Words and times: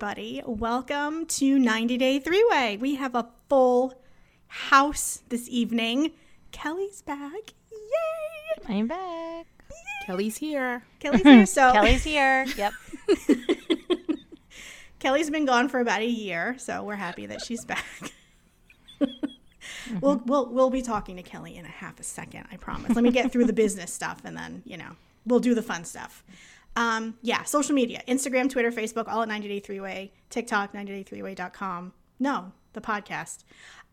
everybody. 0.00 0.40
Welcome 0.46 1.26
to 1.26 1.58
90 1.58 1.98
Day 1.98 2.20
Three 2.20 2.46
Way. 2.50 2.76
We 2.76 2.94
have 2.94 3.16
a 3.16 3.26
full 3.48 4.00
house 4.46 5.22
this 5.28 5.48
evening. 5.48 6.12
Kelly's 6.52 7.02
back. 7.02 7.52
Yay! 7.72 8.64
I'm 8.68 8.86
back. 8.86 9.46
Kelly's 10.06 10.36
here. 10.36 10.84
Kelly's 11.00 11.22
here. 11.22 11.46
So 11.46 11.72
Kelly's 11.72 12.04
here. 12.04 12.46
Yep. 12.56 12.72
Kelly's 15.00 15.30
been 15.30 15.46
gone 15.46 15.68
for 15.68 15.80
about 15.80 16.00
a 16.02 16.06
year, 16.06 16.54
so 16.58 16.84
we're 16.84 16.94
happy 16.94 17.26
that 17.26 17.40
she's 17.44 17.64
back. 17.64 18.12
We'll, 20.00 20.22
we'll 20.26 20.46
we'll 20.46 20.70
be 20.70 20.82
talking 20.82 21.16
to 21.16 21.24
Kelly 21.24 21.56
in 21.56 21.64
a 21.64 21.68
half 21.68 21.98
a 21.98 22.04
second, 22.04 22.46
I 22.52 22.56
promise. 22.56 22.94
Let 22.94 23.02
me 23.02 23.10
get 23.10 23.32
through 23.32 23.46
the 23.46 23.52
business 23.52 23.92
stuff 23.92 24.20
and 24.24 24.36
then, 24.36 24.62
you 24.64 24.76
know, 24.76 24.92
we'll 25.26 25.40
do 25.40 25.56
the 25.56 25.62
fun 25.62 25.84
stuff. 25.84 26.22
Um, 26.78 27.18
yeah, 27.22 27.42
social 27.42 27.74
media, 27.74 28.02
Instagram, 28.06 28.48
Twitter, 28.48 28.70
Facebook, 28.70 29.08
all 29.08 29.20
at 29.22 29.26
90 29.26 29.48
Day 29.48 29.58
Three 29.58 29.80
Way, 29.80 30.12
TikTok, 30.30 30.72
90day3way.com. 30.72 31.92
No, 32.20 32.52
the 32.72 32.80
podcast. 32.80 33.42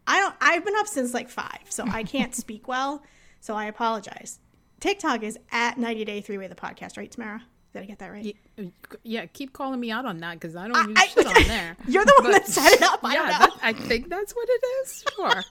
I 0.05 0.19
don't 0.19 0.35
I've 0.39 0.63
been 0.63 0.75
up 0.75 0.85
since 0.85 1.11
like 1.11 1.27
five, 1.27 1.63
so 1.69 1.83
I 1.87 2.03
can't 2.03 2.35
speak 2.43 2.67
well, 2.67 3.01
so 3.41 3.55
I 3.55 3.65
apologize. 3.65 4.37
TikTok 4.79 5.23
is 5.23 5.39
at 5.51 5.79
90 5.79 6.05
Day 6.05 6.21
Three 6.21 6.37
Way 6.37 6.45
the 6.45 6.53
podcast, 6.53 6.95
right, 6.95 7.09
Tamara? 7.09 7.41
Did 7.75 7.83
I 7.83 7.85
get 7.87 7.99
that 7.99 8.09
right? 8.09 8.37
Yeah, 8.55 8.65
yeah, 9.03 9.25
keep 9.25 9.51
calling 9.51 9.81
me 9.81 9.91
out 9.91 10.05
on 10.05 10.17
that 10.19 10.35
because 10.39 10.55
I 10.55 10.69
don't 10.69 10.87
use 10.87 10.97
I- 10.97 11.07
shit 11.07 11.25
on 11.27 11.33
there. 11.49 11.75
You're 11.89 12.05
the 12.05 12.13
one 12.21 12.31
But- 12.31 12.43
that 12.43 12.47
set 12.47 12.71
it 12.71 12.81
up. 12.81 13.01
I 13.03 13.13
yeah, 13.13 13.19
don't 13.19 13.27
know. 13.27 13.37
that, 13.47 13.59
I 13.61 13.73
think 13.73 14.07
that's 14.07 14.33
what 14.33 14.47
it 14.49 14.63
is. 14.85 15.03
Sure. 15.13 15.43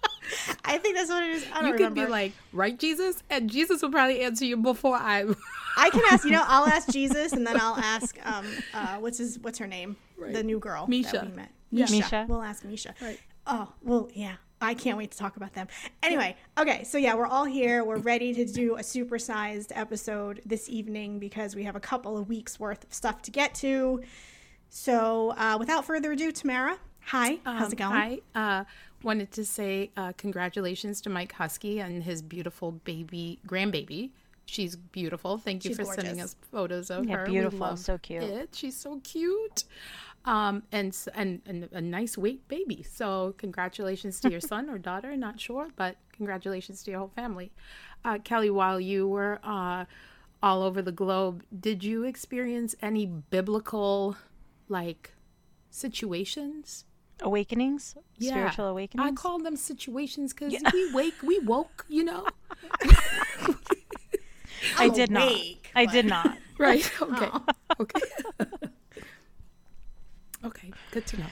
I 0.65 0.79
think 0.79 0.97
that's 0.97 1.11
what 1.11 1.23
it 1.23 1.29
is. 1.33 1.45
I 1.53 1.57
don't 1.61 1.67
you 1.67 1.73
remember. 1.75 2.01
could 2.01 2.07
be 2.07 2.11
like, 2.11 2.33
right, 2.55 2.79
Jesus? 2.79 3.23
And 3.29 3.51
Jesus 3.51 3.83
will 3.83 3.91
probably 3.91 4.23
answer 4.23 4.47
you 4.47 4.57
before 4.57 4.97
I. 4.97 5.25
I 5.77 5.91
can 5.91 6.01
ask. 6.11 6.25
You 6.25 6.31
know, 6.31 6.45
I'll 6.47 6.67
ask 6.67 6.89
Jesus, 6.91 7.33
and 7.35 7.47
then 7.47 7.61
I'll 7.61 7.77
ask 7.77 8.17
um, 8.27 8.47
uh, 8.73 8.97
what's 9.01 9.19
his 9.19 9.39
what's 9.41 9.59
her 9.59 9.67
name? 9.67 9.97
The 10.19 10.43
new 10.43 10.59
girl 10.59 10.87
Misha. 10.87 11.13
that 11.13 11.27
we 11.31 11.37
met. 11.37 11.51
Yeah. 11.73 11.83
Misha. 11.85 11.95
Misha. 11.97 12.27
We'll 12.27 12.43
ask 12.43 12.65
Misha. 12.65 12.95
Right. 13.03 13.21
Oh 13.47 13.71
well, 13.83 14.09
yeah. 14.15 14.37
I 14.61 14.75
can't 14.75 14.97
wait 14.97 15.11
to 15.11 15.19
talk 15.19 15.37
about 15.37 15.53
them. 15.53 15.69
Anyway, 16.03 16.37
okay, 16.59 16.85
so 16.85 16.99
yeah, 16.99 17.15
we're 17.15 17.27
all 17.27 17.45
here. 17.45 17.85
We're 17.85 17.99
ready 17.99 18.33
to 18.35 18.45
do 18.45 18.77
a 18.77 18.81
supersized 18.81 19.73
episode 19.75 20.41
this 20.47 20.69
evening 20.69 21.19
because 21.19 21.55
we 21.55 21.65
have 21.65 21.77
a 21.77 21.81
couple 21.81 22.17
of 22.17 22.29
weeks 22.29 22.59
worth 22.59 22.85
of 22.85 22.95
stuff 22.95 23.23
to 23.23 23.31
get 23.31 23.55
to. 23.57 24.03
So, 24.69 25.31
uh, 25.37 25.57
without 25.59 25.85
further 25.85 26.13
ado, 26.13 26.33
Tamara, 26.33 26.79
hi, 27.01 27.39
how's 27.45 27.73
it 27.73 27.77
going? 27.77 27.93
Hi. 27.93 28.19
Uh, 28.35 28.65
wanted 29.03 29.31
to 29.33 29.45
say 29.45 29.91
uh, 29.97 30.13
congratulations 30.17 31.01
to 31.03 31.11
Mike 31.11 31.33
Husky 31.33 31.81
and 31.81 32.03
his 32.03 32.23
beautiful 32.23 32.73
baby, 32.73 33.39
grandbaby. 33.47 34.11
She's 34.47 34.77
beautiful. 34.77 35.39
Thank 35.39 35.65
you 35.65 35.71
She's 35.71 35.77
for 35.77 35.85
sending 35.85 36.21
us 36.21 36.37
photos 36.51 36.91
of 36.91 37.07
Yeah, 37.07 37.17
her. 37.17 37.25
We 37.25 37.33
beautiful. 37.33 37.77
So 37.77 37.99
cute. 37.99 38.23
It. 38.25 38.55
She's 38.55 38.77
so 38.77 39.01
cute. 39.03 39.65
Um, 40.27 40.63
and, 40.73 40.97
and 41.15 41.43
and 41.45 41.69
a 41.73 41.83
nice 41.83 42.17
weight 42.17 42.49
baby. 42.49 42.83
So 42.83 43.35
congratulations 43.37 44.21
to 44.21 44.31
your 44.31 44.41
son 44.53 44.71
or 44.71 44.79
daughter, 44.79 45.15
not 45.17 45.39
sure, 45.39 45.69
but 45.77 45.97
congratulations 46.13 46.83
to 46.85 46.91
your 46.91 47.01
whole 47.01 47.13
family. 47.15 47.53
Uh, 48.05 48.19
Kelly, 48.25 48.49
while 48.51 48.81
you 48.81 49.07
were 49.07 49.39
uh, 49.45 49.85
all 50.43 50.63
over 50.63 50.81
the 50.81 50.93
globe, 50.93 51.43
did 51.59 51.85
you 51.85 52.05
experience 52.05 52.75
any 52.81 53.05
biblical 53.07 54.17
like 54.69 55.13
situations? 55.71 56.85
Awakenings. 57.21 57.97
Spiritual 58.19 58.67
awakenings. 58.67 59.11
I 59.11 59.13
call 59.15 59.39
them 59.39 59.57
situations 59.57 60.33
because 60.33 60.55
we 60.73 60.93
wake, 60.93 61.23
we 61.23 61.39
woke, 61.41 61.85
you 61.89 62.05
know. 62.05 62.27
I 64.79 64.85
I'm 64.85 64.93
did 64.93 65.11
not. 65.11 65.31
awake, 65.31 65.71
I 65.75 65.87
did 65.87 66.07
not. 66.07 66.39
Right. 66.59 66.89
Okay. 67.03 67.29
Okay. 67.81 68.01
Okay. 70.45 70.73
Good 70.91 71.07
to 71.09 71.21
know. 71.21 71.27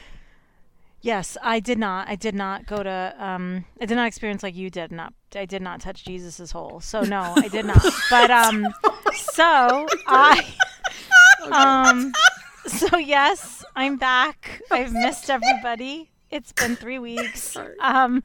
Yes, 1.00 1.36
I 1.42 1.58
did 1.58 1.78
not. 1.78 2.08
I 2.08 2.14
did 2.14 2.34
not 2.34 2.66
go 2.66 2.82
to. 2.82 3.14
Um, 3.18 3.64
I 3.80 3.86
did 3.86 3.96
not 3.96 4.06
experience 4.06 4.44
like 4.44 4.54
you 4.54 4.70
did. 4.70 4.92
Not. 4.92 5.12
I 5.34 5.46
did 5.46 5.60
not 5.60 5.80
touch 5.80 6.04
Jesus's 6.04 6.52
hole. 6.52 6.80
So 6.80 7.02
no, 7.02 7.34
I 7.36 7.48
did 7.48 7.64
not. 7.66 7.84
But 8.10 8.30
um, 8.30 8.72
so 9.12 9.88
I. 10.06 10.46
Um. 11.50 12.12
So 12.66 12.96
yes, 12.98 13.64
I'm 13.74 13.96
back. 13.96 14.62
I've 14.70 14.92
missed 14.92 15.28
everybody. 15.28 16.11
It's 16.32 16.52
been 16.52 16.74
three 16.74 16.98
weeks. 17.10 17.56
Um, 17.80 18.24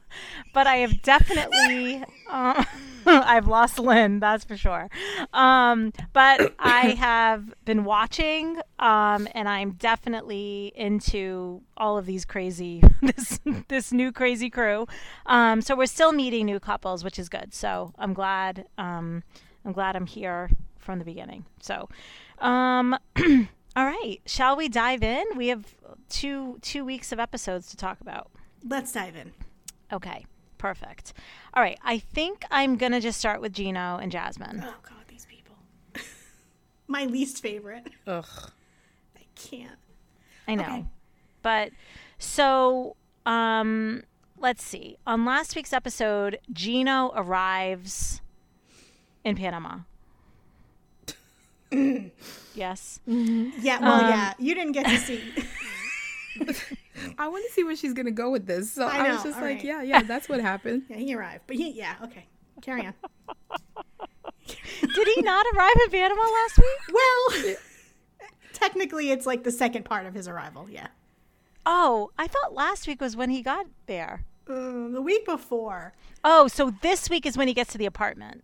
but 0.52 0.66
I 0.66 0.78
have 0.78 1.02
definitely. 1.02 2.02
Uh, 2.28 2.64
I've 3.06 3.46
lost 3.46 3.78
Lynn, 3.78 4.20
that's 4.20 4.44
for 4.44 4.56
sure. 4.56 4.90
Um, 5.32 5.92
but 6.12 6.54
I 6.58 6.90
have 6.98 7.54
been 7.64 7.84
watching, 7.84 8.58
um, 8.78 9.28
and 9.32 9.48
I'm 9.48 9.72
definitely 9.72 10.72
into 10.74 11.62
all 11.76 11.96
of 11.96 12.06
these 12.06 12.24
crazy 12.24 12.82
this 13.00 13.40
this 13.68 13.92
new 13.92 14.12
crazy 14.12 14.50
crew. 14.50 14.86
Um, 15.26 15.62
so 15.62 15.74
we're 15.74 15.86
still 15.86 16.12
meeting 16.12 16.46
new 16.46 16.60
couples, 16.60 17.02
which 17.02 17.18
is 17.18 17.28
good. 17.28 17.54
So 17.54 17.92
I'm 17.98 18.12
glad. 18.12 18.66
Um, 18.76 19.22
I'm 19.64 19.72
glad 19.72 19.96
I'm 19.96 20.06
here 20.06 20.50
from 20.78 20.98
the 20.98 21.04
beginning. 21.04 21.44
So, 21.60 21.88
um, 22.40 22.96
all 23.78 23.84
right, 23.86 24.20
shall 24.26 24.56
we 24.56 24.68
dive 24.68 25.04
in? 25.04 25.24
We 25.36 25.48
have 25.48 25.64
two 26.08 26.58
two 26.62 26.84
weeks 26.84 27.12
of 27.12 27.20
episodes 27.20 27.68
to 27.70 27.76
talk 27.76 28.00
about. 28.00 28.28
Let's 28.68 28.90
dive 28.92 29.14
in. 29.14 29.32
Okay, 29.92 30.26
perfect. 30.58 31.12
All 31.54 31.62
right, 31.62 31.78
I 31.84 31.98
think 32.00 32.44
I'm 32.50 32.76
gonna 32.76 33.00
just 33.00 33.20
start 33.20 33.40
with 33.40 33.52
Gino 33.52 33.96
and 33.98 34.10
Jasmine. 34.10 34.64
Oh 34.66 34.74
God, 34.82 35.04
these 35.06 35.26
people. 35.26 35.54
My 36.88 37.04
least 37.04 37.40
favorite. 37.40 37.88
Ugh. 38.04 38.26
I 39.16 39.20
can't. 39.36 39.78
I 40.48 40.56
know, 40.56 40.62
Okay. 40.64 40.84
but 41.42 41.70
so 42.18 42.96
um, 43.26 44.02
let's 44.40 44.64
see. 44.64 44.96
On 45.06 45.24
last 45.24 45.54
week's 45.54 45.72
episode, 45.72 46.40
Gino 46.52 47.12
arrives 47.14 48.22
in 49.22 49.36
Panama. 49.36 49.80
Yes. 52.54 53.00
Yeah, 53.06 53.80
well, 53.80 54.04
Um, 54.04 54.10
yeah, 54.10 54.34
you 54.38 54.54
didn't 54.54 54.72
get 54.72 54.86
to 54.86 54.96
see. 54.98 55.22
I 57.18 57.28
want 57.28 57.44
to 57.46 57.52
see 57.52 57.64
where 57.64 57.76
she's 57.76 57.92
gonna 57.94 58.10
go 58.10 58.30
with 58.30 58.46
this. 58.46 58.72
So 58.72 58.86
I 58.86 59.06
I, 59.08 59.12
was 59.12 59.22
just 59.22 59.36
like, 59.40 59.42
right. 59.56 59.64
yeah, 59.64 59.82
yeah, 59.82 60.02
that's 60.02 60.28
what 60.28 60.40
happened. 60.40 60.84
yeah, 60.88 60.96
he 60.96 61.14
arrived, 61.14 61.44
but 61.46 61.56
he, 61.56 61.70
yeah, 61.70 61.94
okay, 62.04 62.26
carry 62.62 62.86
on. 62.86 62.94
Did 64.46 65.08
he 65.14 65.22
not 65.22 65.46
arrive 65.54 65.74
in 65.84 65.90
Panama 65.90 66.22
last 66.22 66.58
week? 66.58 66.94
Well, 66.94 67.54
technically, 68.52 69.10
it's 69.10 69.26
like 69.26 69.44
the 69.44 69.52
second 69.52 69.84
part 69.84 70.06
of 70.06 70.14
his 70.14 70.26
arrival. 70.28 70.68
Yeah, 70.70 70.88
Oh, 71.66 72.10
I 72.18 72.26
thought 72.28 72.54
last 72.54 72.86
week 72.86 73.00
was 73.00 73.14
when 73.16 73.30
he 73.30 73.42
got 73.42 73.66
there. 73.86 74.24
uh, 74.48 74.88
the 74.88 75.02
week 75.02 75.24
before. 75.26 75.92
Oh, 76.24 76.48
so 76.48 76.72
this 76.82 77.10
week 77.10 77.26
is 77.26 77.36
when 77.36 77.46
he 77.48 77.54
gets 77.54 77.72
to 77.72 77.78
the 77.78 77.86
apartment. 77.86 78.42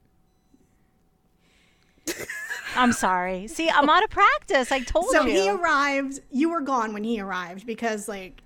I'm 2.76 2.92
sorry. 2.92 3.46
See, 3.46 3.68
I'm 3.70 3.88
out 3.88 4.02
of 4.04 4.10
practice. 4.10 4.72
I 4.72 4.80
told 4.80 5.06
So 5.10 5.24
you. 5.26 5.36
So 5.36 5.42
he 5.42 5.50
arrived. 5.50 6.20
You 6.30 6.50
were 6.50 6.60
gone 6.60 6.92
when 6.92 7.04
he 7.04 7.20
arrived 7.20 7.66
because 7.66 8.08
like 8.08 8.42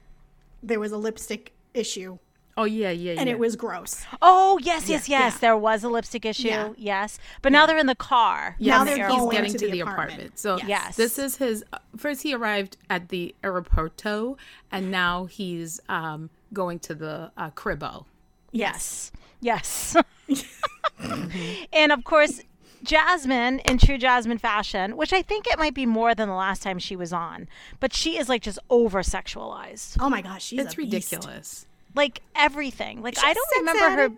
there 0.62 0.80
was 0.80 0.92
a 0.92 0.96
lipstick 0.98 1.52
issue 1.74 2.18
Oh 2.58 2.64
yeah, 2.64 2.90
yeah, 2.90 3.12
yeah. 3.12 3.20
and 3.20 3.28
it 3.28 3.38
was 3.38 3.54
gross. 3.54 4.04
oh, 4.20 4.58
yes, 4.60 4.88
yes, 4.88 5.08
Yeah, 5.08 5.20
yes. 5.20 5.34
yeah. 5.34 5.38
There 5.38 5.56
was 5.56 5.84
a 5.84 5.88
lipstick 5.88 6.26
issue. 6.26 6.48
Yeah. 6.48 6.70
Yes. 6.76 7.20
But 7.40 7.52
now 7.52 7.66
they're 7.66 7.78
in 7.78 7.86
the 7.86 7.94
car. 7.94 8.56
Now 8.58 8.82
they're 8.82 8.96
he's 9.08 9.16
going 9.16 9.30
getting 9.30 9.52
to 9.52 9.58
to, 9.58 9.66
the 9.66 9.70
the 9.70 9.80
apartment. 9.80 10.10
apartment. 10.10 10.38
So 10.40 10.58
Yes. 10.66 10.96
this 10.96 11.20
is 11.20 11.36
his. 11.36 11.64
Uh, 11.72 11.78
first, 11.96 12.22
he 12.24 12.34
arrived 12.34 12.76
at 12.90 13.10
the 13.10 13.32
aeroporto, 13.44 14.36
and 14.72 14.90
now 14.90 15.26
he's 15.26 15.80
um, 15.88 16.30
going 16.52 16.80
to 16.80 16.96
the 16.96 17.30
uh, 17.36 17.50
cribbo. 17.50 18.06
Yes. 18.50 19.12
Yes. 19.40 19.94
and 21.72 21.92
of 21.92 22.02
course, 22.02 22.40
Jasmine, 22.82 23.58
in 23.60 23.78
true 23.78 23.98
Jasmine 23.98 24.38
fashion, 24.38 24.96
which 24.96 25.12
I 25.12 25.22
think 25.22 25.46
it 25.46 25.58
might 25.58 25.74
be 25.74 25.86
more 25.86 26.14
than 26.14 26.28
the 26.28 26.34
last 26.34 26.62
time 26.62 26.78
she 26.78 26.96
was 26.96 27.12
on, 27.12 27.48
but 27.80 27.92
she 27.92 28.18
is 28.18 28.28
like 28.28 28.42
just 28.42 28.58
over 28.70 29.02
sexualized. 29.02 29.96
Oh 30.00 30.08
my 30.08 30.22
gosh, 30.22 30.44
she's 30.44 30.60
It's 30.60 30.74
a 30.74 30.76
beast. 30.76 31.12
ridiculous. 31.12 31.66
Like 31.94 32.20
everything. 32.36 33.02
Like 33.02 33.18
I 33.18 33.32
don't 33.32 33.48
sex 33.48 33.58
remember 33.58 33.84
her. 34.02 34.10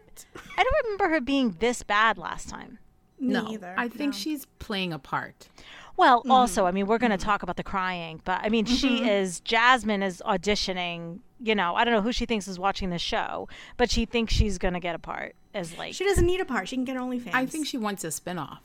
I 0.59 0.63
don't 0.63 0.85
remember 0.85 1.09
her 1.15 1.21
being 1.21 1.57
this 1.61 1.83
bad 1.83 2.19
last 2.19 2.49
time. 2.49 2.79
Me 3.19 3.35
no, 3.35 3.49
either. 3.51 3.75
I 3.77 3.89
think 3.89 4.13
no. 4.15 4.19
she's 4.19 4.47
playing 4.59 4.93
a 4.93 4.99
part. 4.99 5.49
Well, 5.97 6.21
Mm-hmm. 6.21 6.31
also, 6.31 6.65
I 6.67 6.71
mean, 6.71 6.87
we're 6.87 6.99
going 6.99 7.11
to 7.11 7.19
talk 7.19 7.43
about 7.43 7.57
the 7.57 7.63
crying, 7.63 8.23
but 8.25 8.41
I 8.43 8.49
mean, 8.49 8.65
she 8.65 9.09
is 9.09 9.41
Jasmine 9.41 10.03
is 10.03 10.23
auditioning. 10.27 11.19
You 11.43 11.55
know, 11.55 11.75
I 11.75 11.85
don't 11.85 11.93
know 11.95 12.01
who 12.03 12.13
she 12.13 12.27
thinks 12.27 12.49
is 12.49 12.59
watching 12.59 12.91
the 12.91 12.99
show, 12.99 13.49
but 13.77 13.91
she 13.91 14.05
thinks 14.05 14.33
she's 14.35 14.59
going 14.59 14.75
to 14.75 14.81
get 14.81 14.95
a 14.95 14.99
part 14.99 15.35
as 15.55 15.77
like, 15.79 15.95
she 15.95 16.05
doesn't 16.05 16.27
need 16.27 16.41
a 16.41 16.45
part. 16.45 16.69
She 16.69 16.77
can 16.77 16.85
get 16.85 16.97
OnlyFans. 16.97 17.35
I 17.35 17.47
think 17.47 17.67
she 17.67 17.79
wants 17.79 18.05
a 18.05 18.09
spinoff. 18.09 18.59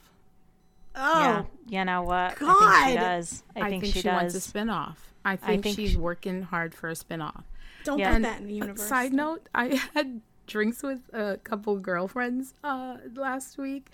Oh, 0.95 1.45
yeah, 1.67 1.79
you 1.79 1.85
know 1.85 2.03
what? 2.03 2.15
I 2.15 2.29
think 2.29 2.39
God. 2.49 2.87
she 2.89 2.95
does. 2.95 3.43
I, 3.55 3.59
I, 3.61 3.69
think, 3.69 3.83
think, 3.83 3.93
she, 3.95 4.01
she, 4.01 4.07
wants 4.07 4.33
a 4.33 4.37
does. 4.37 4.51
spinoff. 4.51 4.95
I 5.25 5.35
think, 5.35 5.63
think 5.63 5.75
she's 5.75 5.91
she- 5.91 5.97
working 5.97 6.43
hard 6.43 6.73
for 6.73 6.89
a 6.89 6.93
spinoff. 6.93 7.43
don't 7.83 7.99
Yeah. 7.99 8.09
put 8.09 8.15
And, 8.17 8.25
that 8.25 8.39
in 8.41 8.47
the 8.47 8.53
universe. 8.53 8.87
Side 8.87 9.11
note, 9.13 9.49
I 9.53 9.81
had 9.93 10.21
drinks 10.47 10.83
with 10.83 11.01
a 11.13 11.37
couple 11.43 11.77
girlfriends 11.79 12.53
uh, 12.63 12.97
last 13.13 13.57
week, 13.57 13.87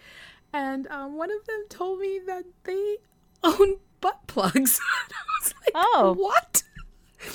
and 0.53 0.85
um, 0.89 1.17
one 1.17 1.31
of 1.31 1.43
them 1.47 1.63
told 1.69 1.99
me 1.99 2.19
that 2.27 2.43
they 2.65 2.97
own 3.43 3.77
butt 4.01 4.27
plugs. 4.27 4.79
I 5.09 5.41
was 5.41 5.53
like, 5.61 5.71
Oh. 5.73 6.13
what? 6.17 6.61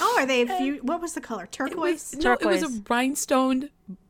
Oh, 0.00 0.16
are 0.18 0.26
they? 0.26 0.42
A 0.42 0.46
few, 0.58 0.76
what 0.82 1.00
was 1.00 1.14
the 1.14 1.20
color? 1.20 1.44
It 1.44 1.52
Turquoise. 1.52 2.12
was, 2.14 2.24
no, 2.24 2.32
it 2.34 2.44
was 2.44 2.62
a 2.62 2.66
Turquoise. 2.66 2.80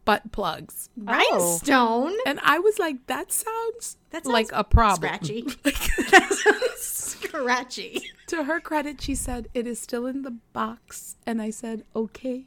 Rhinestoned 0.07 0.25
butt 0.25 0.33
plugs. 0.33 0.89
Rhinestone. 0.97 2.17
And 2.27 2.41
I 2.43 2.59
was 2.59 2.79
like, 2.79 3.07
that 3.07 3.33
sounds, 3.33 3.99
That 4.11 4.27
like 4.27 4.49
a 4.53 4.65
problem. 4.65 5.13
Scratchy. 5.13 5.43
That 6.11 6.73
scratchy. 6.79 8.03
to 8.29 8.45
her 8.45 8.61
credit, 8.61 9.01
she 9.01 9.15
said, 9.15 9.49
it 9.53 9.67
is 9.67 9.79
still 9.79 10.07
in 10.07 10.23
the 10.23 10.37
box. 10.53 11.17
And 11.27 11.43
I 11.43 11.51
said, 11.51 11.85
okay. 11.95 12.45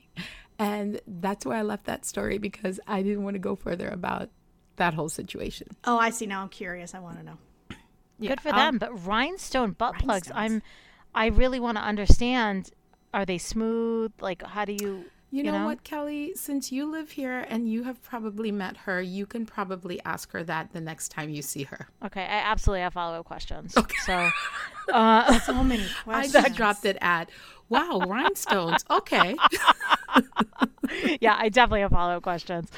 And 0.58 1.02
that's 1.08 1.46
why 1.46 1.60
I 1.60 1.62
left 1.62 1.86
that 1.86 2.06
story 2.06 2.38
because 2.38 2.80
I 2.88 3.02
didn't 3.02 3.24
want 3.24 3.36
to 3.36 3.40
go 3.40 3.56
further 3.56 3.88
about 3.88 4.30
that 4.78 4.94
whole 4.94 5.10
situation. 5.10 5.68
Oh, 5.84 5.98
I 5.98 6.10
see. 6.10 6.26
Now 6.26 6.42
I'm 6.42 6.50
curious. 6.50 6.96
I 6.96 7.00
want 7.00 7.18
to 7.20 7.24
know. 7.26 7.38
Yeah, 8.18 8.30
Good 8.30 8.42
for 8.42 8.50
um, 8.50 8.56
them. 8.56 8.78
But 8.78 9.06
rhinestone 9.06 9.72
butt 9.72 9.96
plugs, 10.00 10.32
I'm, 10.34 10.62
I 11.14 11.28
really 11.28 11.60
want 11.60 11.78
to 11.78 11.84
understand. 11.84 12.72
Are 13.14 13.26
they 13.26 13.38
smooth? 13.38 14.12
Like, 14.22 14.44
how 14.44 14.66
do 14.66 14.74
you? 14.74 15.06
You 15.32 15.44
know, 15.44 15.60
know? 15.60 15.66
what, 15.66 15.84
Kelly? 15.84 16.34
Since 16.36 16.72
you 16.72 16.90
live 16.90 17.12
here 17.12 17.46
and 17.50 17.72
you 17.72 17.84
have 17.84 18.02
probably 18.02 18.52
met 18.52 18.76
her, 18.78 19.00
you 19.00 19.28
can 19.28 19.46
probably 19.46 20.02
ask 20.04 20.32
her 20.32 20.44
that 20.44 20.74
the 20.74 20.82
next 20.82 21.10
time 21.10 21.30
you 21.30 21.44
see 21.44 21.64
her. 21.64 21.88
Okay, 22.04 22.24
I 22.24 22.40
absolutely 22.40 22.82
have 22.82 22.94
follow 22.94 23.20
up 23.20 23.26
questions. 23.26 23.76
So, 24.06 24.30
uh, 24.94 25.40
So 25.46 25.64
many 25.64 25.86
I 26.08 26.28
just 26.28 26.56
dropped 26.56 26.86
it 26.86 26.98
at, 27.02 27.30
wow, 27.70 28.00
rhinestones. 28.08 28.84
Okay. 28.90 29.36
yeah, 31.22 31.36
I 31.38 31.50
definitely 31.50 31.82
have 31.82 31.92
follow 31.92 32.18
up 32.18 32.24
questions. 32.24 32.72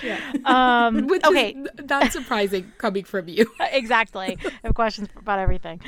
Um, 0.44 1.08
Which 1.08 1.24
okay, 1.24 1.52
is 1.52 1.90
not 1.90 2.12
surprising 2.12 2.70
coming 2.78 3.06
from 3.06 3.30
you. 3.30 3.50
exactly. 3.62 4.38
I 4.44 4.52
have 4.66 4.76
questions 4.76 5.08
about 5.16 5.40
everything. 5.40 5.80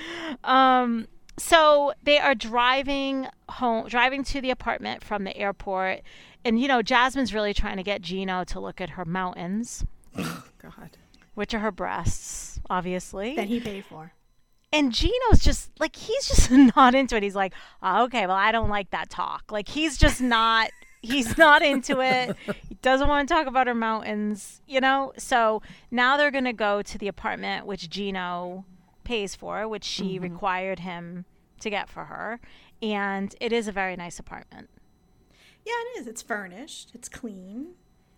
Um, 0.45 1.07
so 1.37 1.93
they 2.03 2.19
are 2.19 2.35
driving 2.35 3.27
home, 3.49 3.87
driving 3.87 4.23
to 4.25 4.41
the 4.41 4.51
apartment 4.51 5.03
from 5.03 5.23
the 5.23 5.35
airport, 5.35 6.01
and 6.45 6.59
you 6.59 6.67
know, 6.67 6.81
Jasmine's 6.81 7.33
really 7.33 7.53
trying 7.53 7.77
to 7.77 7.83
get 7.83 8.01
Gino 8.01 8.43
to 8.45 8.59
look 8.59 8.79
at 8.81 8.91
her 8.91 9.05
mountains, 9.05 9.85
God. 10.15 10.97
which 11.35 11.53
are 11.53 11.59
her 11.59 11.71
breasts, 11.71 12.59
obviously. 12.69 13.35
that 13.35 13.47
he 13.47 13.59
paid 13.59 13.85
for. 13.85 14.13
and 14.71 14.91
Gino's 14.93 15.39
just 15.39 15.71
like 15.79 15.95
he's 15.95 16.27
just 16.27 16.51
not 16.75 16.93
into 16.95 17.15
it. 17.15 17.23
He's 17.23 17.35
like, 17.35 17.53
oh, 17.81 18.03
okay, 18.05 18.27
well, 18.27 18.35
I 18.35 18.51
don't 18.51 18.69
like 18.69 18.91
that 18.91 19.09
talk. 19.09 19.51
Like 19.51 19.67
he's 19.69 19.97
just 19.97 20.21
not. 20.21 20.69
He's 21.01 21.37
not 21.37 21.61
into 21.61 21.99
it. 21.99 22.35
He 22.69 22.75
doesn't 22.81 23.07
want 23.09 23.27
to 23.27 23.33
talk 23.33 23.45
about 23.47 23.67
her 23.67 23.73
mountains, 23.75 24.61
you 24.67 24.79
know. 24.79 25.11
So 25.17 25.61
now 25.91 26.15
they're 26.17 26.31
gonna 26.31 26.53
go 26.53 26.81
to 26.81 26.97
the 26.97 27.07
apartment 27.09 27.65
which 27.65 27.89
Gino 27.89 28.63
pays 29.03 29.35
for, 29.35 29.67
which 29.67 29.83
she 29.83 30.15
mm-hmm. 30.15 30.23
required 30.23 30.79
him 30.79 31.25
to 31.59 31.69
get 31.69 31.89
for 31.89 32.05
her, 32.05 32.39
and 32.81 33.35
it 33.39 33.51
is 33.53 33.67
a 33.67 33.71
very 33.71 33.95
nice 33.95 34.19
apartment. 34.19 34.69
Yeah, 35.65 35.73
it 35.73 35.99
is. 36.01 36.07
It's 36.07 36.21
furnished. 36.21 36.91
It's 36.93 37.07
clean. 37.07 37.75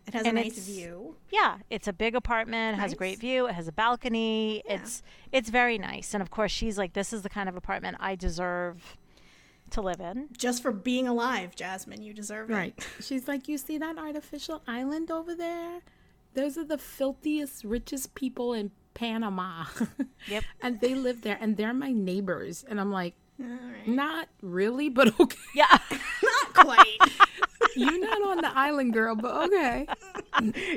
It 0.08 0.14
has 0.14 0.26
And 0.26 0.38
a 0.38 0.44
nice 0.44 0.60
view. 0.60 1.16
Yeah, 1.32 1.58
it's 1.70 1.88
a 1.88 1.94
big 1.94 2.16
apartment. 2.16 2.78
It 2.78 2.82
has 2.82 2.94
a 2.94 2.96
great 2.96 3.20
view. 3.20 3.48
It 3.48 3.54
has 3.54 3.68
a 3.68 3.72
balcony. 3.72 4.62
It's 4.66 5.02
it's 5.32 5.50
very 5.50 5.78
nice. 5.78 6.14
And 6.14 6.22
of 6.22 6.30
course, 6.30 6.52
she's 6.52 6.78
like, 6.78 6.94
"This 6.94 7.12
is 7.12 7.24
the 7.24 7.30
kind 7.30 7.50
of 7.50 7.56
apartment 7.56 7.98
I 8.00 8.16
deserve 8.16 8.98
to 9.72 9.82
live 9.82 10.00
in." 10.00 10.30
Just 10.38 10.62
for 10.62 10.72
being 10.72 11.08
alive, 11.08 11.56
Jasmine, 11.56 12.04
you 12.04 12.14
deserve 12.14 12.52
it. 12.52 12.54
Right. 12.54 12.88
She's 13.02 13.28
like, 13.28 13.48
you 13.48 13.58
see 13.58 13.80
that 13.80 13.98
artificial 13.98 14.62
island 14.68 15.10
over 15.10 15.34
there? 15.34 15.82
Those 16.36 16.58
are 16.58 16.64
the 16.64 16.78
filthiest, 16.78 17.64
richest 17.64 18.14
people 18.14 18.54
in 18.54 18.72
Panama. 18.96 19.66
Yep. 20.28 20.44
and 20.62 20.82
they 20.82 20.96
live 20.96 21.22
there, 21.22 21.38
and 21.40 21.56
they're 21.56 21.74
my 21.74 21.92
neighbors. 21.92 22.66
And 22.68 22.82
I'm 22.82 22.92
like, 22.92 23.14
right. 23.38 23.88
not 23.88 24.28
really, 24.42 24.90
but 24.90 25.08
okay. 25.20 25.38
Yeah. 25.54 25.78
Not 26.24 26.54
quite. 26.54 26.98
You're 27.76 28.00
not 28.00 28.22
on 28.22 28.38
the 28.38 28.58
island, 28.58 28.94
girl, 28.94 29.16
but 29.16 29.50
okay. 29.50 29.86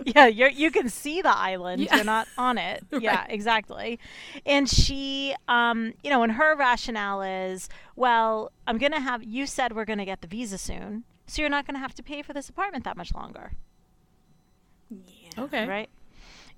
yeah, 0.05 0.27
you're 0.27 0.51
you 0.51 0.71
can 0.73 0.89
see 0.89 1.23
the 1.23 1.35
island. 1.35 1.83
Yeah. 1.83 1.97
You're 1.97 2.05
not 2.05 2.27
on 2.37 2.59
it. 2.59 2.85
Yeah, 2.91 3.25
exactly. 3.29 4.01
And 4.45 4.69
she 4.69 5.35
um, 5.47 5.95
you 6.03 6.11
know, 6.11 6.25
and 6.25 6.33
her 6.33 6.57
rationale 6.57 7.23
is, 7.23 7.69
well, 7.95 8.51
I'm 8.67 8.79
going 8.79 8.93
to 8.93 9.01
have 9.01 9.23
you 9.23 9.47
said 9.47 9.77
we're 9.77 9.85
going 9.85 10.01
to 10.01 10.05
get 10.05 10.23
the 10.23 10.27
visa 10.27 10.59
soon. 10.59 11.05
So 11.29 11.41
you're 11.41 11.51
not 11.51 11.67
going 11.67 11.77
to 11.77 11.81
have 11.81 11.95
to 11.95 12.03
pay 12.03 12.23
for 12.23 12.33
this 12.33 12.49
apartment 12.49 12.85
that 12.85 12.97
much 12.97 13.15
longer, 13.15 13.53
yeah. 14.91 15.45
Okay. 15.45 15.69
right? 15.69 15.91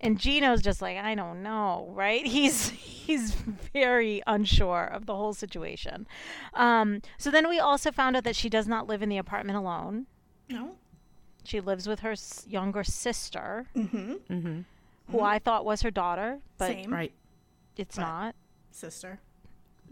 And 0.03 0.19
Gino's 0.19 0.63
just 0.63 0.81
like, 0.81 0.97
I 0.97 1.15
don't 1.15 1.43
know, 1.43 1.91
right? 1.93 2.27
He's 2.37 2.71
he's 2.71 3.33
very 3.73 4.23
unsure 4.27 4.85
of 4.85 5.05
the 5.07 5.15
whole 5.17 5.35
situation. 5.35 6.07
Um, 6.55 7.03
so 7.19 7.31
then 7.31 7.49
we 7.49 7.59
also 7.59 7.91
found 7.93 8.17
out 8.17 8.25
that 8.25 8.37
she 8.37 8.49
does 8.49 8.67
not 8.69 8.87
live 8.87 9.03
in 9.03 9.09
the 9.09 9.19
apartment 9.19 9.59
alone. 9.59 10.07
No. 10.49 10.77
She 11.45 11.61
lives 11.61 11.87
with 11.89 12.01
her 12.01 12.13
s- 12.13 12.47
younger 12.49 12.85
sister, 12.85 13.67
Mm-hmm. 13.77 14.13
Mm-hmm. 14.31 14.61
who 15.11 15.21
I 15.21 15.39
thought 15.39 15.65
was 15.65 15.83
her 15.83 15.91
daughter, 15.91 16.39
but 16.57 16.69
Same. 16.69 16.93
Right. 16.93 17.13
it's 17.77 17.97
But- 17.97 18.03
not. 18.03 18.35
Sister. 18.71 19.19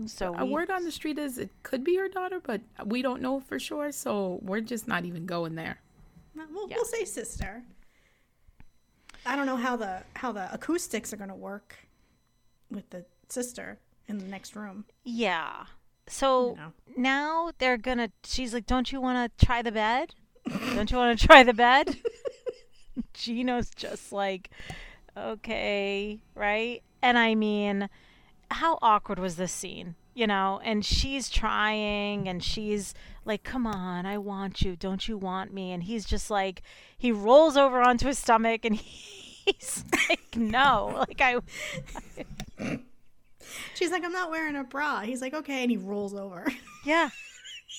So 0.07 0.35
A 0.39 0.45
we- 0.45 0.53
word 0.53 0.71
on 0.71 0.85
the 0.85 0.93
street 0.93 1.19
is 1.19 1.39
it 1.39 1.51
could 1.65 1.83
be 1.83 1.97
her 1.97 2.09
daughter, 2.09 2.39
but 2.41 2.61
we 2.85 3.03
don't 3.03 3.21
know 3.21 3.41
for 3.41 3.59
sure, 3.59 3.91
so 3.91 4.39
we're 4.43 4.61
just 4.61 4.87
not 4.87 5.05
even 5.05 5.27
going 5.27 5.57
there. 5.57 5.81
We'll, 6.37 6.69
Yeah. 6.69 6.77
we'll 6.77 6.85
say 6.85 7.05
sister. 7.05 7.65
I 9.27 9.37
don't 9.37 9.47
know 9.47 9.57
how 9.57 9.77
the 9.77 10.03
how 10.15 10.33
the 10.33 10.53
acoustics 10.53 11.13
are 11.13 11.17
going 11.17 11.29
to 11.31 11.35
work 11.35 11.77
with 12.71 12.89
the 12.91 13.05
sister 13.29 13.79
in 14.09 14.19
the 14.19 14.25
next 14.27 14.57
room. 14.57 14.85
yeah. 15.05 15.65
So 16.11 16.51
You 16.51 16.57
know. 16.57 16.73
now 16.97 17.51
they're 17.59 17.77
gonna. 17.77 18.11
She's 18.25 18.55
like, 18.55 18.65
"Don't 18.67 18.91
you 18.91 18.99
want 19.01 19.39
to 19.39 19.45
try 19.47 19.61
the 19.61 19.73
bed? 19.73 20.15
Don't 20.75 20.91
you 20.91 20.97
want 20.97 21.19
to 21.19 21.27
try 21.27 21.43
the 21.43 21.53
bed?" 21.53 21.97
Gino's 23.13 23.71
just 23.77 24.11
like, 24.13 24.49
"Okay, 25.17 26.23
right." 26.35 26.83
And 27.03 27.19
I 27.19 27.35
mean, 27.35 27.89
how 28.51 28.79
awkward 28.81 29.19
was 29.19 29.37
this 29.37 29.53
scene? 29.53 29.97
You 30.15 30.27
know, 30.27 30.61
and 30.65 30.85
she's 30.85 31.29
trying 31.29 32.27
and 32.29 32.43
she's 32.43 32.95
like, 33.29 33.45
Come 33.45 33.67
on, 33.67 34.07
I 34.07 34.19
want 34.19 34.63
you. 34.63 34.75
Don't 34.75 35.07
you 35.07 35.17
want 35.17 35.53
me? 35.53 35.71
And 35.73 35.85
he's 35.85 36.05
just 36.05 36.31
like, 36.31 36.63
he 36.97 37.13
rolls 37.13 37.57
over 37.57 37.81
onto 37.81 38.07
his 38.09 38.19
stomach 38.19 38.65
and 38.65 38.75
he's 38.77 39.85
like, 40.09 40.37
No. 40.37 41.05
Like, 41.09 41.21
I, 41.21 41.37
She's 43.75 43.91
like, 43.91 44.05
I'm 44.05 44.13
not 44.13 44.31
wearing 44.31 44.57
a 44.57 44.65
bra. 44.65 45.01
He's 45.01 45.21
like, 45.21 45.35
okay, 45.35 45.63
and 45.63 45.71
he 45.71 45.77
rolls 45.77 46.15
over. 46.15 46.47
yeah. 46.85 47.11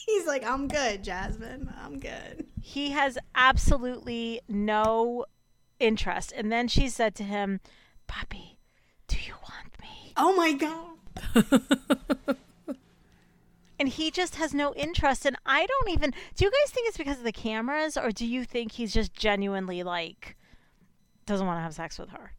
He's 0.05 0.25
like, 0.25 0.45
I'm 0.45 0.67
good, 0.67 1.03
Jasmine. 1.03 1.74
I'm 1.81 2.00
good. 2.00 2.45
He 2.62 2.91
has 2.91 3.17
absolutely 3.35 4.41
no 4.47 5.25
interest. 5.79 6.33
And 6.35 6.51
then 6.51 6.67
she 6.67 6.89
said 6.89 7.15
to 7.15 7.24
him, 7.24 7.59
Puppy, 8.07 8.57
do 9.07 9.17
you 9.17 9.33
want 9.33 9.79
me? 9.81 10.13
Oh 10.17 10.35
my 10.35 10.53
god. 10.53 12.38
And 13.79 13.88
he 13.88 14.12
just 14.12 14.36
has 14.36 14.53
no 14.53 14.74
interest. 14.74 15.25
And 15.25 15.38
I 15.45 15.65
don't 15.65 15.89
even. 15.89 16.12
Do 16.36 16.45
you 16.45 16.51
guys 16.51 16.71
think 16.71 16.88
it's 16.88 16.98
because 16.98 17.19
of 17.19 17.24
the 17.24 17.31
cameras, 17.31 17.95
or 17.95 18.12
do 18.12 18.25
you 18.25 18.43
think 18.43 18.74
he's 18.74 18.93
just 18.93 19.13
genuinely 19.13 19.83
like 19.83 20.36
doesn't 21.25 21.48
want 21.48 21.57
to 21.57 21.62
have 21.62 21.74
sex 21.74 21.98
with 21.98 22.09
her? 22.09 22.33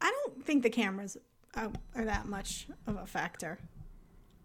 I 0.00 0.10
don't 0.10 0.44
think 0.44 0.62
the 0.62 0.70
cameras 0.70 1.16
are, 1.54 1.70
are 1.94 2.04
that 2.04 2.26
much 2.26 2.66
of 2.86 2.96
a 2.96 3.06
factor. 3.06 3.58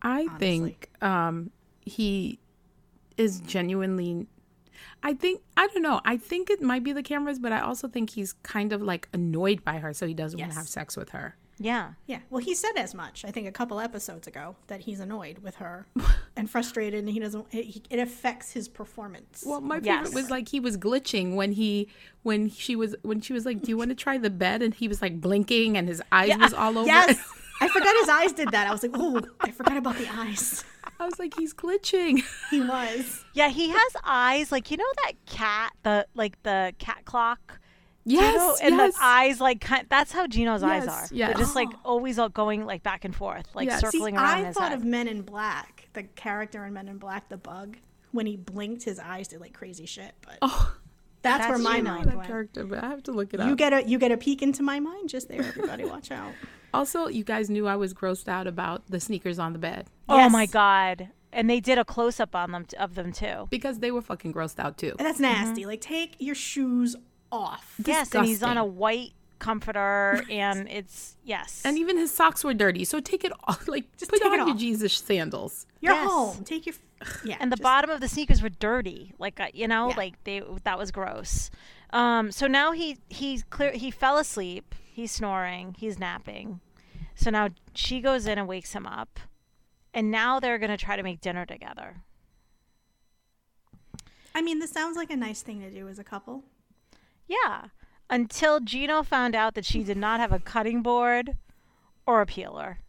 I 0.02 0.22
Honestly. 0.22 0.38
think 0.40 0.90
um, 1.02 1.52
he 1.82 2.40
is 3.18 3.40
genuinely. 3.42 4.28
I 5.04 5.14
think 5.14 5.42
I 5.56 5.68
don't 5.68 5.84
know. 5.84 6.02
I 6.06 6.18
think 6.18 6.50
it 6.50 6.62
might 6.62 6.84
be 6.84 6.94
the 6.94 7.04
cameras, 7.04 7.40
but 7.40 7.52
I 7.52 7.60
also 7.60 7.88
think 7.88 8.12
he's 8.12 8.34
kind 8.34 8.74
of 8.74 8.82
like 8.82 9.08
annoyed 9.14 9.64
by 9.64 9.78
her, 9.78 9.94
so 9.94 10.08
he 10.08 10.14
doesn't 10.14 10.40
want 10.40 10.52
to 10.52 10.58
have 10.58 10.68
sex 10.68 10.98
with 10.98 11.10
her. 11.10 11.36
Yeah. 11.58 11.94
Yeah. 12.08 12.20
Well, 12.30 12.42
he 12.44 12.56
said 12.56 12.72
as 12.78 12.94
much. 12.96 13.24
I 13.24 13.30
think 13.32 13.48
a 13.48 13.52
couple 13.52 13.80
episodes 13.80 14.26
ago 14.28 14.56
that 14.68 14.82
he's 14.82 15.00
annoyed 15.00 15.40
with 15.40 15.56
her 15.58 15.86
and 16.36 16.50
frustrated, 16.50 17.00
and 17.02 17.10
he 17.10 17.20
doesn't. 17.20 17.46
It, 17.52 17.86
it 17.90 18.00
affects 18.00 18.52
his 18.54 18.68
performance. 18.68 19.44
Well, 19.46 19.62
my 19.62 19.80
Yes. 19.84 20.08
favorite 20.08 20.16
was 20.22 20.30
like 20.32 20.50
he 20.50 20.60
was 20.60 20.78
glitching 20.78 21.36
when 21.36 21.52
he 21.52 21.88
when 22.24 22.50
she 22.50 22.76
was 22.76 22.96
when 23.04 23.22
she 23.22 23.34
was 23.34 23.46
like, 23.46 23.62
"Do 23.62 23.70
you 23.70 23.78
want 23.78 23.90
to 23.90 23.96
try 23.96 24.18
the 24.18 24.30
bed?" 24.32 24.62
and 24.62 24.74
he 24.74 24.88
was 24.88 25.02
like 25.02 25.22
blinking 25.22 25.78
and 25.78 25.88
his 25.88 26.02
eyes 26.12 26.36
was 26.38 26.54
all 26.54 26.78
over. 26.78 26.88
yes, 26.88 27.18
I 27.62 27.68
forgot 27.68 27.96
his 28.00 28.10
eyes 28.10 28.34
did 28.34 28.50
that. 28.50 28.68
I 28.68 28.72
was 28.72 28.82
like, 28.82 28.92
oh, 28.96 29.22
I 29.40 29.52
forgot 29.52 29.78
about 29.78 29.98
the 29.98 30.08
eyes. 30.12 30.64
I 31.00 31.06
was 31.06 31.20
like, 31.20 31.34
"He's 31.38 31.54
glitching." 31.54 32.24
He 32.50 32.60
was. 32.62 33.24
Yeah, 33.34 33.50
he 33.50 33.70
has 33.70 33.96
eyes 34.04 34.52
like 34.52 34.72
you 34.72 34.78
know 34.78 34.92
that 35.06 35.14
cat, 35.28 35.74
the 35.84 36.08
like 36.16 36.42
the 36.44 36.74
cat 36.80 37.06
clock. 37.06 37.60
Yes, 38.04 38.34
you 38.34 38.38
know, 38.38 38.58
and 38.64 38.76
yes. 38.76 38.96
the 38.96 39.04
eyes 39.04 39.40
like 39.40 39.62
kind, 39.62 39.86
that's 39.90 40.12
how 40.12 40.26
Gino's 40.28 40.64
eyes 40.64 40.88
are. 40.88 41.08
yes. 41.12 41.30
They're 41.30 41.38
just 41.38 41.56
like 41.56 41.70
always 41.86 42.18
all 42.18 42.30
going 42.30 42.66
like 42.66 42.82
back 42.84 43.06
and 43.06 43.16
forth, 43.16 43.48
like 43.54 43.68
Yeah. 43.68 43.78
See, 43.78 43.88
circling 43.92 44.16
See, 44.16 44.22
around 44.22 44.38
I 44.40 44.46
his 44.46 44.56
thought 44.56 44.70
head. 44.70 44.80
of 44.80 44.84
Men 44.86 45.08
in 45.08 45.22
Black, 45.22 45.90
the 45.94 46.04
character 46.04 46.66
in 46.66 46.74
Men 46.74 46.88
in 46.88 46.98
Black, 46.98 47.30
the 47.30 47.38
bug. 47.38 47.78
When 48.12 48.26
he 48.26 48.36
blinked, 48.38 48.84
his 48.84 49.00
eyes 49.00 49.28
did 49.28 49.40
like 49.40 49.54
crazy 49.54 49.86
shit. 49.86 50.14
But 50.26 50.40
oh, 50.42 50.76
that's, 51.22 51.48
where 51.48 51.58
my 51.60 51.80
mind 51.82 52.08
that 52.08 52.18
went. 52.18 52.28
character, 52.28 52.66
but 52.66 52.84
I 52.84 52.90
have 52.90 53.04
to 53.04 53.12
look 53.12 53.34
it 53.34 53.40
up. 53.40 53.48
You 53.48 53.56
get 53.56 53.72
a 53.72 53.88
you 53.88 54.00
get 54.00 54.12
a 54.12 54.18
peek 54.18 54.42
into 54.42 54.64
my 54.64 54.80
mind 54.80 55.08
just 55.08 55.28
there. 55.30 55.40
Everybody, 55.44 55.86
watch 55.96 56.12
out. 56.12 56.34
also, 56.74 57.08
you 57.08 57.24
guys 57.24 57.50
knew 57.50 57.68
I 57.68 57.76
was 57.76 57.94
grossed 57.94 58.28
out 58.28 58.48
about 58.48 58.82
the 58.90 59.00
sneakers 59.00 59.38
on 59.40 59.54
the 59.54 59.60
bed. 59.60 59.86
oh 60.10 60.28
my 60.30 60.46
god. 60.48 61.10
and 61.32 61.50
they 61.50 61.60
did 61.62 61.78
a 61.78 61.86
close 61.86 62.20
up 62.20 62.36
on 62.36 62.52
them 62.52 62.66
of 62.80 62.96
them 62.96 63.14
too. 63.14 63.48
because 63.50 63.80
they 63.80 63.92
were 63.92 64.02
fucking 64.02 64.34
grossed 64.34 64.60
out 64.60 64.78
too. 64.78 64.96
And 65.00 65.06
that's 65.08 65.20
nasty. 65.20 65.66
Like, 65.66 65.80
take 65.80 66.16
your 66.20 66.36
shoes 66.36 66.96
off. 67.32 67.76
Yes, 67.86 68.14
and 68.16 68.26
he's 68.26 68.44
on 68.44 68.58
a 68.58 68.66
white 68.66 69.14
comforter, 69.40 70.24
and 70.30 70.68
it's 70.70 71.16
yes, 71.24 71.62
And 71.66 71.78
even 71.78 71.98
his 71.98 72.12
socks 72.12 72.44
were 72.44 72.54
dirty. 72.54 72.86
So 72.86 73.00
take 73.00 73.24
it 73.24 73.32
off. 73.46 73.68
Like 73.68 73.86
Just 73.98 74.12
put 74.12 74.22
take 74.22 74.32
it 74.34 74.40
on 74.40 74.48
your. 74.50 74.58
Jesus 74.58 74.94
sandals. 74.94 75.66
You're 75.80 75.94
Yes. 75.94 76.10
home. 76.10 76.44
Take 76.44 76.66
your. 76.68 76.76
Yeah. 77.26 77.38
and 77.40 77.52
the 77.52 77.56
just- 77.56 77.64
bottom 77.64 77.90
of 77.90 78.00
the 78.00 78.08
sneakers 78.08 78.44
were 78.44 78.50
dirty 78.50 79.14
like 79.18 79.40
uh, 79.40 79.48
you 79.56 79.68
know 79.68 79.90
Yeah. 79.90 79.96
like 79.98 80.24
they 80.24 80.44
that 80.66 80.78
was 80.78 80.92
gross 80.92 81.50
um 81.94 82.32
so 82.32 82.46
now 82.46 82.74
he 82.74 83.00
he's 83.10 83.44
clear 83.50 83.72
he 83.72 83.90
fell 83.90 84.20
asleep 84.20 84.76
he's 84.94 85.12
snoring 85.12 85.76
he's 85.80 85.98
napping 85.98 86.60
so 87.16 87.32
now 87.32 87.50
she 87.74 88.02
goes 88.02 88.28
in 88.28 88.38
and 88.38 88.48
wakes 88.48 88.74
him 88.74 88.86
up 88.86 89.20
and 89.96 90.12
now 90.12 90.40
they're 90.40 90.60
going 90.60 90.70
to 90.70 90.78
try 90.78 90.96
to 90.96 91.02
make 91.02 91.22
dinner 91.22 91.44
together 91.44 92.04
I 94.36 94.42
mean, 94.44 94.60
this 94.60 94.72
sounds 94.72 94.96
like 94.96 95.10
a 95.10 95.18
nice 95.18 95.42
thing 95.42 95.60
to 95.62 95.70
do 95.72 95.88
as 95.90 96.00
a 96.00 96.04
couple. 96.04 96.44
Yeah. 97.32 97.68
Until 98.10 98.60
Gino 98.60 99.04
found 99.04 99.36
out 99.36 99.54
that 99.56 99.66
she 99.66 99.84
did 99.84 99.98
not 99.98 100.20
have 100.20 100.32
a 100.34 100.40
cutting 100.40 100.82
board 100.82 101.38
or 102.06 102.22
a 102.22 102.26
peeler. 102.26 102.80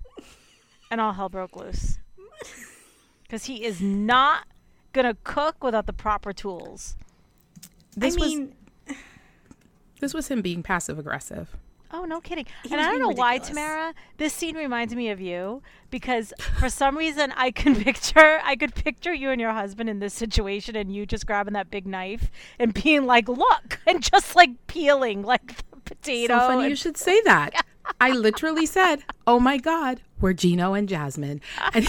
And 0.91 1.01
all 1.01 1.13
hell 1.13 1.29
broke 1.29 1.57
loose. 1.57 1.99
Because 3.23 3.47
he 3.47 3.65
is 3.65 3.81
not 3.81 4.47
going 4.93 5.07
to 5.07 5.17
cook 5.25 5.65
without 5.65 5.87
the 5.87 5.95
proper 5.95 6.35
tools. 6.35 6.97
This 7.97 8.15
I 8.15 8.27
mean, 8.27 8.55
was 8.87 8.97
this 10.01 10.13
was 10.13 10.29
him 10.29 10.43
being 10.43 10.63
passive 10.63 10.99
aggressive. 10.99 11.57
Oh, 11.95 12.05
no 12.07 12.21
kidding. 12.21 12.47
He 12.65 12.73
and 12.73 12.81
I 12.81 12.91
don't 12.91 13.01
know 13.01 13.11
why. 13.11 13.37
Tamara, 13.39 13.93
this 14.17 14.33
scene 14.33 14.57
reminds 14.57 14.95
me 14.95 15.11
of 15.11 15.21
you 15.21 15.63
because 15.91 16.33
for 16.59 16.71
some 16.71 16.97
reason 16.97 17.33
I 17.37 17.51
can 17.51 17.77
picture 17.85 18.41
I 18.43 18.57
could 18.57 18.75
picture 18.75 19.13
you 19.13 19.31
and 19.31 19.41
your 19.41 19.53
husband 19.53 19.91
in 19.91 19.99
this 19.99 20.15
situation 20.15 20.75
and 20.75 20.95
you 20.95 21.05
just 21.05 21.27
grabbing 21.27 21.53
that 21.55 21.71
big 21.71 21.87
knife 21.87 22.31
and 22.59 22.73
being 22.73 23.05
like, 23.05 23.29
"Look," 23.29 23.81
and 23.87 24.03
just 24.03 24.35
like 24.35 24.67
peeling 24.67 25.23
like 25.23 25.57
the 25.59 25.81
potato. 25.85 26.39
So 26.39 26.49
funny 26.49 26.69
you 26.71 26.77
should 26.77 26.97
say 26.97 27.21
that. 27.23 27.65
I 28.01 28.11
literally 28.13 28.65
said, 28.65 29.05
"Oh 29.27 29.39
my 29.39 29.59
God, 29.59 30.01
we're 30.21 30.33
Gino 30.33 30.73
and 30.73 30.89
Jasmine," 30.89 31.41
and 31.75 31.87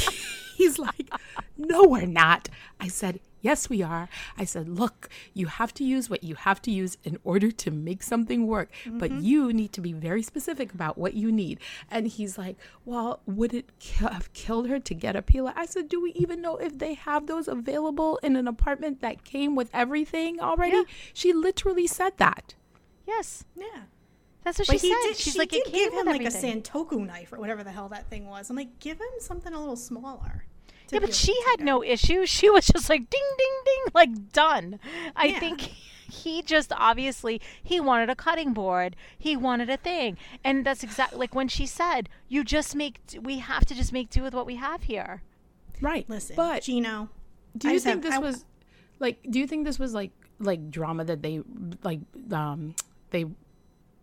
he's 0.58 0.80
like, 0.80 1.10
"No, 1.58 1.84
we're 1.84 2.06
not." 2.06 2.50
I 2.80 2.88
said, 2.88 3.20
"Yes, 3.44 3.70
we 3.70 3.84
are." 3.84 4.10
I 4.42 4.46
said, 4.46 4.68
"Look, 4.68 5.10
you 5.36 5.46
have 5.60 5.72
to 5.76 5.84
use 5.84 6.10
what 6.10 6.24
you 6.24 6.36
have 6.48 6.60
to 6.64 6.72
use 6.72 6.98
in 7.04 7.16
order 7.24 7.52
to 7.64 7.70
make 7.70 8.02
something 8.02 8.48
work, 8.48 8.70
but 9.02 9.12
mm-hmm. 9.12 9.24
you 9.30 9.54
need 9.54 9.72
to 9.74 9.82
be 9.82 9.94
very 9.94 10.24
specific 10.24 10.74
about 10.74 10.98
what 10.98 11.14
you 11.14 11.32
need." 11.32 11.60
And 11.92 12.08
he's 12.08 12.38
like, 12.44 12.58
"Well, 12.86 13.22
would 13.28 13.54
it 13.54 13.68
ki- 13.80 14.06
have 14.18 14.34
killed 14.34 14.68
her 14.70 14.80
to 14.80 14.94
get 14.96 15.16
a 15.16 15.22
peeler?" 15.22 15.54
I 15.56 15.66
said, 15.68 15.90
"Do 15.90 16.02
we 16.02 16.12
even 16.24 16.42
know 16.42 16.56
if 16.58 16.74
they 16.80 16.96
have 16.96 17.28
those 17.28 17.48
available 17.48 18.18
in 18.24 18.36
an 18.36 18.48
apartment 18.48 19.02
that 19.02 19.24
came 19.24 19.56
with 19.56 19.70
everything 19.74 20.40
already?" 20.40 20.78
Yeah. 20.78 20.84
She 21.14 21.34
literally 21.34 21.88
said 21.88 22.14
that. 22.18 22.56
yes, 23.06 23.44
yeah. 23.56 23.84
that's 24.44 24.58
what 24.60 24.68
But 24.68 24.80
she 24.80 24.88
he 24.88 24.94
said. 24.94 25.02
did. 25.04 25.16
She's 25.18 25.34
she 25.34 25.40
like, 25.40 25.50
did 25.50 25.68
"It 25.68 25.72
came 25.72 25.74
give 25.74 25.94
him 25.94 26.06
like 26.08 26.22
a. 26.22 26.32
Santoku 26.32 27.06
knife 27.06 27.32
or 27.34 27.40
whatever 27.40 27.64
the 27.64 27.72
hell 27.72 27.90
that 27.90 28.10
thing 28.10 28.28
was. 28.28 28.50
I'm 28.50 28.56
like, 28.56 28.80
give 28.80 28.98
him 29.00 29.16
something 29.20 29.54
a 29.54 29.60
little 29.60 29.76
smaller. 29.76 30.46
To 30.94 31.00
Yeah, 31.02 31.06
but 31.06 31.16
she 31.16 31.34
had 31.48 31.58
take 31.58 31.66
no 31.66 31.84
issue. 31.84 32.26
She 32.26 32.50
was 32.50 32.68
just 32.68 32.90
like 32.90 33.10
ding 33.10 33.30
ding 33.38 33.62
ding 33.66 33.84
like 33.94 34.32
done. 34.32 34.80
I 35.16 35.26
Yeah. 35.28 35.40
think 35.40 35.62
he 35.62 36.42
just 36.42 36.72
obviously 36.76 37.42
he 37.64 37.80
wanted 37.80 38.10
a 38.10 38.16
cutting 38.16 38.54
board. 38.54 38.96
He 39.18 39.36
wanted 39.36 39.70
a 39.70 39.78
thing. 39.78 40.18
And 40.44 40.66
that's 40.66 40.84
exactly 40.84 41.18
like 41.20 41.34
when 41.36 41.48
she 41.48 41.66
said, 41.66 42.08
"You 42.28 42.44
just 42.44 42.76
make 42.76 43.00
we 43.22 43.40
have 43.40 43.66
to 43.66 43.76
just 43.76 43.92
make 43.94 44.10
do 44.10 44.22
with 44.22 44.34
what 44.34 44.46
we 44.46 44.56
have 44.56 44.84
here." 44.84 45.22
Right. 45.82 46.08
Listen, 46.10 46.36
but 46.36 46.64
Gino. 46.64 47.10
do 47.58 47.70
you 47.72 47.80
think 47.80 47.96
have- 47.96 48.12
this 48.12 48.14
I- 48.16 48.20
was 48.20 48.46
like 49.00 49.20
do 49.30 49.40
you 49.40 49.48
think 49.48 49.66
this 49.66 49.80
was 49.80 49.94
like 49.94 50.12
like 50.40 50.70
drama 50.70 51.04
that 51.06 51.22
they 51.22 51.42
like 51.84 52.00
um 52.32 52.76
they 53.10 53.26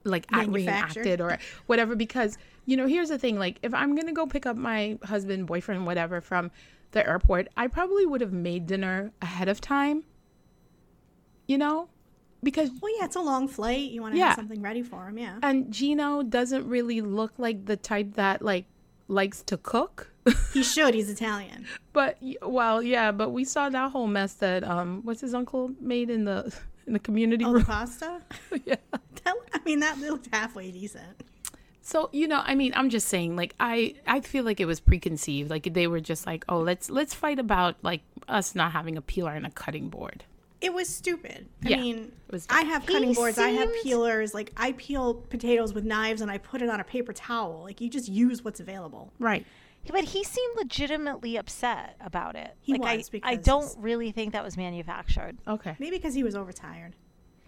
like 0.05 0.27
act- 0.33 0.49
Manufactured? 0.51 1.01
reenacted 1.05 1.21
or 1.21 1.39
whatever 1.67 1.95
because 1.97 2.39
you 2.67 2.77
know 2.77 2.87
here's 2.87 3.09
the 3.11 3.19
thing 3.19 3.39
like 3.39 3.59
if 3.63 3.75
i'm 3.75 3.95
gonna 3.97 4.13
go 4.13 4.27
pick 4.27 4.47
up 4.47 4.57
my 4.57 4.99
husband 5.05 5.47
boyfriend 5.47 5.85
whatever 5.87 6.21
from 6.21 6.51
the 6.93 7.07
airport 7.09 7.49
i 7.57 7.67
probably 7.67 8.05
would 8.07 8.21
have 8.21 8.33
made 8.33 8.67
dinner 8.67 9.13
ahead 9.23 9.49
of 9.49 9.61
time 9.61 10.05
you 11.47 11.59
know 11.59 11.89
because 12.43 12.71
Well, 12.81 12.91
yeah, 12.99 13.05
it's 13.05 13.17
a 13.17 13.21
long 13.21 13.49
flight. 13.49 13.91
You 13.91 14.01
want 14.01 14.15
to 14.15 14.19
Yeah. 14.19 14.29
have 14.29 14.37
something 14.37 14.63
ready 14.63 14.83
for 14.83 15.07
him. 15.09 15.19
Yeah. 15.19 15.39
and 15.43 15.71
gino 15.71 16.23
doesn't 16.23 16.67
really 16.67 17.03
look 17.03 17.35
like 17.37 17.67
the 17.67 17.77
type 17.77 18.15
that 18.15 18.41
like 18.41 18.65
likes 19.09 19.43
to 19.43 19.57
cook 19.59 20.11
He 20.55 20.63
should. 20.63 20.95
He's 20.95 21.11
Italian. 21.11 21.67
But 21.93 22.17
well, 22.43 22.83
yeah, 22.83 23.11
but 23.13 23.31
we 23.31 23.45
saw 23.45 23.69
that 23.69 23.91
whole 23.91 24.07
mess 24.07 24.35
that 24.35 24.65
um, 24.65 25.01
what's 25.05 25.21
his 25.21 25.35
uncle 25.35 25.73
made 25.81 26.09
in 26.11 26.25
the 26.25 26.55
in 26.87 26.93
the 26.95 26.99
community 26.99 27.45
Oh, 27.45 27.49
the 27.53 27.55
room. 27.59 27.65
pasta. 27.67 28.21
yeah. 28.65 28.77
That, 29.25 29.35
I 29.55 29.61
mean, 29.67 29.81
that 29.81 29.99
looked 29.99 30.29
halfway 30.33 30.71
decent. 30.71 31.23
So 31.83 32.11
you 32.13 32.29
know, 32.29 32.43
I 32.45 32.55
mean, 32.55 32.73
I'm 32.77 32.91
just 32.91 33.09
saying, 33.09 33.37
like, 33.37 33.55
I 33.59 33.95
I 34.07 34.21
feel 34.21 34.45
like 34.45 34.61
it 34.61 34.67
was 34.67 34.81
preconceived. 34.81 35.51
Like 35.51 35.73
they 35.73 35.87
were 35.87 36.01
just 36.01 36.27
like, 36.27 36.45
oh, 36.49 36.61
let's 36.61 36.91
let's 36.91 37.15
fight 37.15 37.39
about 37.39 37.77
like 37.83 38.03
us 38.29 38.55
not 38.55 38.73
having 38.73 38.97
a 38.97 39.03
peeler 39.03 39.33
and 39.33 39.47
a 39.47 39.51
cutting 39.51 39.89
board. 39.89 40.25
It 40.61 40.75
was 40.75 40.89
stupid. 40.89 41.49
Yeah, 41.63 41.79
I 41.79 41.81
mean, 41.81 42.13
it 42.29 42.33
was 42.33 42.47
I 42.51 42.63
have 42.63 42.87
He 42.87 42.93
cutting 42.93 43.15
boards. 43.15 43.39
I 43.39 43.49
have 43.51 43.71
peelers. 43.83 44.35
Like 44.35 44.53
I 44.57 44.73
peel 44.73 45.15
potatoes 45.15 45.73
with 45.73 45.85
knives 45.85 46.21
and 46.21 46.31
I 46.31 46.39
put 46.39 46.61
it 46.61 46.69
on 46.69 46.81
a 46.81 46.85
paper 46.85 47.13
towel. 47.15 47.63
Like 47.65 47.81
you 47.81 47.89
just 47.89 48.09
use 48.09 48.45
what's 48.45 48.61
available. 48.61 49.13
Right. 49.19 49.47
But 49.91 50.05
he 50.05 50.23
seemed 50.23 50.57
legitimately 50.59 51.37
upset 51.37 51.97
about 52.01 52.37
it. 52.37 52.55
He 52.61 52.75
like 52.75 52.99
was, 52.99 53.11
I, 53.23 53.31
I 53.31 53.37
don't 53.37 53.75
really 53.79 54.13
think 54.13 54.35
that 54.35 54.45
was 54.45 54.59
manufactured. 54.59 55.39
Okay. 55.49 55.77
Maybe 55.79 55.97
because 55.97 56.13
he 56.13 56.23
was 56.23 56.37
overtired 56.37 56.95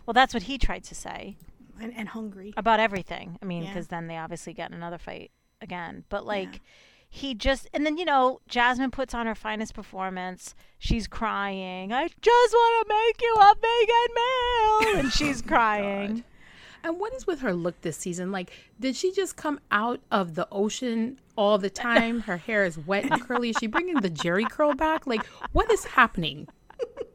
Well, 0.07 0.15
that's 0.15 0.33
what 0.33 0.45
he 0.45 0.57
tried 0.57 0.85
to 0.85 0.95
say 0.95 1.37
and, 1.83 1.93
and 1.97 2.09
hungry. 2.09 2.55
about 2.57 2.81
everything. 2.81 3.39
I 3.43 3.45
mean, 3.45 3.63
Yeah. 3.65 3.69
because 3.71 3.89
then 3.89 4.07
they 4.07 4.17
obviously 4.17 4.53
get 4.55 4.71
in 4.71 4.77
another 4.77 4.99
fight 4.99 5.31
again. 5.61 6.05
But 6.09 6.25
like, 6.27 6.61
he 7.09 7.35
just 7.35 7.69
and 7.75 7.85
then 7.85 7.99
you 7.99 8.05
know, 8.07 8.41
Jasmine 8.49 8.91
puts 8.91 9.13
on 9.15 9.27
her 9.27 9.35
finest 9.35 9.75
performance. 9.75 10.55
She's 10.79 11.07
crying. 11.07 11.93
I 11.93 12.09
just 12.21 12.55
want 12.55 12.89
to 12.89 12.95
make 12.95 13.21
you 13.21 13.37
a 13.39 13.55
vegan 13.61 14.95
meal, 14.95 14.99
and 15.05 15.13
she's 15.13 15.43
oh 15.43 15.47
crying. 15.47 16.25
And 16.85 16.99
what 16.99 17.15
is 17.15 17.27
with 17.29 17.41
her 17.43 17.53
look 17.53 17.81
this 17.83 17.97
season? 17.97 18.33
Like, 18.33 18.51
did 18.81 18.97
she 18.97 19.13
just 19.13 19.37
come 19.37 19.61
out 19.71 20.01
of 20.11 20.35
the 20.35 20.49
ocean 20.51 21.21
all 21.37 21.57
the 21.57 21.71
time? 21.71 22.21
Her 22.23 22.39
hair 22.39 22.65
is 22.65 22.77
wet 22.77 23.05
and 23.05 23.21
curly. 23.23 23.51
Is 23.51 23.57
she 23.61 23.69
bringing 23.69 23.97
the 24.01 24.11
Jheri 24.11 24.51
curl 24.51 24.75
back? 24.75 25.07
Like, 25.07 25.25
what 25.53 25.71
is 25.71 25.85
happening? 25.85 26.49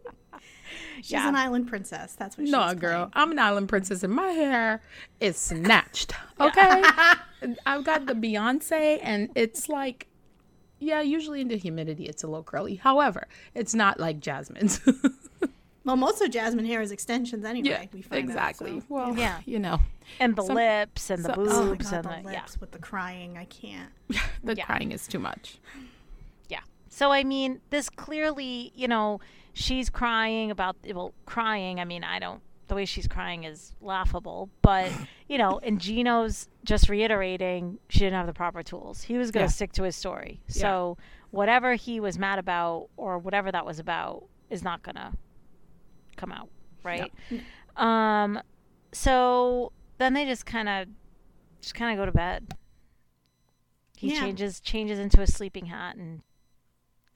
She's 0.98 1.12
Yeah. 1.12 1.30
an 1.30 1.36
island 1.36 1.68
princess. 1.68 2.14
That's 2.16 2.38
what 2.38 2.46
she's 2.46 2.52
No, 2.52 2.74
girl. 2.74 3.08
playing. 3.08 3.12
I'm 3.16 3.32
an 3.32 3.40
island 3.40 3.70
princess 3.70 4.04
and 4.04 4.14
my 4.14 4.28
hair 4.30 4.82
is 5.20 5.38
snatched. 5.50 6.14
Okay. 6.40 6.84
I've 7.66 7.84
got 7.84 8.06
the 8.06 8.14
Beyonce 8.14 9.00
and 9.02 9.30
it's 9.36 9.70
like, 9.70 10.08
yeah, 10.80 11.02
usually 11.02 11.42
in 11.42 11.48
the 11.48 11.58
humidity 11.58 12.06
it's 12.06 12.24
a 12.24 12.28
little 12.28 12.44
curly. 12.44 12.76
However, 12.76 13.28
it's 13.56 13.74
not 13.74 14.00
like 14.00 14.20
Jasmine's. 14.20 14.80
Well, 15.86 15.96
most 15.96 16.22
of 16.22 16.30
Jasmine 16.32 16.66
hair 16.66 16.82
is 16.82 16.92
extensions 16.92 17.46
anyway. 17.46 17.70
yeah, 17.70 17.86
we 17.94 18.02
find 18.02 18.24
out, 18.24 18.30
exactly. 18.30 18.82
so. 18.82 18.86
Well, 18.90 19.18
Yeah. 19.18 19.40
you 19.46 19.58
know, 19.58 19.80
And 20.20 20.36
the 20.36 20.42
Some- 20.44 20.56
lips 20.58 21.10
and 21.10 21.24
the 21.24 21.30
so- 21.34 21.36
oh 21.38 21.66
boobs 21.70 21.88
Oh 21.88 21.92
god, 21.92 22.06
and 22.06 22.06
the 22.26 22.28
the, 22.28 22.34
yeah. 22.34 22.42
lips 22.42 22.60
with 22.60 22.72
the 22.72 22.80
crying. 22.80 23.38
I 23.38 23.46
can't. 23.46 23.90
the 24.44 24.56
Yeah. 24.58 24.66
crying 24.66 24.92
is 24.92 25.08
too 25.08 25.20
much. 25.20 25.60
Yeah. 26.50 26.60
So 26.90 27.14
I 27.14 27.24
mean, 27.24 27.62
this 27.70 27.90
clearly, 27.90 28.74
you 28.76 28.90
know, 28.90 29.22
she's 29.58 29.90
crying 29.90 30.52
about 30.52 30.76
well, 30.94 31.14
crying. 31.26 31.80
I 31.80 31.86
mean, 31.86 32.04
I 32.04 32.20
don't. 32.20 32.42
The 32.68 32.76
way 32.76 32.86
she's 32.86 33.08
crying 33.08 33.44
is 33.46 33.74
laughable, 33.82 34.50
but 34.62 34.92
you 35.28 35.38
know, 35.38 35.60
and 35.64 35.80
Gino's 35.80 36.48
just 36.64 36.90
reiterating 36.90 37.80
she 37.90 38.00
didn't 38.00 38.14
have 38.16 38.28
the 38.28 38.34
proper 38.34 38.62
tools. 38.62 39.02
He 39.04 39.18
was 39.18 39.32
going 39.32 39.46
to 39.46 39.52
Yeah. 39.52 39.56
stick 39.56 39.72
to 39.74 39.84
his 39.84 39.96
story. 39.96 40.42
So 40.48 40.98
whatever 41.32 41.76
he 41.76 42.00
was 42.00 42.18
mad 42.20 42.40
about 42.40 42.90
or 42.98 43.18
whatever 43.20 43.52
that 43.52 43.66
was 43.66 43.80
about 43.80 44.26
is 44.50 44.64
not 44.64 44.84
going 44.84 44.96
to 44.96 45.14
come 46.18 46.32
out, 46.32 46.50
right? 46.84 47.12
Um. 47.76 48.42
So 48.92 49.72
then 49.98 50.14
they 50.14 50.26
just 50.26 50.46
kind 50.46 50.70
of, 50.70 50.88
just 51.62 51.76
kind 51.76 51.92
of 51.92 52.02
go 52.02 52.06
to 52.06 52.12
bed. 52.12 52.54
He 53.98 54.14
Yeah. 54.14 54.20
changes 54.22 54.60
changes 54.60 55.00
into 55.00 55.22
a 55.22 55.28
sleeping 55.28 55.66
hat 55.68 55.96
and 55.96 56.22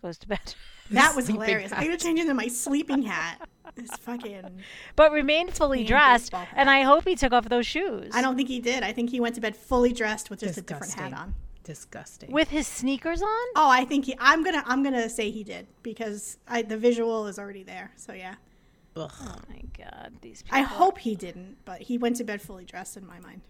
goes 0.01 0.17
to 0.19 0.27
bed. 0.27 0.55
That 0.91 1.15
was 1.15 1.25
Sleeping 1.25 1.41
hilarious. 1.41 1.71
I 1.71 1.75
hat. 1.75 1.85
gotta 1.85 1.97
change 1.97 2.19
into 2.19 2.33
my 2.33 2.47
sleeping 2.47 3.03
hat. 3.03 3.47
It's 3.77 3.95
fucking. 3.97 4.61
but 4.97 5.11
remained 5.13 5.53
fully 5.53 5.83
dressed, 5.85 6.33
and 6.55 6.69
I 6.69 6.81
hope 6.81 7.05
he 7.07 7.15
took 7.15 7.31
off 7.31 7.47
those 7.47 7.65
shoes. 7.65 8.11
I 8.13 8.21
don't 8.21 8.35
think 8.35 8.49
he 8.49 8.59
did. 8.59 8.83
I 8.83 8.91
think 8.91 9.09
he 9.09 9.19
went 9.21 9.35
to 9.35 9.41
bed 9.41 9.55
fully 9.55 9.93
dressed 9.93 10.29
with 10.29 10.41
just 10.41 10.57
a 10.57 10.61
different 10.61 10.93
hat 10.93 11.13
on. 11.13 11.35
Disgusting. 11.63 12.31
with 12.31 12.49
his 12.49 12.67
sneakers 12.67 13.21
on. 13.21 13.47
Oh, 13.55 13.69
I 13.69 13.85
think 13.85 14.05
he. 14.05 14.15
I'm 14.19 14.43
gonna. 14.43 14.63
I'm 14.65 14.83
gonna 14.83 15.07
say 15.07 15.29
he 15.31 15.43
did 15.43 15.67
because 15.83 16.37
I, 16.47 16.63
the 16.63 16.77
visual 16.77 17.27
is 17.27 17.37
already 17.39 17.63
there. 17.63 17.91
So 17.95 18.13
yeah. 18.13 18.35
Ugh. 18.97 19.11
Oh 19.21 19.35
my 19.47 19.61
god, 19.77 20.11
these 20.21 20.41
people. 20.41 20.57
I 20.57 20.61
hope 20.63 20.97
he 20.97 21.15
didn't, 21.15 21.57
but 21.63 21.81
he 21.81 21.97
went 21.97 22.17
to 22.17 22.23
bed 22.25 22.41
fully 22.41 22.65
dressed 22.65 22.97
in 22.97 23.05
my 23.07 23.19
mind. 23.21 23.41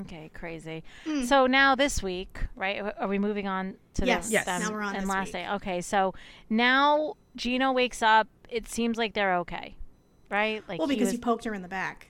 Okay, 0.00 0.30
crazy. 0.32 0.82
Mm. 1.04 1.26
So 1.26 1.46
now 1.46 1.74
this 1.74 2.02
week, 2.02 2.38
right? 2.56 2.80
Are 2.98 3.08
we 3.08 3.18
moving 3.18 3.46
on 3.46 3.74
to 3.94 4.06
Yes. 4.06 4.26
the 4.26 4.32
Yes. 4.32 4.44
them 4.46 4.62
Now 4.62 4.70
we're 4.72 4.80
on 4.82 4.94
and 4.94 5.04
this 5.04 5.10
last 5.10 5.26
week. 5.26 5.32
day? 5.34 5.48
Okay, 5.50 5.80
so 5.82 6.14
now 6.48 7.14
Gino 7.36 7.72
wakes 7.72 8.02
up. 8.02 8.26
It 8.48 8.66
seems 8.68 8.96
like 8.96 9.12
they're 9.14 9.36
okay, 9.38 9.76
right? 10.30 10.62
Like 10.68 10.78
Well, 10.78 10.88
he 10.88 10.94
because 10.96 11.08
was- 11.08 11.12
he 11.12 11.18
poked 11.18 11.44
her 11.44 11.52
in 11.54 11.60
the 11.62 11.68
back. 11.68 12.08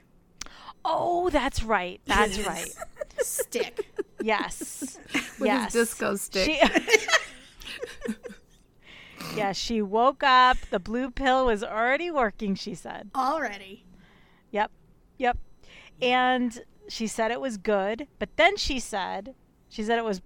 oh, 0.85 1.29
that's 1.31 1.63
right. 1.63 2.01
That's 2.07 2.39
right. 2.47 2.73
Stick. 3.21 3.89
Yes. 4.25 4.99
With 5.41 5.49
yes. 5.49 5.73
his 5.73 5.89
disco 5.89 6.15
stick. 6.15 6.45
She- 6.63 8.15
yeah, 9.37 9.51
she 9.53 9.83
woke 9.83 10.23
up. 10.23 10.59
The 10.71 10.79
blue 10.79 11.11
pill 11.11 11.47
was 11.47 11.65
already 11.65 12.09
working. 12.11 12.55
She 12.55 12.75
said. 12.77 13.11
Already. 13.17 13.85
Yep. 14.53 14.71
Yep. 15.19 15.39
And 16.01 16.63
she 16.93 17.07
said 17.07 17.31
it 17.31 17.41
was 17.41 17.57
good, 17.57 18.07
but 18.19 18.29
then 18.37 18.57
she 18.57 18.79
said 18.79 19.35
she 19.69 19.83
said 19.83 19.99
it 19.99 20.05
was 20.05 20.21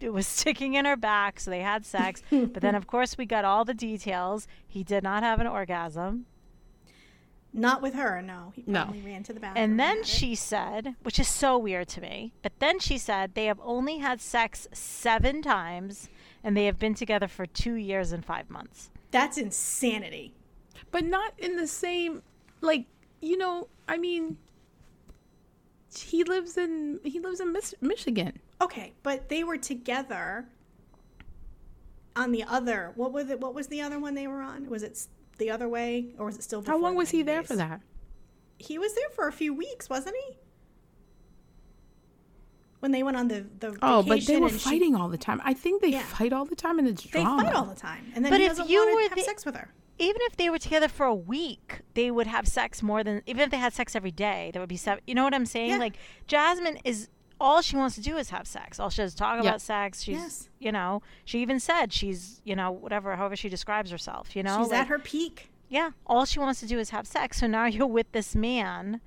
it 0.00 0.12
was 0.12 0.26
sticking 0.38 0.74
in 0.74 0.84
her 0.84 0.96
back, 0.96 1.38
so 1.40 1.50
they 1.50 1.60
had 1.60 1.86
sex. 1.86 2.22
but 2.30 2.54
then 2.60 2.74
of 2.74 2.86
course 2.94 3.16
we 3.16 3.24
got 3.26 3.44
all 3.44 3.64
the 3.64 3.74
details. 3.74 4.48
He 4.66 4.82
did 4.82 5.02
not 5.04 5.22
have 5.22 5.38
an 5.40 5.46
orgasm. 5.46 6.26
Not 7.52 7.80
with 7.80 7.94
her, 7.94 8.20
no. 8.20 8.52
He 8.54 8.62
No. 8.66 8.84
probably 8.84 9.00
ran 9.02 9.22
to 9.24 9.32
the 9.32 9.40
bathroom. 9.40 9.64
And 9.64 9.80
then 9.80 10.04
she 10.04 10.34
said, 10.34 10.96
which 11.02 11.18
is 11.18 11.28
so 11.28 11.56
weird 11.56 11.88
to 11.88 12.00
me, 12.00 12.32
but 12.42 12.52
then 12.58 12.78
she 12.78 12.98
said 12.98 13.34
they 13.34 13.46
have 13.46 13.58
only 13.62 13.98
had 13.98 14.20
sex 14.20 14.68
7 14.72 15.40
times 15.42 16.08
and 16.44 16.56
they 16.56 16.66
have 16.66 16.78
been 16.78 16.94
together 16.94 17.26
for 17.28 17.46
2 17.46 17.74
years 17.74 18.12
and 18.12 18.24
5 18.24 18.50
months. 18.50 18.90
That's 19.10 19.38
insanity. 19.38 20.34
but 20.90 21.04
not 21.04 21.32
in 21.38 21.56
the 21.56 21.66
same 21.66 22.22
like 22.60 22.84
you 23.20 23.36
know 23.36 23.68
i 23.88 23.96
mean 23.98 24.36
he 25.94 26.24
lives 26.24 26.56
in 26.56 27.00
he 27.04 27.18
lives 27.20 27.40
in 27.40 27.52
Mis- 27.52 27.74
michigan 27.80 28.38
Okay, 28.60 28.92
but 29.02 29.28
they 29.28 29.44
were 29.44 29.56
together 29.56 30.46
on 32.16 32.32
the 32.32 32.42
other. 32.42 32.92
What 32.96 33.12
was 33.12 33.30
it? 33.30 33.40
What 33.40 33.54
was 33.54 33.68
the 33.68 33.80
other 33.80 33.98
one 34.00 34.14
they 34.14 34.26
were 34.26 34.42
on? 34.42 34.68
Was 34.68 34.82
it 34.82 35.06
the 35.38 35.50
other 35.50 35.68
way, 35.68 36.14
or 36.18 36.26
was 36.26 36.36
it 36.36 36.42
still? 36.42 36.62
how 36.66 36.76
long 36.78 36.96
was 36.96 37.10
he 37.10 37.22
there 37.22 37.40
days? 37.42 37.48
for 37.48 37.56
that 37.56 37.80
He 38.58 38.76
was 38.78 38.94
there 38.96 39.08
for 39.10 39.28
a 39.28 39.32
few 39.32 39.54
weeks, 39.54 39.88
wasn't 39.88 40.16
he? 40.26 40.36
When 42.80 42.92
they 42.92 43.02
went 43.02 43.16
on 43.16 43.28
the 43.28 43.46
the 43.60 43.76
oh 43.82 44.02
but 44.02 44.24
they 44.26 44.36
were 44.38 44.48
and 44.48 44.60
she- 44.60 44.68
fighting 44.70 44.94
all 44.94 45.08
the 45.08 45.18
time 45.18 45.40
i 45.44 45.52
think 45.54 45.82
they 45.82 45.88
Yeah. 45.90 46.02
fight 46.02 46.32
all 46.32 46.44
the 46.44 46.54
time 46.56 46.78
and 46.78 46.86
it's 46.88 47.02
they 47.04 47.22
fight 47.24 47.54
all 47.54 47.64
the 47.64 47.74
time, 47.74 48.12
and 48.14 48.24
then 48.24 48.30
But 48.32 48.40
he 48.40 48.46
if 48.46 48.52
doesn't 48.52 48.68
you 48.68 48.78
want 48.80 48.94
were 48.94 49.02
to 49.02 49.08
have 49.10 49.18
the- 49.18 49.24
sex 49.24 49.44
with 49.46 49.56
her. 49.56 49.72
Even 49.98 50.20
if 50.22 50.36
they 50.36 50.48
were 50.48 50.58
together 50.58 50.88
for 50.88 51.06
a 51.06 51.14
week, 51.14 51.80
they 51.94 52.10
would 52.10 52.26
have 52.26 52.46
sex 52.46 52.82
more 52.82 53.02
than 53.02 53.22
even 53.26 53.42
if 53.42 53.50
they 53.50 53.56
had 53.56 53.72
sex 53.72 53.96
every 53.96 54.10
day. 54.12 54.50
There 54.52 54.60
would 54.62 54.68
be 54.68 54.76
seven. 54.76 55.02
You 55.06 55.14
know 55.14 55.24
what 55.24 55.34
I'm 55.34 55.46
saying? 55.46 55.70
Yeah. 55.70 55.78
Like 55.78 55.96
Jasmine 56.26 56.78
is 56.84 57.08
all 57.40 57.62
she 57.62 57.76
wants 57.76 57.94
to 57.96 58.00
do 58.00 58.16
is 58.16 58.30
have 58.30 58.46
sex. 58.46 58.80
All 58.80 58.90
she 58.90 59.02
does 59.02 59.12
is 59.12 59.14
talk 59.16 59.36
Yeah. 59.42 59.48
about 59.48 59.60
sex. 59.60 60.02
She's, 60.02 60.16
Yes. 60.16 60.48
you 60.58 60.72
know, 60.72 61.02
she 61.24 61.40
even 61.40 61.60
said 61.60 61.92
she's, 61.92 62.40
you 62.44 62.56
know, 62.56 62.70
whatever, 62.72 63.14
however 63.16 63.36
she 63.36 63.48
describes 63.48 63.90
herself. 63.90 64.34
You 64.34 64.42
know, 64.42 64.58
She's 64.62 64.70
like, 64.72 64.80
at 64.80 64.86
her 64.88 64.98
peak. 64.98 65.50
yeah. 65.68 65.90
All 66.06 66.24
she 66.24 66.38
wants 66.40 66.60
to 66.60 66.66
do 66.66 66.78
is 66.78 66.90
have 66.90 67.06
sex. 67.06 67.38
So 67.38 67.46
now 67.46 67.64
you're 67.66 67.86
with 67.86 68.10
this 68.12 68.34
man. 68.34 69.00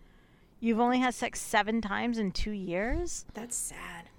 You've 0.61 0.79
only 0.79 0.99
had 0.99 1.13
sex 1.13 1.41
seven 1.41 1.81
times 1.81 2.17
in 2.17 2.31
two 2.31 2.51
years. 2.51 3.25
That's 3.33 3.55
sad. 3.57 4.09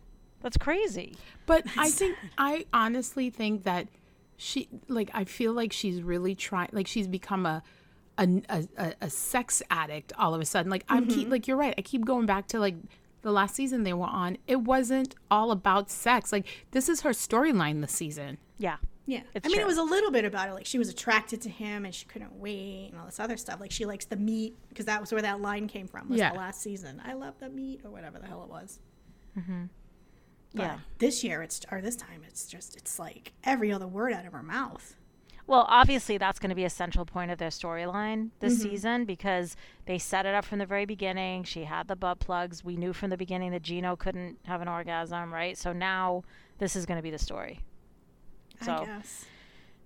That's 0.41 0.57
crazy. 0.59 1.17
But 1.47 1.65
I 1.79 1.89
think 1.91 2.17
I 2.37 2.67
honestly 2.73 3.31
think 3.31 3.63
that 3.63 3.89
she 4.43 4.69
like 4.89 5.11
I 5.15 5.25
feel 5.25 5.53
like 5.53 5.73
she's 5.73 6.03
really 6.03 6.35
trying 6.35 6.69
like 6.73 6.87
she's 6.87 7.07
become 7.07 7.47
a 7.47 7.63
a, 8.19 8.43
a, 8.49 8.65
a- 8.77 8.95
a 9.03 9.11
sex 9.11 9.63
addict 9.71 10.13
all 10.19 10.35
of 10.35 10.41
a 10.41 10.45
sudden. 10.45 10.71
Like 10.71 10.85
I'm 10.89 11.07
keep 11.07 11.21
mm-hmm. 11.23 11.31
like 11.31 11.49
you're 11.49 11.57
right. 11.57 11.75
I 11.79 11.83
keep 11.83 12.05
going 12.05 12.27
back 12.27 12.49
to 12.49 12.59
like 12.59 12.75
the 13.23 13.33
last 13.33 13.55
season 13.55 13.85
they 13.85 13.93
were 13.93 14.07
on. 14.07 14.37
It 14.47 14.61
wasn't 14.63 15.15
all 15.31 15.53
about 15.53 15.91
sex. 15.91 16.33
Like 16.33 16.47
this 16.73 16.89
is 16.89 17.03
her 17.03 17.11
storyline 17.11 17.81
this 17.81 17.93
season. 17.93 18.39
Yeah. 18.59 18.77
Yeah. 19.07 19.23
It's 19.35 19.47
I 19.47 19.49
mean, 19.49 19.57
true. 19.57 19.65
it 19.65 19.67
was 19.67 19.79
a 19.79 19.83
little 19.83 20.11
bit 20.11 20.25
about 20.25 20.49
it. 20.49 20.55
Like, 20.55 20.67
she 20.67 20.79
was 20.79 20.89
attracted 20.89 21.43
to 21.43 21.49
him 21.49 21.85
and 21.85 21.93
she 21.93 22.07
couldn't 22.07 22.35
wait 22.35 22.91
and 22.93 23.01
all 23.01 23.07
this 23.07 23.19
other 23.19 23.37
stuff. 23.37 23.61
Like, 23.61 23.73
she 23.73 23.85
likes 23.85 24.05
the 24.05 24.17
meat 24.17 24.55
because 24.69 24.87
that 24.87 25.01
was 25.01 25.11
where 25.13 25.23
that 25.23 25.41
line 25.41 25.67
came 25.67 25.89
from, 25.89 26.09
was 26.09 26.21
Yeah. 26.21 26.31
the 26.31 26.39
last 26.39 26.61
season. 26.63 27.03
I 27.05 27.15
love 27.15 27.35
the 27.41 27.49
meat 27.49 27.81
or 27.85 27.91
whatever 27.91 28.21
the 28.21 28.27
hell 28.27 28.45
it 28.45 28.49
was. 28.49 28.79
Mm-hmm. 29.37 29.65
But 30.55 30.63
Yeah. 30.65 30.79
This 30.99 31.25
year, 31.25 31.43
it's, 31.43 31.61
or 31.71 31.81
this 31.81 31.97
time, 31.97 32.23
it's 32.27 32.47
just, 32.47 32.77
it's 32.77 32.99
like 32.99 33.33
every 33.45 33.73
other 33.73 33.87
word 33.87 34.13
out 34.13 34.27
of 34.27 34.33
her 34.33 34.43
mouth. 34.43 34.97
Well, 35.47 35.67
obviously, 35.69 36.19
that's 36.19 36.39
going 36.39 36.51
to 36.51 36.55
be 36.55 36.65
a 36.65 36.71
central 36.71 37.05
point 37.05 37.31
of 37.33 37.39
their 37.39 37.49
storyline 37.49 38.31
this 38.39 38.63
season 38.63 39.05
because 39.05 39.57
they 39.87 39.99
set 39.99 40.25
it 40.25 40.35
up 40.37 40.45
from 40.45 40.61
the 40.61 40.67
very 40.67 40.85
beginning. 40.87 41.43
She 41.43 41.65
had 41.65 41.89
the 41.89 41.97
butt 41.97 42.21
plugs. 42.21 42.65
We 42.65 42.77
knew 42.77 42.93
from 42.93 43.11
the 43.11 43.17
beginning 43.17 43.51
that 43.51 43.63
Gino 43.63 43.97
couldn't 43.97 44.39
have 44.45 44.61
an 44.63 44.69
orgasm, 44.69 45.35
right? 45.35 45.59
So 45.59 45.73
now 45.73 46.23
this 46.59 46.77
is 46.77 46.87
going 46.87 46.97
to 46.99 47.03
be 47.03 47.11
the 47.11 47.19
story. 47.19 47.59
I 48.61 48.65
So, 48.67 48.85
guess. 48.87 49.25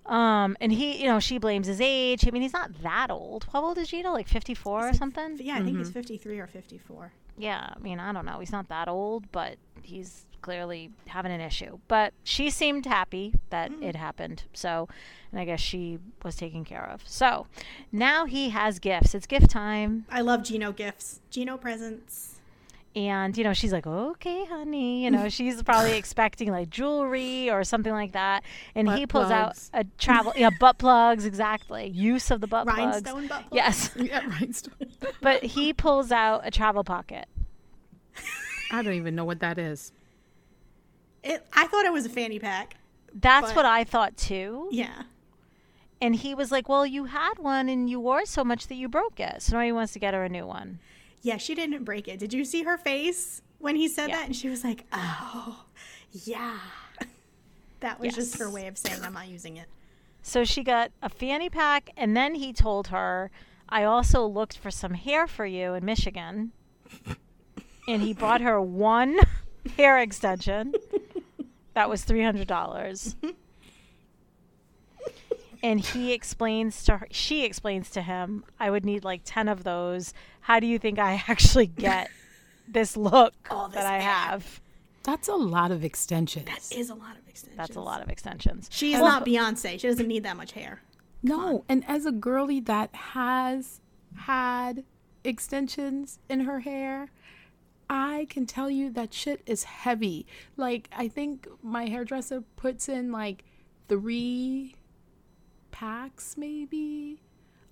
um, 0.05 0.59
and 0.61 0.71
he, 0.73 1.01
you 1.01 1.09
know, 1.09 1.21
she 1.21 1.39
blames 1.39 1.67
his 1.67 1.81
age. 1.81 2.29
I 2.29 2.31
mean, 2.33 2.43
he's 2.43 2.53
not 2.53 2.83
that 2.83 3.11
old. 3.11 3.47
How 3.51 3.65
old 3.65 3.79
is 3.79 3.89
Gino? 3.89 4.13
Like 4.13 4.29
54 4.29 4.89
or 4.91 4.93
something? 4.93 5.39
Yeah, 5.41 5.57
I 5.57 5.63
think 5.63 5.79
he's 5.79 5.91
53 5.91 6.39
or 6.39 6.47
54. 6.47 7.13
Yeah, 7.39 7.73
I 7.75 7.79
mean, 7.79 7.99
I 7.99 8.13
don't 8.13 8.27
know. 8.27 8.41
He's 8.41 8.53
not 8.53 8.69
that 8.69 8.89
old, 8.89 9.33
but 9.33 9.57
he's 9.83 10.27
clearly 10.47 10.93
having 11.09 11.33
an 11.33 11.41
issue. 11.41 11.81
But 11.89 12.15
she 12.23 12.51
seemed 12.51 12.87
happy 12.87 13.35
that 13.51 13.73
hmm. 13.73 13.83
it 13.83 13.97
happened. 13.97 14.45
So, 14.53 14.89
and 15.33 15.41
I 15.41 15.45
guess 15.45 15.59
she 15.59 15.99
was 16.23 16.37
taken 16.37 16.65
care 16.65 16.89
of. 16.89 17.03
So 17.05 17.49
now 17.91 18.27
he 18.27 18.51
has 18.51 18.79
gifts. 18.79 19.13
It's 19.13 19.27
gift 19.27 19.51
time. 19.51 20.07
I 20.09 20.21
love 20.21 20.45
Gino 20.45 20.71
gifts, 20.71 21.21
Gino 21.31 21.57
presents. 21.57 22.37
And, 22.95 23.37
you 23.37 23.43
know, 23.43 23.55
she's 23.55 23.73
like, 23.73 23.89
okay, 23.89 24.45
honey. 24.45 25.03
You 25.03 25.11
know, 25.11 25.29
she's 25.37 25.65
probably 25.65 25.97
expecting 25.99 26.53
like 26.53 26.71
jewelry 26.71 27.51
or 27.51 27.65
something 27.65 27.93
like 27.93 28.13
that. 28.13 28.45
And 28.77 28.89
he 28.89 29.05
pulls 29.05 29.27
plugs. 29.27 29.71
out 29.75 29.81
a 29.81 29.85
travel, 29.99 30.33
yeah, 30.37 30.51
butt 30.61 30.79
plugs, 30.79 31.25
exactly. 31.25 31.89
Use 31.89 32.31
of 32.31 32.41
the 32.41 32.47
butt 32.47 32.69
plugs. 32.69 32.79
Rhinestone 32.79 33.27
butt 33.27 33.49
plugs? 33.49 33.53
Yes. 33.53 33.91
Yeah, 33.97 34.25
right. 34.29 34.69
But 35.21 35.43
he 35.43 35.73
pulls 35.73 36.13
out 36.13 36.43
a 36.45 36.53
travel 36.53 36.85
pocket. 36.85 37.27
I 38.71 38.83
don't 38.83 38.95
even 38.95 39.17
know 39.17 39.25
what 39.25 39.41
that 39.41 39.59
is. 39.59 39.91
It, 41.27 41.47
I 41.53 41.67
thought 41.67 41.85
it 41.85 41.93
was 41.93 42.07
a 42.07 42.09
fanny 42.11 42.39
pack. 42.39 42.77
That's 43.13 43.49
But- 43.49 43.57
what 43.57 43.67
I 43.67 43.85
thought 43.85 44.17
too. 44.17 44.69
Yeah. 44.71 45.03
And 46.01 46.15
he 46.15 46.35
was 46.35 46.53
like, 46.53 46.69
Well, 46.69 46.87
you 46.87 47.07
had 47.07 47.39
one 47.39 47.69
and 47.69 47.89
you 47.89 47.99
wore 48.01 48.21
it 48.21 48.29
so 48.29 48.45
much 48.45 48.67
that 48.69 48.75
you 48.77 48.89
broke 48.89 49.19
it. 49.19 49.43
So 49.43 49.57
now 49.57 49.63
he 49.65 49.73
wants 49.73 49.93
to 49.95 49.99
get 49.99 50.15
her 50.15 50.25
a 50.25 50.29
new 50.29 50.47
one. 50.47 50.79
Yeah, 51.23 51.39
she 51.39 51.55
didn't 51.55 51.85
break 51.85 52.07
it. 52.07 52.19
Did 52.19 52.33
you 52.33 52.45
see 52.45 52.63
her 52.65 52.77
face 52.79 53.43
when 53.59 53.77
he 53.77 53.89
said 53.89 54.11
Yeah. 54.11 54.17
that? 54.17 54.27
And 54.27 54.37
she 54.37 54.49
was 54.49 54.63
like, 54.63 54.85
oh, 54.93 55.65
yeah. 56.13 56.59
That 57.81 58.01
was 58.01 58.15
just 58.15 58.39
her 58.39 58.49
way 58.51 58.69
of 58.69 58.79
saying, 58.79 59.03
I'm 59.03 59.13
not 59.13 59.29
using 59.29 59.57
it. 59.59 59.67
So 60.23 60.45
she 60.45 60.63
got 60.65 60.91
a 61.03 61.09
fanny 61.11 61.51
pack, 61.51 61.91
and 61.97 62.17
then 62.17 62.35
he 62.35 62.53
told 62.55 62.89
her, 62.89 63.31
I 63.69 63.85
also 63.85 64.27
looked 64.27 64.57
for 64.57 64.71
some 64.71 64.95
hair 64.95 65.27
for 65.27 65.45
you 65.45 65.75
in 65.75 65.85
Michigan. 65.85 66.53
and 67.89 68.03
he 68.03 68.13
bought 68.15 68.41
her 68.41 68.61
one 68.61 69.19
hair 69.77 69.99
extension 69.99 70.73
that 71.77 71.91
was 71.91 72.07
$300. 72.07 73.15
and 75.63 75.79
he 75.79 76.15
explains 76.15 76.83
to 76.85 76.97
her, 76.97 77.07
she 77.11 77.45
explains 77.45 77.91
to 77.91 78.01
him, 78.01 78.45
I 78.59 78.71
would 78.71 78.87
need 78.87 79.05
like 79.05 79.21
10 79.27 79.47
of 79.47 79.63
those. 79.63 80.15
How 80.41 80.59
do 80.59 80.67
you 80.67 80.79
think 80.79 80.99
I 80.99 81.23
actually 81.29 81.67
get 81.67 82.11
this 82.67 82.97
look 82.97 83.35
All 83.51 83.69
this 83.69 83.77
that 83.77 83.85
I 83.85 83.99
hair. 83.99 84.11
have? 84.11 84.63
That's 85.03 85.29
a 85.29 85.35
lot 85.35 85.71
of 85.71 85.85
extensions. 85.85 86.47
That 86.47 86.75
is 86.75 86.89
a 86.89 86.95
lot 86.95 87.15
of 87.19 87.29
extensions. 87.29 87.59
That's 87.59 87.77
a 87.77 87.83
lot 87.83 88.01
of 88.01 88.09
extensions. 88.09 88.71
She's 88.73 88.99
not 88.99 89.27
Beyonce. 89.27 89.79
She 89.79 89.87
doesn't 89.87 90.09
need 90.09 90.23
that 90.23 90.39
much 90.39 90.53
hair. 90.53 90.81
No, 91.23 91.67
and 91.69 91.85
as 91.87 92.07
a 92.07 92.13
girly 92.13 92.59
that 92.61 92.95
has 92.95 93.83
had 94.17 94.83
extensions 95.25 96.21
in 96.31 96.41
her 96.41 96.61
hair, 96.61 97.11
I 97.89 98.27
can 98.31 98.47
tell 98.47 98.71
you 98.71 98.91
that 98.91 99.15
shit 99.15 99.43
is 99.47 99.65
heavy. 99.65 100.27
Like 100.57 100.89
I 100.97 101.09
think 101.09 101.49
my 101.63 101.87
hairdresser 101.87 102.43
puts 102.57 102.89
in 102.89 103.13
like 103.13 103.45
three 103.89 104.75
packs 105.71 106.37
maybe. 106.37 107.23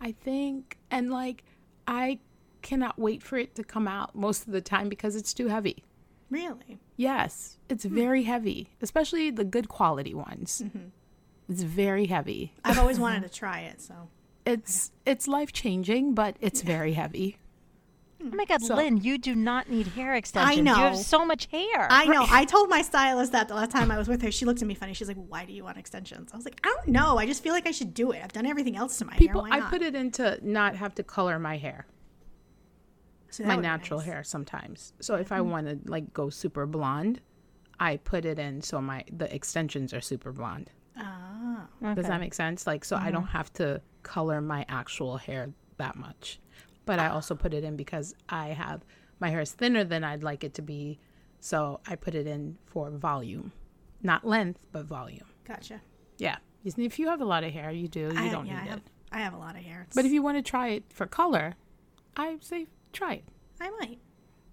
I 0.00 0.12
think 0.12 0.78
and 0.90 1.10
like 1.10 1.44
I 1.86 2.18
cannot 2.62 2.98
wait 2.98 3.22
for 3.22 3.36
it 3.36 3.54
to 3.56 3.64
come 3.64 3.86
out 3.86 4.14
most 4.14 4.46
of 4.46 4.52
the 4.52 4.60
time 4.60 4.88
because 4.88 5.16
it's 5.16 5.34
too 5.34 5.48
heavy. 5.48 5.84
Really? 6.30 6.78
Yes, 6.96 7.58
it's 7.68 7.84
hmm. 7.84 7.94
very 7.94 8.22
heavy, 8.24 8.70
especially 8.80 9.30
the 9.30 9.44
good 9.44 9.68
quality 9.68 10.14
ones. 10.14 10.62
Mm-hmm. 10.64 10.88
It's 11.48 11.62
very 11.62 12.06
heavy. 12.06 12.54
I've 12.64 12.78
always 12.78 12.98
wanted 13.04 13.22
to 13.22 13.28
try 13.28 13.60
it, 13.60 13.80
so. 13.80 14.08
It's 14.46 14.90
it's 15.06 15.26
life 15.26 15.52
changing, 15.52 16.14
but 16.14 16.36
it's 16.40 16.60
very 16.62 16.92
heavy. 16.92 17.38
Oh 18.24 18.36
my 18.36 18.44
God, 18.44 18.62
So- 18.62 18.76
Lynn, 18.76 18.96
you 18.96 19.18
do 19.18 19.34
not 19.34 19.68
need 19.68 19.88
hair 19.88 20.14
extensions. 20.14 20.58
I 20.58 20.60
know. 20.60 20.76
You 20.76 20.82
have 20.82 20.96
so 20.96 21.24
much 21.24 21.46
hair. 21.50 21.86
I 21.90 22.06
know. 22.06 22.26
I 22.28 22.44
told 22.44 22.68
my 22.70 22.82
stylist 22.82 23.32
that 23.32 23.48
the 23.48 23.54
last 23.54 23.70
time 23.70 23.90
I 23.90 23.98
was 23.98 24.08
with 24.08 24.22
her. 24.22 24.30
She 24.30 24.44
looked 24.44 24.62
at 24.62 24.68
me 24.68 24.74
funny. 24.74 24.94
She's 24.94 25.08
like, 25.08 25.16
"Why 25.28 25.44
do 25.44 25.52
you 25.52 25.64
want 25.64 25.76
extensions?" 25.78 26.32
I 26.32 26.36
was 26.36 26.44
like, 26.44 26.60
"I 26.64 26.74
don't 26.74 26.88
know. 26.88 27.18
I 27.18 27.26
just 27.26 27.42
feel 27.42 27.52
like 27.52 27.66
I 27.66 27.70
should 27.70 27.92
do 27.94 28.12
it. 28.12 28.22
I've 28.24 28.32
done 28.32 28.46
everything 28.46 28.76
else 28.76 28.98
to 28.98 29.04
my 29.04 29.16
People, 29.16 29.42
hair. 29.44 29.50
Why 29.50 29.58
not? 29.58 29.68
I 29.68 29.70
put 29.70 29.82
it 29.82 29.94
in 29.94 30.10
to 30.12 30.38
not 30.42 30.76
have 30.76 30.94
to 30.96 31.02
color 31.02 31.38
my 31.38 31.56
hair. 31.58 31.86
So 33.30 33.44
my 33.44 33.56
natural 33.56 33.98
nice. 33.98 34.06
hair 34.06 34.24
sometimes. 34.24 34.92
So 35.00 35.16
if 35.16 35.32
I 35.32 35.40
want 35.40 35.66
to 35.66 35.78
like 35.90 36.12
go 36.12 36.30
super 36.30 36.66
blonde, 36.66 37.20
I 37.80 37.96
put 37.96 38.24
it 38.24 38.38
in 38.38 38.62
so 38.62 38.80
my 38.80 39.04
the 39.10 39.32
extensions 39.34 39.92
are 39.92 40.00
super 40.00 40.32
blonde. 40.32 40.70
Ah, 40.96 41.66
Does 41.94 42.06
that 42.06 42.20
make 42.20 42.34
sense? 42.34 42.66
Like 42.66 42.84
so 42.84 42.96
I 42.96 43.10
don't 43.10 43.26
have 43.26 43.52
to 43.54 43.82
color 44.04 44.40
my 44.40 44.64
actual 44.68 45.16
hair 45.16 45.52
that 45.78 45.96
much. 45.96 46.38
But 46.86 46.98
I 46.98 47.08
also 47.08 47.34
put 47.34 47.54
it 47.54 47.64
in 47.64 47.76
because 47.76 48.14
I 48.28 48.48
have 48.48 48.84
my 49.20 49.30
hair 49.30 49.40
is 49.40 49.52
thinner 49.52 49.84
than 49.84 50.04
I'd 50.04 50.22
like 50.22 50.44
it 50.44 50.54
to 50.54 50.62
be. 50.62 50.98
So 51.40 51.80
I 51.86 51.96
put 51.96 52.14
it 52.14 52.26
in 52.26 52.58
for 52.66 52.90
volume. 52.90 53.52
Not 54.02 54.26
length, 54.26 54.66
but 54.72 54.84
volume. 54.84 55.26
gotcha. 55.46 55.80
Yeah. 56.18 56.36
If 56.64 56.98
you 56.98 57.08
have 57.08 57.20
a 57.20 57.24
lot 57.24 57.44
of 57.44 57.52
hair, 57.52 57.70
you 57.70 57.88
do. 57.88 58.00
You 58.12 58.12
I, 58.16 58.28
don't 58.30 58.46
yeah, 58.46 58.58
I 58.58 58.62
need 58.62 58.70
have, 58.70 58.78
it. 58.78 58.84
I 59.12 59.18
have 59.18 59.34
a 59.34 59.38
lot 59.38 59.54
of 59.56 59.62
hair. 59.62 59.80
It's- 59.82 59.94
But 59.94 60.04
if 60.06 60.12
you 60.12 60.22
want 60.22 60.36
to 60.38 60.42
try 60.42 60.68
it 60.68 60.84
for 60.90 61.06
color, 61.06 61.54
I 62.16 62.38
say 62.40 62.66
try 62.92 63.14
it. 63.14 63.24
I 63.60 63.70
might. 63.80 63.98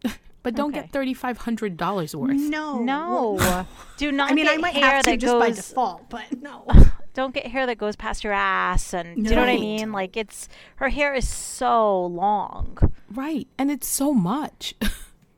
But 0.43 0.55
don't 0.55 0.71
Okay. 0.71 0.81
get 0.81 0.91
thirty 0.91 1.13
five 1.13 1.37
hundred 1.37 1.77
dollars 1.77 2.15
worth. 2.15 2.35
No, 2.35 2.79
No, 2.79 3.65
do 3.97 4.11
not. 4.11 4.31
I 4.31 4.33
mean, 4.33 4.45
get 4.45 4.55
I 4.55 4.57
might 4.57 4.73
hair 4.73 4.85
have 4.95 5.03
to 5.05 5.11
that 5.11 5.17
just 5.19 5.37
by 5.39 5.51
default, 5.51 6.09
but 6.09 6.41
no. 6.41 6.65
Don't 7.13 7.33
get 7.33 7.47
hair 7.47 7.65
that 7.65 7.77
goes 7.77 7.95
past 7.95 8.23
your 8.23 8.33
ass, 8.33 8.93
and 8.93 9.23
do 9.23 9.29
you 9.29 9.35
know 9.35 9.41
what 9.41 9.49
I 9.49 9.55
No. 9.55 9.61
mean? 9.61 9.91
Like 9.91 10.15
it's 10.15 10.47
her 10.77 10.89
hair 10.89 11.13
is 11.13 11.27
so 11.27 12.05
long. 12.05 12.77
Right. 13.13 13.47
And 13.57 13.69
it's 13.71 13.87
so 13.87 14.13
much. 14.13 14.75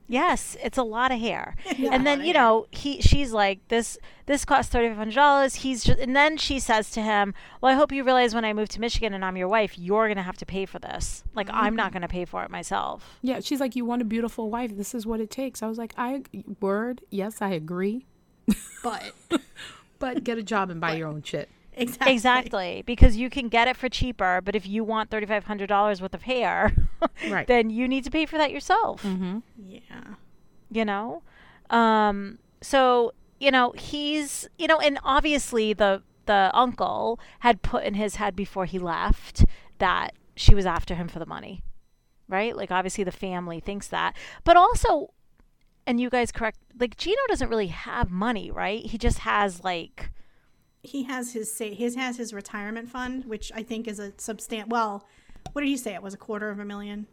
Yes, 0.05 0.57
it's 0.61 0.77
a 0.77 0.83
lot 0.83 1.11
of 1.13 1.19
hair. 1.19 1.55
Yeah, 1.77 1.91
and 1.93 2.05
then 2.05 2.23
you 2.23 2.33
know 2.33 2.67
he 2.71 3.01
she's 3.01 3.31
like 3.31 3.65
this 3.69 3.97
this 4.25 4.43
costs 4.45 4.69
thirty 4.71 4.89
five 4.89 4.97
hundred 4.97 5.15
dollars. 5.15 5.55
He's 5.55 5.81
just 5.83 5.97
and 5.97 6.13
then 6.15 6.37
she 6.37 6.59
says 6.59 6.91
to 6.91 7.01
him, 7.01 7.33
"Well, 7.61 7.71
I 7.71 7.75
hope 7.75 7.91
you 7.91 8.03
realize 8.03 8.35
when 8.35 8.43
I 8.45 8.51
move 8.53 8.67
to 8.69 8.81
Michigan 8.81 9.13
and 9.13 9.23
I'm 9.23 9.37
your 9.37 9.47
wife, 9.47 9.79
you're 9.79 10.09
gonna 10.09 10.21
have 10.21 10.37
to 10.37 10.45
pay 10.45 10.65
for 10.65 10.77
this. 10.77 11.23
Like 11.33 11.49
I'm 11.51 11.67
Mm-hmm. 11.67 11.75
not 11.77 11.93
gonna 11.93 12.09
pay 12.09 12.25
for 12.25 12.43
it 12.43 12.51
myself." 12.51 13.17
yeah, 13.23 13.39
she's 13.39 13.61
like, 13.61 13.75
You 13.77 13.85
want 13.85 14.01
a 14.01 14.05
beautiful 14.05 14.51
wife. 14.51 14.75
This 14.75 14.93
is 14.93 15.07
what 15.07 15.19
it 15.21 15.31
takes. 15.31 15.63
I 15.63 15.67
was 15.67 15.77
like, 15.77 15.93
I 15.97 16.23
word, 16.59 17.01
yes, 17.09 17.41
I 17.41 17.51
agree. 17.51 18.05
But 18.83 19.13
But 19.99 20.23
get 20.25 20.37
a 20.37 20.43
job 20.43 20.69
and 20.69 20.81
buy 20.81 20.95
your 20.95 21.07
own 21.07 21.23
shit. 21.23 21.49
Exactly. 21.75 22.13
Exactly, 22.13 22.83
because 22.85 23.15
you 23.17 23.29
can 23.29 23.49
get 23.49 23.67
it 23.67 23.75
for 23.77 23.89
cheaper, 23.89 24.41
but 24.43 24.55
if 24.55 24.67
you 24.67 24.83
want 24.83 25.09
thirty 25.09 25.25
five 25.25 25.45
hundred 25.45 25.67
dollars 25.67 26.01
worth 26.01 26.13
of 26.13 26.23
hair, 26.23 26.73
Right. 27.29 27.47
then 27.47 27.69
you 27.69 27.87
need 27.87 28.03
to 28.05 28.11
pay 28.11 28.25
for 28.25 28.37
that 28.37 28.51
yourself. 28.51 29.03
Mm-hmm. 29.03 29.39
Yeah. 29.67 30.15
you 30.71 30.85
know 30.85 31.21
um 31.69 32.39
so 32.61 33.13
you 33.39 33.49
know 33.51 33.71
he's 33.77 34.47
you 34.57 34.67
know 34.67 34.79
and 34.79 34.99
obviously 35.03 35.73
the 35.73 36.01
the 36.25 36.49
uncle 36.53 37.19
had 37.39 37.61
put 37.61 37.83
in 37.83 37.93
his 37.93 38.15
head 38.15 38.35
before 38.35 38.65
he 38.65 38.79
left 38.79 39.45
that 39.79 40.13
she 40.35 40.53
was 40.55 40.65
after 40.65 40.95
him 40.95 41.07
for 41.07 41.19
the 41.19 41.25
money 41.25 41.63
right 42.27 42.55
like 42.55 42.71
obviously 42.71 43.03
the 43.03 43.11
family 43.11 43.59
thinks 43.59 43.87
that 43.87 44.15
but 44.43 44.55
also 44.57 45.13
and 45.87 45.99
you 45.99 46.09
guys 46.09 46.31
correct 46.31 46.57
like 46.79 46.95
Gino 46.97 47.21
doesn't 47.27 47.49
really 47.49 47.67
have 47.67 48.09
money 48.11 48.49
right 48.51 48.85
he 48.85 48.97
just 48.97 49.19
has 49.19 49.63
like 49.63 50.11
He 50.83 51.03
has 51.03 51.33
his 51.33 51.51
say. 51.51 51.73
His 51.73 51.95
has 51.95 52.17
his 52.17 52.33
retirement 52.33 52.89
fund, 52.89 53.25
which 53.25 53.51
I 53.55 53.63
think 53.63 53.87
is 53.87 53.99
a 53.99 54.11
substan. 54.11 54.67
Well, 54.67 55.07
what 55.53 55.61
did 55.61 55.67
he 55.69 55.77
say? 55.77 55.93
It 55.95 56.03
was 56.03 56.13
a 56.13 56.17
quarter 56.17 56.49
of 56.49 56.59
a 56.59 56.65
million. 56.65 57.07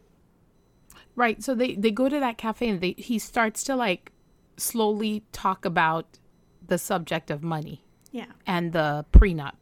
Right. 1.16 1.42
So 1.42 1.54
they, 1.54 1.74
they 1.76 1.90
go 1.90 2.08
to 2.08 2.18
that 2.20 2.36
cafe 2.36 2.68
and 2.68 2.80
they 2.80 2.94
he 2.98 3.18
starts 3.18 3.62
to 3.64 3.76
like 3.76 4.12
slowly 4.56 5.22
talk 5.32 5.64
about 5.64 6.18
the 6.66 6.78
subject 6.78 7.30
of 7.30 7.42
money 7.42 7.82
Yeah. 8.12 8.26
and 8.46 8.72
the 8.72 9.04
prenup. 9.12 9.54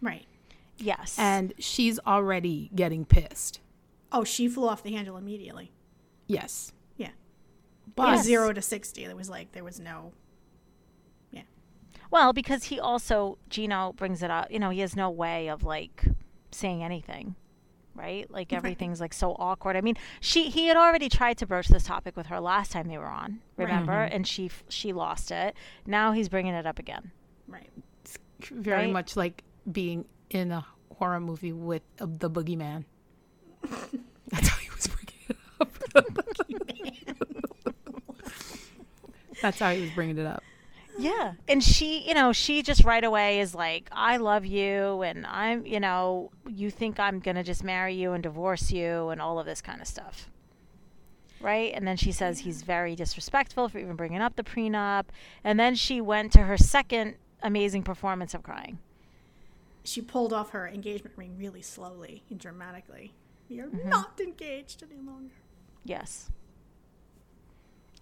Right. 0.00 0.26
yes 0.76 1.16
And 1.18 1.54
she's 1.58 1.98
already 2.06 2.70
getting 2.74 3.04
pissed. 3.04 3.60
Oh, 4.12 4.24
she 4.24 4.48
flew 4.48 4.68
off 4.68 4.82
the 4.82 4.92
handle 4.92 5.16
immediately. 5.16 5.72
Yes. 6.26 6.72
Yeah. 6.96 7.10
But 7.96 8.08
It 8.08 8.10
was 8.12 8.18
Yes. 8.18 8.26
zero 8.26 8.52
to 8.52 8.62
sixty. 8.62 9.06
There 9.06 9.16
was 9.16 9.28
like 9.30 9.52
there 9.52 9.64
was 9.64 9.78
no. 9.80 10.12
Well 12.10 12.32
because 12.32 12.64
he 12.64 12.80
also 12.80 13.36
Gino 13.50 13.92
brings 13.94 14.22
it 14.22 14.30
up 14.30 14.50
you 14.50 14.58
know 14.58 14.70
he 14.70 14.80
has 14.80 14.96
no 14.96 15.10
way 15.10 15.48
of 15.48 15.62
like 15.62 16.04
saying 16.50 16.82
anything 16.82 17.34
right 17.94 18.28
like 18.30 18.52
everything's 18.52 19.00
like 19.00 19.14
so 19.14 19.32
awkward 19.38 19.76
i 19.76 19.80
mean 19.80 19.94
she 20.20 20.50
he 20.50 20.66
had 20.66 20.76
already 20.76 21.08
tried 21.08 21.38
to 21.38 21.46
broach 21.46 21.68
this 21.68 21.84
topic 21.84 22.16
with 22.16 22.26
her 22.26 22.40
last 22.40 22.72
time 22.72 22.88
they 22.88 22.98
were 22.98 23.06
on 23.06 23.40
remember 23.56 23.92
and 23.92 24.26
she 24.26 24.50
she 24.68 24.92
lost 24.92 25.30
it 25.30 25.54
now 25.86 26.10
he's 26.12 26.28
bringing 26.28 26.54
it 26.54 26.66
up 26.66 26.78
again 26.78 27.12
Right. 27.46 27.70
very 28.50 28.86
Right. 28.86 28.92
much 28.92 29.16
like 29.16 29.44
being 29.70 30.06
in 30.30 30.50
a 30.50 30.66
horror 30.96 31.20
movie 31.20 31.52
with 31.52 31.82
uh, 32.00 32.06
the 32.08 32.28
boogeyman. 32.30 32.84
That's 34.28 34.48
how 34.48 34.56
he 34.58 34.70
was 34.70 34.86
bringing 34.88 35.20
it 35.28 35.36
up. 35.60 35.68
That's 39.42 39.58
how 39.58 39.74
he 39.74 39.80
was 39.80 39.90
bringing 39.90 40.18
it 40.18 40.26
up. 40.26 40.42
Yeah 40.98 41.32
and 41.48 41.62
she 41.62 42.06
you 42.06 42.14
know 42.14 42.32
she 42.32 42.62
just 42.62 42.84
right 42.84 43.04
away 43.04 43.40
is 43.40 43.54
like 43.54 43.88
i 43.92 44.16
love 44.16 44.44
you 44.46 45.02
and 45.02 45.26
i'm 45.26 45.64
you 45.66 45.80
know 45.80 46.30
you 46.48 46.70
think 46.70 47.00
i'm 47.00 47.18
gonna 47.20 47.42
just 47.42 47.64
marry 47.64 47.94
you 47.94 48.12
and 48.12 48.22
divorce 48.22 48.70
you 48.70 49.08
and 49.08 49.20
all 49.20 49.38
of 49.38 49.46
this 49.46 49.60
kind 49.60 49.80
of 49.80 49.86
stuff 49.88 50.28
right 51.40 51.72
and 51.74 51.86
then 51.86 51.96
she 51.96 52.12
says 52.12 52.40
he's 52.40 52.62
very 52.62 52.94
disrespectful 52.94 53.68
for 53.68 53.78
even 53.78 53.96
bringing 53.96 54.20
up 54.20 54.36
the 54.36 54.42
prenup 54.44 55.06
and 55.42 55.58
then 55.58 55.74
she 55.74 56.00
went 56.00 56.32
to 56.32 56.40
her 56.42 56.56
second 56.56 57.14
amazing 57.42 57.82
performance 57.82 58.32
of 58.34 58.42
crying 58.42 58.78
She 59.82 60.00
pulled 60.00 60.32
off 60.32 60.50
her 60.50 60.66
engagement 60.68 61.14
ring 61.18 61.36
really 61.36 61.60
slowly 61.60 62.22
and 62.30 62.38
dramatically. 62.40 63.12
You're 63.48 63.66
Mm-hmm. 63.66 63.90
not 63.90 64.18
engaged 64.18 64.82
any 64.82 64.98
longer. 65.02 65.34
Yes. 65.84 66.30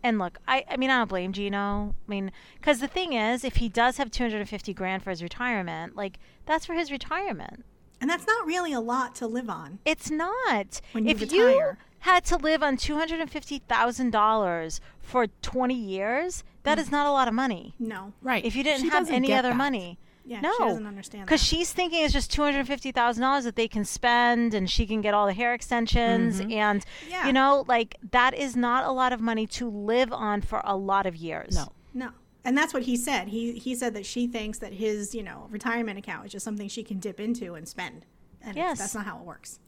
And 0.03 0.19
look, 0.19 0.39
I, 0.49 0.65
I 0.69 0.77
mean, 0.77 0.91
I 0.91 0.99
don't 0.99 1.09
blame 1.09 1.33
Gino. 1.33 1.95
I 2.07 2.11
mean, 2.11 2.33
because 2.57 2.81
the 2.81 2.89
thing 2.89 3.13
is, 3.13 3.45
if 3.45 3.57
he 3.57 3.69
does 3.69 3.99
have 3.99 4.11
250 4.11 4.75
grand 4.75 5.03
for 5.03 5.11
his 5.11 5.23
retirement, 5.23 5.97
like, 5.97 6.19
that's 6.45 6.67
for 6.67 6.75
his 6.75 6.91
retirement. 6.91 7.65
And 8.01 8.11
that's 8.11 8.27
not 8.27 8.47
really 8.47 8.73
a 8.73 8.81
lot 8.81 9.15
to 9.17 9.29
live 9.29 9.49
on. 9.49 9.79
It's 9.85 10.11
not. 10.11 10.81
When 10.91 11.05
you 11.05 11.13
if 11.13 11.33
you 11.33 11.47
retire. 11.47 11.79
had 12.01 12.25
to 12.27 12.37
live 12.37 12.63
on 12.63 12.77
$250,000 12.77 14.81
for 15.01 15.27
20 15.29 15.75
years, 15.75 16.43
that 16.65 16.79
mm. 16.79 16.81
is 16.81 16.91
not 16.91 17.07
a 17.07 17.13
lot 17.13 17.29
of 17.29 17.35
money. 17.35 17.75
No. 17.79 18.13
Right. 18.21 18.45
If 18.45 18.57
you 18.57 18.65
didn't 18.65 18.83
She 18.83 18.89
have 18.89 19.09
any 19.09 19.33
other 19.33 19.51
that. 19.51 19.57
money. 19.57 19.99
Yeah, 20.25 20.41
no. 20.41 20.53
she 20.57 20.65
doesn't 20.65 20.87
understand 20.87 21.27
Because 21.27 21.43
she's 21.43 21.73
thinking 21.73 22.05
it's 22.05 22.13
just 22.13 22.31
two 22.31 22.43
hundred 22.43 22.67
fifty 22.67 22.93
thousand 22.93 23.23
dollars 23.23 23.45
that 23.45 23.57
they 23.57 23.67
can 23.69 23.85
spend, 23.85 24.55
and 24.55 24.71
she 24.71 24.87
can 24.87 25.01
get 25.01 25.15
all 25.15 25.27
the 25.27 25.33
hair 25.33 25.53
extensions, 25.55 26.39
and 26.41 26.81
Mm-hmm. 26.83 27.11
Yeah. 27.11 27.27
you 27.27 27.33
know, 27.33 27.65
like 27.67 27.97
that 28.13 28.35
is 28.35 28.55
not 28.57 28.85
a 28.85 28.93
lot 28.93 29.13
of 29.13 29.21
money 29.21 29.47
to 29.49 29.69
live 29.69 30.13
on 30.13 30.41
for 30.43 30.61
a 30.65 30.77
lot 30.77 31.07
of 31.07 31.17
years. 31.17 31.55
No. 31.57 31.73
No. 31.93 32.11
And 32.45 32.57
that's 32.59 32.73
what 32.75 32.83
he 32.85 32.97
said. 32.97 33.29
He 33.29 33.53
he 33.59 33.75
said 33.75 33.95
that 33.95 34.07
she 34.07 34.27
thinks 34.27 34.59
that 34.59 34.73
his, 34.75 35.15
you 35.15 35.23
know, 35.23 35.47
retirement 35.51 35.99
account 35.99 36.27
is 36.27 36.33
just 36.33 36.45
something 36.45 36.69
she 36.69 36.83
can 36.83 36.99
dip 36.99 37.19
into 37.21 37.55
and 37.55 37.67
spend. 37.69 38.05
And 38.41 38.57
Yes. 38.57 38.79
that's 38.79 38.95
not 38.95 39.05
how 39.07 39.19
it 39.19 39.25
works. 39.25 39.59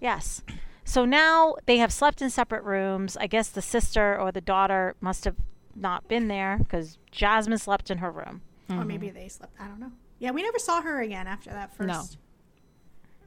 Yes. 0.00 0.42
So 0.84 1.04
now 1.04 1.56
they 1.66 1.76
have 1.78 1.92
slept 1.92 2.22
in 2.22 2.30
separate 2.30 2.64
rooms. 2.64 3.16
I 3.16 3.26
guess 3.26 3.48
the 3.48 3.62
sister 3.62 4.18
or 4.18 4.32
the 4.32 4.40
daughter 4.40 4.94
must 5.00 5.24
have 5.24 5.36
not 5.74 6.08
been 6.08 6.28
there 6.28 6.56
because 6.58 6.98
Jasmine 7.10 7.58
slept 7.58 7.90
in 7.90 7.98
her 7.98 8.10
room. 8.10 8.42
Or 8.70 8.84
maybe 8.84 9.10
they 9.10 9.28
slept. 9.28 9.54
I 9.60 9.66
don't 9.66 9.80
know. 9.80 9.92
Yeah, 10.18 10.30
we 10.32 10.42
never 10.42 10.58
saw 10.58 10.80
her 10.82 11.00
again 11.00 11.26
after 11.26 11.50
that 11.50 11.74
first. 11.76 11.88
No. 11.88 12.04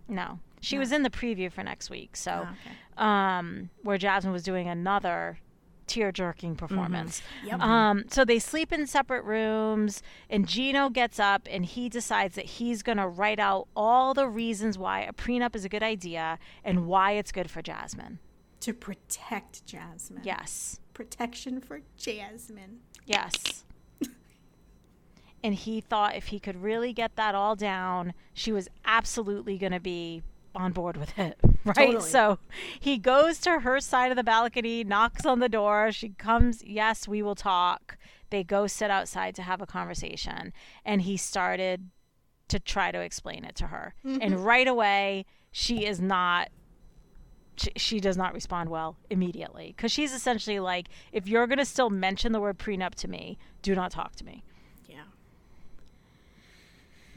No, 0.07 0.39
she 0.61 0.75
No. 0.75 0.79
was 0.81 0.91
in 0.91 1.03
the 1.03 1.09
preview 1.09 1.51
for 1.51 1.63
next 1.63 1.89
week. 1.89 2.15
So, 2.15 2.45
Oh, 2.47 2.51
okay. 2.51 2.75
um, 2.97 3.69
where 3.83 3.97
Jasmine 3.97 4.33
was 4.33 4.43
doing 4.43 4.67
another 4.67 5.39
tear 5.87 6.11
jerking 6.11 6.55
performance. 6.55 7.21
Yep. 7.45 7.59
Um, 7.59 8.03
so 8.09 8.23
they 8.25 8.39
sleep 8.39 8.71
in 8.71 8.85
separate 8.87 9.23
rooms, 9.23 10.01
and 10.29 10.47
Gino 10.47 10.89
gets 10.89 11.19
up 11.19 11.47
and 11.51 11.65
he 11.65 11.89
decides 11.89 12.35
that 12.35 12.45
he's 12.45 12.83
going 12.83 12.97
to 12.97 13.07
write 13.07 13.39
out 13.39 13.67
all 13.75 14.13
the 14.13 14.27
reasons 14.27 14.77
why 14.77 15.01
a 15.01 15.11
prenup 15.13 15.55
is 15.55 15.65
a 15.65 15.69
good 15.69 15.83
idea 15.83 16.39
and 16.63 16.85
why 16.87 17.11
it's 17.13 17.31
good 17.31 17.49
for 17.51 17.61
Jasmine. 17.61 18.19
to 18.61 18.73
protect 18.73 19.65
Jasmine. 19.65 20.21
Yes. 20.23 20.79
Protection 20.93 21.59
for 21.59 21.81
Jasmine. 21.97 22.79
Yes. 23.05 23.65
And 25.43 25.53
he 25.53 25.81
thought 25.81 26.15
if 26.15 26.27
he 26.27 26.39
could 26.39 26.61
really 26.61 26.93
get 26.93 27.15
that 27.15 27.35
all 27.35 27.55
down, 27.55 28.13
she 28.33 28.51
was 28.51 28.69
absolutely 28.85 29.57
going 29.57 29.73
to 29.73 29.79
be 29.79 30.23
on 30.55 30.71
board 30.71 30.97
with 30.97 31.17
it. 31.17 31.37
Right? 31.65 31.75
Totally. 31.75 32.09
So 32.09 32.39
he 32.77 32.97
goes 32.97 33.39
to 33.39 33.61
her 33.61 33.79
side 33.79 34.11
of 34.11 34.17
the 34.17 34.23
balcony, 34.23 34.83
knocks 34.83 35.25
on 35.25 35.39
the 35.39 35.47
door. 35.47 35.93
She 35.93 36.09
comes, 36.09 36.61
Yes, 36.61 37.07
we 37.07 37.23
will 37.23 37.35
talk. 37.35 37.97
They 38.31 38.43
go 38.43 38.67
sit 38.67 38.91
outside 38.91 39.33
to 39.35 39.43
have 39.43 39.61
a 39.61 39.65
conversation. 39.65 40.51
And 40.83 41.03
he 41.03 41.15
started 41.15 41.89
to 42.49 42.59
try 42.59 42.91
to 42.91 42.99
explain 42.99 43.45
it 43.45 43.55
to 43.55 43.67
her. 43.67 43.95
And 44.03 44.21
mm-hmm. 44.21 44.43
right 44.43 44.67
away, 44.67 45.25
she 45.53 45.85
is 45.85 46.01
not 46.01 46.49
she, 47.55 47.71
she 47.77 47.99
does 48.01 48.17
not 48.17 48.33
respond 48.33 48.69
well 48.69 48.97
immediately 49.09 49.73
because 49.75 49.91
she's 49.91 50.13
essentially 50.13 50.59
like 50.59 50.89
if 51.11 51.27
you're 51.27 51.47
going 51.47 51.59
to 51.59 51.65
still 51.65 51.89
mention 51.89 52.31
the 52.31 52.41
word 52.41 52.57
prenup 52.57 52.95
to 52.95 53.07
me 53.07 53.37
do 53.61 53.73
not 53.73 53.91
talk 53.91 54.15
to 54.17 54.25
me. 54.25 54.43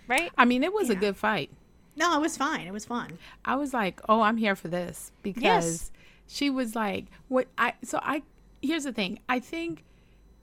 Right 0.09 0.31
I 0.37 0.45
mean, 0.45 0.63
it 0.63 0.73
was 0.73 0.91
a 0.91 0.95
good 0.95 1.17
fight. 1.17 1.51
No, 1.97 2.17
it 2.17 2.21
was 2.21 2.37
fine. 2.37 2.67
It 2.67 2.73
was 2.73 2.85
fun. 2.85 3.19
I 3.45 3.57
was 3.57 3.73
like, 3.73 4.01
oh, 4.09 4.21
I'm 4.21 4.37
here 4.37 4.55
for 4.55 4.69
this 4.69 5.13
because 5.23 5.91
she 6.27 6.51
was 6.51 6.75
like, 6.75 7.07
"What 7.29 7.49
I?" 7.57 7.73
So 7.83 7.99
I 8.03 8.23
here's 8.61 8.85
the 8.85 8.93
thing. 8.93 9.21
I 9.29 9.41
think 9.41 9.85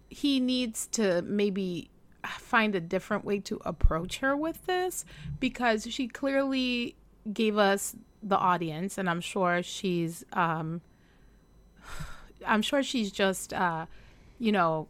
he 0.09 0.39
needs 0.39 0.87
to 0.87 1.21
maybe 1.23 1.89
find 2.27 2.75
a 2.75 2.79
different 2.79 3.25
way 3.25 3.39
to 3.41 3.59
approach 3.65 4.19
her 4.19 4.35
with 4.35 4.65
this 4.65 5.05
because 5.39 5.87
she 5.91 6.07
clearly 6.07 6.95
gave 7.31 7.57
us 7.57 7.95
the 8.21 8.37
audience, 8.37 8.97
and 8.97 9.09
I'm 9.09 9.21
sure 9.21 9.61
she's, 9.61 10.23
um, 10.33 10.81
I'm 12.47 12.61
sure 12.61 12.81
she's 12.83 13.11
just, 13.11 13.53
uh, 13.53 13.85
you 14.39 14.51
know, 14.51 14.87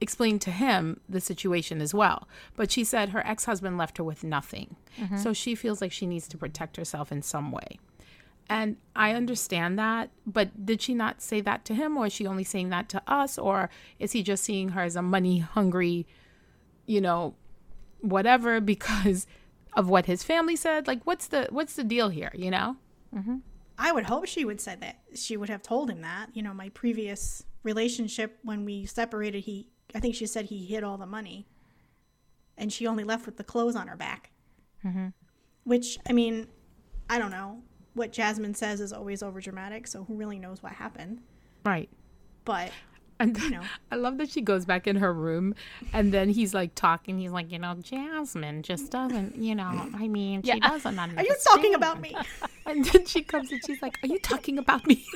explained 0.00 0.40
to 0.42 0.50
him 0.50 1.00
the 1.08 1.20
situation 1.20 1.80
as 1.80 1.92
well. 1.92 2.28
But 2.56 2.70
she 2.70 2.84
said 2.84 3.10
her 3.10 3.26
ex 3.26 3.44
husband 3.44 3.78
left 3.78 3.98
her 3.98 4.04
with 4.04 4.24
nothing. 4.24 4.76
Mm-hmm. 4.98 5.18
So 5.18 5.32
she 5.32 5.54
feels 5.54 5.80
like 5.80 5.92
she 5.92 6.06
needs 6.06 6.28
to 6.28 6.38
protect 6.38 6.76
herself 6.76 7.10
in 7.10 7.22
some 7.22 7.50
way. 7.50 7.78
And 8.50 8.76
I 8.96 9.12
understand 9.12 9.78
that, 9.78 10.10
but 10.26 10.64
did 10.64 10.80
she 10.80 10.94
not 10.94 11.20
say 11.20 11.42
that 11.42 11.66
to 11.66 11.74
him, 11.74 11.98
or 11.98 12.06
is 12.06 12.14
she 12.14 12.26
only 12.26 12.44
saying 12.44 12.70
that 12.70 12.88
to 12.90 13.02
us, 13.06 13.36
or 13.36 13.68
is 13.98 14.12
he 14.12 14.22
just 14.22 14.42
seeing 14.42 14.70
her 14.70 14.80
as 14.80 14.96
a 14.96 15.02
money 15.02 15.38
hungry, 15.40 16.06
you 16.86 17.00
know, 17.00 17.34
whatever 18.00 18.60
because 18.62 19.26
of 19.74 19.88
what 19.88 20.06
his 20.06 20.24
family 20.24 20.56
said? 20.56 20.86
Like, 20.86 21.02
what's 21.04 21.26
the 21.26 21.48
what's 21.50 21.74
the 21.74 21.84
deal 21.84 22.08
here? 22.08 22.32
You 22.34 22.50
know? 22.50 22.76
Mm-hmm. 23.14 23.36
I 23.78 23.92
would 23.92 24.06
hope 24.06 24.26
she 24.26 24.44
would 24.44 24.60
say 24.60 24.76
that. 24.80 24.98
She 25.14 25.36
would 25.36 25.50
have 25.50 25.62
told 25.62 25.90
him 25.90 26.00
that. 26.00 26.30
You 26.32 26.42
know, 26.42 26.54
my 26.54 26.70
previous 26.70 27.44
relationship 27.62 28.38
when 28.42 28.64
we 28.64 28.86
separated, 28.86 29.40
he 29.40 29.68
I 29.94 30.00
think 30.00 30.14
she 30.14 30.26
said 30.26 30.46
he 30.46 30.64
hid 30.64 30.84
all 30.84 30.98
the 30.98 31.06
money, 31.06 31.46
and 32.56 32.72
she 32.72 32.86
only 32.86 33.04
left 33.04 33.26
with 33.26 33.36
the 33.36 33.44
clothes 33.44 33.76
on 33.76 33.88
her 33.88 33.96
back. 33.96 34.30
Mm-hmm. 34.84 35.08
Which 35.64 35.98
I 36.08 36.12
mean, 36.12 36.48
I 37.08 37.18
don't 37.18 37.30
know. 37.30 37.62
What 37.94 38.12
Jasmine 38.12 38.54
says 38.54 38.80
is 38.80 38.92
always 38.92 39.22
overdramatic, 39.22 39.88
so 39.88 40.04
who 40.04 40.14
really 40.14 40.38
knows 40.38 40.62
what 40.62 40.72
happened? 40.72 41.20
Right. 41.64 41.88
But 42.44 42.70
And 43.20 43.36
You 43.36 43.50
know. 43.50 43.62
I 43.92 43.96
love 43.96 44.18
that 44.18 44.30
she 44.30 44.40
goes 44.40 44.64
back 44.64 44.86
in 44.86 44.96
her 44.96 45.12
room 45.12 45.54
and 45.92 46.14
then 46.14 46.28
he's 46.28 46.54
like 46.54 46.74
talking. 46.74 47.18
He's 47.18 47.32
like, 47.32 47.50
you 47.50 47.58
know, 47.58 47.74
Jasmine 47.80 48.62
just 48.62 48.90
doesn't, 48.90 49.36
you 49.36 49.54
know, 49.54 49.90
I 49.94 50.08
mean, 50.08 50.42
she 50.42 50.60
doesn't 50.60 50.98
understand. 50.98 51.18
are 51.18 51.24
you 51.24 51.36
talking 51.44 51.74
about 51.74 52.00
me? 52.00 52.16
And 52.66 52.84
then 52.84 53.06
she 53.06 53.22
comes 53.22 53.50
and 53.50 53.62
she's 53.64 53.80
like, 53.80 53.98
Are 54.02 54.06
you 54.08 54.18
talking 54.18 54.58
about 54.58 54.86
me? 54.86 55.06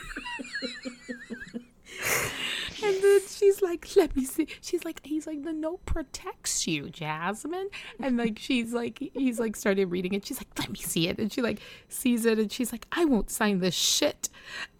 And 2.82 3.02
then 3.02 3.20
she's 3.28 3.62
like, 3.62 3.86
Let 3.96 4.16
me 4.16 4.24
see. 4.24 4.46
She's 4.60 4.84
like, 4.84 5.00
He's 5.04 5.26
like, 5.26 5.42
The 5.42 5.52
note 5.52 5.84
protects 5.86 6.66
you, 6.66 6.90
Jasmine. 6.90 7.68
And 8.00 8.16
like, 8.16 8.38
she's 8.38 8.72
like, 8.72 8.98
He's 9.14 9.38
like, 9.38 9.56
started 9.56 9.86
reading 9.86 10.14
it. 10.14 10.26
She's 10.26 10.38
like, 10.38 10.48
Let 10.58 10.70
me 10.70 10.78
see 10.78 11.08
it. 11.08 11.18
And 11.18 11.32
she 11.32 11.42
like 11.42 11.60
sees 11.88 12.24
it 12.24 12.38
and 12.38 12.50
she's 12.50 12.72
like, 12.72 12.86
I 12.92 13.04
won't 13.04 13.30
sign 13.30 13.60
this 13.60 13.74
shit. 13.74 14.28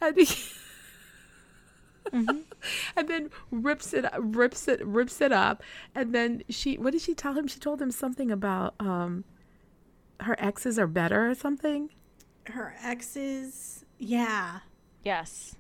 And 0.01 0.17
he, 0.17 0.27
and 2.13 3.09
then 3.09 3.31
rips 3.51 3.95
it 3.95 4.05
rips 4.19 4.69
it 4.69 4.85
rips 4.85 5.21
it 5.21 5.33
up 5.33 5.63
and 5.95 6.15
then 6.15 6.43
she 6.49 6.77
what 6.77 6.91
did 6.93 7.01
she 7.01 7.15
tell 7.15 7.33
him 7.33 7.47
she 7.47 7.59
told 7.59 7.81
him 7.81 7.91
something 7.91 8.31
about 8.31 8.75
um 8.81 9.25
her 10.21 10.37
exes 10.39 10.79
are 10.79 10.87
better 10.89 11.31
or 11.31 11.35
something 11.35 11.89
Her 12.47 12.75
exes, 12.83 13.85
yeah. 13.99 14.61
Yes. 15.05 15.55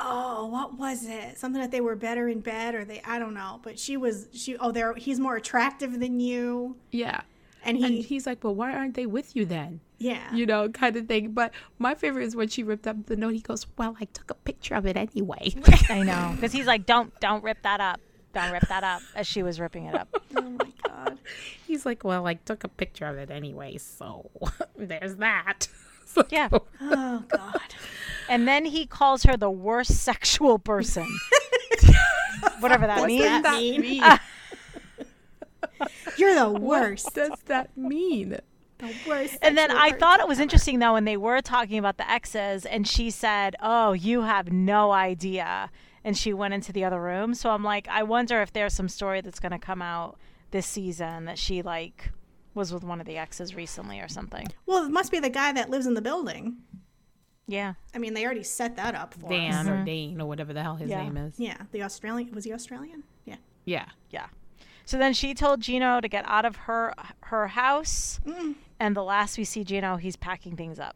Oh, 0.00 0.46
what 0.46 0.78
was 0.78 1.06
it? 1.06 1.38
Something 1.38 1.60
that 1.60 1.70
they 1.70 1.80
were 1.80 1.96
better 1.96 2.28
in 2.28 2.40
bed, 2.40 2.74
or 2.74 2.84
they 2.84 3.02
I 3.04 3.18
don't 3.18 3.34
know. 3.34 3.60
But 3.62 3.78
she 3.78 3.96
was 3.96 4.28
she. 4.32 4.56
Oh, 4.56 4.70
they're 4.72 4.94
he's 4.94 5.18
more 5.18 5.36
attractive 5.36 5.98
than 5.98 6.20
you, 6.20 6.76
yeah 6.90 7.22
and 7.64 7.76
he 7.76 7.84
and 7.84 7.94
he's 8.04 8.26
like 8.26 8.42
well 8.44 8.54
why 8.54 8.72
aren't 8.72 8.94
they 8.94 9.06
with 9.06 9.34
you 9.34 9.44
then 9.44 9.80
yeah. 9.98 10.32
you 10.32 10.46
know 10.46 10.68
kind 10.68 10.96
of 10.96 11.06
thing 11.08 11.32
but 11.32 11.52
my 11.78 11.94
favorite 11.94 12.24
is 12.24 12.36
when 12.36 12.48
she 12.48 12.62
ripped 12.62 12.86
up 12.86 13.06
the 13.06 13.16
note 13.16 13.34
he 13.34 13.40
goes 13.40 13.66
well 13.76 13.96
i 14.00 14.04
took 14.06 14.30
a 14.30 14.34
picture 14.34 14.74
of 14.74 14.86
it 14.86 14.96
anyway 14.96 15.52
I 15.90 16.02
know. 16.02 16.32
Because 16.34 16.52
he's 16.52 16.66
like, 16.66 16.86
don't, 16.86 17.18
don't 17.20 17.42
rip 17.42 17.62
that 17.62 17.80
up. 17.80 18.00
Don't 18.34 18.52
rip 18.52 18.68
that 18.68 18.84
up 18.84 19.02
as 19.16 19.26
she 19.26 19.42
was 19.42 19.58
ripping 19.58 19.86
it 19.86 19.94
up. 19.94 20.08
oh 20.36 20.42
my 20.42 20.72
god. 20.86 21.18
he's 21.66 21.84
like 21.84 22.04
well 22.04 22.26
i 22.26 22.34
took 22.34 22.62
a 22.62 22.68
picture 22.68 23.06
of 23.06 23.16
it 23.16 23.30
anyway 23.30 23.76
so 23.76 24.30
there's 24.76 25.16
that 25.16 25.66
So- 26.06 26.24
Yeah. 26.30 26.48
Oh 26.80 27.24
god. 27.28 27.74
And 28.28 28.46
then 28.46 28.64
he 28.66 28.86
calls 28.86 29.22
her 29.24 29.36
the 29.36 29.50
worst 29.50 29.92
sexual 30.02 30.58
person. 30.58 31.06
Whatever 32.60 32.86
that 32.86 32.98
What's 33.00 33.06
means. 33.08 33.22
that 33.24 33.42
that 33.44 33.56
mean? 33.58 33.80
mean? 33.80 34.02
Uh, 34.02 34.18
You're 36.16 36.34
the 36.34 36.48
worst. 36.50 36.62
what 36.62 36.80
worst. 36.80 37.14
does 37.14 37.30
that 37.46 37.76
mean 37.76 38.36
The 38.78 38.94
worst. 39.08 39.38
And 39.42 39.56
then 39.56 39.70
I 39.70 39.92
thought 39.92 40.20
it 40.20 40.28
was 40.28 40.38
ever. 40.38 40.42
interesting 40.44 40.78
though 40.78 40.92
when 40.94 41.04
they 41.04 41.16
were 41.16 41.40
talking 41.40 41.78
about 41.78 41.96
the 41.98 42.10
exes 42.10 42.64
and 42.66 42.86
she 42.86 43.10
said, 43.10 43.54
"Oh, 43.62 43.92
you 43.92 44.22
have 44.22 44.52
no 44.52 44.92
idea." 44.92 45.70
And 46.04 46.16
she 46.16 46.32
went 46.32 46.54
into 46.54 46.72
the 46.72 46.84
other 46.84 47.00
room. 47.00 47.34
So 47.34 47.50
I'm 47.50 47.64
like, 47.64 47.86
I 47.88 48.02
wonder 48.02 48.40
if 48.40 48.52
there's 48.52 48.72
some 48.72 48.88
story 48.88 49.20
that's 49.20 49.40
going 49.40 49.52
to 49.52 49.58
come 49.58 49.82
out 49.82 50.16
this 50.52 50.66
season 50.66 51.24
that 51.26 51.38
she 51.38 51.60
like 51.60 52.10
was 52.54 52.72
with 52.72 52.82
one 52.82 53.00
of 53.00 53.06
the 53.06 53.16
exes 53.18 53.54
recently 53.54 54.00
or 54.00 54.08
something. 54.08 54.46
Well, 54.66 54.84
it 54.84 54.90
must 54.90 55.12
be 55.12 55.20
the 55.20 55.28
guy 55.28 55.52
that 55.52 55.70
lives 55.70 55.86
in 55.86 55.94
the 55.94 56.00
building. 56.02 56.56
Yeah. 57.48 57.74
I 57.94 57.98
mean, 57.98 58.14
they 58.14 58.24
already 58.24 58.42
set 58.44 58.76
that 58.76 58.94
up 58.94 59.14
for 59.14 59.26
us. 59.26 59.30
dan 59.30 59.68
or 59.68 59.84
dane 59.84 60.20
or 60.20 60.26
whatever 60.28 60.52
the 60.52 60.62
hell 60.62 60.76
his 60.76 60.90
Yeah. 60.90 61.02
name 61.02 61.16
is 61.16 61.40
Yeah, 61.40 61.56
the 61.72 61.82
Australian 61.82 62.32
was 62.32 62.44
he 62.44 62.52
Australian? 62.52 63.02
Yeah. 63.24 63.36
yeah 63.64 63.86
Yeah. 64.10 64.26
So 64.84 64.96
then 64.98 65.12
she 65.14 65.34
told 65.34 65.60
Gino 65.60 66.00
to 66.00 66.08
get 66.08 66.24
out 66.28 66.44
of 66.44 66.56
her 66.56 66.94
her 67.24 67.48
house. 67.48 68.20
Mm. 68.24 68.54
And 68.78 68.94
the 68.94 69.02
last 69.02 69.36
we 69.38 69.44
see 69.44 69.64
Gino, 69.64 69.96
he's 69.96 70.14
packing 70.16 70.56
things 70.56 70.78
up. 70.78 70.94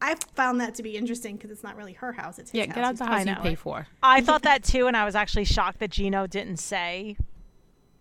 I 0.00 0.14
found 0.34 0.60
that 0.60 0.74
to 0.76 0.82
be 0.82 0.96
interesting 0.96 1.36
because 1.36 1.50
it's 1.50 1.62
not 1.64 1.76
really 1.76 1.94
her 1.94 2.12
house; 2.12 2.38
it's 2.38 2.50
his 2.52 2.58
yeah 2.58 2.66
house. 2.66 2.74
get 2.74 2.84
out 2.84 2.90
He's 2.90 2.98
the 3.00 3.04
house 3.06 3.26
you 3.26 3.34
pay 3.36 3.54
for 3.54 3.86
I 4.02 4.20
thought 4.20 4.42
that 4.42 4.62
too, 4.62 4.86
and 4.86 4.96
I 4.96 5.04
was 5.04 5.14
actually 5.16 5.44
shocked 5.44 5.80
that 5.80 5.90
Gino 5.90 6.26
didn't 6.26 6.58
say 6.58 7.16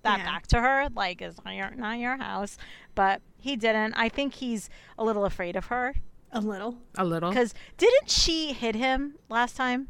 that 0.04 0.20
Yeah. 0.20 0.26
back 0.26 0.48
to 0.48 0.62
her. 0.62 0.90
Like, 0.94 1.22
it's 1.22 1.44
not 1.44 1.56
your, 1.56 1.72
not 1.72 1.98
your 1.98 2.18
house. 2.18 2.58
But 2.94 3.22
he 3.40 3.56
didn't. 3.56 3.94
I 3.96 4.10
think 4.10 4.36
he's 4.36 4.70
a 4.98 5.04
little 5.04 5.26
afraid 5.26 5.56
of 5.56 5.66
her. 5.68 5.96
A 6.32 6.42
little. 6.42 6.78
a 6.96 7.06
little 7.06 7.30
Because 7.30 7.54
didn't 7.78 8.10
she 8.10 8.54
hit 8.54 8.76
him 8.76 9.16
last 9.30 9.56
time? 9.56 9.88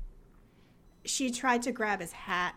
She 1.06 1.32
tried 1.32 1.62
to 1.64 1.72
grab 1.72 2.02
his 2.02 2.12
hat. 2.12 2.56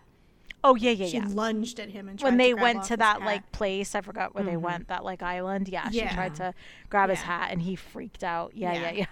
Oh, 0.63 0.75
yeah, 0.75 0.91
yeah, 0.91 1.07
She 1.07 1.17
yeah. 1.17 1.27
lunged 1.29 1.81
at 1.81 1.89
him 1.91 2.09
and 2.09 2.19
tried 2.19 2.29
When 2.29 2.33
to 2.35 2.39
they 2.39 2.53
grab 2.53 2.63
went 2.63 2.79
off 2.81 2.89
to 2.89 2.97
that 2.99 3.19
hat. 3.21 3.27
like 3.27 3.53
place, 3.53 3.95
I 3.95 4.03
forgot 4.03 4.35
where 4.35 4.45
they 4.45 4.53
mm-hmm. 4.53 4.61
went, 4.63 4.89
that 4.89 5.05
like 5.05 5.23
island. 5.23 5.69
Yeah, 5.69 5.89
she 5.91 6.07
tried 6.07 6.35
to 6.37 6.53
grab 6.91 7.09
his 7.09 7.21
hat 7.21 7.49
and 7.51 7.63
he 7.63 7.77
freaked 7.77 8.23
out. 8.23 8.53
Yeah, 8.55 8.75
yeah, 8.75 8.81
Yeah. 8.81 8.91
yeah. 8.91 9.07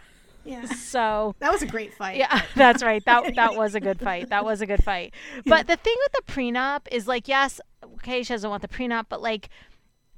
yeah, 0.62 0.64
So 0.74 1.34
that 1.38 1.50
was 1.50 1.62
a 1.62 1.66
great 1.66 1.94
fight. 1.94 2.18
Yeah, 2.18 2.42
that's 2.54 2.82
right. 2.82 3.02
That 3.06 3.34
that 3.36 3.54
was 3.56 3.74
a 3.74 3.80
good 3.80 3.98
fight. 3.98 4.28
That 4.28 4.44
was 4.44 4.60
a 4.60 4.66
good 4.66 4.84
fight. 4.84 5.14
But 5.46 5.66
the 5.66 5.76
thing 5.76 5.96
with 6.04 6.12
the 6.26 6.32
prenup 6.32 6.86
is 6.92 7.08
like, 7.08 7.28
yes, 7.28 7.60
okay, 7.94 8.22
she 8.22 8.34
doesn't 8.34 8.50
want 8.50 8.60
the 8.62 8.68
prenup, 8.68 9.06
but 9.08 9.22
like, 9.22 9.48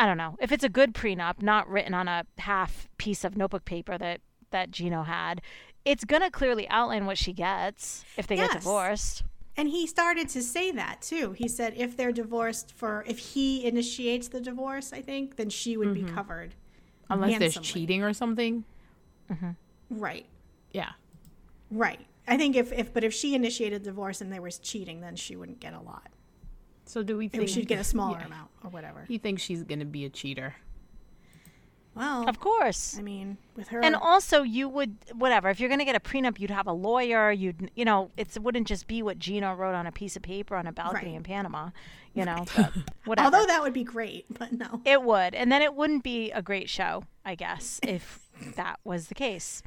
I 0.00 0.06
don't 0.06 0.18
know 0.18 0.36
if 0.40 0.50
it's 0.50 0.64
a 0.64 0.68
good 0.68 0.94
prenup, 0.94 1.42
not 1.42 1.68
written 1.68 1.94
on 1.94 2.08
a 2.08 2.24
half 2.38 2.88
piece 2.98 3.22
of 3.22 3.36
notebook 3.36 3.64
paper 3.64 3.96
that 3.98 4.20
that 4.50 4.70
Gino 4.70 5.02
had. 5.02 5.40
It's 5.84 6.04
gonna 6.04 6.30
clearly 6.30 6.68
outline 6.68 7.06
what 7.06 7.18
she 7.18 7.32
gets 7.32 8.04
if 8.16 8.26
they 8.26 8.36
get 8.36 8.50
Yes. 8.52 8.62
divorced. 8.62 9.22
And 9.56 9.68
he 9.68 9.86
started 9.86 10.28
to 10.30 10.42
say 10.42 10.70
that 10.72 11.02
too. 11.02 11.32
He 11.32 11.48
said 11.48 11.74
if 11.76 11.96
they're 11.96 12.12
divorced 12.12 12.72
for 12.72 13.04
if 13.06 13.18
he 13.18 13.64
initiates 13.66 14.28
the 14.28 14.40
divorce, 14.40 14.92
I 14.92 15.02
think, 15.02 15.36
then 15.36 15.50
she 15.50 15.76
would 15.76 15.92
be 15.94 16.02
mm-hmm. 16.02 16.14
covered. 16.14 16.54
unless 17.10 17.38
there's 17.38 17.58
cheating 17.58 18.02
or 18.04 18.12
something 18.12 18.62
mm-hmm. 19.30 19.50
Right. 19.90 20.26
yeah 20.72 20.92
Right. 21.70 22.06
I 22.28 22.36
think 22.36 22.54
if, 22.56 22.72
if 22.72 22.92
but 22.94 23.02
if 23.02 23.12
she 23.12 23.34
initiated 23.34 23.82
divorce 23.82 24.20
and 24.20 24.32
there 24.32 24.40
was 24.42 24.58
cheating, 24.58 25.00
then 25.00 25.16
she 25.16 25.34
wouldn't 25.34 25.58
get 25.60 25.74
a 25.74 25.80
lot. 25.80 26.08
so 26.84 27.02
do 27.02 27.16
we 27.16 27.24
Maybe 27.24 27.38
think 27.38 27.48
she'd 27.48 27.66
get 27.68 27.80
a 27.80 27.84
smaller 27.84 28.18
yeah. 28.20 28.26
amount 28.26 28.50
or 28.62 28.70
whatever. 28.70 29.04
he 29.08 29.18
thinks 29.18 29.42
she's 29.42 29.64
gonna 29.64 29.84
be 29.84 30.04
a 30.04 30.08
cheater 30.08 30.54
Well, 32.00 32.28
Of 32.28 32.40
course. 32.40 32.96
I 32.98 33.02
mean, 33.02 33.36
with 33.56 33.68
her, 33.68 33.84
And 33.84 33.94
also, 33.94 34.42
you 34.42 34.68
would 34.70 34.96
whatever. 35.14 35.50
If 35.50 35.60
you're 35.60 35.68
going 35.68 35.80
to 35.80 35.84
get 35.84 35.94
a 35.96 36.00
prenup, 36.00 36.40
you'd 36.40 36.50
have 36.50 36.66
a 36.66 36.72
lawyer. 36.72 37.30
You'd 37.30 37.70
you 37.76 37.84
know, 37.84 38.10
it's, 38.16 38.36
it 38.36 38.42
wouldn't 38.42 38.66
just 38.66 38.86
be 38.86 39.02
what 39.02 39.18
Gino 39.18 39.52
wrote 39.54 39.74
on 39.74 39.86
a 39.86 39.92
piece 39.92 40.16
of 40.16 40.22
paper 40.22 40.56
on 40.56 40.66
a 40.66 40.72
balcony 40.72 41.10
Right. 41.10 41.16
in 41.16 41.22
Panama. 41.22 41.70
You 42.14 42.24
know, 42.24 42.44
but 42.56 42.72
whatever. 43.04 43.26
although 43.26 43.46
that 43.46 43.60
would 43.62 43.72
be 43.74 43.84
great, 43.84 44.24
but 44.38 44.50
no. 44.52 44.80
It 44.84 45.02
would. 45.02 45.34
And 45.34 45.52
then 45.52 45.62
it 45.62 45.74
wouldn't 45.74 46.02
be 46.02 46.30
a 46.32 46.42
great 46.42 46.68
show, 46.68 47.04
I 47.24 47.34
guess, 47.36 47.78
if 47.86 48.20
that 48.56 48.80
was 48.82 49.06
the 49.08 49.14
case. 49.14 49.62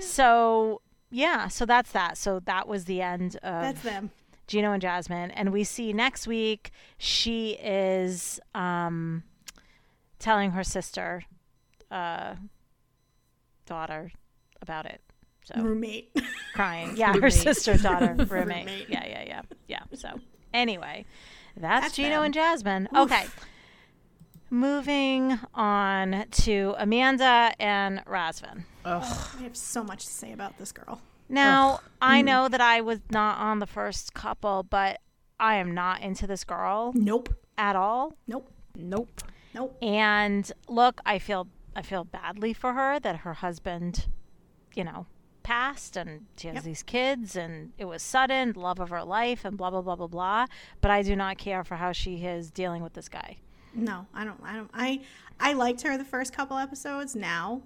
So, 0.00 0.82
yeah, 1.10 1.48
so 1.48 1.64
that's 1.64 1.92
that. 1.92 2.18
So 2.18 2.40
that 2.40 2.66
was 2.68 2.84
the 2.84 3.00
end 3.00 3.36
of 3.36 3.62
That's 3.62 3.82
them. 3.82 4.10
Gino 4.46 4.72
and 4.72 4.82
Jasmine. 4.82 5.30
And 5.30 5.52
we 5.52 5.64
see 5.64 5.92
next 5.92 6.26
week 6.26 6.70
she 6.98 7.52
is 7.62 8.40
um, 8.54 9.22
telling 10.18 10.50
her 10.50 10.62
sister, 10.64 11.24
uh, 11.90 12.34
daughter, 13.66 14.10
about 14.62 14.86
it. 14.86 15.00
So 15.44 15.60
Roommate. 15.62 16.16
crying. 16.54 16.92
Yeah, 16.96 17.12
her 17.14 17.30
sister, 17.30 17.76
daughter, 17.76 18.14
roommate. 18.18 18.30
Roommate. 18.66 18.88
Yeah, 18.88 19.06
yeah, 19.06 19.24
yeah. 19.26 19.42
Yeah. 19.68 19.82
So 19.94 20.18
anyway, 20.52 21.04
that's, 21.56 21.86
That's 21.86 21.96
Gino 21.96 22.16
them. 22.16 22.24
and 22.24 22.34
Jasmine. 22.34 22.88
Oof. 22.92 22.98
Okay. 23.12 23.26
Moving 24.48 25.38
on 25.54 26.24
to 26.30 26.74
Amanda 26.78 27.52
and 27.58 28.04
Razvan. 28.06 28.64
Ugh. 28.84 29.02
I 29.38 29.42
have 29.42 29.56
so 29.56 29.82
much 29.82 30.06
to 30.06 30.12
say 30.12 30.32
about 30.32 30.56
this 30.58 30.70
girl. 30.70 31.00
Now, 31.28 31.80
I 32.00 32.22
know 32.22 32.48
that 32.48 32.60
I 32.60 32.80
was 32.80 33.00
not 33.10 33.38
on 33.38 33.58
the 33.58 33.66
first 33.66 34.14
couple, 34.14 34.62
but 34.62 35.00
I 35.40 35.56
am 35.56 35.74
not 35.74 36.00
into 36.00 36.28
this 36.28 36.44
girl 36.44 36.92
Nope. 36.94 37.34
at 37.58 37.74
all. 37.74 38.14
Nope. 38.28 38.52
Nope. 38.76 39.22
Nope. 39.52 39.76
And 39.82 40.50
look, 40.68 41.00
I 41.04 41.18
feel 41.18 41.48
I 41.76 41.82
feel 41.82 42.04
badly 42.04 42.52
for 42.54 42.72
her 42.72 42.98
that 43.00 43.16
her 43.18 43.34
husband, 43.34 44.06
you 44.74 44.82
know, 44.82 45.06
passed 45.42 45.96
and 45.96 46.24
she 46.36 46.48
has 46.48 46.56
Yep. 46.56 46.64
these 46.64 46.82
kids 46.82 47.36
and 47.36 47.72
it 47.78 47.84
was 47.84 48.02
sudden, 48.02 48.52
love 48.56 48.80
of 48.80 48.88
her 48.90 49.04
life 49.04 49.44
and 49.44 49.56
blah 49.56 49.70
blah 49.70 49.82
blah 49.82 49.94
blah 49.94 50.06
blah. 50.08 50.46
But 50.80 50.90
I 50.90 51.02
do 51.02 51.14
not 51.14 51.36
care 51.38 51.62
for 51.64 51.76
how 51.76 51.92
she 51.92 52.24
is 52.24 52.50
dealing 52.50 52.82
with 52.82 52.94
this 52.94 53.08
guy. 53.08 53.36
No, 53.74 54.06
I 54.14 54.24
don't. 54.24 54.40
I 54.42 54.54
don't. 54.56 54.70
I 54.72 55.00
I 55.38 55.52
liked 55.52 55.82
her 55.82 55.98
the 55.98 56.04
first 56.04 56.32
couple 56.32 56.56
episodes. 56.56 57.14
Now, 57.14 57.60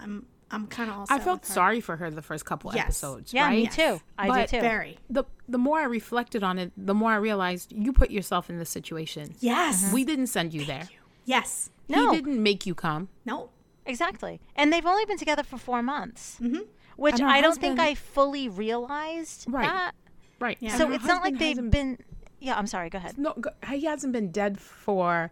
I'm 0.00 0.26
I'm 0.50 0.66
kind 0.66 0.90
of 0.90 0.98
also. 0.98 1.14
I 1.14 1.18
felt 1.20 1.46
sorry 1.46 1.80
for 1.80 1.96
her 1.96 2.10
the 2.10 2.22
first 2.22 2.44
couple 2.44 2.70
Yes. 2.74 2.84
episodes. 2.84 3.32
Yeah, 3.32 3.48
me 3.50 3.62
right? 3.64 3.72
too. 3.72 4.00
I 4.18 4.28
But 4.28 4.50
do 4.50 4.56
too. 4.58 4.60
very. 4.60 4.98
The 5.08 5.24
the 5.48 5.58
more 5.58 5.78
I 5.80 5.84
reflected 5.84 6.42
on 6.42 6.58
it, 6.58 6.72
the 6.76 6.94
more 6.94 7.12
I 7.12 7.16
realized 7.16 7.72
you 7.72 7.92
put 7.92 8.10
yourself 8.10 8.50
in 8.50 8.58
this 8.58 8.70
situation. 8.70 9.34
Yes. 9.40 9.92
We 9.92 10.04
didn't 10.04 10.26
send 10.28 10.52
you 10.52 10.64
there. 10.64 10.88
Yes. 11.24 11.70
No. 11.88 12.10
He 12.10 12.16
didn't 12.18 12.42
make 12.42 12.66
you 12.66 12.74
come. 12.74 13.08
No. 13.24 13.50
Exactly. 13.86 14.40
And 14.56 14.72
they've 14.72 14.86
only 14.86 15.04
been 15.04 15.18
together 15.18 15.42
for 15.42 15.58
four 15.58 15.82
months. 15.82 16.36
Mm-hmm. 16.40 16.60
Which 16.96 17.14
And 17.14 17.22
her 17.22 17.28
I 17.28 17.40
don't 17.40 17.58
think 17.58 17.78
I 17.80 17.94
fully 17.94 18.48
realized. 18.48 19.46
Right. 19.48 19.66
that. 19.66 19.92
Right. 20.38 20.56
Yeah. 20.60 20.76
So 20.76 20.90
it's 20.92 21.04
not 21.04 21.22
like 21.22 21.38
they've 21.38 21.56
hasn't- 21.56 21.70
been. 21.72 21.98
Yeah, 22.40 22.56
I'm 22.56 22.66
sorry. 22.66 22.88
Go 22.90 22.98
ahead. 22.98 23.18
No, 23.18 23.34
he 23.68 23.84
hasn't 23.84 24.12
been 24.12 24.30
dead 24.30 24.58
for 24.58 25.30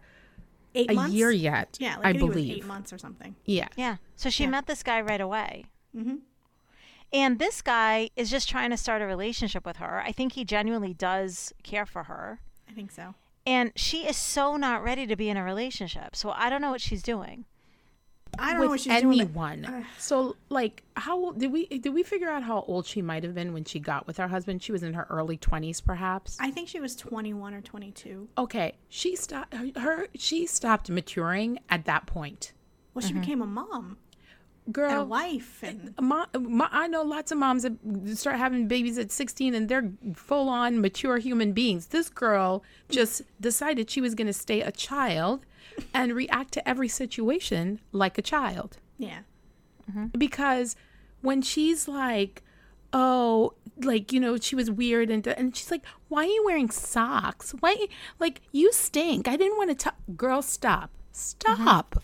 Eight 0.75 0.91
a 0.91 0.93
months. 0.93 1.13
year 1.13 1.31
yet. 1.31 1.77
Yeah, 1.79 1.95
like 1.97 2.05
I 2.05 2.13
think 2.13 2.31
believe. 2.31 2.57
eight 2.57 2.65
months 2.65 2.93
or 2.93 2.97
something. 2.99 3.35
Yeah. 3.45 3.67
Yeah. 3.75 3.97
So 4.15 4.29
she 4.29 4.43
Yeah. 4.43 4.49
met 4.51 4.67
this 4.67 4.83
guy 4.83 5.01
right 5.01 5.21
away. 5.21 5.65
Mm-hmm. 5.95 6.15
And 7.11 7.39
this 7.39 7.63
guy 7.63 8.11
is 8.15 8.29
just 8.29 8.47
trying 8.47 8.69
to 8.69 8.77
start 8.77 9.01
a 9.01 9.05
relationship 9.07 9.65
with 9.65 9.77
her. 9.77 10.01
I 10.05 10.11
think 10.11 10.33
he 10.33 10.45
genuinely 10.45 10.93
does 10.93 11.51
care 11.63 11.87
for 11.87 12.03
her. 12.03 12.39
I 12.69 12.73
think 12.73 12.91
so. 12.91 13.15
And 13.49 13.71
she 13.75 14.07
is 14.07 14.15
so 14.15 14.57
not 14.57 14.83
ready 14.83 15.07
to 15.07 15.15
be 15.15 15.27
in 15.27 15.35
a 15.35 15.43
relationship. 15.43 16.15
So 16.15 16.29
I 16.29 16.51
don't 16.51 16.61
know 16.61 16.69
what 16.69 16.81
she's 16.81 17.01
doing. 17.01 17.45
I 18.37 18.51
don't 18.51 18.61
know 18.61 18.67
what 18.67 18.71
With 18.73 18.81
she's 18.81 19.01
doing. 19.01 19.21
anyone. 19.21 19.85
So, 19.97 20.35
like, 20.49 20.83
how 20.95 21.17
old 21.17 21.39
did 21.39 21.51
we 21.51 21.65
did 21.65 21.93
we 21.93 22.03
figure 22.03 22.29
out 22.29 22.43
how 22.43 22.63
old 22.67 22.85
she 22.85 23.01
might 23.01 23.23
have 23.23 23.33
been 23.33 23.53
when 23.53 23.65
she 23.65 23.79
got 23.79 24.05
with 24.05 24.17
her 24.17 24.27
husband? 24.27 24.61
She 24.61 24.71
was 24.71 24.83
in 24.83 24.93
her 24.93 25.07
early 25.09 25.35
twenties, 25.35 25.81
perhaps. 25.81 26.37
I 26.39 26.51
think 26.51 26.69
she 26.69 26.79
was 26.79 26.95
21 26.95 27.55
or 27.55 27.61
22. 27.61 28.29
okay, 28.37 28.75
she 28.87 29.15
stopped 29.15 29.53
her, 29.55 29.71
her. 29.79 30.07
She 30.15 30.45
stopped 30.45 30.91
maturing 30.91 31.57
at 31.69 31.85
that 31.85 32.05
point. 32.05 32.53
Well, 32.93 33.01
she 33.01 33.13
mm-hmm. 33.13 33.21
became 33.21 33.41
a 33.41 33.47
mom 33.47 33.97
and 34.65 34.75
a 34.75 34.79
Girl, 34.79 35.05
wife, 35.05 35.63
eh, 35.63 35.69
and 35.69 35.93
Mo- 35.99 36.25
mo- 36.37 36.67
I 36.71 36.87
know 36.87 37.01
lots 37.03 37.31
of 37.31 37.37
moms 37.37 37.63
that 37.63 37.73
start 38.17 38.37
having 38.37 38.67
babies 38.67 38.97
at 38.97 39.11
16 39.11 39.53
and 39.55 39.67
they're 39.67 39.91
full 40.13 40.47
on 40.49 40.79
mature 40.81 41.17
human 41.17 41.53
beings. 41.53 41.87
This 41.87 42.09
girl 42.09 42.63
just 42.89 43.23
decided 43.41 43.89
she 43.89 44.01
was 44.01 44.13
going 44.15 44.27
to 44.27 44.33
stay 44.33 44.61
a 44.61 44.71
child 44.71 45.45
and 45.93 46.13
react 46.13 46.51
to 46.53 46.69
every 46.69 46.87
situation 46.87 47.79
like 47.91 48.17
a 48.17 48.21
child. 48.21 48.77
yeah, 48.97 49.19
mm-hmm. 49.89 50.07
Because 50.17 50.75
when 51.21 51.41
she's 51.41 51.87
like, 51.87 52.43
oh, 52.93 53.53
like, 53.81 54.11
you 54.11 54.19
know, 54.19 54.37
she 54.37 54.55
was 54.55 54.69
weird 54.69 55.09
and, 55.09 55.25
and 55.27 55.55
she's 55.55 55.71
like, 55.71 55.83
why 56.09 56.23
are 56.23 56.27
you 56.27 56.43
wearing 56.45 56.69
socks? 56.69 57.53
Why, 57.59 57.87
like, 58.19 58.41
you 58.51 58.71
stink. 58.73 59.27
I 59.27 59.35
didn't 59.37 59.57
want 59.57 59.69
to 59.69 59.75
talk. 59.75 59.95
Girl, 60.15 60.41
stop. 60.41 60.91
Stop. 61.11 61.57
Mm-hmm. 61.95 61.99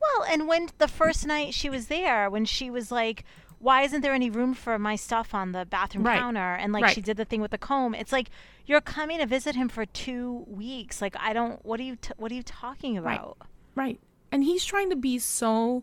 Well, 0.00 0.26
and 0.30 0.46
when 0.48 0.68
the 0.78 0.88
first 0.88 1.26
night 1.26 1.54
she 1.54 1.70
was 1.70 1.86
there, 1.86 2.28
when 2.30 2.44
she 2.44 2.70
was 2.70 2.90
like, 2.90 3.24
why 3.58 3.82
isn't 3.82 4.02
there 4.02 4.12
any 4.12 4.30
room 4.30 4.54
for 4.54 4.78
my 4.78 4.96
stuff 4.96 5.34
on 5.34 5.52
the 5.52 5.64
bathroom 5.64 6.04
Right. 6.04 6.18
counter? 6.18 6.54
And 6.54 6.72
like 6.72 6.84
Right. 6.84 6.94
she 6.94 7.00
did 7.00 7.16
the 7.16 7.24
thing 7.24 7.40
with 7.40 7.50
the 7.50 7.58
comb. 7.58 7.94
It's 7.94 8.12
like 8.12 8.30
you're 8.66 8.80
coming 8.80 9.18
to 9.18 9.26
visit 9.26 9.54
him 9.54 9.68
for 9.68 9.86
two 9.86 10.44
weeks. 10.46 11.00
Like 11.00 11.16
I 11.18 11.32
don't. 11.32 11.64
What 11.64 11.80
are 11.80 11.84
you? 11.84 11.96
T- 11.96 12.12
what 12.16 12.30
are 12.30 12.34
you 12.34 12.42
talking 12.42 12.98
about? 12.98 13.38
Right. 13.74 13.98
And 14.30 14.44
he's 14.44 14.64
trying 14.64 14.90
to 14.90 14.96
be 14.96 15.18
so 15.18 15.82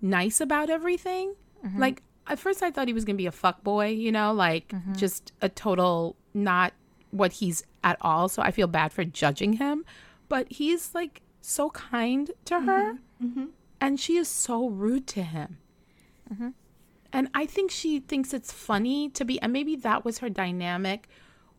nice 0.00 0.40
about 0.40 0.70
everything. 0.70 1.34
Mm-hmm. 1.64 1.80
Like 1.80 2.02
at 2.26 2.38
first 2.38 2.62
I 2.62 2.70
thought 2.70 2.88
he 2.88 2.94
was 2.94 3.04
going 3.04 3.16
to 3.16 3.22
be 3.22 3.26
a 3.26 3.32
fuck 3.32 3.62
boy, 3.62 3.88
you 3.88 4.10
know, 4.10 4.32
like 4.32 4.68
mm-hmm. 4.68 4.94
just 4.94 5.32
a 5.40 5.48
total 5.48 6.16
not 6.32 6.72
what 7.10 7.34
he's 7.34 7.62
at 7.84 7.96
all. 8.00 8.28
So 8.28 8.42
I 8.42 8.50
feel 8.50 8.66
bad 8.66 8.92
for 8.92 9.04
judging 9.04 9.54
him, 9.54 9.84
but 10.28 10.50
he's 10.50 10.94
like 10.94 11.22
so 11.40 11.70
kind 11.70 12.30
to 12.46 12.54
mm-hmm. 12.54 12.66
her 12.66 12.98
Mm-hmm. 13.22 13.46
and 13.80 13.98
she 14.00 14.16
is 14.16 14.28
so 14.28 14.68
rude 14.68 15.06
to 15.08 15.22
him. 15.22 15.58
Mm-hmm. 16.32 16.48
And 17.12 17.28
I 17.34 17.46
think 17.46 17.70
she 17.70 18.00
thinks 18.00 18.34
it's 18.34 18.50
funny 18.52 19.08
to 19.10 19.24
be, 19.24 19.40
and 19.40 19.52
maybe 19.52 19.76
that 19.76 20.04
was 20.04 20.18
her 20.18 20.28
dynamic 20.28 21.08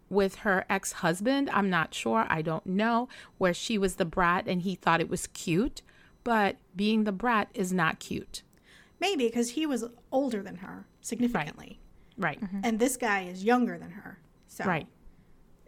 with 0.10 0.36
her 0.38 0.66
ex 0.70 0.92
husband. 0.94 1.50
I'm 1.52 1.70
not 1.70 1.94
sure. 1.94 2.26
I 2.30 2.42
don't 2.42 2.66
know. 2.66 3.08
Where 3.38 3.54
she 3.54 3.78
was 3.78 3.96
the 3.96 4.06
brat 4.06 4.48
and 4.48 4.62
he 4.62 4.76
thought 4.76 5.00
it 5.02 5.10
was 5.10 5.28
cute. 5.28 5.82
But 6.24 6.58
being 6.76 7.04
the 7.06 7.12
brat 7.12 7.50
is 7.54 7.72
not 7.72 8.00
cute. 8.00 8.42
maybe 9.00 9.28
because 9.28 9.52
he 9.52 9.66
was 9.66 9.86
older 10.12 10.42
than 10.42 10.58
her 10.58 10.86
significantly, 11.02 11.80
Right. 12.18 12.40
Right. 12.40 12.42
Mm-hmm. 12.42 12.62
and 12.64 12.80
this 12.80 12.98
guy 12.98 13.22
is 13.24 13.44
younger 13.44 13.78
than 13.78 13.92
her. 13.92 14.20
So 14.48 14.64
Right. 14.66 14.88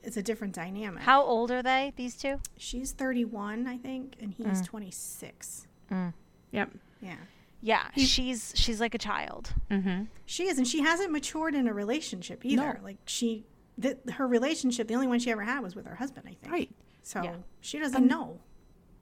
it's 0.02 0.18
a 0.18 0.24
different 0.24 0.54
dynamic. 0.56 1.04
How 1.04 1.22
old 1.24 1.52
are 1.52 1.62
they? 1.62 1.94
These 1.96 2.16
two? 2.18 2.40
She's 2.58 2.92
31, 2.94 3.68
I 3.68 3.78
think, 3.78 4.16
and 4.20 4.34
he's 4.34 4.62
mm. 4.62 4.66
26. 4.66 5.67
Mm. 5.92 6.14
Yep. 6.52 6.72
Yeah. 7.02 7.16
Yeah, 7.62 7.88
she's 7.98 8.54
she's 8.56 8.80
like 8.80 8.94
a 8.94 9.00
child. 9.00 9.52
Mm-hmm. 9.72 10.04
She 10.26 10.48
is, 10.48 10.58
and 10.60 10.68
she 10.68 10.82
hasn't 10.82 11.12
matured 11.12 11.56
in 11.56 11.68
a 11.68 11.74
relationship 11.74 12.46
either. 12.46 12.76
No. 12.80 12.84
Like 12.84 12.98
she, 13.06 13.46
th- 13.82 13.98
her 14.14 14.28
relationship, 14.28 14.88
the 14.88 14.94
only 14.94 15.08
one 15.08 15.18
she 15.20 15.32
ever 15.32 15.42
had 15.44 15.62
was 15.62 15.76
with 15.76 15.88
her 15.88 15.96
husband, 15.96 16.28
I 16.30 16.36
think. 16.36 16.52
Right. 16.52 16.70
So 17.02 17.24
Yeah. 17.24 17.36
she 17.62 17.80
doesn't 17.80 18.06
know. 18.06 18.40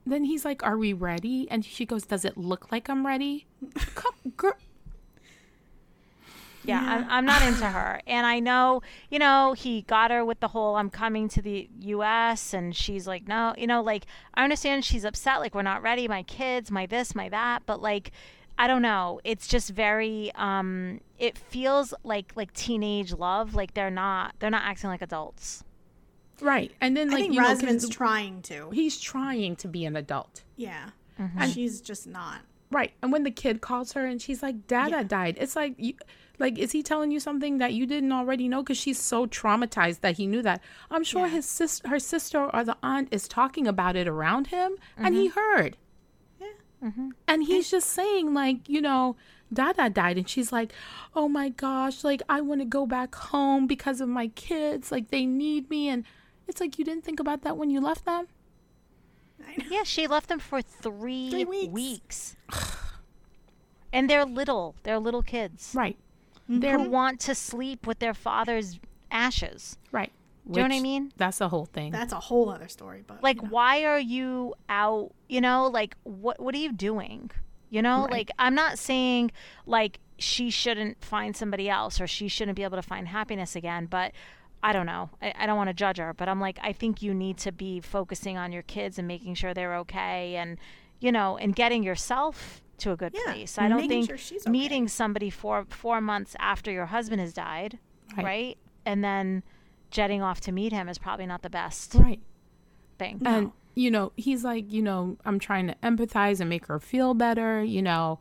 Then 0.06 0.24
he's 0.24 0.44
like, 0.46 0.62
Are 0.62 0.78
we 0.78 0.94
ready? 0.94 1.46
And 1.50 1.64
she 1.66 1.84
goes, 1.84 2.04
Does 2.06 2.24
it 2.24 2.38
look 2.38 2.72
like 2.72 2.88
I'm 2.88 3.06
ready? 3.06 3.46
Come, 3.94 4.14
girl. 4.38 4.54
Yeah, 6.66 6.82
I'm, 6.82 7.06
I'm 7.10 7.24
not 7.24 7.42
into 7.42 7.66
her. 7.66 8.00
And 8.06 8.26
I 8.26 8.40
know, 8.40 8.82
you 9.10 9.18
know, 9.18 9.52
he 9.54 9.82
got 9.82 10.10
her 10.10 10.24
with 10.24 10.40
the 10.40 10.48
whole 10.48 10.76
I'm 10.76 10.90
coming 10.90 11.28
to 11.30 11.42
the 11.42 11.68
US 11.80 12.52
and 12.54 12.74
she's 12.74 13.06
like, 13.06 13.26
no, 13.28 13.54
you 13.58 13.66
know, 13.66 13.82
like 13.82 14.06
I 14.34 14.44
understand 14.44 14.84
she's 14.84 15.04
upset, 15.04 15.40
like 15.40 15.54
we're 15.54 15.62
not 15.62 15.82
ready, 15.82 16.08
my 16.08 16.22
kids, 16.22 16.70
my 16.70 16.86
this, 16.86 17.14
my 17.14 17.28
that, 17.28 17.62
but 17.66 17.80
like 17.82 18.10
I 18.58 18.66
don't 18.68 18.80
know. 18.82 19.20
It's 19.24 19.46
just 19.46 19.70
very 19.70 20.32
um 20.34 21.00
it 21.18 21.36
feels 21.36 21.92
like 22.04 22.32
like 22.36 22.52
teenage 22.52 23.12
love, 23.12 23.54
like 23.54 23.74
they're 23.74 23.90
not 23.90 24.34
they're 24.38 24.50
not 24.50 24.62
acting 24.64 24.88
like 24.90 25.02
adults. 25.02 25.62
Right. 26.40 26.70
And 26.82 26.94
then, 26.96 27.08
I 27.08 27.14
like, 27.14 27.22
think 27.22 27.34
you 27.34 27.40
know, 27.40 27.46
'cause 27.48 27.62
Razvan's 27.62 27.88
trying 27.88 28.42
to. 28.42 28.68
he's 28.70 29.00
trying 29.00 29.56
to 29.56 29.68
be 29.68 29.84
an 29.86 29.96
adult. 29.96 30.42
Yeah. 30.56 30.90
Mm-hmm. 31.18 31.46
She's 31.48 31.80
just 31.80 32.06
not. 32.06 32.40
Right. 32.70 32.92
And 33.02 33.10
when 33.10 33.22
the 33.22 33.30
kid 33.30 33.62
calls 33.62 33.92
her 33.92 34.04
and 34.04 34.20
she's 34.20 34.42
like, 34.42 34.66
Dada 34.66 34.90
Yeah. 34.90 35.02
died, 35.04 35.38
it's 35.40 35.56
like, 35.56 35.74
you, 35.78 35.94
like, 36.38 36.58
is 36.58 36.72
he 36.72 36.82
telling 36.82 37.10
you 37.10 37.20
something 37.20 37.58
that 37.58 37.72
you 37.72 37.86
didn't 37.86 38.12
already 38.12 38.48
know? 38.48 38.62
Because 38.62 38.76
she's 38.76 39.00
so 39.00 39.26
traumatized 39.26 40.00
that 40.00 40.16
he 40.16 40.26
knew 40.26 40.42
that. 40.42 40.60
I'm 40.90 41.04
sure 41.04 41.26
Yeah. 41.26 41.32
his 41.32 41.46
sister, 41.46 41.88
her 41.88 41.98
sister 41.98 42.50
or 42.54 42.64
the 42.64 42.76
aunt 42.82 43.08
is 43.10 43.26
talking 43.28 43.66
about 43.66 43.96
it 43.96 44.06
around 44.06 44.48
him 44.48 44.76
and 44.96 45.14
he 45.14 45.28
mm-hmm. 45.28 45.38
heard. 45.38 45.76
Yeah. 46.40 46.46
Mm-hmm. 46.84 47.10
And 47.26 47.44
he's 47.44 47.70
just 47.70 47.88
saying, 47.88 48.34
like, 48.34 48.68
you 48.68 48.80
know, 48.80 49.16
Dada 49.52 49.88
died. 49.88 50.18
And 50.18 50.28
she's 50.28 50.52
like, 50.52 50.72
oh 51.14 51.28
my 51.28 51.48
gosh, 51.48 52.04
like, 52.04 52.22
I 52.28 52.40
want 52.40 52.60
to 52.60 52.66
go 52.66 52.86
back 52.86 53.14
home 53.14 53.66
because 53.66 54.00
of 54.00 54.08
my 54.08 54.28
kids. 54.28 54.92
Like, 54.92 55.10
they 55.10 55.24
need 55.24 55.70
me. 55.70 55.88
And 55.88 56.04
it's 56.48 56.60
like, 56.60 56.78
you 56.78 56.84
didn't 56.84 57.04
think 57.04 57.20
about 57.20 57.42
that 57.42 57.56
when 57.56 57.70
you 57.70 57.80
left 57.80 58.04
them? 58.04 58.26
Yeah, 59.70 59.84
she 59.84 60.06
left 60.06 60.28
them 60.28 60.38
for 60.38 60.60
3, 60.60 61.30
Three 61.30 61.44
weeks. 61.44 61.72
weeks. 61.72 62.36
and 63.92 64.10
they're 64.10 64.24
little. 64.24 64.74
They're 64.82 64.98
little 64.98 65.22
kids. 65.22 65.72
Right. 65.74 65.96
Mm-hmm. 66.50 66.60
They 66.60 66.68
They're, 66.68 66.78
want 66.78 67.20
to 67.20 67.34
sleep 67.34 67.86
with 67.86 67.98
their 67.98 68.14
father's 68.14 68.78
ashes. 69.10 69.76
right. 69.92 70.12
Do 70.48 70.60
you 70.60 70.68
know 70.68 70.74
what 70.74 70.78
I 70.78 70.80
mean? 70.80 71.12
That's 71.16 71.38
the 71.38 71.48
whole 71.48 71.64
thing. 71.66 71.90
That's 71.90 72.12
a 72.12 72.20
whole 72.20 72.50
other 72.50 72.68
story. 72.68 73.02
But 73.04 73.20
like 73.20 73.38
you 73.38 73.42
know. 73.42 73.48
why 73.48 73.82
are 73.84 73.98
you 73.98 74.54
out 74.68 75.12
you 75.28 75.40
know 75.40 75.66
like 75.66 75.96
what 76.04 76.38
what 76.40 76.54
are 76.54 76.58
you 76.58 76.72
doing 76.72 77.32
you 77.68 77.82
know 77.82 78.02
Right. 78.02 78.12
like 78.12 78.30
i'm 78.38 78.54
not 78.54 78.78
saying 78.78 79.32
like 79.66 79.98
she 80.20 80.50
shouldn't 80.50 81.02
find 81.04 81.34
somebody 81.36 81.68
else 81.68 82.00
or 82.00 82.06
she 82.06 82.28
shouldn't 82.28 82.54
be 82.54 82.62
able 82.62 82.76
to 82.76 82.82
find 82.82 83.08
happiness 83.08 83.56
again 83.56 83.86
but 83.86 84.12
i 84.62 84.72
don't 84.72 84.86
know 84.86 85.10
i, 85.20 85.34
I 85.36 85.46
don't 85.46 85.56
want 85.56 85.68
to 85.70 85.74
judge 85.74 85.98
her 85.98 86.14
but 86.14 86.28
i'm 86.28 86.38
like 86.40 86.60
i 86.62 86.72
think 86.72 87.02
you 87.02 87.12
need 87.12 87.38
to 87.38 87.50
be 87.50 87.80
focusing 87.80 88.38
on 88.38 88.52
your 88.52 88.62
kids 88.62 89.00
and 89.00 89.08
making 89.08 89.34
sure 89.34 89.52
they're 89.52 89.74
okay 89.78 90.36
and 90.36 90.58
you 91.00 91.10
know 91.10 91.36
and 91.38 91.56
getting 91.56 91.82
yourself 91.82 92.62
to 92.78 92.92
a 92.92 92.96
good 92.96 93.12
Yeah, 93.14 93.32
place 93.32 93.58
i 93.58 93.68
don't 93.68 93.76
making 93.78 93.90
think 93.90 94.06
sure 94.08 94.18
she's 94.18 94.42
okay. 94.42 94.50
meeting 94.50 94.88
somebody 94.88 95.30
four 95.30 95.66
four 95.70 96.00
months 96.00 96.36
after 96.38 96.70
your 96.70 96.86
husband 96.86 97.20
has 97.20 97.32
died 97.32 97.78
Right. 98.16 98.24
right 98.24 98.58
and 98.84 99.02
then 99.02 99.42
jetting 99.90 100.22
off 100.22 100.40
to 100.42 100.52
meet 100.52 100.72
him 100.72 100.88
is 100.88 100.98
probably 100.98 101.26
not 101.26 101.42
the 101.42 101.50
best 101.50 101.94
right. 101.94 102.20
thing 102.98 103.20
And 103.24 103.52
you 103.78 103.90
know, 103.90 104.10
he's 104.16 104.42
like, 104.42 104.72
you 104.72 104.80
know, 104.80 105.18
I'm 105.26 105.38
trying 105.38 105.66
to 105.66 105.74
empathize 105.82 106.40
and 106.40 106.48
make 106.48 106.64
her 106.68 106.80
feel 106.80 107.12
better, 107.12 107.62
you 107.62 107.82
know, 107.82 108.20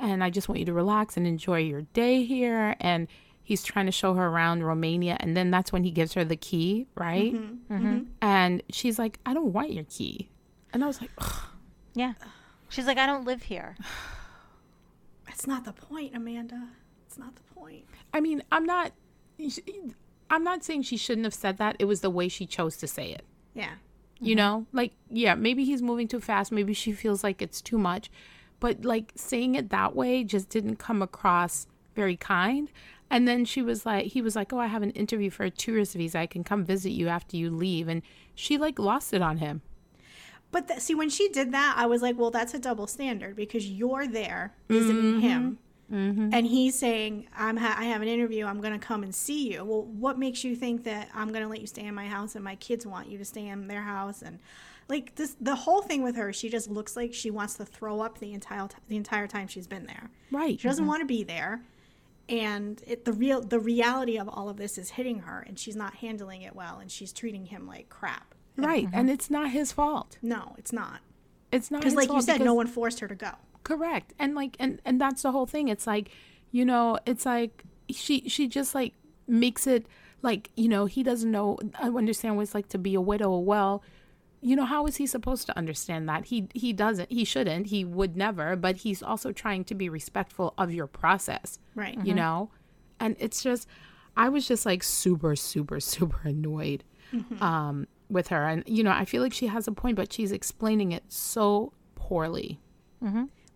and 0.00 0.24
I 0.24 0.30
just 0.30 0.48
want 0.48 0.58
you 0.58 0.64
to 0.66 0.72
relax 0.72 1.16
and 1.16 1.28
enjoy 1.28 1.60
your 1.60 1.82
day 1.92 2.24
here. 2.24 2.74
And 2.80 3.06
he's 3.40 3.62
trying 3.62 3.86
to 3.86 3.92
show 3.92 4.14
her 4.14 4.26
around 4.26 4.64
Romania. 4.64 5.16
And 5.20 5.36
then 5.36 5.52
that's 5.52 5.72
when 5.72 5.84
he 5.84 5.92
gives 5.92 6.14
her 6.14 6.24
the 6.24 6.34
key, 6.34 6.88
right? 6.96 7.32
Mm-hmm. 7.32 7.72
Mm-hmm. 7.72 8.02
And 8.20 8.64
she's 8.70 8.98
like, 8.98 9.20
I 9.24 9.32
don't 9.32 9.52
want 9.52 9.72
your 9.72 9.84
key. 9.84 10.28
And 10.72 10.82
I 10.82 10.88
was 10.88 11.00
like, 11.00 11.10
"Ugh." 11.18 11.42
Yeah. 11.94 12.14
She's 12.68 12.86
like, 12.86 12.98
I 12.98 13.06
don't 13.06 13.24
live 13.24 13.44
here. 13.44 13.76
That's 15.26 15.46
not 15.46 15.64
the 15.64 15.72
point, 15.72 16.14
Amanda. 16.16 16.68
It's 17.06 17.18
not 17.18 17.34
the 17.36 17.42
point. 17.54 17.84
I 18.12 18.20
mean, 18.20 18.42
I'm 18.50 18.64
not. 18.64 18.92
I'm 20.30 20.42
not 20.42 20.64
saying 20.64 20.82
she 20.82 20.96
shouldn't 20.96 21.24
have 21.24 21.34
said 21.34 21.58
that. 21.58 21.76
It 21.78 21.84
was 21.84 22.00
the 22.00 22.10
way 22.10 22.28
she 22.28 22.46
chose 22.46 22.76
to 22.78 22.86
say 22.86 23.10
it. 23.10 23.24
Yeah. 23.54 23.74
You 24.18 24.30
mm-hmm. 24.30 24.36
know, 24.36 24.66
like 24.72 24.92
yeah, 25.10 25.34
maybe 25.34 25.64
he's 25.64 25.82
moving 25.82 26.08
too 26.08 26.20
fast. 26.20 26.52
Maybe 26.52 26.72
she 26.72 26.92
feels 26.92 27.22
like 27.22 27.42
it's 27.42 27.60
too 27.60 27.78
much, 27.78 28.10
but 28.60 28.84
like 28.84 29.12
saying 29.14 29.54
it 29.54 29.70
that 29.70 29.94
way 29.94 30.24
just 30.24 30.48
didn't 30.48 30.76
come 30.76 31.02
across 31.02 31.66
very 31.94 32.16
kind. 32.16 32.70
And 33.10 33.28
then 33.28 33.44
she 33.44 33.62
was 33.62 33.86
like, 33.86 34.06
he 34.06 34.20
was 34.20 34.34
like, 34.34 34.52
"Oh, 34.52 34.58
I 34.58 34.66
have 34.66 34.82
an 34.82 34.90
interview 34.92 35.30
for 35.30 35.44
a 35.44 35.50
tourist 35.50 35.94
visa. 35.94 36.18
I 36.18 36.26
can 36.26 36.44
come 36.44 36.64
visit 36.64 36.90
you 36.90 37.08
after 37.08 37.36
you 37.36 37.50
leave." 37.50 37.88
And 37.88 38.02
she 38.34 38.58
like 38.58 38.78
lost 38.78 39.12
it 39.12 39.22
on 39.22 39.38
him. 39.38 39.62
But 40.56 40.68
th- 40.68 40.80
see, 40.80 40.94
when 40.94 41.10
she 41.10 41.28
did 41.28 41.52
that, 41.52 41.74
I 41.76 41.84
was 41.84 42.00
like, 42.00 42.18
well, 42.18 42.30
that's 42.30 42.54
a 42.54 42.58
double 42.58 42.86
standard 42.86 43.36
because 43.36 43.68
you're 43.68 44.06
there 44.06 44.54
visiting 44.70 45.02
mm-hmm. 45.02 45.20
him. 45.20 45.58
Mm-hmm. 45.92 46.30
And 46.32 46.46
he's 46.46 46.78
saying, 46.78 47.28
"I'm 47.36 47.58
ha- 47.58 47.76
I 47.78 47.84
have 47.84 48.00
an 48.00 48.08
interview. 48.08 48.46
I'm 48.46 48.62
going 48.62 48.72
to 48.72 48.84
come 48.84 49.02
and 49.02 49.14
see 49.14 49.52
you." 49.52 49.66
Well, 49.66 49.82
what 49.82 50.18
makes 50.18 50.44
you 50.44 50.56
think 50.56 50.84
that 50.84 51.10
I'm 51.14 51.28
going 51.28 51.42
to 51.42 51.48
let 51.48 51.60
you 51.60 51.66
stay 51.66 51.84
in 51.84 51.94
my 51.94 52.06
house 52.08 52.36
and 52.36 52.42
my 52.42 52.54
kids 52.54 52.86
want 52.86 53.08
you 53.08 53.18
to 53.18 53.24
stay 53.26 53.48
in 53.48 53.68
their 53.68 53.82
house? 53.82 54.22
And 54.22 54.38
like 54.88 55.14
this, 55.16 55.36
the 55.42 55.54
whole 55.54 55.82
thing 55.82 56.02
with 56.02 56.16
her, 56.16 56.32
she 56.32 56.48
just 56.48 56.70
looks 56.70 56.96
like 56.96 57.12
she 57.12 57.30
wants 57.30 57.56
to 57.56 57.66
throw 57.66 58.00
up 58.00 58.18
the 58.18 58.32
entire 58.32 58.66
t- 58.66 58.76
the 58.88 58.96
entire 58.96 59.26
time 59.26 59.48
she's 59.48 59.66
been 59.66 59.84
there. 59.84 60.08
Right. 60.32 60.58
She 60.58 60.66
doesn't 60.66 60.84
mm-hmm. 60.84 60.88
want 60.88 61.00
to 61.02 61.06
be 61.06 61.22
there, 61.22 61.60
and 62.30 62.82
it, 62.86 63.04
the 63.04 63.12
real 63.12 63.42
the 63.42 63.60
reality 63.60 64.16
of 64.16 64.26
all 64.26 64.48
of 64.48 64.56
this 64.56 64.78
is 64.78 64.88
hitting 64.88 65.18
her, 65.18 65.44
and 65.46 65.58
she's 65.58 65.76
not 65.76 65.96
handling 65.96 66.40
it 66.40 66.56
well, 66.56 66.78
and 66.78 66.90
she's 66.90 67.12
treating 67.12 67.44
him 67.44 67.66
like 67.66 67.90
crap. 67.90 68.34
Right. 68.56 68.86
Mm-hmm. 68.86 68.94
And 68.94 69.10
it's 69.10 69.30
not 69.30 69.50
his 69.50 69.72
fault. 69.72 70.18
No, 70.22 70.54
it's 70.58 70.72
not. 70.72 71.00
It's 71.52 71.70
not 71.70 71.84
his 71.84 71.94
fault. 71.94 72.02
Because, 72.02 72.14
his 72.24 72.28
like 72.28 72.36
you 72.36 72.38
said, 72.38 72.44
no 72.44 72.54
one 72.54 72.66
forced 72.66 73.00
her 73.00 73.08
to 73.08 73.14
go. 73.14 73.32
correct 73.64 74.14
and 74.18 74.34
like 74.36 74.56
and 74.60 74.80
and 74.84 75.00
that's 75.00 75.22
the 75.22 75.32
whole 75.32 75.46
thing 75.46 75.66
it's 75.66 75.88
like 75.88 76.08
you 76.52 76.64
know 76.64 76.96
it's 77.04 77.26
like 77.26 77.64
she 77.90 78.28
she 78.28 78.46
just 78.46 78.76
like 78.76 78.94
makes 79.26 79.66
it 79.66 79.86
like 80.22 80.50
you 80.54 80.68
know 80.68 80.86
he 80.86 81.02
doesn't 81.02 81.32
know 81.32 81.58
I 81.78 81.88
understand 81.88 82.36
what 82.36 82.42
it's 82.42 82.54
like 82.54 82.68
to 82.68 82.78
be 82.78 82.94
a 82.94 83.00
widow 83.00 83.36
well 83.38 83.82
you 84.40 84.54
know 84.54 84.64
how 84.64 84.86
is 84.86 84.96
he 84.96 85.06
supposed 85.06 85.46
to 85.46 85.58
understand 85.58 86.08
that 86.08 86.26
he 86.26 86.48
he 86.54 86.72
doesn't 86.72 87.10
he 87.10 87.24
shouldn't 87.24 87.66
he 87.66 87.84
would 87.84 88.16
never 88.16 88.54
but 88.54 88.76
he's 88.78 89.02
also 89.02 89.32
trying 89.32 89.64
to 89.64 89.74
be 89.74 89.88
respectful 89.88 90.54
of 90.56 90.72
your 90.72 90.86
process 90.86 91.58
Right. 91.74 91.94
you 91.94 92.00
mm-hmm. 92.02 92.16
know 92.16 92.50
and 93.00 93.16
it's 93.18 93.42
just 93.42 93.66
i 94.16 94.28
was 94.28 94.46
just 94.46 94.64
like 94.64 94.82
super 94.84 95.34
super 95.34 95.80
super 95.94 96.20
annoyed 96.24 96.84
mm-hmm. 97.12 97.42
um 97.42 97.88
with 98.08 98.28
her 98.28 98.44
and 98.46 98.62
you 98.66 98.82
know 98.84 98.90
i 98.92 99.04
feel 99.04 99.22
like 99.22 99.32
she 99.32 99.46
has 99.48 99.66
a 99.66 99.72
point 99.72 99.96
but 99.96 100.12
she's 100.12 100.30
explaining 100.32 100.92
it 100.92 101.02
so 101.08 101.72
poorly 101.94 102.60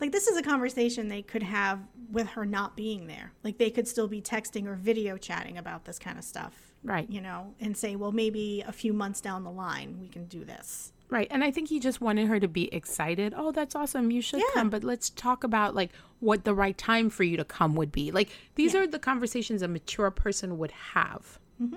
Like 0.00 0.12
this 0.12 0.26
is 0.28 0.36
a 0.38 0.42
conversation 0.42 1.08
they 1.08 1.22
could 1.22 1.42
have 1.42 1.78
with 2.10 2.28
her 2.28 2.46
not 2.46 2.74
being 2.74 3.06
there. 3.06 3.32
Like 3.44 3.58
they 3.58 3.68
could 3.70 3.86
still 3.86 4.08
be 4.08 4.22
texting 4.22 4.66
or 4.66 4.74
video 4.74 5.16
chatting 5.18 5.58
about 5.58 5.84
this 5.84 5.98
kind 5.98 6.16
of 6.18 6.24
stuff. 6.24 6.72
Right. 6.82 7.08
You 7.10 7.20
know, 7.20 7.52
and 7.60 7.76
say, 7.76 7.96
well, 7.96 8.10
maybe 8.10 8.64
a 8.66 8.72
few 8.72 8.94
months 8.94 9.20
down 9.20 9.44
the 9.44 9.50
line 9.50 9.98
we 10.00 10.08
can 10.08 10.24
do 10.24 10.42
this. 10.42 10.92
Right. 11.10 11.28
And 11.30 11.44
I 11.44 11.50
think 11.50 11.68
he 11.68 11.80
just 11.80 12.00
wanted 12.00 12.28
her 12.28 12.40
to 12.40 12.48
be 12.48 12.72
excited. 12.74 13.34
Oh, 13.36 13.52
that's 13.52 13.74
awesome. 13.74 14.10
You 14.10 14.22
should 14.22 14.40
Yeah. 14.40 14.46
come. 14.54 14.70
But 14.70 14.84
let's 14.84 15.10
talk 15.10 15.44
about 15.44 15.74
like 15.74 15.90
what 16.20 16.44
the 16.44 16.54
right 16.54 16.78
time 16.78 17.10
for 17.10 17.24
you 17.24 17.36
to 17.36 17.44
come 17.44 17.74
would 17.74 17.92
be. 17.92 18.10
Like 18.10 18.30
these 18.54 18.74
are 18.74 18.86
the 18.86 18.98
conversations 18.98 19.60
a 19.60 19.68
mature 19.68 20.10
person 20.10 20.56
would 20.56 20.70
have. 20.94 21.38
Mm-hmm. 21.60 21.76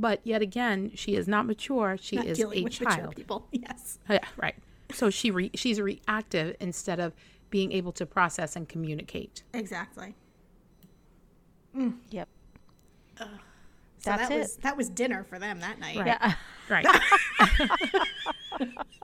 But 0.00 0.20
yet 0.24 0.40
again, 0.40 0.92
she 0.94 1.14
is 1.14 1.28
not 1.28 1.44
mature. 1.46 1.98
She 2.00 2.16
Not 2.16 2.26
is 2.26 2.38
dealing 2.38 2.60
a 2.60 2.64
with 2.64 2.80
mature 2.80 2.96
child. 2.96 3.16
people. 3.16 3.46
Yes. 3.52 3.98
Uh, 4.08 4.14
yeah, 4.14 4.24
right. 4.38 4.54
So 4.92 5.10
she 5.10 5.30
re- 5.30 5.50
she's 5.54 5.78
reactive 5.80 6.56
instead 6.58 6.98
of 7.00 7.12
being 7.50 7.70
able 7.72 7.92
to 7.92 8.06
process 8.06 8.56
and 8.56 8.68
communicate. 8.68 9.42
Exactly. 9.52 10.14
Mm. 11.76 11.96
Yep. 12.10 12.28
So 13.18 13.26
That's 14.04 14.28
that 14.28 14.30
it. 14.32 14.38
was 14.38 14.56
that 14.56 14.76
was 14.76 14.88
dinner 14.88 15.22
for 15.24 15.38
them 15.38 15.60
that 15.60 15.78
night. 15.78 15.96
Right. 15.96 16.06
Yeah. 16.06 16.34
Right. 16.70 16.86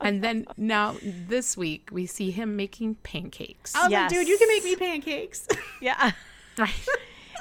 and 0.00 0.22
then 0.22 0.46
now 0.56 0.94
this 1.02 1.56
week 1.56 1.88
we 1.90 2.06
see 2.06 2.30
him 2.30 2.54
making 2.54 2.94
pancakes. 3.02 3.72
Oh, 3.74 3.80
I 3.80 3.82
was 3.84 3.90
Yes. 3.90 4.10
like, 4.12 4.20
dude, 4.20 4.28
you 4.28 4.38
can 4.38 4.46
make 4.48 4.62
me 4.64 4.76
pancakes. 4.76 5.48
Yeah. 5.82 6.12
Right. 6.56 6.70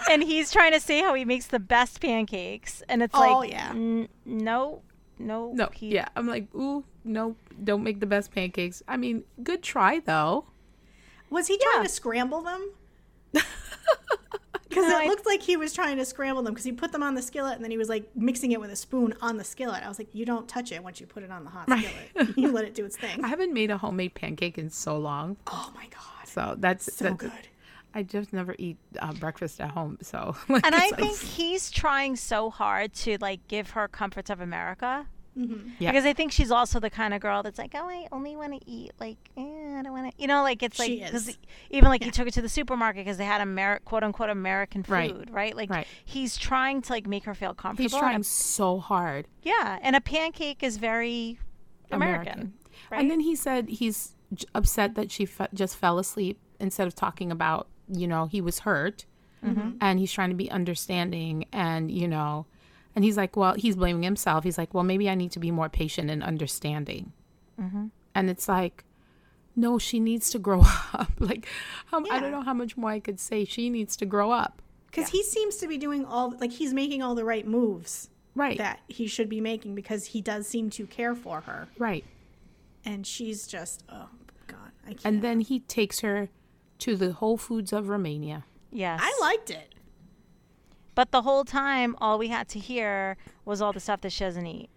And 0.09 0.23
he's 0.23 0.51
trying 0.51 0.71
to 0.73 0.79
say 0.79 1.01
how 1.01 1.13
he 1.13 1.25
makes 1.25 1.47
the 1.47 1.59
best 1.59 2.01
pancakes, 2.01 2.81
and 2.89 3.01
it's 3.03 3.13
Oh, 3.15 3.39
like, 3.39 3.51
yeah. 3.51 3.69
n- 3.71 4.09
no, 4.25 4.81
no, 5.19 5.51
No, 5.53 5.69
he- 5.73 5.93
yeah. 5.95 6.07
I'm 6.15 6.27
like, 6.27 6.53
ooh, 6.55 6.83
no, 7.03 7.35
don't 7.63 7.83
make 7.83 7.99
the 7.99 8.05
best 8.05 8.31
pancakes. 8.31 8.83
I 8.87 8.97
mean, 8.97 9.23
good 9.43 9.61
try 9.63 9.99
though. 9.99 10.45
was 11.29 11.47
he 11.47 11.57
trying 11.57 11.77
Yeah. 11.77 11.83
to 11.83 11.89
scramble 11.89 12.41
them? 12.41 12.71
Because 14.67 14.89
No, 14.89 14.99
it 14.99 15.03
I- 15.05 15.07
looked 15.07 15.25
like 15.25 15.41
he 15.41 15.55
was 15.55 15.71
trying 15.71 15.95
to 15.97 16.05
scramble 16.05 16.43
them 16.43 16.53
because 16.53 16.65
he 16.65 16.73
put 16.73 16.91
them 16.91 17.01
on 17.01 17.15
the 17.15 17.21
skillet 17.21 17.55
and 17.55 17.63
then 17.63 17.71
he 17.71 17.77
was 17.77 17.87
like 17.87 18.09
mixing 18.13 18.51
it 18.51 18.59
with 18.59 18.71
a 18.71 18.75
spoon 18.75 19.13
on 19.21 19.37
the 19.37 19.43
skillet. 19.45 19.81
I 19.85 19.87
was 19.87 19.97
like, 19.97 20.13
you 20.13 20.25
don't 20.25 20.49
touch 20.49 20.73
it 20.73 20.83
once 20.83 20.99
you 20.99 21.05
put 21.07 21.23
it 21.23 21.31
on 21.31 21.45
the 21.45 21.49
hot 21.49 21.69
Right. 21.69 21.85
skillet. 22.13 22.37
You 22.37 22.51
let 22.51 22.65
it 22.65 22.73
do 22.75 22.83
its 22.83 22.97
thing. 22.97 23.19
I 23.23 23.29
haven't 23.29 23.53
made 23.53 23.71
a 23.71 23.77
homemade 23.77 24.15
pancake 24.15 24.57
in 24.57 24.69
so 24.69 24.97
long, 24.97 25.37
Oh 25.47 25.71
my 25.75 25.85
god, 25.85 26.27
so 26.27 26.55
that's 26.57 26.93
so 26.93 27.05
that's- 27.05 27.21
good. 27.21 27.47
I 27.95 28.03
just 28.03 28.33
never 28.33 28.55
eat 28.59 28.77
uh, 28.99 29.13
breakfast 29.13 29.59
at 29.61 29.71
home, 29.71 29.97
so. 30.01 30.35
And 30.49 30.63
I 30.75 30.89
like- 30.89 30.95
think 30.97 31.17
he's 31.19 31.71
trying 31.71 32.15
so 32.17 32.49
hard 32.49 32.93
to 33.05 33.17
like 33.21 33.47
give 33.47 33.71
her 33.71 33.87
comforts 33.87 34.29
of 34.29 34.41
America. 34.41 35.07
Yeah. 35.79 35.91
Because 35.91 36.05
I 36.05 36.13
think 36.13 36.31
she's 36.31 36.49
also 36.49 36.79
the 36.79 36.89
kind 36.89 37.13
of 37.13 37.19
girl 37.19 37.43
that's 37.43 37.57
like, 37.59 37.73
oh, 37.75 37.89
I 37.89 38.07
only 38.13 38.37
want 38.37 38.53
to 38.53 38.69
eat 38.71 38.91
like, 39.01 39.17
eh, 39.35 39.41
I 39.41 39.81
don't 39.83 39.91
want 39.91 40.09
to, 40.15 40.21
you 40.21 40.27
know, 40.27 40.43
like 40.43 40.63
it's 40.63 40.79
like 40.79 40.87
She 40.91 41.01
'cause 41.01 41.27
is. 41.27 41.37
even 41.71 41.89
like 41.89 42.03
he 42.05 42.09
took 42.11 42.25
her 42.27 42.31
to 42.31 42.41
the 42.41 42.47
supermarket 42.47 43.03
because 43.03 43.17
they 43.17 43.25
had 43.25 43.41
Ameri- 43.45 43.83
quote 43.83 44.03
unquote 44.03 44.29
American 44.29 44.81
food, 44.83 44.91
Right. 44.93 45.29
right? 45.31 45.55
Like 45.57 45.69
Right. 45.69 45.87
he's 46.05 46.37
trying 46.37 46.81
to 46.83 46.93
like 46.93 47.05
make 47.05 47.25
her 47.25 47.33
feel 47.33 47.53
comfortable. 47.53 47.83
he's 47.83 47.99
trying 47.99 48.21
a- 48.21 48.23
so 48.23 48.79
hard. 48.79 49.27
yeah, 49.41 49.77
and 49.81 49.93
a 49.97 49.99
pancake 50.01 50.63
is 50.63 50.77
very 50.77 51.37
American, 51.91 52.21
American. 52.33 52.53
right? 52.89 53.01
And 53.01 53.11
then 53.11 53.19
he 53.19 53.35
said 53.35 53.67
he's 53.67 54.15
upset 54.53 54.95
that 54.95 55.11
she 55.11 55.25
fe- 55.25 55.47
just 55.53 55.75
fell 55.75 55.99
asleep 55.99 56.39
instead 56.61 56.87
of 56.87 56.95
talking 56.95 57.29
about, 57.29 57.67
you 57.89 58.07
know, 58.07 58.25
he 58.27 58.41
was 58.41 58.59
hurt 58.59 59.05
and 59.79 59.99
he's 59.99 60.11
trying 60.11 60.29
to 60.29 60.35
be 60.35 60.49
understanding 60.49 61.45
and, 61.53 61.91
you 61.91 62.07
know, 62.07 62.47
and 62.95 63.03
he's 63.05 63.15
like, 63.15 63.37
well, 63.37 63.53
he's 63.53 63.75
blaming 63.75 64.01
himself. 64.01 64.43
He's 64.43 64.57
like, 64.57 64.73
well, 64.73 64.83
maybe 64.83 65.07
I 65.07 65.13
need 65.13 65.31
to 65.33 65.39
be 65.39 65.51
more 65.51 65.69
patient 65.69 66.09
and 66.09 66.23
understanding. 66.23 67.11
And 67.57 68.29
it's 68.29 68.47
like, 68.47 68.83
no, 69.55 69.77
she 69.77 69.99
needs 69.99 70.29
to 70.31 70.39
grow 70.39 70.61
up. 70.93 71.11
like, 71.19 71.47
um, 71.93 72.05
I 72.11 72.19
don't 72.19 72.31
know 72.31 72.41
how 72.41 72.53
much 72.53 72.75
more 72.75 72.89
I 72.89 72.99
could 72.99 73.19
say. 73.19 73.45
She 73.45 73.69
needs 73.69 73.95
to 73.97 74.05
grow 74.05 74.31
up. 74.31 74.61
Because 74.87 75.09
he 75.09 75.21
seems 75.23 75.57
to 75.57 75.67
be 75.67 75.77
doing 75.77 76.05
all 76.05 76.33
like 76.39 76.51
he's 76.53 76.73
making 76.73 77.03
all 77.03 77.15
the 77.15 77.25
right 77.25 77.45
moves 77.45 78.09
Right. 78.33 78.57
that 78.57 78.79
he 78.87 79.07
should 79.07 79.29
be 79.29 79.41
making 79.41 79.75
because 79.75 80.07
he 80.07 80.21
does 80.21 80.47
seem 80.47 80.69
to 80.71 80.87
care 80.87 81.13
for 81.15 81.41
her, 81.41 81.67
Right. 81.77 82.03
and 82.85 83.05
she's 83.05 83.45
just 83.45 83.83
oh 83.89 84.07
god, 84.47 84.71
I 84.85 84.89
can't. 84.89 85.05
And 85.05 85.21
then 85.21 85.39
he 85.41 85.59
takes 85.61 85.99
her 85.99 86.29
to 86.79 86.95
the 86.95 87.13
Whole 87.13 87.37
Foods 87.37 87.71
of 87.73 87.89
Romania. 87.89 88.45
yes, 88.71 88.99
I 89.01 89.17
liked 89.21 89.49
it. 89.49 89.73
But 90.93 91.11
the 91.11 91.21
whole 91.23 91.43
time, 91.43 91.95
all 91.99 92.17
we 92.17 92.29
had 92.29 92.47
to 92.49 92.59
hear 92.59 93.17
was 93.43 93.61
all 93.61 93.73
the 93.73 93.79
stuff 93.81 94.01
that 94.01 94.11
she 94.11 94.23
doesn't 94.23 94.45
eat. 94.45 94.69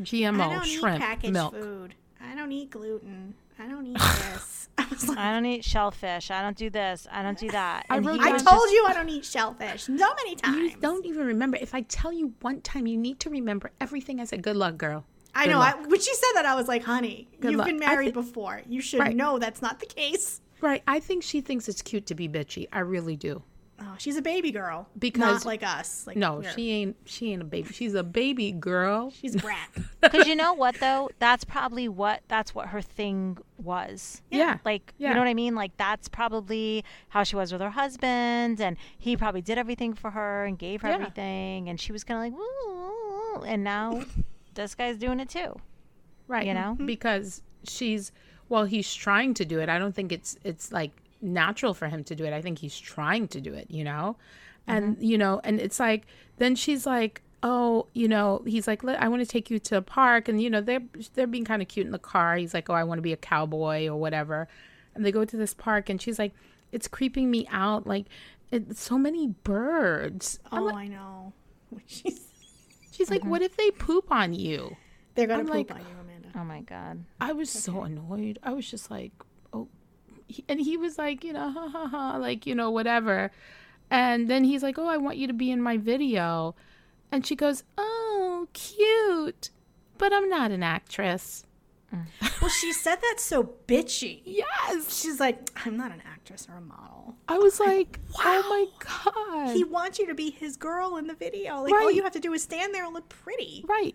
GMO, 0.00 0.40
I 0.40 0.48
GMO, 0.48 0.52
don't 0.54 0.66
shrimp, 0.66 0.96
eat 0.96 1.00
packaged 1.00 1.32
milk. 1.32 1.54
food. 1.54 1.94
I 2.20 2.34
don't 2.34 2.52
eat 2.52 2.70
gluten. 2.70 3.34
I 3.58 3.68
don't 3.68 3.86
eat 3.86 3.98
this. 4.32 4.68
I 4.78 4.86
like, 5.08 5.18
I 5.18 5.32
don't 5.32 5.46
eat 5.46 5.64
shellfish. 5.64 6.30
I 6.30 6.42
don't 6.42 6.56
do 6.56 6.68
this. 6.68 7.06
I 7.10 7.22
don't 7.22 7.38
do 7.38 7.48
that. 7.50 7.86
I 7.88 7.96
And 7.98 8.04
wrote 8.06 8.20
he 8.20 8.26
I 8.26 8.30
told 8.32 8.44
just- 8.44 8.72
you 8.72 8.84
I 8.88 8.92
don't 8.92 9.08
eat 9.08 9.24
shellfish 9.24 9.84
so 9.84 9.92
many 9.94 10.34
times. 10.34 10.56
You 10.56 10.76
don't 10.80 11.06
even 11.06 11.26
remember. 11.26 11.56
If 11.60 11.74
I 11.74 11.82
tell 11.82 12.12
you 12.12 12.34
one 12.40 12.60
time, 12.60 12.86
you 12.86 12.96
need 12.98 13.20
to 13.20 13.30
remember 13.30 13.70
everything 13.80 14.20
I 14.20 14.24
said. 14.24 14.42
Good 14.42 14.56
luck, 14.56 14.76
girl. 14.76 15.04
I 15.34 15.44
Good 15.46 15.52
know. 15.52 15.60
I, 15.60 15.74
when 15.86 16.00
she 16.00 16.14
said 16.14 16.32
that, 16.34 16.44
I 16.46 16.54
was 16.54 16.68
like, 16.68 16.84
"Honey, 16.84 17.28
Good 17.40 17.52
you've 17.52 17.58
luck. 17.58 17.66
been 17.66 17.78
married 17.78 18.06
thi- 18.14 18.20
before. 18.20 18.62
You 18.68 18.80
should 18.80 19.00
Right. 19.00 19.16
know 19.16 19.38
that's 19.38 19.62
not 19.62 19.80
the 19.80 19.86
case." 19.86 20.40
Right. 20.64 20.82
I 20.86 20.98
think 21.00 21.22
she 21.22 21.40
thinks 21.40 21.68
it's 21.68 21.82
cute 21.82 22.06
to 22.06 22.14
be 22.14 22.28
bitchy. 22.28 22.66
I 22.72 22.80
really 22.80 23.16
do. 23.16 23.42
Oh, 23.80 23.96
she's 23.98 24.16
a 24.16 24.22
baby 24.22 24.52
girl, 24.52 24.88
Because- 24.96 25.44
not 25.44 25.44
like 25.44 25.62
us. 25.64 26.06
Like 26.06 26.16
No, 26.16 26.36
we're- 26.36 26.52
she 26.54 26.70
ain't. 26.70 26.96
She 27.06 27.32
ain't 27.32 27.42
a 27.42 27.44
baby. 27.44 27.72
She's 27.72 27.92
a 27.94 28.04
baby 28.04 28.52
girl. 28.52 29.10
she's 29.10 29.34
a 29.34 29.38
brat. 29.38 29.68
Because 30.00 30.26
you 30.28 30.36
know 30.36 30.52
what 30.54 30.76
though? 30.80 31.10
That's 31.18 31.44
probably 31.44 31.88
what 31.88 32.22
that's 32.28 32.54
what 32.54 32.68
her 32.68 32.80
thing 32.80 33.36
was. 33.58 34.22
Yeah. 34.30 34.58
Like 34.64 34.94
Yeah. 34.96 35.08
you 35.08 35.14
know 35.14 35.20
what 35.20 35.28
I 35.28 35.34
mean? 35.34 35.54
Like 35.56 35.76
that's 35.76 36.08
probably 36.08 36.84
how 37.08 37.24
she 37.24 37.34
was 37.36 37.50
with 37.52 37.60
her 37.62 37.70
husband 37.70 38.60
and 38.60 38.76
he 38.96 39.16
probably 39.16 39.42
did 39.42 39.58
everything 39.58 39.92
for 39.94 40.10
her 40.12 40.44
and 40.44 40.56
gave 40.58 40.82
her 40.82 40.88
Yeah. 40.88 40.94
everything 40.94 41.68
and 41.68 41.80
she 41.80 41.90
was 41.90 42.04
kinda 42.04 42.20
like 42.22 42.32
woo, 42.32 42.38
woo, 42.66 43.38
woo," 43.38 43.42
and 43.44 43.64
now 43.64 44.02
this 44.54 44.74
guy's 44.76 44.96
doing 44.98 45.18
it 45.20 45.28
too. 45.28 45.56
Right. 46.28 46.46
You 46.46 46.54
know? 46.54 46.76
Because 46.82 47.42
she's. 47.68 48.12
Well, 48.48 48.64
he's 48.64 48.92
trying 48.94 49.34
to 49.34 49.44
do 49.44 49.60
it. 49.60 49.68
I 49.68 49.78
don't 49.78 49.94
think 49.94 50.12
it's. 50.12 50.36
It's 50.44 50.70
like 50.72 50.92
natural 51.24 51.74
for 51.74 51.88
him 51.88 52.04
to 52.04 52.14
do 52.14 52.24
it. 52.24 52.32
I 52.32 52.40
think 52.40 52.58
he's 52.58 52.78
trying 52.78 53.26
to 53.28 53.40
do 53.40 53.52
it, 53.54 53.70
you 53.70 53.82
know? 53.82 54.16
And, 54.66 54.96
mm-hmm. 54.96 55.04
you 55.04 55.18
know, 55.18 55.40
and 55.42 55.60
it's 55.60 55.80
like, 55.80 56.06
then 56.38 56.54
she's 56.54 56.86
like, 56.86 57.22
oh, 57.42 57.86
you 57.94 58.06
know, 58.08 58.42
he's 58.46 58.66
like, 58.66 58.84
I 58.84 59.08
want 59.08 59.22
to 59.22 59.26
take 59.26 59.50
you 59.50 59.58
to 59.58 59.78
a 59.78 59.82
park. 59.82 60.28
And, 60.28 60.40
you 60.40 60.50
know, 60.50 60.60
they're, 60.60 60.82
they're 61.14 61.26
being 61.26 61.44
kind 61.44 61.62
of 61.62 61.68
cute 61.68 61.86
in 61.86 61.92
the 61.92 61.98
car. 61.98 62.36
He's 62.36 62.54
like, 62.54 62.70
oh, 62.70 62.74
I 62.74 62.84
want 62.84 62.98
to 62.98 63.02
be 63.02 63.12
a 63.12 63.16
cowboy 63.16 63.88
or 63.88 63.96
whatever. 63.96 64.48
And 64.94 65.04
they 65.04 65.12
go 65.12 65.24
to 65.24 65.36
this 65.36 65.54
park 65.54 65.88
and 65.88 66.00
she's 66.00 66.18
like, 66.18 66.32
it's 66.70 66.86
creeping 66.88 67.30
me 67.30 67.48
out. 67.50 67.86
Like, 67.86 68.06
it's 68.50 68.80
so 68.82 68.98
many 68.98 69.28
birds. 69.28 70.38
Oh, 70.52 70.62
like- 70.62 70.74
I 70.74 70.88
know. 70.88 71.32
She's, 71.86 72.20
she's 72.92 73.10
like, 73.10 73.22
mm-hmm. 73.22 73.30
what 73.30 73.42
if 73.42 73.56
they 73.56 73.72
poop 73.72 74.12
on 74.12 74.32
you? 74.32 74.76
they're 75.16 75.26
gonna 75.26 75.40
I'm 75.40 75.46
poop 75.46 75.54
like- 75.54 75.70
on 75.72 75.80
you. 75.80 76.03
Oh 76.36 76.44
my 76.44 76.60
god. 76.62 77.04
I 77.20 77.32
was 77.32 77.50
so 77.50 77.82
annoyed. 77.82 78.38
I 78.42 78.52
was 78.52 78.68
just 78.68 78.90
like, 78.90 79.12
oh, 79.52 79.68
he, 80.26 80.44
and 80.48 80.60
he 80.60 80.76
was 80.76 80.98
like, 80.98 81.24
you 81.24 81.32
know, 81.32 81.50
ha 81.54 81.68
ha 81.68 81.88
ha, 81.88 82.16
like, 82.16 82.46
you 82.46 82.54
know, 82.54 82.70
whatever. 82.70 83.30
And 83.90 84.28
then 84.28 84.44
he's 84.44 84.62
like, 84.62 84.78
oh, 84.78 84.86
I 84.86 84.96
want 84.96 85.16
you 85.16 85.26
to 85.26 85.32
be 85.32 85.50
in 85.50 85.62
my 85.62 85.76
video. 85.76 86.54
And 87.12 87.26
she 87.26 87.36
goes, 87.36 87.62
oh, 87.78 88.48
cute, 88.52 89.50
but 89.98 90.12
I'm 90.12 90.28
not 90.28 90.50
an 90.50 90.62
actress. 90.62 91.44
Mm. 91.94 92.40
Well, 92.40 92.50
she 92.50 92.72
said 92.72 92.96
that 92.96 93.20
so 93.20 93.54
bitchy. 93.68 94.22
Yes. 94.24 95.00
She's 95.00 95.20
like, 95.20 95.50
I'm 95.64 95.76
not 95.76 95.92
an 95.92 96.02
actress 96.04 96.48
or 96.50 96.56
a 96.56 96.60
model. 96.60 97.14
I 97.28 97.38
was 97.38 97.60
like, 97.60 98.00
oh 98.18 98.68
my 98.82 98.88
God. 99.04 99.54
He 99.54 99.64
wants 99.64 99.98
you 99.98 100.06
to 100.06 100.14
be 100.14 100.30
his 100.30 100.56
girl 100.56 100.96
in 100.96 101.06
the 101.06 101.14
video. 101.14 101.62
Like 101.62 101.72
All 101.72 101.90
you 101.90 102.02
have 102.02 102.12
to 102.12 102.20
do 102.20 102.32
is 102.32 102.42
stand 102.42 102.74
there 102.74 102.84
and 102.84 102.92
look 102.92 103.08
pretty. 103.08 103.64
Right. 103.68 103.94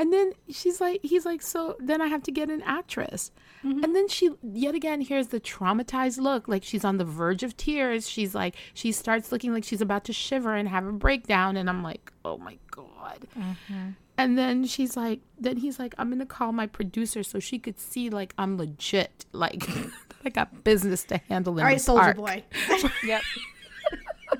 And 0.00 0.14
then 0.14 0.32
she's 0.48 0.80
like, 0.80 1.00
he's 1.02 1.26
like, 1.26 1.42
so 1.42 1.76
then 1.78 2.00
I 2.00 2.06
have 2.06 2.22
to 2.22 2.32
get 2.32 2.48
an 2.48 2.62
actress. 2.62 3.30
Mm-hmm. 3.62 3.84
And 3.84 3.94
then 3.94 4.08
she, 4.08 4.30
yet 4.42 4.74
again, 4.74 5.02
here's 5.02 5.26
the 5.26 5.38
traumatized 5.38 6.18
look. 6.18 6.48
Like 6.48 6.64
she's 6.64 6.86
on 6.86 6.96
the 6.96 7.04
verge 7.04 7.42
of 7.42 7.54
tears. 7.54 8.08
She's 8.08 8.34
like, 8.34 8.56
she 8.72 8.92
starts 8.92 9.30
looking 9.30 9.52
like 9.52 9.62
she's 9.62 9.82
about 9.82 10.04
to 10.04 10.14
shiver 10.14 10.54
and 10.54 10.70
have 10.70 10.86
a 10.86 10.92
breakdown. 10.92 11.58
And 11.58 11.68
I'm 11.68 11.82
like, 11.82 12.10
oh 12.24 12.38
my 12.38 12.56
God. 12.70 13.26
Mm-hmm. 13.38 13.90
And 14.16 14.38
then 14.38 14.64
she's 14.64 14.96
like, 14.96 15.20
then 15.38 15.58
he's 15.58 15.78
like, 15.78 15.94
I'm 15.98 16.08
going 16.08 16.20
to 16.20 16.24
call 16.24 16.52
my 16.52 16.66
producer 16.66 17.22
so 17.22 17.38
she 17.38 17.58
could 17.58 17.78
see 17.78 18.08
like 18.08 18.32
I'm 18.38 18.56
legit. 18.56 19.26
Like 19.32 19.68
I 20.24 20.30
got 20.30 20.64
business 20.64 21.04
to 21.04 21.18
handle 21.28 21.58
in 21.58 21.60
All 21.60 21.66
right, 21.66 21.78
soldier 21.78 22.14
boy. 22.14 22.42
Yep. 23.04 23.20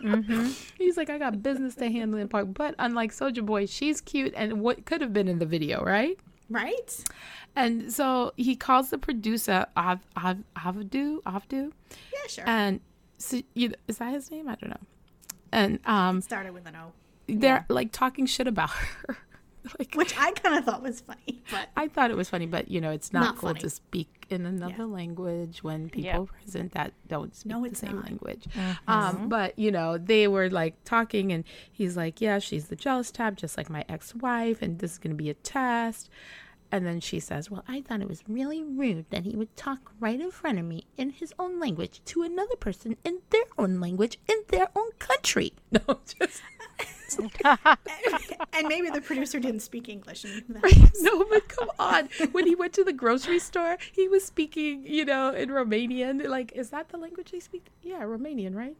He's 0.78 0.96
like, 0.96 1.10
I 1.10 1.18
got 1.18 1.42
business 1.42 1.74
to 1.76 1.90
handle 1.90 2.18
in 2.18 2.28
park. 2.28 2.48
But 2.52 2.74
unlike 2.78 3.12
Soldier 3.12 3.42
Boy, 3.42 3.66
she's 3.66 4.00
cute 4.00 4.32
and 4.36 4.60
what 4.60 4.84
could 4.86 5.00
have 5.00 5.12
been 5.12 5.28
in 5.28 5.38
the 5.38 5.46
video, 5.46 5.82
right? 5.84 6.18
right? 6.48 7.04
And 7.56 7.92
so 7.92 8.32
he 8.36 8.56
calls 8.56 8.90
the 8.90 8.98
producer, 8.98 9.66
Av, 9.76 10.00
Av, 10.16 10.38
Avdu, 10.56 11.22
Avdu, 11.22 11.72
Yeah, 12.12 12.18
sure. 12.28 12.44
and 12.46 12.80
so, 13.18 13.42
you, 13.54 13.74
is 13.88 13.98
that 13.98 14.12
his 14.12 14.30
name? 14.30 14.48
I 14.48 14.54
don't 14.54 14.70
know. 14.70 14.86
And 15.52 15.80
um, 15.84 16.20
Started 16.20 16.54
with 16.54 16.66
an 16.66 16.76
O, 16.76 16.92
they're 17.26 17.66
like 17.68 17.92
talking 17.92 18.26
shit 18.26 18.46
about 18.46 18.70
her. 18.70 19.18
like, 19.78 19.94
which 19.94 20.14
I 20.18 20.32
kind 20.32 20.56
of 20.58 20.64
thought 20.64 20.82
was 20.82 21.00
funny, 21.00 21.42
but 21.50 21.68
I 21.76 21.88
thought 21.88 22.10
it 22.10 22.16
was 22.16 22.28
funny, 22.30 22.46
but 22.46 22.70
you 22.70 22.80
know, 22.80 22.90
it's 22.90 23.12
not, 23.12 23.20
Not 23.20 23.36
cool 23.36 23.50
funny. 23.50 23.60
to 23.60 23.70
speak 23.70 24.26
in 24.30 24.46
another 24.46 24.86
language 24.86 25.62
when 25.62 25.88
people 25.90 26.28
Yeah. 26.30 26.40
present 26.42 26.72
that 26.72 26.92
don't 27.08 27.34
speak 27.34 27.52
No, 27.52 27.66
the 27.68 27.74
same 27.74 27.96
not. 27.96 28.04
language. 28.04 28.44
Um, 28.86 29.28
but 29.28 29.58
you 29.58 29.70
know, 29.70 29.98
they 29.98 30.28
were 30.28 30.48
like 30.50 30.82
talking, 30.84 31.32
and 31.32 31.44
he's 31.70 31.96
like, 31.96 32.20
"Yeah, 32.20 32.38
she's 32.38 32.68
the 32.68 32.76
jealous 32.76 33.10
type, 33.10 33.36
just 33.36 33.56
like 33.56 33.68
my 33.68 33.84
ex-wife, 33.88 34.62
and 34.62 34.78
this 34.78 34.92
is 34.92 34.98
going 34.98 35.10
to 35.16 35.22
be 35.22 35.30
a 35.30 35.34
test." 35.34 36.08
And 36.72 36.86
then 36.86 37.00
she 37.00 37.18
says, 37.18 37.50
"Well, 37.50 37.64
I 37.66 37.80
thought 37.80 38.00
it 38.00 38.08
was 38.08 38.22
really 38.28 38.62
rude 38.62 39.06
that 39.10 39.24
he 39.24 39.34
would 39.34 39.56
talk 39.56 39.90
right 39.98 40.20
in 40.20 40.30
front 40.30 40.56
of 40.60 40.64
me 40.64 40.84
in 40.96 41.10
his 41.10 41.34
own 41.36 41.58
language 41.58 42.00
to 42.04 42.22
another 42.22 42.54
person 42.54 42.96
in 43.04 43.18
their 43.30 43.42
own 43.58 43.80
language 43.80 44.20
in 44.28 44.36
their 44.48 44.68
own 44.76 44.92
country." 45.00 45.52
No, 45.72 45.98
just 46.04 46.42
and 47.44 48.68
maybe 48.68 48.90
the 48.90 49.00
producer 49.00 49.38
didn't 49.40 49.60
speak 49.60 49.88
English. 49.88 50.24
No, 51.00 51.24
but 51.24 51.48
come 51.48 51.70
on. 51.78 52.08
When 52.32 52.46
he 52.46 52.54
went 52.54 52.72
to 52.74 52.84
the 52.84 52.92
grocery 52.92 53.38
store, 53.38 53.78
he 53.92 54.08
was 54.08 54.24
speaking, 54.24 54.84
you 54.86 55.04
know, 55.04 55.30
in 55.32 55.48
Romanian. 55.50 56.26
Like, 56.28 56.52
is 56.52 56.70
that 56.70 56.88
the 56.90 56.96
language 56.98 57.30
they 57.32 57.40
speak? 57.40 57.66
Yeah, 57.82 58.02
Romanian, 58.02 58.54
right? 58.54 58.76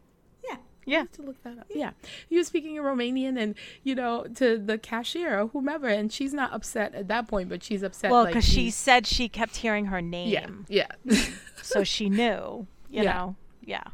yeah, 0.49 0.57
Yeah. 0.87 1.05
to 1.13 1.23
look 1.23 1.43
that 1.43 1.59
up. 1.59 1.67
Yeah. 1.75 1.91
He 2.29 2.37
was 2.39 2.47
speaking 2.47 2.77
in 2.77 2.83
Romanian 2.83 3.39
and, 3.39 3.55
you 3.83 3.95
know, 3.95 4.25
to 4.37 4.59
the 4.59 4.79
cashier 4.79 5.41
or 5.41 5.47
whomever. 5.49 5.89
And 5.89 6.13
she's 6.13 6.33
not 6.33 6.53
upset 6.53 6.95
at 6.95 7.09
that 7.09 7.29
point, 7.29 7.49
but 7.49 7.63
she's 7.63 7.83
upset. 7.83 8.11
Well, 8.11 8.25
like, 8.25 8.35
because 8.35 8.45
she 8.49 8.71
said 8.71 9.07
she 9.07 9.29
kept 9.29 9.57
hearing 9.57 9.87
her 9.87 9.99
Yeah. 9.99 10.03
name, 10.03 10.67
Yeah. 10.69 10.89
so 11.63 11.85
she 11.85 12.09
knew. 12.09 12.67
You 12.89 13.03
Yeah. 13.05 13.13
know. 13.13 13.37
Yeah. 13.65 13.85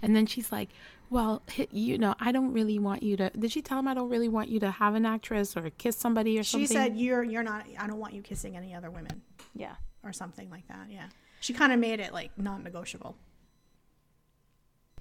and 0.00 0.14
then 0.14 0.26
she's 0.26 0.52
like, 0.52 0.68
well, 1.10 1.42
you 1.70 1.98
know, 1.98 2.14
I 2.20 2.32
don't 2.32 2.52
really 2.52 2.78
want 2.78 3.02
you 3.02 3.16
to. 3.16 3.30
Did 3.30 3.50
she 3.52 3.62
tell 3.62 3.78
him 3.78 3.88
I 3.88 3.94
don't 3.94 4.08
really 4.10 4.28
want 4.28 4.48
you 4.48 4.60
to 4.60 4.70
have 4.70 4.94
an 4.94 5.06
actress 5.06 5.56
or 5.56 5.70
kiss 5.70 5.96
somebody 5.96 6.38
or 6.38 6.42
she 6.42 6.66
something? 6.66 6.66
She 6.68 6.74
said 6.74 6.96
you're 6.96 7.22
you're 7.24 7.42
not. 7.42 7.66
I 7.78 7.86
don't 7.86 7.98
want 7.98 8.14
you 8.14 8.22
kissing 8.22 8.56
any 8.56 8.74
other 8.74 8.90
women 8.90 9.22
Yeah. 9.54 9.74
or 10.04 10.12
something 10.12 10.50
like 10.50 10.66
that. 10.68 10.86
Yeah, 10.90 11.06
she 11.40 11.52
kind 11.54 11.72
of 11.72 11.78
made 11.78 12.00
it 12.00 12.12
like 12.12 12.36
non-negotiable. 12.38 13.16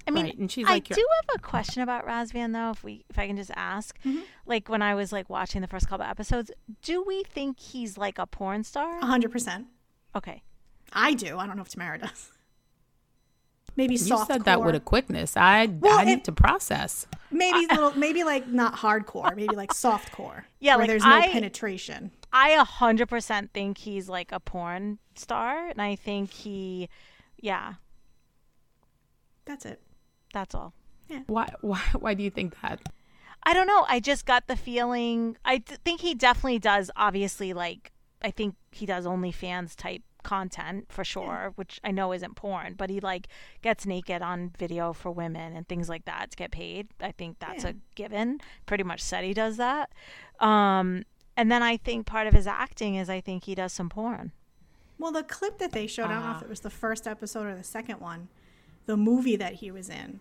I 0.08 0.12
mean, 0.12 0.24
Right, 0.26 0.38
and 0.38 0.50
she's 0.50 0.66
I 0.66 0.72
like, 0.72 0.90
"You're- 0.90 1.02
do 1.02 1.08
have 1.28 1.36
a 1.36 1.42
question 1.42 1.82
about 1.82 2.06
Razvan 2.08 2.54
though. 2.54 2.70
If 2.72 2.82
we, 2.84 3.04
if 3.10 3.20
I 3.20 3.28
can 3.28 3.36
just 3.36 3.52
ask, 3.56 3.98
Mm-hmm. 4.06 4.22
like 4.46 4.70
when 4.70 4.82
I 4.82 4.96
was 4.96 5.12
like 5.12 5.30
watching 5.30 5.60
the 5.62 5.68
first 5.68 5.90
couple 5.90 6.06
episodes, 6.06 6.50
do 6.82 7.04
we 7.04 7.24
think 7.24 7.60
he's 7.60 7.98
like 7.98 8.18
a 8.18 8.26
porn 8.26 8.64
star? 8.64 9.00
A 9.00 9.06
hundred 9.06 9.32
percent. 9.34 9.68
Okay. 10.16 10.44
I 10.94 11.14
do. 11.14 11.38
I 11.38 11.46
don't 11.46 11.58
know 11.58 11.64
if 11.64 11.70
Tamara 11.70 11.98
does. 12.00 12.32
Maybe 13.78 13.94
you 13.94 14.00
soft. 14.00 14.28
said 14.32 14.44
that 14.46 14.62
with 14.64 14.76
a 14.76 14.80
quickness. 14.82 15.38
I, 15.38 15.68
Well, 15.68 15.98
I 16.00 16.04
need 16.04 16.20
it- 16.20 16.24
to 16.26 16.32
process. 16.34 17.08
maybe 17.32 17.66
little, 17.68 17.96
maybe 17.98 18.24
like 18.26 18.48
not 18.48 18.76
hardcore, 18.76 19.34
maybe 19.36 19.56
like 19.56 19.72
soft 19.74 20.12
core. 20.12 20.46
Yeah, 20.60 20.76
where 20.76 20.82
like, 20.84 20.88
there's 20.90 21.04
no 21.04 21.10
I- 21.16 21.28
penetration. 21.30 22.12
I 22.34 22.50
a 22.50 22.64
hundred 22.66 23.08
percent 23.08 23.52
think 23.54 23.78
he's 23.78 24.10
like 24.10 24.32
a 24.34 24.40
porn 24.40 24.98
star, 25.16 25.70
and 25.70 25.82
I 25.82 25.96
think 25.96 26.32
he, 26.32 26.90
yeah, 27.40 27.76
That's 29.46 29.66
it. 29.66 29.82
that's 30.34 30.54
all. 30.54 30.74
Yeah. 31.08 31.22
Why, 31.28 31.48
why, 31.62 31.82
why 31.98 32.14
do 32.16 32.24
you 32.24 32.30
think 32.30 32.56
that? 32.62 32.82
I 33.44 33.54
don't 33.54 33.68
know. 33.68 33.86
I 33.88 34.00
just 34.02 34.26
got 34.26 34.48
the 34.48 34.58
feeling. 34.58 35.38
I 35.46 35.60
th- 35.60 35.80
think 35.86 36.02
he 36.02 36.16
definitely 36.16 36.60
does. 36.60 36.92
Obviously, 36.98 37.54
like 37.54 37.92
I 38.22 38.30
think 38.32 38.56
he 38.72 38.86
does 38.86 39.06
OnlyFans 39.06 39.76
type 39.76 40.02
content 40.28 40.86
for 40.90 41.04
sure, 41.04 41.54
which 41.56 41.80
I 41.84 41.92
know 41.92 42.14
isn't 42.14 42.36
porn, 42.36 42.76
but 42.78 42.90
he 42.90 43.00
like 43.00 43.28
gets 43.62 43.86
naked 43.86 44.22
on 44.22 44.52
video 44.60 44.94
for 44.94 45.10
women 45.10 45.56
and 45.56 45.68
things 45.68 45.88
like 45.90 46.06
that 46.06 46.32
to 46.32 46.38
get 46.38 46.52
paid. 46.52 46.90
I 47.02 47.12
think 47.12 47.40
that's 47.40 47.64
Yeah. 47.64 47.72
a 47.72 47.74
given. 47.96 48.40
Pretty 48.68 48.84
much 48.84 49.02
said 49.02 49.24
he 49.24 49.34
does 49.34 49.58
that. 49.58 49.92
Um, 50.40 51.04
and 51.36 51.52
then 51.52 51.64
I 51.64 51.78
think 51.78 52.06
part 52.06 52.28
of 52.28 52.34
his 52.34 52.46
acting 52.48 52.96
is 52.96 53.10
I 53.10 53.22
think 53.22 53.46
he 53.46 53.56
does 53.56 53.74
some 53.74 53.90
porn. 53.90 54.32
Well, 55.00 55.12
the 55.12 55.24
clip 55.24 55.60
that 55.60 55.72
they 55.72 55.88
showed, 55.88 56.06
I 56.06 56.14
don't 56.14 56.20
know 56.24 56.30
Uh-huh. 56.30 56.38
if 56.40 56.44
it 56.44 56.50
was 56.50 56.60
the 56.62 56.70
first 56.70 57.08
episode 57.08 57.46
or 57.48 57.56
the 57.56 57.64
second 57.64 58.00
one, 58.02 58.28
the 58.86 58.98
movie 58.98 59.36
that 59.38 59.54
he 59.56 59.72
was 59.72 59.90
in. 59.90 60.20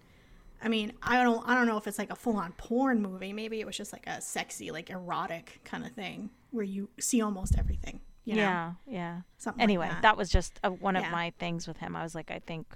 I 0.62 0.68
mean, 0.68 0.92
I 1.02 1.22
don't, 1.22 1.46
I 1.48 1.54
don't 1.54 1.66
know 1.66 1.76
if 1.76 1.86
it's 1.86 1.98
like 1.98 2.10
a 2.10 2.16
full-on 2.16 2.52
porn 2.52 3.02
movie. 3.02 3.32
Maybe 3.32 3.60
it 3.60 3.66
was 3.66 3.76
just 3.76 3.92
like 3.92 4.06
a 4.06 4.20
sexy, 4.20 4.70
like 4.70 4.88
erotic 4.90 5.60
kind 5.64 5.84
of 5.84 5.92
thing 5.92 6.30
where 6.50 6.64
you 6.64 6.88
see 6.98 7.20
almost 7.20 7.58
everything. 7.58 8.00
You 8.26 8.34
know? 8.34 8.40
yeah, 8.42 8.72
yeah. 8.86 9.20
Something 9.38 9.58
like 9.60 9.62
Anyway, 9.64 9.88
that. 9.88 10.02
that. 10.02 10.16
was 10.18 10.28
just 10.28 10.58
a, 10.62 10.70
one 10.70 10.94
Yeah. 10.96 11.06
of 11.06 11.12
my 11.12 11.32
things 11.38 11.66
with 11.66 11.78
him. 11.78 11.94
I 11.96 12.02
was 12.02 12.14
like, 12.14 12.30
I 12.30 12.40
think, 12.40 12.66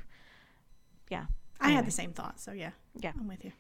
yeah. 1.11 1.27
I 1.61 1.71
had 1.71 1.85
the 1.87 1.91
same 1.91 2.13
thought. 2.13 2.41
So 2.41 2.53
yeah, 2.53 2.71
Yeah. 2.97 3.13
I'm 3.19 3.27
with 3.29 3.45
you. 3.45 3.53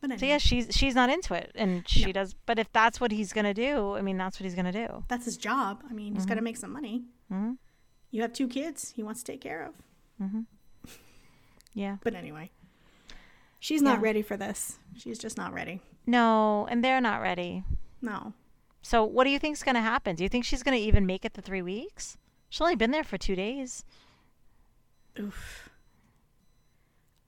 But 0.00 0.10
anyway, 0.10 0.18
So 0.20 0.26
yeah, 0.26 0.38
she's 0.38 0.66
she's 0.76 0.94
not 0.94 1.08
into 1.08 1.32
it, 1.34 1.52
and 1.54 1.88
she 1.88 2.12
does. 2.12 2.34
But 2.44 2.58
if 2.58 2.70
that's 2.72 3.00
what 3.00 3.10
he's 3.12 3.32
gonna 3.32 3.54
do, 3.54 3.94
I 3.94 4.02
mean, 4.02 4.18
that's 4.18 4.38
what 4.38 4.44
he's 4.44 4.54
gonna 4.54 4.72
do. 4.72 5.04
that's 5.08 5.24
his 5.24 5.38
job. 5.38 5.82
I 5.88 5.94
mean, 5.94 6.14
he's 6.14 6.26
got 6.26 6.34
to 6.34 6.40
Mm-hmm. 6.40 6.44
make 6.44 6.56
some 6.58 6.72
money. 6.72 7.04
Mhm. 7.32 7.56
You 8.10 8.20
have 8.22 8.32
two 8.34 8.46
kids. 8.48 8.90
He 8.94 9.02
wants 9.02 9.22
to 9.22 9.32
take 9.32 9.40
care 9.40 9.62
of. 9.64 9.74
Yeah. 11.72 11.96
But 12.02 12.14
anyway, 12.14 12.50
she's 13.60 13.82
not 13.82 14.00
ready 14.00 14.22
for 14.22 14.36
this. 14.36 14.78
She's 14.96 15.18
just 15.18 15.36
not 15.36 15.52
ready. 15.52 15.80
No, 16.06 16.66
and 16.70 16.84
they're 16.84 17.00
not 17.00 17.20
ready. 17.22 17.64
No. 18.02 18.32
So 18.84 19.02
what 19.02 19.24
do 19.24 19.30
you 19.30 19.38
think's 19.38 19.62
gonna 19.62 19.80
happen? 19.80 20.14
Do 20.14 20.22
you 20.22 20.28
think 20.28 20.44
she's 20.44 20.62
gonna 20.62 20.76
even 20.76 21.06
make 21.06 21.24
it 21.24 21.32
the 21.32 21.42
three 21.42 21.62
weeks? 21.62 22.18
She's 22.50 22.60
only 22.60 22.76
been 22.76 22.90
there 22.90 23.02
for 23.02 23.16
two 23.16 23.34
days. 23.34 23.82
Oof. 25.18 25.70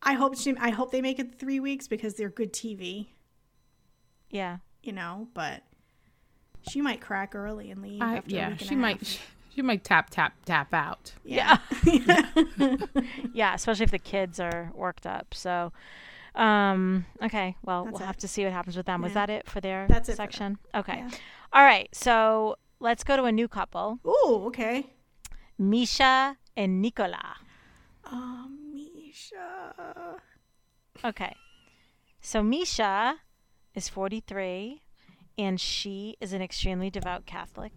I 0.02 0.12
hope 0.12 0.36
she. 0.36 0.54
I 0.61 0.68
hope 0.68 0.92
they 0.92 1.00
make 1.00 1.18
it 1.18 1.38
three 1.38 1.59
weeks 1.59 1.88
because 1.88 2.14
they're 2.14 2.28
good 2.28 2.52
TV. 2.52 3.07
Yeah. 4.30 4.59
You 4.82 4.92
know, 4.92 5.28
but 5.32 5.62
she 6.68 6.82
might 6.82 7.00
crack 7.00 7.34
early 7.34 7.70
and 7.70 7.80
leave 7.80 8.02
I, 8.02 8.18
after 8.18 8.30
a 8.30 8.38
yeah, 8.38 8.48
week 8.50 8.61
and 8.61 8.68
she 8.68 8.74
a 8.74 8.78
might, 8.78 8.98
half. 8.98 9.34
she 9.54 9.62
might 9.62 9.82
tap, 9.82 10.11
tap, 10.11 10.34
tap 10.44 10.74
out. 10.74 11.14
Yeah. 11.24 11.59
Yeah, 13.32 13.54
especially 13.54 13.84
if 13.84 13.90
the 13.90 13.98
kids 13.98 14.38
are 14.40 14.72
worked 14.74 15.07
up. 15.07 15.34
So, 15.34 15.72
um, 16.37 17.07
okay. 17.22 17.57
Well, 17.62 17.84
That's 17.84 17.95
we'll 17.95 18.03
it. 18.03 18.07
have 18.07 18.16
to 18.18 18.28
see 18.28 18.45
what 18.45 18.53
happens 18.53 18.76
with 18.76 18.87
them. 18.87 19.03
Was 19.03 19.14
that 19.14 19.30
it 19.30 19.49
for 19.49 19.61
their 19.61 19.87
That's 19.89 20.09
it 20.09 20.12
for 20.12 20.16
them. 20.16 20.24
section? 20.30 20.59
Okay. 20.74 20.99
Yeah. 20.99 21.11
All 21.53 21.62
right. 21.64 21.89
So 21.93 22.57
let's 22.80 23.03
go 23.05 23.16
to 23.16 23.24
a 23.24 23.32
new 23.32 23.49
couple, 23.49 23.99
Ooh, 24.07 24.45
okay. 24.49 24.87
Misha 25.59 26.37
and 26.57 26.82
Nicola. 26.82 27.37
Oh, 28.05 28.49
Misha. 28.72 30.20
Okay. 31.05 31.34
So 32.20 32.43
Misha 32.43 33.16
is 33.74 33.89
43 33.89 34.82
and 35.39 35.61
she 35.61 36.16
is 36.20 36.32
an 36.32 36.43
extremely 36.43 36.91
devout 36.91 37.26
Catholic. 37.26 37.72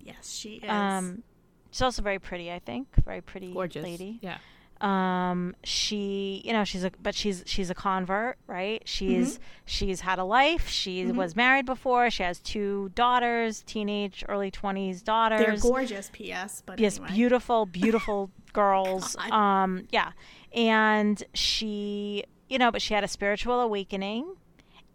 Yes, 0.00 0.32
she 0.32 0.54
is. 0.56 0.68
Um 0.70 1.22
she's 1.70 1.82
also 1.82 2.02
very 2.02 2.18
pretty, 2.18 2.50
I 2.52 2.58
think. 2.58 2.88
Very 3.04 3.20
pretty 3.20 3.52
Gorgeous. 3.52 3.82
lady. 3.82 4.18
Yeah. 4.22 4.38
Um 4.82 5.54
she, 5.62 6.42
you 6.44 6.52
know, 6.52 6.64
she's 6.64 6.82
a 6.84 6.90
but 7.00 7.14
she's 7.14 7.44
she's 7.46 7.70
a 7.70 7.74
convert, 7.74 8.36
right? 8.48 8.82
She's 8.84 9.38
she's 9.64 10.00
had 10.00 10.18
a 10.18 10.24
life. 10.24 10.68
She 10.68 11.06
was 11.12 11.36
married 11.36 11.66
before. 11.66 12.10
She 12.10 12.24
has 12.24 12.40
two 12.40 12.90
daughters, 12.94 13.62
teenage 13.64 14.24
early 14.28 14.50
20s 14.50 15.04
daughters. 15.04 15.38
They're 15.62 15.70
gorgeous, 15.70 16.10
P.S. 16.12 16.62
But 16.66 16.80
Yes, 16.80 16.98
anyway. 16.98 17.14
beautiful, 17.14 17.66
beautiful 17.80 18.30
girls. 18.52 19.14
God. 19.14 19.30
Um, 19.30 19.86
yeah, 19.90 20.12
and 20.52 21.22
she, 21.32 22.24
you 22.48 22.58
know, 22.58 22.70
but 22.72 22.82
she 22.82 22.92
had 22.94 23.04
a 23.04 23.08
spiritual 23.08 23.60
awakening, 23.60 24.34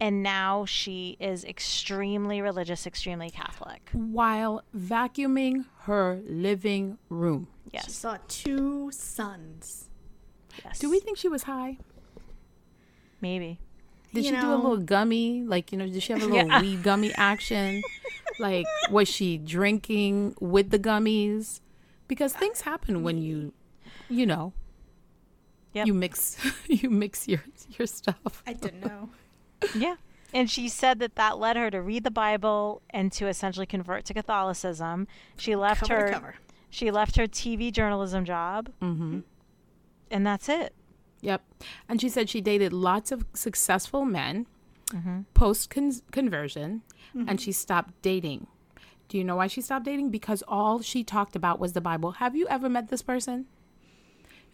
and 0.01 0.21
now 0.21 0.65
she 0.65 1.15
is 1.19 1.45
extremely 1.45 2.41
religious, 2.41 2.85
extremely 2.85 3.29
Catholic. 3.29 3.89
While 3.93 4.63
vacuuming 4.75 5.65
her 5.83 6.19
living 6.27 6.97
room. 7.09 7.47
She 7.85 7.91
saw 7.91 8.17
two 8.27 8.91
sons. 8.91 9.89
yes. 10.63 10.79
Do 10.79 10.89
we 10.89 10.99
think 10.99 11.17
she 11.17 11.27
was 11.27 11.43
high? 11.43 11.77
maybe? 13.21 13.59
Did 14.13 14.25
You 14.25 14.35
she 14.35 14.41
do 14.41 14.53
a 14.53 14.55
little 14.55 14.77
gummy? 14.77 15.43
Like, 15.43 15.71
you 15.71 15.77
know, 15.77 15.87
did 15.87 16.01
she 16.01 16.13
have 16.13 16.21
a 16.21 16.25
little 16.25 16.47
Yeah. 16.47 16.61
weed 16.61 16.83
gummy 16.83 17.13
action? 17.15 17.81
like, 18.39 18.65
was 18.89 19.07
she 19.07 19.37
drinking 19.37 20.35
with 20.39 20.69
the 20.69 20.79
gummies? 20.79 21.59
Because 22.07 22.33
uh, 22.35 22.39
things 22.39 22.61
happen 22.61 23.03
when 23.03 23.17
you, 23.21 23.53
you 24.09 24.25
know, 24.25 24.53
Yep. 25.73 25.87
you 25.87 25.93
mix 25.93 26.37
you 26.67 26.89
mix 26.89 27.27
your 27.27 27.43
your 27.77 27.85
stuff. 27.85 28.41
I 28.47 28.53
didn't 28.53 28.81
know. 28.85 29.09
Yeah. 29.75 29.95
And 30.33 30.49
she 30.49 30.69
said 30.69 30.99
that 30.99 31.15
that 31.15 31.37
led 31.37 31.55
her 31.55 31.69
to 31.69 31.81
read 31.81 32.03
the 32.03 32.11
Bible 32.11 32.81
and 32.89 33.11
to 33.13 33.27
essentially 33.27 33.65
convert 33.65 34.05
to 34.05 34.13
Catholicism. 34.13 35.07
She 35.37 35.55
left 35.55 35.81
cover 35.81 35.95
her 36.01 36.07
to 36.07 36.13
cover. 36.13 36.35
She 36.69 36.91
left 36.91 37.15
her 37.17 37.27
TV 37.27 37.71
journalism 37.71 38.25
job, 38.25 38.69
Mm-hmm. 38.81 39.19
and 40.11 40.25
that's 40.27 40.49
it. 40.49 40.73
Yep. 41.21 41.41
And 41.89 41.99
she 41.99 42.09
said 42.09 42.29
she 42.29 42.41
dated 42.41 42.71
lots 42.73 43.11
of 43.11 43.25
successful 43.33 44.05
men 44.05 44.45
Mm-hmm. 44.93 45.21
post 45.33 45.69
conversion, 46.11 46.81
and 47.13 47.41
she 47.41 47.51
stopped 47.51 47.93
dating. 48.01 48.47
Do 49.09 49.17
you 49.17 49.23
know 49.25 49.35
why 49.35 49.47
she 49.47 49.59
stopped 49.59 49.83
dating? 49.85 50.11
Because 50.11 50.43
all 50.47 50.81
she 50.81 51.03
talked 51.03 51.35
about 51.35 51.59
was 51.59 51.73
the 51.73 51.81
Bible. 51.81 52.11
Have 52.11 52.35
you 52.37 52.47
ever 52.47 52.69
met 52.69 52.87
this 52.89 53.01
person 53.01 53.47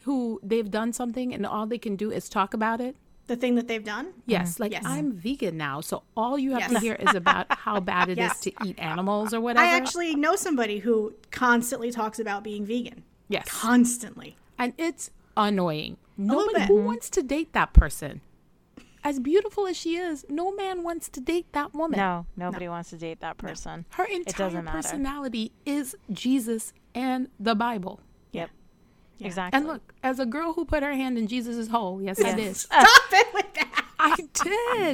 who 0.01 0.39
they've 0.43 0.69
done 0.71 0.91
something 0.93 1.33
and 1.33 1.45
all 1.45 1.65
they 1.67 1.77
can 1.77 1.95
do 1.95 2.11
is 2.11 2.29
talk 2.29 2.53
about 2.53 2.81
it? 2.81 2.95
The 3.27 3.35
thing 3.37 3.55
that 3.55 3.67
they've 3.69 3.83
done. 3.83 4.13
Yes, 4.25 4.53
mm-hmm. 4.55 4.63
like 4.63 4.71
Yes. 4.73 4.83
I'm 4.85 5.13
vegan 5.13 5.55
now, 5.57 5.79
so 5.81 6.03
all 6.17 6.37
you 6.37 6.51
have 6.51 6.67
to 6.67 6.73
Yes. 6.73 6.81
hear 6.83 6.95
is 6.95 7.15
about 7.15 7.45
how 7.49 7.79
bad 7.91 8.09
it 8.09 8.13
is 8.13 8.17
Yes. 8.17 8.39
to 8.41 8.51
eat 8.65 8.77
animals 8.79 9.33
or 9.33 9.39
whatever. 9.39 9.65
I 9.65 9.69
actually 9.75 10.13
know 10.15 10.35
somebody 10.35 10.79
who 10.79 11.13
constantly 11.31 11.89
talks 11.91 12.19
about 12.19 12.43
being 12.43 12.65
vegan. 12.65 13.03
yes, 13.29 13.47
Constantly. 13.49 14.35
and 14.57 14.73
it's 14.77 15.09
annoying. 15.37 15.97
Nobody 16.17 16.65
who 16.65 16.83
wants 16.83 17.09
to 17.11 17.23
date 17.23 17.53
that 17.53 17.73
person. 17.73 18.21
As 19.05 19.19
beautiful 19.19 19.67
as 19.67 19.75
she 19.75 19.95
is, 19.97 20.25
no 20.29 20.53
man 20.55 20.83
wants 20.83 21.09
to 21.09 21.19
date 21.19 21.47
that 21.53 21.73
woman. 21.73 21.97
No, 21.99 22.25
nobody 22.37 22.67
wants 22.69 22.89
to 22.91 22.97
date 22.97 23.19
that 23.21 23.37
person. 23.37 23.85
Her 23.91 24.05
entire 24.05 24.47
doesn't 24.49 24.63
matter. 24.65 24.77
personality 24.77 25.51
is 25.65 25.95
Jesus 26.11 26.71
and 26.95 27.27
the 27.39 27.55
Bible. 27.55 27.99
Yep. 29.23 29.29
Exactly. 29.29 29.57
And 29.57 29.67
look, 29.67 29.93
as 30.03 30.19
a 30.19 30.25
girl 30.25 30.53
who 30.53 30.65
put 30.65 30.83
her 30.83 30.93
hand 30.93 31.17
in 31.17 31.27
Jesus' 31.27 31.67
hole, 31.67 32.01
yes, 32.01 32.21
I 32.23 32.33
did. 32.35 32.55
Stop 32.57 32.85
it 33.11 33.33
with 33.33 33.53
that. 33.55 33.85
I 33.99 34.15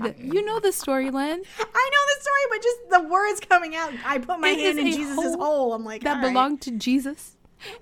did. 0.01 0.15
You 0.19 0.45
know 0.45 0.59
the 0.59 0.71
story, 0.71 1.09
Lynn. 1.09 1.41
I 1.59 1.89
know 1.91 2.03
the 2.15 2.21
story, 2.21 2.41
but 2.49 2.63
just 2.63 2.77
the 2.91 3.09
words 3.09 3.39
coming 3.39 3.75
out. 3.75 3.91
I 4.05 4.19
put 4.19 4.39
my 4.39 4.49
It 4.49 4.59
hand 4.59 4.79
in 4.79 4.87
a 4.87 4.91
Jesus' 4.91 5.15
hole 5.15 5.37
hole. 5.37 5.73
I'm 5.73 5.83
like, 5.83 6.03
That 6.03 6.17
all 6.17 6.23
right. 6.23 6.29
belonged 6.29 6.61
to 6.61 6.71
Jesus. 6.71 7.35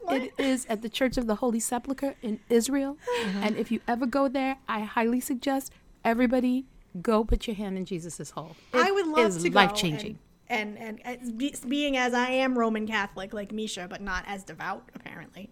It 0.09 0.33
is 0.37 0.65
at 0.69 0.81
the 0.81 0.89
Church 0.89 1.17
of 1.17 1.27
the 1.27 1.35
Holy 1.35 1.59
Sepulchre 1.59 2.15
in 2.21 2.39
Israel. 2.49 2.97
Mm-hmm. 3.21 3.43
And 3.43 3.57
if 3.57 3.71
you 3.71 3.79
ever 3.87 4.05
go 4.05 4.27
there, 4.27 4.57
I 4.67 4.79
highly 4.81 5.19
suggest 5.19 5.71
everybody 6.03 6.65
go 7.01 7.23
put 7.23 7.45
your 7.47 7.55
hand 7.55 7.77
in 7.77 7.85
Jesus' 7.85 8.31
hole. 8.31 8.55
I 8.73 8.89
would 8.91 9.07
love 9.07 9.35
is 9.35 9.43
to 9.43 9.49
go 9.49 9.55
life 9.59 9.75
changing. 9.75 10.17
And 10.49 10.77
and, 10.77 10.99
and 11.03 11.21
as 11.21 11.31
be, 11.31 11.53
being 11.67 11.97
as 11.97 12.13
I 12.13 12.29
am 12.29 12.57
Roman 12.57 12.87
Catholic 12.87 13.33
like 13.33 13.51
Misha, 13.51 13.87
but 13.89 14.01
not 14.01 14.23
as 14.27 14.43
devout 14.45 14.89
apparently, 14.95 15.51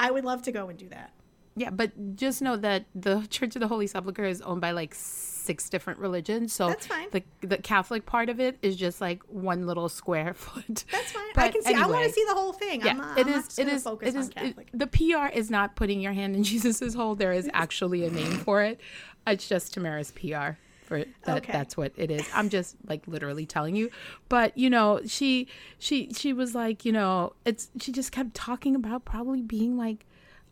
I 0.00 0.10
would 0.10 0.24
love 0.24 0.42
to 0.42 0.52
go 0.52 0.68
and 0.68 0.78
do 0.78 0.88
that. 0.88 1.12
Yeah, 1.56 1.70
but 1.70 2.16
just 2.16 2.40
know 2.42 2.56
that 2.56 2.86
the 2.94 3.26
Church 3.30 3.54
of 3.56 3.60
the 3.60 3.68
Holy 3.68 3.86
Sepulchre 3.86 4.24
is 4.24 4.40
owned 4.40 4.60
by 4.60 4.70
like 4.70 4.94
six 4.94 5.68
different 5.68 5.98
religions. 5.98 6.52
So 6.52 6.68
That's 6.68 6.86
fine. 6.86 7.08
The 7.10 7.22
the 7.42 7.58
Catholic 7.58 8.06
part 8.06 8.28
of 8.28 8.40
it 8.40 8.56
is 8.62 8.76
just 8.76 9.00
like 9.00 9.22
one 9.24 9.66
little 9.66 9.88
square 9.88 10.32
foot. 10.34 10.84
That's 10.90 11.12
fine. 11.12 11.24
I 11.36 11.48
can 11.48 11.62
see. 11.62 11.74
I 11.74 11.86
want 11.86 12.06
to 12.06 12.12
see 12.12 12.24
the 12.26 12.34
whole 12.34 12.52
thing. 12.52 12.80
Yeah, 12.80 12.90
I'm 12.92 12.98
not, 12.98 13.18
it 13.18 13.26
is. 13.26 13.58
It 13.58 13.68
is. 13.68 13.86
It 13.86 14.14
is. 14.14 14.28
Catholic. 14.30 14.68
it- 14.72 14.78
the 14.78 14.86
PR 14.86 15.26
is 15.36 15.50
not 15.50 15.76
putting 15.76 16.00
your 16.00 16.12
hand 16.12 16.34
in 16.36 16.44
Jesus's 16.50 16.94
hole. 16.94 17.14
There 17.14 17.32
is 17.32 17.50
actually 17.52 18.04
a 18.04 18.10
name 18.10 18.32
for 18.38 18.62
it. 18.62 18.80
It's 19.26 19.48
just 19.48 19.74
Tamara's 19.74 20.12
PR. 20.12 20.56
For 20.90 21.04
that, 21.24 21.36
Okay. 21.38 21.52
that's 21.52 21.76
what 21.76 21.92
it 21.96 22.10
is. 22.10 22.28
I'm 22.34 22.48
just 22.48 22.74
like 22.88 23.06
literally 23.06 23.46
telling 23.46 23.76
you. 23.76 23.90
But 24.28 24.58
you 24.58 24.68
know, 24.68 25.00
she 25.06 25.46
she 25.78 26.12
she 26.12 26.32
was 26.32 26.52
like, 26.52 26.84
you 26.84 26.90
know, 26.90 27.32
it's 27.44 27.70
she 27.80 27.92
just 27.92 28.10
kept 28.10 28.34
talking 28.34 28.74
about 28.74 29.04
probably 29.04 29.40
being 29.40 29.78
like 29.78 30.04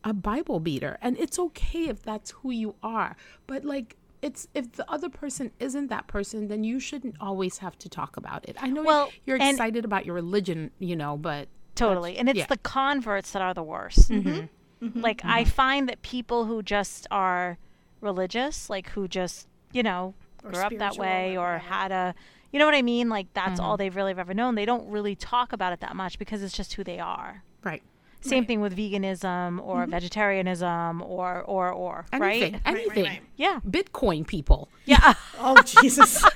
a 0.04 0.12
Bible 0.12 0.60
beater, 0.60 0.96
and 1.02 1.18
it's 1.18 1.40
okay 1.40 1.88
if 1.88 2.02
that's 2.04 2.30
who 2.30 2.50
you 2.52 2.76
are. 2.82 3.16
But 3.46 3.64
like. 3.64 3.96
It's 4.20 4.48
if 4.52 4.72
the 4.72 4.84
other 4.90 5.08
person 5.08 5.52
isn't 5.60 5.86
that 5.90 6.08
person, 6.08 6.48
then 6.48 6.64
you 6.64 6.80
shouldn't 6.80 7.14
always 7.20 7.58
have 7.58 7.78
to 7.78 7.88
talk 7.88 8.16
about 8.16 8.48
it. 8.48 8.56
I 8.58 8.66
know 8.66 8.82
Well, 8.82 9.12
you're 9.24 9.40
and- 9.40 9.52
excited 9.52 9.84
about 9.84 10.06
your 10.06 10.16
religion, 10.16 10.72
you 10.80 10.96
know, 10.96 11.16
but 11.16 11.46
Totally. 11.76 12.18
And 12.18 12.28
it's 12.28 12.38
yeah. 12.38 12.46
the 12.46 12.56
converts 12.58 13.30
that 13.30 13.42
are 13.42 13.54
the 13.54 13.62
worst. 13.62 14.10
Mm-hmm. 14.10 14.28
mm-hmm. 14.28 14.86
mm-hmm. 14.86 15.00
Like, 15.00 15.24
I 15.24 15.42
mm-hmm. 15.42 15.50
find 15.50 15.88
that 15.88 16.02
people 16.02 16.46
who 16.46 16.62
just 16.62 17.06
are 17.12 17.58
religious, 18.00 18.68
like 18.68 18.88
who 18.90 19.06
just, 19.08 19.46
you 19.72 19.82
know, 19.84 20.00
Or 20.08 20.14
grew 20.52 20.62
up 20.62 20.76
that 20.78 20.96
way 20.96 21.36
or 21.36 21.54
or 21.54 21.58
had 21.58 21.92
a, 21.92 22.14
you 22.52 22.58
know 22.58 22.64
what 22.66 22.74
I 22.74 22.82
mean? 22.82 23.08
Like, 23.08 23.26
that's 23.34 23.60
Mm-hmm. 23.60 23.60
all 23.68 23.76
they've 23.76 23.94
really 23.94 24.12
ever 24.16 24.34
known. 24.34 24.54
They 24.54 24.64
don't 24.64 24.88
really 24.88 25.14
talk 25.14 25.52
about 25.52 25.72
it 25.72 25.80
that 25.80 25.94
much 25.96 26.18
because 26.18 26.42
it's 26.42 26.56
just 26.56 26.74
who 26.74 26.84
they 26.84 26.98
are. 26.98 27.42
right. 27.64 27.82
Same 28.20 28.44
thing 28.46 28.60
with 28.60 28.76
veganism 28.76 29.60
or 29.64 29.86
vegetarianism 29.86 31.02
or, 31.02 31.42
or, 31.42 31.70
or, 31.70 32.04
Mm-hmm. 32.12 32.22
Anything, 32.24 32.52
right? 32.54 32.62
Right, 32.64 32.74
right, 32.74 32.82
anything. 32.86 33.04
right. 33.04 33.22
Yeah. 33.36 33.60
Bitcoin 33.66 34.26
people. 34.26 34.68
Yeah. 34.86 35.14
Oh 35.38 35.62
Jesus! 35.62 36.24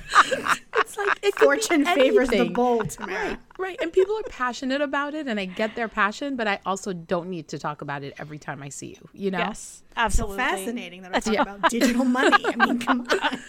It's 0.75 0.97
like 0.97 1.19
it 1.23 1.35
could 1.35 1.52
Fortune 1.67 1.83
be 1.85 1.93
favors 1.93 2.29
the 2.29 2.35
anything. 2.37 2.53
bold. 2.53 2.89
Tamara. 2.89 3.13
Right, 3.23 3.39
right. 3.57 3.81
And 3.81 3.93
people 3.93 4.15
are 4.17 4.23
passionate 4.29 4.81
about 4.81 5.13
it, 5.13 5.27
and 5.27 5.39
I 5.39 5.45
get 5.45 5.75
their 5.75 5.87
passion, 5.87 6.35
but 6.35 6.47
I 6.47 6.59
also 6.65 6.91
don't 6.93 7.29
need 7.29 7.47
to 7.49 7.59
talk 7.59 7.81
about 7.81 8.03
it 8.03 8.13
every 8.17 8.37
time 8.39 8.61
I 8.63 8.69
see 8.69 8.87
you. 8.87 9.09
You 9.13 9.31
know? 9.31 9.37
yes. 9.39 9.83
So 9.89 9.93
Absolutely. 9.97 10.37
fascinating 10.37 11.01
that 11.03 11.15
I 11.15 11.19
talk 11.19 11.35
about 11.47 11.69
digital 11.69 12.03
money. 12.05 12.43
I 12.45 12.65
mean, 12.65 12.79
come 12.79 13.01
on. 13.09 13.39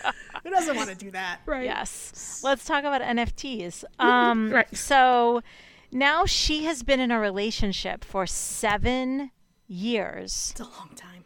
Who 0.44 0.50
doesn't 0.50 0.76
want 0.76 0.90
to 0.90 0.94
do 0.96 1.10
that? 1.12 1.40
Right. 1.46 1.64
Yes. 1.64 2.40
Let's 2.44 2.64
talk 2.64 2.84
about 2.84 3.00
NFTs. 3.00 3.84
Um, 3.98 4.50
Right. 4.52 4.76
So 4.76 5.40
now 5.90 6.26
she 6.26 6.64
has 6.64 6.82
been 6.82 7.00
in 7.00 7.10
a 7.10 7.18
relationship 7.18 8.04
for 8.04 8.26
seven 8.26 9.30
years 9.66 10.50
It's 10.52 10.60
a 10.60 10.64
long 10.64 10.90
time. 10.94 11.24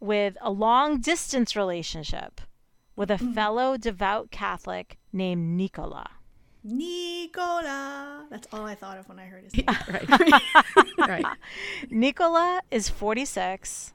with 0.00 0.36
a 0.42 0.50
long 0.50 1.00
distance 1.00 1.56
relationship 1.56 2.40
with 2.94 3.10
a 3.10 3.18
fellow 3.18 3.76
devout 3.76 4.30
Catholic 4.30 4.98
named 5.16 5.56
Nicola. 5.56 6.08
Nicola. 6.62 8.26
That's 8.30 8.46
all 8.52 8.64
I 8.64 8.74
thought 8.74 8.98
of 8.98 9.08
when 9.08 9.18
I 9.18 9.26
heard 9.26 9.44
his 9.44 9.54
name. 9.56 9.66
Right. 9.88 10.42
right. 10.98 11.26
Nicola 11.90 12.60
is 12.70 12.88
46. 12.88 13.92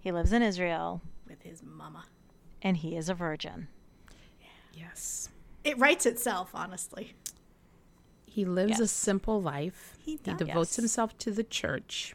He 0.00 0.12
lives 0.12 0.32
in 0.32 0.42
Israel 0.42 1.02
with 1.28 1.42
his 1.42 1.62
mama. 1.62 2.04
and 2.62 2.76
he 2.76 2.96
is 2.96 3.08
a 3.08 3.14
virgin. 3.14 3.68
Yes. 4.72 5.28
It 5.64 5.78
writes 5.78 6.06
itself, 6.06 6.50
honestly. 6.54 7.14
He 8.26 8.44
lives 8.44 8.78
a 8.80 8.86
simple 8.86 9.40
life. 9.40 9.96
He 10.04 10.16
does. 10.18 10.36
devotes 10.36 10.70
Yes. 10.72 10.76
himself 10.76 11.16
to 11.18 11.30
the 11.30 11.42
church. 11.44 12.14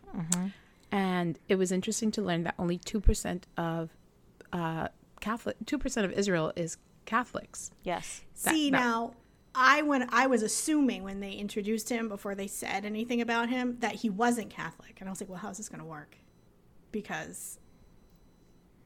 And 0.91 1.39
it 1.49 1.55
was 1.55 1.71
interesting 1.71 2.11
to 2.11 2.21
learn 2.21 2.43
that 2.43 2.53
only 2.59 2.77
2% 2.77 3.43
of 3.57 3.89
uh, 4.53 4.89
Catholic, 5.21 5.55
2% 5.65 6.03
of 6.05 6.11
Israel 6.11 6.51
is 6.55 6.77
Catholics. 7.05 7.71
Yes. 7.83 8.21
That- 8.43 8.53
See 8.53 8.69
that- 8.69 8.77
now, 8.79 9.13
I 9.53 9.81
when 9.81 10.07
I 10.13 10.27
was 10.27 10.43
assuming 10.43 11.03
when 11.03 11.19
they 11.19 11.33
introduced 11.33 11.89
him 11.89 12.07
before 12.07 12.35
they 12.35 12.47
said 12.47 12.85
anything 12.85 13.19
about 13.19 13.49
him 13.49 13.77
that 13.79 13.95
he 13.95 14.09
wasn't 14.09 14.49
Catholic, 14.49 14.97
and 14.99 15.09
I 15.09 15.11
was 15.11 15.19
like, 15.19 15.29
well, 15.29 15.39
how's 15.39 15.57
this 15.57 15.67
going 15.67 15.81
to 15.81 15.85
work? 15.85 16.15
Because 16.93 17.59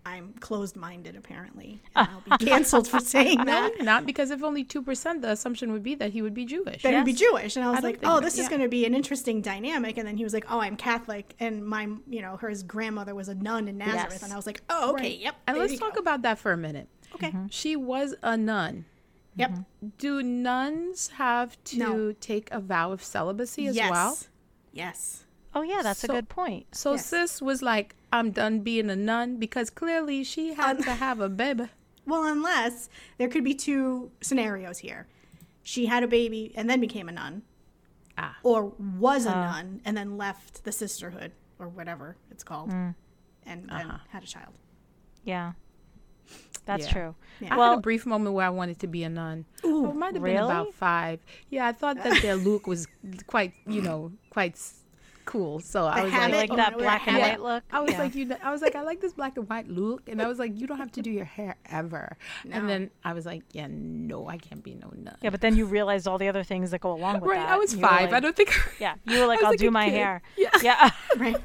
I'm 0.07 0.34
closed 0.39 0.76
minded 0.76 1.16
apparently. 1.16 1.82
And 1.95 2.07
I'll 2.07 2.38
be 2.38 2.45
canceled 2.45 2.88
for 2.88 2.99
saying 2.99 3.39
No, 3.39 3.45
that. 3.45 3.82
not 3.82 4.05
because 4.05 4.30
if 4.30 4.43
only 4.43 4.63
two 4.63 4.84
percent, 4.84 5.24
the 5.24 5.32
assumption 5.32 5.72
would 5.72 5.82
be 5.82 5.95
that 5.95 6.11
he 6.13 6.22
would 6.22 6.36
be 6.36 6.45
Jewish. 6.45 6.84
That 6.84 6.93
he'd 6.93 7.05
be 7.05 7.13
Jewish. 7.13 7.55
And 7.55 7.66
I 7.66 7.70
was 7.72 7.82
don't 7.82 7.91
like, 7.91 7.99
oh, 8.03 8.20
this 8.20 8.36
is 8.36 8.41
yeah. 8.41 8.49
going 8.49 8.61
to 8.61 8.68
be 8.68 8.86
an 8.86 8.93
interesting 8.93 9.41
dynamic. 9.41 9.97
And 9.97 10.07
then 10.07 10.16
he 10.18 10.24
was 10.24 10.32
like, 10.34 10.45
oh, 10.49 10.59
I'm 10.59 10.78
Catholic. 10.78 11.34
And 11.39 11.66
my, 11.66 11.88
you 12.07 12.22
know, 12.22 12.38
her 12.38 12.53
grandmother 12.68 13.16
was 13.16 13.30
a 13.30 13.36
nun 13.36 13.68
in 13.68 13.80
Nazareth. 13.80 14.07
Yes. 14.11 14.24
And 14.24 14.32
I 14.32 14.36
was 14.36 14.45
like, 14.45 14.61
oh, 14.70 14.91
okay, 14.93 15.03
Right. 15.03 15.20
yep. 15.20 15.36
And 15.47 15.57
let's 15.57 15.78
talk 15.80 15.95
go. 15.95 15.99
about 16.01 16.22
that 16.22 16.38
for 16.38 16.51
a 16.51 16.57
minute. 16.57 16.88
Okay. 17.16 17.34
She 17.49 17.76
was 17.76 18.16
a 18.22 18.38
nun. 18.38 18.86
Yep. 19.38 19.59
Do 19.97 20.24
nuns 20.24 21.09
have 21.16 21.61
to 21.66 21.78
No. 21.78 22.11
take 22.13 22.49
a 22.51 22.59
vow 22.59 22.91
of 22.91 23.03
celibacy 23.03 23.68
as 23.68 23.76
yes. 23.76 23.91
well? 23.91 24.18
Yes. 24.72 25.26
Oh 25.53 25.61
yeah, 25.61 25.82
that's 25.82 25.99
So- 26.01 26.07
a 26.11 26.16
good 26.16 26.30
point. 26.30 26.74
So 26.76 26.91
Yes. 26.93 27.05
sis 27.07 27.41
was 27.41 27.61
like, 27.61 27.95
I'm 28.13 28.32
done 28.32 28.59
being 28.61 28.89
a 28.89 28.95
nun 28.95 29.38
because 29.38 29.70
clearly 29.70 30.24
she 30.24 30.53
had 30.53 30.78
Un- 30.78 30.84
to 30.84 30.91
have 30.91 31.20
a 31.20 31.30
baby. 31.30 31.68
Well, 32.07 32.24
unless 32.24 32.88
there 33.18 33.28
could 33.28 33.43
be 33.43 33.55
two 33.55 34.11
scenarios 34.22 34.78
here. 34.78 35.07
She 35.63 35.88
had 35.88 36.03
a 36.03 36.07
baby 36.07 36.53
and 36.55 36.70
then 36.70 36.80
became 36.80 37.09
a 37.09 37.11
nun, 37.11 37.41
Ah. 38.16 38.38
or 38.43 38.66
was 38.66 39.26
a 39.26 39.32
nun 39.32 39.82
and 39.84 39.97
then 39.97 40.16
left 40.16 40.63
the 40.66 40.72
sisterhood 40.72 41.32
or 41.57 41.68
whatever 41.68 42.16
it's 42.30 42.43
called, 42.43 42.70
and 42.72 42.93
then 43.43 43.70
Uh-huh. 43.72 43.97
had 44.09 44.22
a 44.24 44.28
child. 44.28 44.53
Yeah, 45.24 45.53
that's 46.66 46.86
Yeah. 46.88 46.91
true. 46.93 47.16
Yeah. 47.39 47.47
I 47.47 47.49
had 47.49 47.57
Well, 47.57 47.74
a 47.74 47.82
brief 47.82 48.05
moment 48.05 48.34
where 48.36 48.45
I 48.45 48.49
wanted 48.49 48.80
to 48.80 48.88
be 48.88 49.03
a 49.03 49.09
nun. 49.09 49.45
Ooh, 49.66 49.86
Oh, 49.88 49.89
it 49.91 49.95
might 49.95 50.05
have 50.13 50.24
been 50.24 50.24
really? 50.24 50.38
about 50.45 50.74
five. 50.74 51.20
Yeah, 51.49 51.68
I 51.68 51.72
thought 51.74 51.97
that 52.03 52.22
their 52.22 52.36
look 52.36 52.66
was 52.68 52.88
quite, 53.28 53.53
you 53.68 53.82
know, 53.82 54.11
quite 54.30 54.53
s- 54.53 54.84
cool. 55.26 55.59
So 55.59 55.86
I 55.86 56.03
was 56.03 56.11
like, 56.13 56.32
like 56.32 56.51
Oh, 56.51 56.55
that 56.55 56.78
black 56.78 57.07
and 57.07 57.17
white 57.17 57.41
look. 57.41 57.63
I 57.71 57.82
was 57.82 57.91
Yeah. 57.91 57.99
like, 57.99 58.15
you. 58.15 58.26
know, 58.26 58.38
I 58.43 58.51
was 58.51 58.61
like, 58.61 58.76
I 58.76 58.82
like 58.82 59.01
this 59.01 59.13
black 59.13 59.38
and 59.38 59.47
white 59.49 59.67
look, 59.67 60.07
and 60.07 60.21
I 60.21 60.28
was 60.28 60.39
like, 60.39 60.51
you 60.59 60.67
don't 60.67 60.78
have 60.78 60.91
to 60.93 61.01
do 61.01 61.09
your 61.11 61.26
hair 61.26 61.55
ever. 61.69 62.15
No. 62.43 62.55
And 62.57 62.69
then 62.69 62.91
I 63.03 63.13
was 63.13 63.26
like, 63.26 63.43
yeah, 63.51 63.67
no, 63.69 64.28
I 64.28 64.38
can't 64.38 64.63
be 64.63 64.76
no 64.76 64.91
nun. 64.95 65.17
yeah, 65.21 65.30
but 65.32 65.41
then 65.41 65.55
you 65.55 65.65
realized 65.65 66.07
all 66.07 66.17
the 66.17 66.28
other 66.30 66.43
things 66.43 66.71
that 66.71 66.80
go 66.82 66.91
along 66.93 67.21
with 67.21 67.30
right. 67.32 67.39
that. 67.39 67.49
I 67.49 67.57
was 67.57 67.73
You 67.73 67.82
were 67.82 67.88
five. 67.88 68.13
I 68.13 68.19
don't 68.19 68.36
think. 68.36 68.53
Yeah, 68.80 68.95
you 69.05 69.19
were 69.19 69.28
like, 69.28 69.41
I 69.41 69.45
I'll 69.47 69.51
was 69.51 69.59
do 69.59 69.71
my 69.71 69.86
kid. 69.86 69.93
hair. 69.93 70.21
Yeah. 70.38 70.49
Yeah. 70.61 70.89
right. 71.17 71.38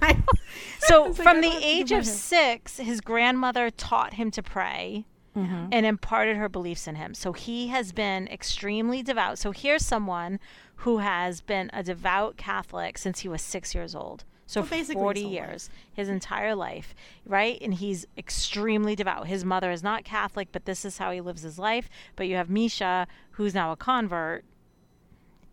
So 0.80 1.08
was 1.08 1.18
like, 1.18 1.24
from 1.26 1.40
the 1.40 1.48
don't 1.48 1.52
have 1.52 1.62
to 1.62 1.68
do 1.68 1.74
age 1.80 1.92
of 1.92 2.06
six, 2.06 2.76
his 2.78 3.00
grandmother 3.00 3.70
taught 3.70 4.14
him 4.14 4.30
to 4.32 4.42
pray 4.42 5.06
Mm-hmm. 5.36 5.68
and 5.70 5.86
imparted 5.86 6.36
her 6.38 6.48
beliefs 6.48 6.88
in 6.88 6.96
him. 6.96 7.14
So 7.14 7.32
he 7.32 7.68
has 7.68 7.92
been 7.92 8.26
extremely 8.26 9.00
devout. 9.00 9.38
So 9.38 9.52
here's 9.52 9.86
someone 9.86 10.40
who 10.80 10.98
has 10.98 11.40
been 11.42 11.70
a 11.72 11.82
devout 11.82 12.36
Catholic 12.36 12.96
since 12.96 13.20
he 13.20 13.28
was 13.28 13.42
six 13.42 13.74
years 13.74 13.94
old. 13.94 14.24
So 14.46 14.60
Well, 14.60 14.66
for 14.66 14.74
basically 14.74 15.02
40 15.02 15.22
whole 15.22 15.32
years, 15.32 15.70
his 15.92 16.08
entire 16.08 16.54
life, 16.54 16.94
right? 17.24 17.58
And 17.60 17.74
he's 17.74 18.06
extremely 18.16 18.96
devout. 18.96 19.26
His 19.26 19.44
mother 19.44 19.70
is 19.70 19.82
not 19.82 20.04
Catholic, 20.04 20.48
but 20.50 20.64
this 20.64 20.84
is 20.84 20.98
how 20.98 21.12
he 21.12 21.20
lives 21.20 21.42
his 21.42 21.58
life. 21.58 21.88
But 22.16 22.26
you 22.26 22.36
have 22.36 22.50
Misha, 22.50 23.06
who's 23.32 23.54
now 23.54 23.72
a 23.72 23.76
convert 23.76 24.44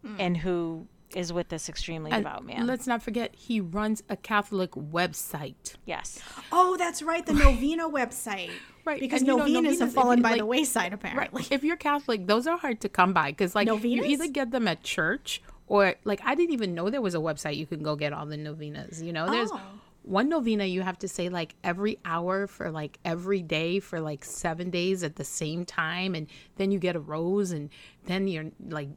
hmm. 0.02 0.16
and 0.18 0.38
who 0.38 0.88
is 1.16 1.32
with 1.32 1.50
this 1.50 1.70
extremely 1.70 2.12
And 2.12 2.24
devout 2.24 2.46
man. 2.46 2.68
let's 2.68 2.86
not 2.88 3.02
forget, 3.02 3.34
he 3.36 3.62
runs 3.62 4.04
a 4.10 4.18
Catholic 4.18 4.72
website. 4.72 5.76
yes. 5.86 6.20
Oh, 6.52 6.76
that's 6.78 7.02
right. 7.02 7.26
The 7.26 7.34
Novena 7.34 7.90
website. 7.90 8.52
Right, 8.86 9.00
Because 9.00 9.22
and 9.22 9.28
you 9.28 9.38
know, 9.38 9.46
novenas 9.46 9.80
have 9.80 9.94
fallen 9.94 10.22
by 10.22 10.32
like- 10.32 10.40
the 10.40 10.46
wayside, 10.46 10.92
Right. 10.92 10.94
apparently. 10.94 11.46
If 11.52 11.64
you're 11.64 11.76
Catholic, 11.78 12.28
those 12.28 12.48
are 12.48 12.58
hard 12.58 12.80
to 12.82 12.90
come 12.90 13.14
by 13.14 13.32
because, 13.32 13.54
like, 13.56 13.68
you 13.68 14.04
either 14.04 14.28
get 14.28 14.52
them 14.52 14.68
at 14.68 14.84
church 14.84 15.42
or, 15.68 15.96
like, 16.06 16.22
I 16.24 16.36
didn't 16.36 16.54
even 16.54 16.74
know 16.74 16.90
there 16.90 17.02
was 17.02 17.16
a 17.16 17.20
website 17.20 17.58
you 17.58 17.66
can 17.66 17.84
go 17.84 17.96
get 17.98 18.14
all 18.14 18.26
the 18.26 18.38
novenas. 18.38 19.02
You 19.02 19.12
know, 19.14 19.30
there's 19.30 19.52
Oh. 19.52 19.60
one 20.04 20.30
novena 20.30 20.64
you 20.64 20.84
have 20.84 20.98
to 21.00 21.08
say 21.10 21.28
like 21.28 21.56
every 21.66 22.00
hour 22.06 22.48
for 22.48 22.72
like 22.72 22.98
every 23.04 23.42
day 23.42 23.80
for 23.82 24.00
like 24.00 24.24
seven 24.24 24.70
days 24.70 25.04
at 25.04 25.18
the 25.18 25.26
same 25.26 25.66
time, 25.66 26.16
and 26.16 26.28
then 26.56 26.72
you 26.72 26.80
get 26.80 26.96
a 26.96 27.00
rose, 27.02 27.52
and 27.52 27.70
then 28.06 28.30
you're 28.30 28.46
like 28.70 28.88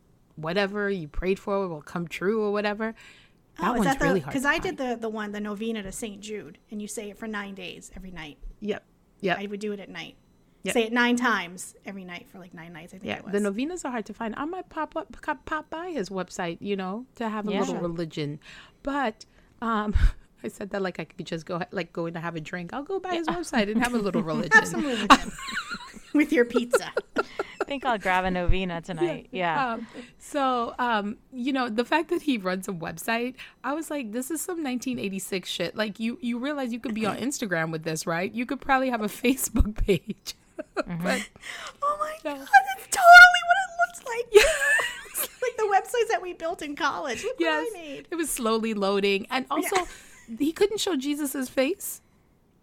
whatever 0.42 0.90
you 0.90 1.08
prayed 1.08 1.38
for 1.38 1.66
will 1.68 1.82
come 1.82 2.08
true 2.08 2.42
or 2.42 2.52
whatever. 2.52 2.94
That 3.58 3.70
oh, 3.70 3.72
one's 3.74 3.84
that 3.84 3.98
the, 3.98 4.04
really 4.06 4.20
hard. 4.20 4.32
Because 4.32 4.44
I 4.44 4.58
did 4.58 4.76
the, 4.78 4.96
the 5.00 5.08
one, 5.08 5.32
the 5.32 5.40
Novena 5.40 5.82
to 5.82 5.92
St. 5.92 6.20
Jude, 6.20 6.58
and 6.70 6.80
you 6.80 6.88
say 6.88 7.10
it 7.10 7.18
for 7.18 7.26
nine 7.26 7.54
days 7.54 7.90
every 7.94 8.10
night. 8.10 8.38
Yep. 8.60 8.84
Yep. 9.20 9.38
I 9.38 9.46
would 9.46 9.60
do 9.60 9.72
it 9.72 9.80
at 9.80 9.88
night. 9.88 10.16
Yep. 10.62 10.74
Say 10.74 10.82
it 10.84 10.92
nine 10.92 11.16
times 11.16 11.74
every 11.86 12.04
night 12.04 12.28
for 12.30 12.38
like 12.38 12.52
nine 12.52 12.72
nights, 12.72 12.92
I 12.92 12.98
think 12.98 13.08
Yeah, 13.08 13.18
it 13.18 13.24
was. 13.24 13.32
the 13.32 13.40
novenas 13.40 13.84
are 13.84 13.90
hard 13.90 14.04
to 14.06 14.14
find. 14.14 14.34
I 14.36 14.44
might 14.44 14.68
pop 14.68 14.94
up, 14.94 15.16
pop, 15.22 15.44
pop 15.46 15.70
by 15.70 15.90
his 15.90 16.10
website, 16.10 16.58
you 16.60 16.76
know, 16.76 17.06
to 17.16 17.28
have 17.28 17.48
a 17.48 17.52
Yeah. 17.52 17.60
little 17.60 17.76
religion. 17.76 18.40
But 18.82 19.24
um, 19.62 19.94
I 20.44 20.48
said 20.48 20.70
that 20.70 20.82
like 20.82 21.00
I 21.00 21.04
could 21.04 21.26
just 21.26 21.46
go, 21.46 21.62
like, 21.70 21.92
go 21.92 22.06
in 22.06 22.14
to 22.14 22.20
have 22.20 22.36
a 22.36 22.40
drink. 22.40 22.72
I'll 22.72 22.82
go 22.82 23.00
by 23.00 23.14
his 23.14 23.26
website 23.26 23.70
and 23.70 23.82
have 23.82 23.94
a 23.94 23.98
little 23.98 24.22
religion. 24.32 24.52
Have 24.52 24.68
some 24.68 24.84
religion 24.84 25.32
with 26.14 26.32
your 26.32 26.44
pizza. 26.44 26.92
I 27.70 27.72
think 27.72 27.84
I'll 27.86 27.98
grab 27.98 28.24
a 28.24 28.32
novena 28.32 28.80
tonight. 28.84 29.28
Yeah. 29.30 29.74
Um, 29.74 29.86
so, 30.18 30.74
um, 30.80 31.18
you 31.32 31.52
know, 31.52 31.68
the 31.68 31.84
fact 31.84 32.08
that 32.08 32.22
he 32.22 32.36
runs 32.36 32.66
a 32.66 32.72
website, 32.72 33.36
I 33.62 33.74
was 33.74 33.90
like, 33.92 34.10
this 34.10 34.28
is 34.28 34.40
some 34.40 34.56
1986 34.64 35.48
shit. 35.48 35.76
Like, 35.76 36.00
you 36.00 36.18
you 36.20 36.40
realize 36.40 36.72
you 36.72 36.80
could 36.80 36.94
be 36.94 37.06
on 37.06 37.16
Instagram 37.28 37.70
with 37.70 37.84
this, 37.84 38.08
right? 38.08 38.32
You 38.32 38.44
could 38.44 38.60
probably 38.60 38.90
have 38.90 39.02
a 39.02 39.06
Facebook 39.06 39.76
page. 39.86 40.34
but 40.74 40.84
Oh 41.80 41.96
my 42.00 42.16
No. 42.24 42.34
god, 42.38 42.48
that's 42.48 42.88
totally 42.90 43.42
what 43.46 43.56
it 43.62 43.70
looks 43.86 44.04
like. 44.04 45.30
like 45.42 45.56
the 45.56 45.62
websites 45.72 46.08
that 46.10 46.20
we 46.20 46.32
built 46.32 46.62
in 46.62 46.74
college. 46.74 47.22
Look 47.22 47.36
yes, 47.38 47.66
what 47.70 47.78
I 47.78 47.82
made. 47.82 48.08
it 48.10 48.16
was 48.16 48.30
slowly 48.30 48.74
loading, 48.74 49.28
and 49.30 49.46
also 49.48 49.86
he 50.40 50.50
couldn't 50.50 50.80
show 50.80 50.96
Jesus's 50.96 51.48
face. 51.48 52.00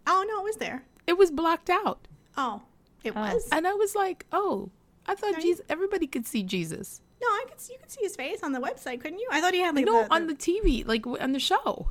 Oh 0.06 0.22
no, 0.28 0.40
it 0.40 0.44
was 0.44 0.56
there. 0.56 0.82
It 1.06 1.16
was 1.16 1.30
blocked 1.30 1.70
out. 1.70 2.06
Oh, 2.36 2.60
it 3.02 3.14
was. 3.14 3.48
And 3.50 3.66
I 3.66 3.72
was 3.72 3.94
like, 3.94 4.26
oh, 4.32 4.68
I 5.08 5.14
thought. 5.14 5.40
Jesus, 5.40 5.64
everybody 5.68 6.06
could 6.06 6.26
see 6.26 6.42
Jesus. 6.42 7.00
No, 7.20 7.26
I 7.26 7.44
could. 7.48 7.60
See, 7.60 7.72
you 7.72 7.78
could 7.80 7.90
see 7.90 8.02
his 8.02 8.14
face 8.14 8.42
on 8.42 8.52
the 8.52 8.60
website, 8.60 9.00
couldn't 9.00 9.18
you? 9.18 9.28
I 9.32 9.40
thought 9.40 9.54
he 9.54 9.60
had 9.60 9.74
like 9.74 9.86
No, 9.86 10.04
the, 10.04 10.14
on 10.14 10.26
the 10.28 10.34
TV, 10.34 10.86
like 10.86 11.06
on 11.06 11.32
the 11.32 11.40
show. 11.40 11.90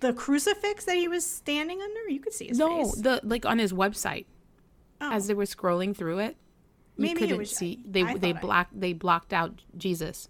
the 0.00 0.12
crucifix 0.14 0.84
that 0.86 0.96
he 0.96 1.08
was 1.08 1.26
standing 1.26 1.80
under. 1.82 2.08
You 2.08 2.20
could 2.20 2.32
see 2.32 2.48
his 2.48 2.58
No, 2.58 2.84
face. 2.84 2.96
No, 2.96 3.16
the 3.16 3.20
like 3.26 3.44
on 3.44 3.58
his 3.58 3.72
website 3.72 4.24
Oh. 5.02 5.12
as 5.12 5.26
they 5.26 5.34
were 5.34 5.44
scrolling 5.44 5.94
through 5.96 6.18
it. 6.20 6.36
You 6.96 7.02
Maybe 7.06 7.12
it 7.12 7.18
couldn't 7.20 7.38
was- 7.38 7.56
see. 7.56 7.80
They 7.86 8.02
I 8.02 8.14
they 8.16 8.30
I- 8.34 8.40
blocked 8.40 8.78
they 8.80 8.92
blocked 8.92 9.32
out 9.32 9.62
Jesus. 9.76 10.28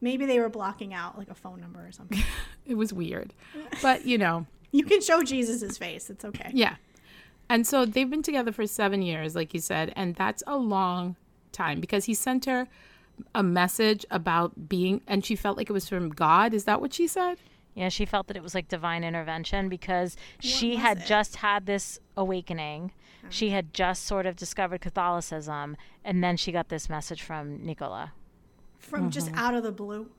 Maybe 0.00 0.26
they 0.26 0.40
were 0.40 0.48
blocking 0.48 0.92
out 0.92 1.16
like 1.16 1.30
a 1.30 1.34
phone 1.34 1.60
number 1.60 1.86
or 1.86 1.92
something. 1.92 2.22
It 2.64 2.76
was 2.76 2.92
weird, 2.92 3.34
but 3.82 4.06
you 4.06 4.16
know, 4.18 4.46
you 4.70 4.84
can 4.84 5.00
show 5.02 5.22
Jesus' 5.24 5.76
face. 5.76 6.08
It's 6.10 6.24
okay. 6.24 6.50
yeah. 6.54 6.76
And 7.48 7.66
so 7.66 7.84
they've 7.84 8.08
been 8.08 8.22
together 8.22 8.52
for 8.52 8.66
seven 8.68 9.02
years, 9.02 9.34
like 9.34 9.52
you 9.52 9.60
said, 9.60 9.92
and 9.96 10.14
that's 10.14 10.42
a 10.46 10.56
long 10.56 11.16
time 11.52 11.80
because 11.80 12.06
he 12.06 12.14
sent 12.14 12.44
her 12.46 12.66
a 13.34 13.42
message 13.42 14.04
about 14.10 14.68
being, 14.68 15.00
and 15.06 15.24
she 15.24 15.36
felt 15.36 15.56
like 15.56 15.68
it 15.70 15.72
was 15.72 15.88
from 15.88 16.10
God. 16.10 16.54
Is 16.54 16.64
that 16.64 16.80
what 16.80 16.92
she 16.94 17.06
said? 17.06 17.36
Yeah, 17.74 17.88
she 17.88 18.04
felt 18.04 18.26
that 18.26 18.36
it 18.36 18.42
was 18.42 18.54
like 18.54 18.68
divine 18.68 19.04
intervention 19.04 19.68
because 19.68 20.16
she 20.40 20.76
had 20.76 20.98
it? 20.98 21.06
just 21.06 21.36
had 21.36 21.66
this 21.66 21.98
awakening. 22.16 22.92
She 23.30 23.50
had 23.50 23.72
just 23.72 24.04
sort 24.04 24.26
of 24.26 24.34
discovered 24.36 24.80
Catholicism, 24.80 25.76
and 26.04 26.22
then 26.24 26.36
she 26.36 26.52
got 26.52 26.68
this 26.68 26.88
message 26.88 27.22
from 27.22 27.64
Nicola. 27.64 28.12
From 28.78 29.10
just 29.10 29.28
Mm-hmm. 29.28 29.38
out 29.38 29.54
of 29.54 29.62
the 29.62 29.72
blue. 29.72 30.10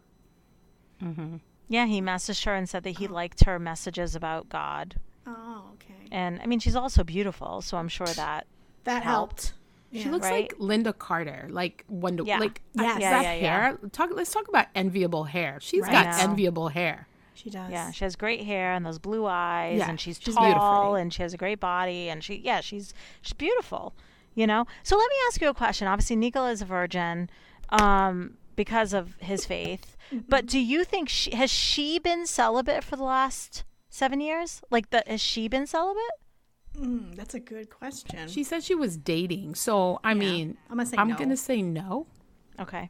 Yeah, 1.68 1.86
he 1.86 2.02
messaged 2.02 2.46
her 2.46 2.56
and 2.56 2.70
said 2.70 2.84
that 2.84 2.98
he 2.98 3.08
liked 3.08 3.44
her 3.44 3.60
messages 3.60 4.16
about 4.16 4.48
God. 4.50 4.96
Oh, 5.28 5.66
okay. 5.74 6.08
And 6.12 6.40
I 6.42 6.46
mean, 6.46 6.60
she's 6.60 6.76
also 6.76 7.04
beautiful, 7.04 7.62
so 7.62 7.78
I'm 7.78 7.88
sure 7.90 8.08
that. 8.08 8.48
That 8.86 9.04
helped. 9.04 9.48
She 9.48 9.52
Yeah. 9.94 10.12
looks 10.12 10.26
Right? 10.30 10.52
like 10.52 10.60
Lynda 10.60 10.98
Carter, 10.98 11.48
like 11.52 11.86
Wonder, 11.88 12.24
Yeah. 12.24 12.40
like 12.40 12.62
Yes. 12.74 12.96
that 12.96 13.02
Yeah, 13.02 13.10
yeah, 13.22 13.34
yeah. 13.34 13.62
hair. 13.70 13.80
Talk. 13.92 14.10
Let's 14.14 14.32
talk 14.32 14.48
about 14.48 14.68
enviable 14.76 15.26
hair. 15.26 15.60
She's 15.62 15.82
Right. 15.84 15.92
got 15.92 16.20
enviable 16.20 16.70
hair. 16.70 17.08
She 17.36 17.50
does. 17.50 17.72
Yeah, 17.72 17.92
she 17.92 18.04
has 18.06 18.16
great 18.16 18.44
hair 18.46 18.74
and 18.74 18.86
those 18.86 19.00
blue 19.00 19.26
eyes, 19.26 19.80
Yeah, 19.80 19.90
and 19.90 20.00
she's, 20.00 20.20
she's 20.22 20.36
tall, 20.36 20.44
beautiful. 20.46 20.96
and 20.96 21.14
she 21.14 21.22
has 21.24 21.34
a 21.34 21.38
great 21.38 21.60
body, 21.60 22.10
and 22.10 22.24
she, 22.24 22.36
yeah, 22.36 22.62
she's 22.62 22.94
she's 23.22 23.34
beautiful, 23.34 23.94
you 24.36 24.46
know. 24.48 24.66
So 24.84 24.96
let 24.98 25.10
me 25.10 25.16
ask 25.28 25.42
you 25.42 25.50
a 25.50 25.54
question. 25.54 25.88
Obviously, 25.88 26.16
Nicola 26.16 26.52
is 26.52 26.62
a 26.62 26.66
virgin, 26.66 27.30
um, 27.70 28.38
because 28.56 28.94
of 28.94 29.16
his 29.20 29.46
faith. 29.46 29.98
Mm-hmm. 30.12 30.26
But 30.30 30.46
do 30.46 30.60
you 30.60 30.84
think 30.84 31.10
she 31.10 31.36
has 31.36 31.50
she 31.52 31.98
been 32.00 32.26
celibate 32.28 32.84
for 32.84 32.96
the 32.96 33.04
last 33.04 33.64
seven 33.90 34.22
years? 34.22 34.62
Like, 34.70 34.92
the, 34.92 35.04
has 35.08 35.20
she 35.22 35.48
been 35.48 35.66
celibate? 35.68 36.04
Mm, 36.80 37.16
that's 37.16 37.34
a 37.34 37.40
good 37.40 37.70
question. 37.70 38.28
She 38.28 38.44
said 38.44 38.64
she 38.64 38.76
was 38.76 38.98
dating, 38.98 39.56
so 39.56 40.00
I 40.04 40.14
mean, 40.14 40.58
I'm 40.70 40.78
gonna 40.78 40.86
say 40.88 40.98
I'm 40.98 41.10
no. 41.10 41.16
gonna 41.18 41.38
say 41.38 41.62
no 41.62 42.08
Okay. 42.60 42.90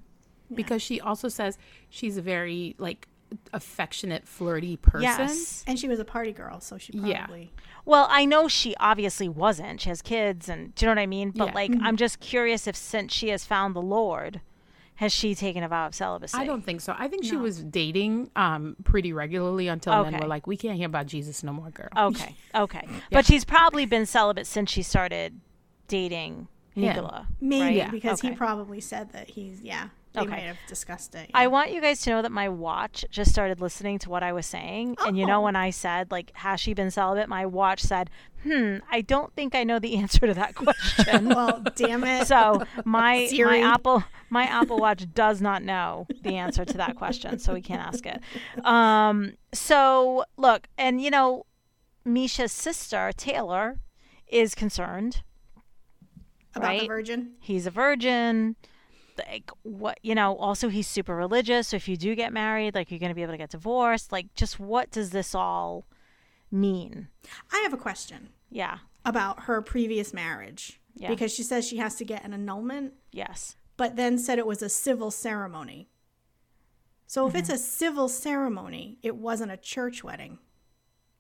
because 0.54 0.82
she 0.82 1.02
also 1.02 1.28
says 1.28 1.58
she's 1.90 2.16
a 2.18 2.22
very 2.22 2.76
like 2.78 3.08
affectionate, 3.52 4.28
flirty 4.28 4.78
person. 4.78 5.02
Yes. 5.02 5.64
and 5.68 5.78
she 5.80 5.88
was 5.88 6.00
a 6.00 6.06
party 6.06 6.32
girl, 6.32 6.60
so 6.60 6.78
she 6.78 6.94
Yeah. 6.94 7.26
probably. 7.26 7.52
Well, 7.84 8.08
I 8.10 8.26
know 8.26 8.48
she 8.48 8.76
obviously 8.80 9.28
wasn't. 9.28 9.82
She 9.82 9.90
has 9.90 10.02
kids, 10.02 10.48
and 10.48 10.74
do 10.76 10.86
you 10.86 10.88
know 10.88 10.92
what 10.92 11.02
I 11.02 11.08
mean? 11.08 11.32
But 11.32 11.48
Yeah. 11.50 11.54
like, 11.56 11.72
I'm 11.82 11.98
just 11.98 12.20
curious 12.20 12.68
if 12.68 12.76
since 12.76 13.12
she 13.12 13.30
has 13.30 13.44
found 13.44 13.76
the 13.76 13.82
Lord, 13.82 14.40
has 15.04 15.12
she 15.12 15.36
taken 15.36 15.64
a 15.64 15.68
vow 15.68 15.86
of 15.86 15.94
celibacy? 15.94 16.38
I 16.38 16.46
don't 16.46 16.62
think 16.62 16.80
so. 16.80 16.96
I 16.98 17.10
think 17.10 17.26
she 17.26 17.36
was 17.36 17.62
dating 17.62 18.32
um 18.38 18.78
pretty 18.86 19.12
regularly 19.12 19.68
until 19.68 20.02
men 20.06 20.18
were 20.18 20.28
like, 20.28 20.48
"We 20.48 20.56
can't 20.56 20.78
hear 20.78 20.86
about 20.86 21.08
Jesus 21.08 21.44
no 21.44 21.52
more, 21.52 21.70
girl." 21.72 21.90
Okay, 21.96 22.36
okay, 22.56 22.88
but 23.12 23.26
she's 23.26 23.44
probably 23.44 23.86
been 23.86 24.06
celibate 24.06 24.48
since 24.48 24.72
she 24.72 24.82
started 24.82 25.42
dating 25.90 26.48
Him. 26.74 26.84
Nicola. 26.84 27.28
Maybe 27.42 27.82
right? 27.82 27.92
because 27.92 28.22
he 28.22 28.32
probably 28.32 28.80
said 28.80 29.12
that 29.12 29.30
he's 29.30 29.60
yeah. 29.62 29.90
Okay. 30.16 30.30
might 30.30 30.44
have 30.44 30.58
discussed 30.68 31.16
it. 31.16 31.32
I 31.34 31.48
want 31.48 31.72
you 31.72 31.82
guys 31.82 32.02
to 32.02 32.12
know 32.12 32.22
that 32.22 32.32
my 32.32 32.48
watch 32.50 33.04
just 33.10 33.32
started 33.32 33.60
listening 33.62 33.98
to 34.00 34.10
what 34.10 34.22
I 34.22 34.32
was 34.32 34.46
saying. 34.46 34.96
And 35.06 35.18
you 35.18 35.26
know, 35.26 35.40
Oh. 35.40 35.46
when 35.46 35.56
I 35.56 35.72
said, 35.72 36.12
like, 36.12 36.32
has 36.36 36.60
she 36.60 36.74
been 36.76 36.92
celibate? 36.92 37.28
My 37.30 37.46
watch 37.48 37.82
said, 37.82 38.10
hmm, 38.44 38.78
I 38.92 39.02
don't 39.02 39.34
think 39.34 39.56
I 39.56 39.64
know 39.64 39.80
the 39.80 39.96
answer 40.04 40.20
to 40.28 40.34
that 40.36 40.54
question. 40.56 41.30
well, 41.30 41.64
damn 41.76 42.04
it. 42.04 42.28
so 42.28 42.64
my 42.86 43.28
my 43.44 43.60
Apple 43.60 44.04
my 44.30 44.44
Apple 44.44 44.78
Watch 44.78 45.12
does 45.14 45.42
not 45.42 45.64
know 45.64 46.06
the 46.22 46.36
answer 46.36 46.64
to 46.66 46.78
that 46.78 46.96
question, 46.96 47.40
so 47.40 47.54
we 47.54 47.62
can't 47.62 47.82
ask 47.82 48.06
it. 48.06 48.20
Um, 48.66 49.34
so 49.54 50.26
look, 50.38 50.68
and 50.78 51.02
you 51.02 51.10
know, 51.10 51.46
Misha's 52.06 52.52
sister 52.52 53.12
Taylor 53.16 53.80
is 54.28 54.54
concerned. 54.56 55.22
about 56.56 56.80
the 56.80 56.88
virgin. 56.88 57.32
He's 57.40 57.66
a 57.66 57.72
virgin. 57.72 58.56
Like 59.18 59.52
what 59.64 60.00
you 60.04 60.16
know, 60.16 60.36
also 60.38 60.70
he's 60.70 60.88
super 60.88 61.16
religious. 61.16 61.70
So 61.70 61.76
if 61.78 61.88
you 61.88 61.98
do 61.98 62.16
get 62.16 62.34
married, 62.34 62.76
like 62.76 62.90
you're 62.92 63.00
gonna 63.00 63.14
be 63.16 63.22
able 63.24 63.34
to 63.34 63.38
get 63.38 63.50
divorced. 63.52 64.12
Like 64.12 64.34
just 64.36 64.60
what 64.60 64.92
does 64.92 65.12
this 65.12 65.34
all 65.36 65.86
mean? 66.52 67.08
I 67.52 67.60
have 67.64 67.74
a 67.74 67.78
question 67.78 68.30
Yeah. 68.50 68.80
about 69.06 69.44
her 69.44 69.62
previous 69.62 70.14
marriage 70.14 70.80
Yeah. 70.96 71.10
because 71.10 71.34
she 71.34 71.44
says 71.44 71.68
she 71.68 71.78
has 71.78 71.96
to 71.96 72.06
get 72.06 72.24
an 72.24 72.34
annulment, 72.34 72.94
Yes. 73.12 73.56
but 73.78 73.96
then 73.96 74.18
said 74.18 74.38
it 74.40 74.46
was 74.48 74.62
a 74.62 74.70
civil 74.70 75.10
ceremony. 75.12 75.90
So 77.08 77.28
if 77.28 77.36
it's 77.36 77.50
Mm-hmm. 77.50 77.56
a 77.56 77.60
civil 77.60 78.10
ceremony, 78.10 78.98
it 79.04 79.16
wasn't 79.16 79.52
a 79.52 79.58
church 79.58 80.04
wedding. 80.04 80.40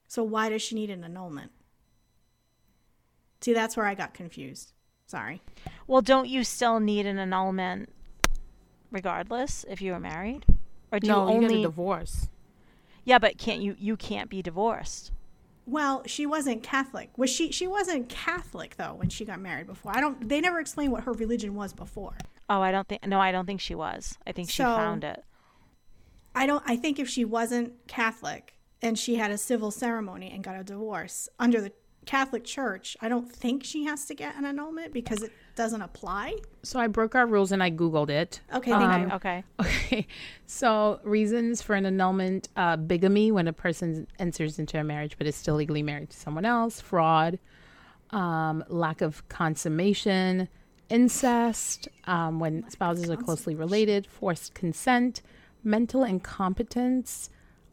So 0.07 0.23
why 0.23 0.49
does 0.49 0.61
she 0.61 0.75
need 0.75 0.89
an 0.89 1.03
annulment? 1.03 1.51
See, 3.41 3.53
that's 3.53 3.75
where 3.75 3.85
I 3.85 3.93
got 3.95 4.13
confused. 4.13 4.71
Sorry. 5.07 5.41
Well, 5.87 6.01
don't 6.01 6.27
you 6.27 6.43
still 6.43 6.79
need 6.79 7.05
an 7.05 7.19
annulment 7.19 7.89
regardless 8.91 9.65
if 9.69 9.81
you 9.81 9.91
were 9.91 9.99
married? 9.99 10.45
Or 10.91 10.99
do 10.99 11.07
no, 11.07 11.27
you 11.27 11.33
you 11.35 11.39
get 11.41 11.45
only 11.51 11.59
a 11.63 11.67
divorce. 11.67 12.29
Yeah, 13.03 13.19
but 13.19 13.37
can't 13.37 13.61
you 13.61 13.75
you 13.77 13.97
can't 13.97 14.29
be 14.29 14.41
divorced. 14.41 15.11
Well, 15.65 16.03
she 16.05 16.25
wasn't 16.25 16.61
Catholic. 16.63 17.09
Was 17.17 17.29
she? 17.29 17.51
She 17.51 17.67
wasn't 17.67 18.09
Catholic 18.09 18.75
though 18.77 18.93
when 18.95 19.09
she 19.09 19.25
got 19.25 19.39
married 19.39 19.67
before. 19.67 19.91
I 19.95 20.01
don't. 20.01 20.27
They 20.29 20.41
never 20.41 20.59
explained 20.59 20.91
what 20.91 21.03
her 21.03 21.13
religion 21.13 21.55
was 21.55 21.73
before. 21.73 22.15
Oh, 22.49 22.61
I 22.61 22.71
don't 22.71 22.87
think 22.87 23.05
no, 23.05 23.19
I 23.19 23.31
don't 23.31 23.45
think 23.45 23.61
she 23.61 23.75
was. 23.75 24.17
I 24.27 24.31
think 24.31 24.49
she 24.49 24.57
So- 24.57 24.75
found 24.75 25.03
it. 25.03 25.23
I 26.35 26.45
don't. 26.45 26.63
I 26.65 26.75
think 26.75 26.99
if 26.99 27.07
she 27.09 27.25
wasn't 27.25 27.73
Catholic 27.87 28.55
and 28.81 28.97
she 28.97 29.15
had 29.15 29.31
a 29.31 29.37
civil 29.37 29.71
ceremony 29.71 30.31
and 30.31 30.43
got 30.43 30.55
a 30.59 30.63
divorce 30.63 31.29
under 31.39 31.61
the 31.61 31.71
Catholic 32.05 32.43
Church, 32.43 32.97
I 33.01 33.09
don't 33.09 33.31
think 33.31 33.63
she 33.63 33.85
has 33.85 34.05
to 34.05 34.15
get 34.15 34.35
an 34.35 34.45
annulment 34.45 34.93
because 34.93 35.23
it 35.23 35.31
doesn't 35.55 35.81
apply. 35.81 36.37
So 36.63 36.79
I 36.79 36.87
broke 36.87 37.15
our 37.15 37.25
rules 37.25 37.51
and 37.51 37.61
I 37.61 37.71
googled 37.71 38.09
it. 38.09 38.41
Okay, 38.53 38.71
thank 38.71 38.83
Um, 38.83 39.01
you. 39.01 39.15
Okay. 39.15 39.43
Okay, 39.59 40.07
so 40.45 40.99
reasons 41.03 41.61
for 41.61 41.75
an 41.75 41.85
annulment: 41.85 42.49
uh, 42.55 42.77
bigamy 42.77 43.31
when 43.31 43.47
a 43.47 43.53
person 43.53 44.07
enters 44.19 44.59
into 44.59 44.79
a 44.79 44.83
marriage 44.83 45.17
but 45.17 45.27
is 45.27 45.35
still 45.35 45.55
legally 45.55 45.83
married 45.83 46.09
to 46.09 46.17
someone 46.17 46.45
else, 46.45 46.81
fraud, 46.81 47.39
um, 48.11 48.63
lack 48.67 49.01
of 49.01 49.27
consummation, 49.29 50.47
incest 50.89 51.87
um, 52.05 52.39
when 52.39 52.69
spouses 52.69 53.09
are 53.09 53.17
closely 53.17 53.55
related, 53.55 54.07
forced 54.07 54.53
consent, 54.53 55.21
mental 55.63 56.03
incompetence, 56.03 57.29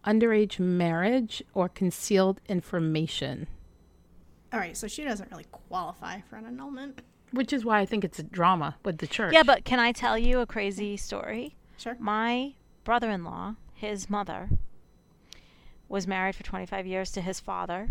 underage 0.06 0.58
marriage, 0.58 1.42
or 1.54 1.68
concealed 1.68 2.40
information. 2.48 3.46
All 4.52 4.58
right, 4.58 4.76
so 4.76 4.88
she 4.88 5.04
doesn't 5.04 5.30
really 5.30 5.46
qualify 5.52 6.20
for 6.22 6.36
an 6.36 6.46
annulment. 6.46 7.00
Which 7.32 7.52
is 7.52 7.64
why 7.64 7.80
I 7.80 7.86
think 7.86 8.04
it's 8.04 8.18
a 8.18 8.24
drama 8.24 8.76
with 8.84 8.98
the 8.98 9.06
church. 9.06 9.32
Yeah, 9.32 9.44
but 9.44 9.64
can 9.64 9.78
I 9.78 9.92
tell 9.92 10.18
you 10.18 10.40
a 10.40 10.46
crazy 10.46 10.96
story? 10.96 11.54
Sure. 11.76 11.96
My 12.00 12.54
brother-in-law, 12.82 13.54
his 13.74 14.10
mother, 14.10 14.50
was 15.88 16.06
married 16.06 16.34
for 16.34 16.42
25 16.42 16.86
years 16.86 17.12
to 17.12 17.20
his 17.20 17.38
father, 17.38 17.88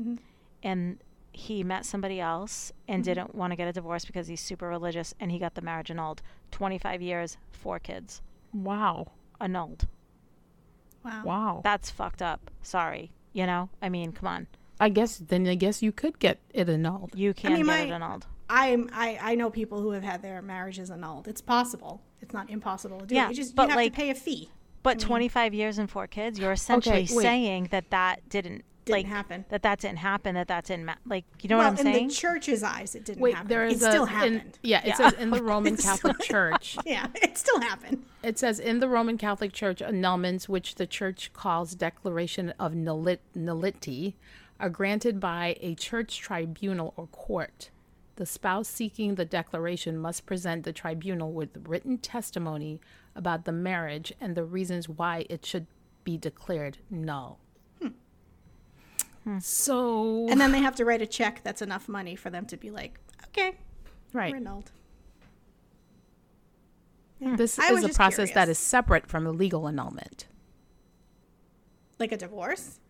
mm-hmm. 0.00 0.16
and 0.62 0.98
he 1.32 1.62
met 1.62 1.84
somebody 1.84 2.20
else 2.20 2.72
and 2.88 3.02
mm-hmm. 3.02 3.12
didn't 3.12 3.34
want 3.34 3.52
to 3.52 3.56
get 3.56 3.68
a 3.68 3.72
divorce 3.72 4.04
because 4.04 4.26
he's 4.26 4.40
super 4.40 4.68
religious, 4.68 5.14
and 5.20 5.30
he 5.30 5.38
got 5.38 5.54
the 5.54 5.62
marriage 5.62 5.90
annulled. 5.90 6.22
25 6.50 7.02
years, 7.02 7.36
four 7.52 7.78
kids, 7.78 8.22
wow, 8.54 9.12
annulled. 9.40 9.86
Wow. 11.04 11.22
wow. 11.24 11.60
That's 11.62 11.90
fucked 11.90 12.22
up. 12.22 12.50
Sorry, 12.62 13.12
you 13.32 13.46
know. 13.46 13.68
I 13.82 13.88
mean, 13.88 14.12
come 14.12 14.26
on, 14.26 14.46
I 14.80 14.88
guess 14.88 15.18
then 15.18 15.46
I 15.46 15.54
guess 15.54 15.82
you 15.82 15.92
could 15.92 16.18
get 16.18 16.38
it 16.54 16.68
annulled. 16.68 17.10
you 17.14 17.34
can 17.34 17.52
mean, 17.52 17.60
get 17.62 17.66
my- 17.66 17.80
it 17.80 17.90
annulled. 17.90 18.26
I'm. 18.50 18.88
I. 18.94 19.18
I 19.20 19.34
know 19.34 19.50
people 19.50 19.80
who 19.82 19.90
have 19.90 20.02
had 20.04 20.22
their 20.22 20.40
marriages 20.40 20.90
annulled. 20.90 21.28
It's 21.28 21.40
possible. 21.42 22.00
It's 22.22 22.32
not 22.32 22.48
impossible 22.48 23.00
to 23.00 23.06
do. 23.06 23.14
Yeah, 23.14 23.28
You 23.28 23.34
just 23.34 23.54
but, 23.54 23.64
you 23.64 23.68
have 23.70 23.76
like, 23.76 23.92
to 23.92 23.96
pay 23.96 24.10
a 24.10 24.14
fee. 24.14 24.50
But 24.82 24.98
25 25.00 25.52
years 25.54 25.78
and 25.78 25.90
four 25.90 26.06
kids, 26.06 26.38
you're 26.38 26.52
essentially 26.52 27.06
wait. 27.10 27.22
saying 27.22 27.68
that 27.72 27.90
that 27.90 28.26
didn't, 28.30 28.62
Didn't 28.86 28.96
like 28.96 29.06
happen. 29.06 29.44
that 29.50 29.62
that 29.62 29.80
didn't 29.80 29.98
happen, 29.98 30.34
that 30.36 30.48
that 30.48 30.64
didn't 30.64 30.86
ma- 30.86 30.94
like 31.04 31.24
you 31.42 31.48
know 31.50 31.58
well, 31.58 31.70
what 31.72 31.80
I'm 31.80 31.86
in 31.86 31.92
saying? 31.92 32.02
In 32.04 32.08
the 32.08 32.14
church's 32.14 32.62
eyes, 32.62 32.94
it 32.94 33.04
didn't 33.04 33.20
Wait, 33.20 33.34
happen. 33.34 33.48
there 33.48 33.66
is 33.66 33.82
it 33.82 33.86
a 33.86 33.90
still 33.90 34.04
in- 34.04 34.08
happened. 34.08 34.58
yeah, 34.62 34.78
it 34.80 34.86
Yeah. 34.86 34.94
says 34.94 35.12
in 35.14 35.28
the 35.30 35.42
Roman 35.52 35.76
Catholic 35.76 36.18
Church. 36.22 36.78
yeah, 36.86 37.06
it 37.16 37.36
still 37.36 37.60
happened. 37.60 38.04
It 38.22 38.38
says 38.38 38.58
in 38.60 38.78
the 38.78 38.88
Roman 38.88 39.18
Catholic 39.18 39.52
Church, 39.52 39.80
annulments, 39.80 40.48
which 40.48 40.76
the 40.76 40.86
Church 40.86 41.32
calls 41.34 41.74
declaration 41.74 42.54
of 42.58 42.72
nullit- 42.72 43.18
nullity, 43.34 44.16
are 44.60 44.68
granted 44.68 45.20
by 45.20 45.56
a 45.60 45.74
church 45.74 46.18
tribunal 46.18 46.94
or 46.96 47.06
court. 47.08 47.70
The 48.16 48.26
spouse 48.26 48.68
seeking 48.68 49.14
the 49.14 49.24
declaration 49.24 49.96
must 49.96 50.26
present 50.26 50.64
the 50.64 50.72
tribunal 50.72 51.32
with 51.32 51.50
written 51.68 51.98
testimony 51.98 52.80
about 53.14 53.44
the 53.44 53.52
marriage 53.52 54.12
and 54.20 54.34
the 54.34 54.44
reasons 54.44 54.88
why 54.88 55.26
it 55.30 55.46
should 55.46 55.66
be 56.02 56.16
declared 56.16 56.78
null. 56.90 57.38
Hmm. 59.24 59.38
So, 59.40 60.26
And 60.28 60.40
then 60.40 60.52
they 60.52 60.60
have 60.60 60.74
to 60.76 60.84
write 60.84 61.02
a 61.02 61.06
check 61.06 61.42
that's 61.44 61.60
enough 61.62 61.88
money 61.88 62.16
for 62.16 62.30
them 62.30 62.46
to 62.46 62.56
be 62.56 62.70
like, 62.70 62.98
okay, 63.26 63.56
right, 64.12 64.30
we're 64.32 64.38
annulled. 64.38 64.70
Hmm. 67.22 67.36
this 67.36 67.58
I 67.58 67.72
is 67.72 67.84
a 67.84 67.88
process 67.90 68.30
that 68.30 68.44
curious. 68.44 68.58
is 68.58 68.58
separate 68.58 69.06
from 69.06 69.24
the 69.24 69.32
legal 69.32 69.68
annulment. 69.68 70.26
Like 71.98 72.12
a 72.12 72.16
divorce. 72.16 72.80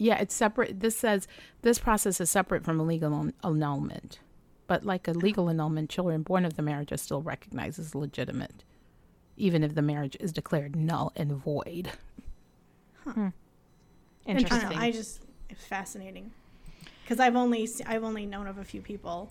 Yeah, 0.00 0.16
it's 0.18 0.34
separate. 0.34 0.80
This 0.80 0.96
says 0.96 1.28
this 1.60 1.78
process 1.78 2.22
is 2.22 2.30
separate 2.30 2.64
from 2.64 2.80
a 2.80 2.82
legal 2.82 3.30
annulment. 3.44 4.20
But 4.66 4.86
like 4.86 5.06
a 5.06 5.12
legal 5.12 5.50
annulment, 5.50 5.90
children 5.90 6.22
born 6.22 6.46
of 6.46 6.54
the 6.54 6.62
marriage 6.62 6.90
are 6.90 6.96
still 6.96 7.20
recognized 7.20 7.78
as 7.78 7.94
legitimate, 7.94 8.64
even 9.36 9.62
if 9.62 9.74
the 9.74 9.82
marriage 9.82 10.16
is 10.18 10.32
declared 10.32 10.74
null 10.74 11.12
and 11.16 11.32
void. 11.32 11.90
Hmm. 13.04 13.10
I 14.26 14.32
don't 14.32 14.38
Interesting. 14.38 14.70
know. 14.70 14.76
I 14.76 14.90
just 14.90 15.20
it's 15.50 15.66
fascinating 15.66 16.30
because 17.02 17.20
I've 17.20 17.36
only 17.36 17.68
I've 17.84 18.04
only 18.04 18.24
known 18.24 18.46
of 18.46 18.56
a 18.56 18.64
few 18.64 18.80
people 18.80 19.30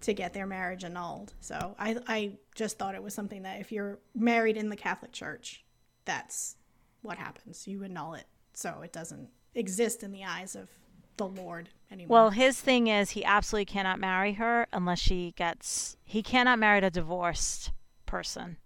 to 0.00 0.12
get 0.12 0.32
their 0.32 0.46
marriage 0.46 0.82
annulled. 0.82 1.34
So 1.40 1.76
I 1.78 1.98
I 2.08 2.32
just 2.56 2.78
thought 2.78 2.96
it 2.96 3.02
was 3.02 3.14
something 3.14 3.42
that 3.42 3.60
if 3.60 3.70
you're 3.70 4.00
married 4.12 4.56
in 4.56 4.70
the 4.70 4.76
Catholic 4.76 5.12
Church, 5.12 5.64
that's 6.04 6.56
what 7.02 7.16
happens. 7.16 7.68
You 7.68 7.84
annul 7.84 8.14
it, 8.14 8.26
so 8.54 8.80
it 8.82 8.92
doesn't 8.92 9.28
exist 9.54 10.02
in 10.02 10.12
the 10.12 10.24
eyes 10.24 10.54
of 10.54 10.68
the 11.16 11.26
Lord 11.26 11.68
anymore. 11.90 12.14
well, 12.14 12.30
his 12.30 12.60
thing 12.60 12.86
is 12.86 13.10
he 13.10 13.24
absolutely 13.24 13.66
cannot 13.66 14.00
marry 14.00 14.34
her 14.34 14.66
unless 14.72 14.98
she 14.98 15.32
gets 15.36 15.96
he 16.04 16.22
cannot 16.22 16.58
marry 16.58 16.78
a 16.78 16.90
divorced 16.90 17.72
person. 18.06 18.56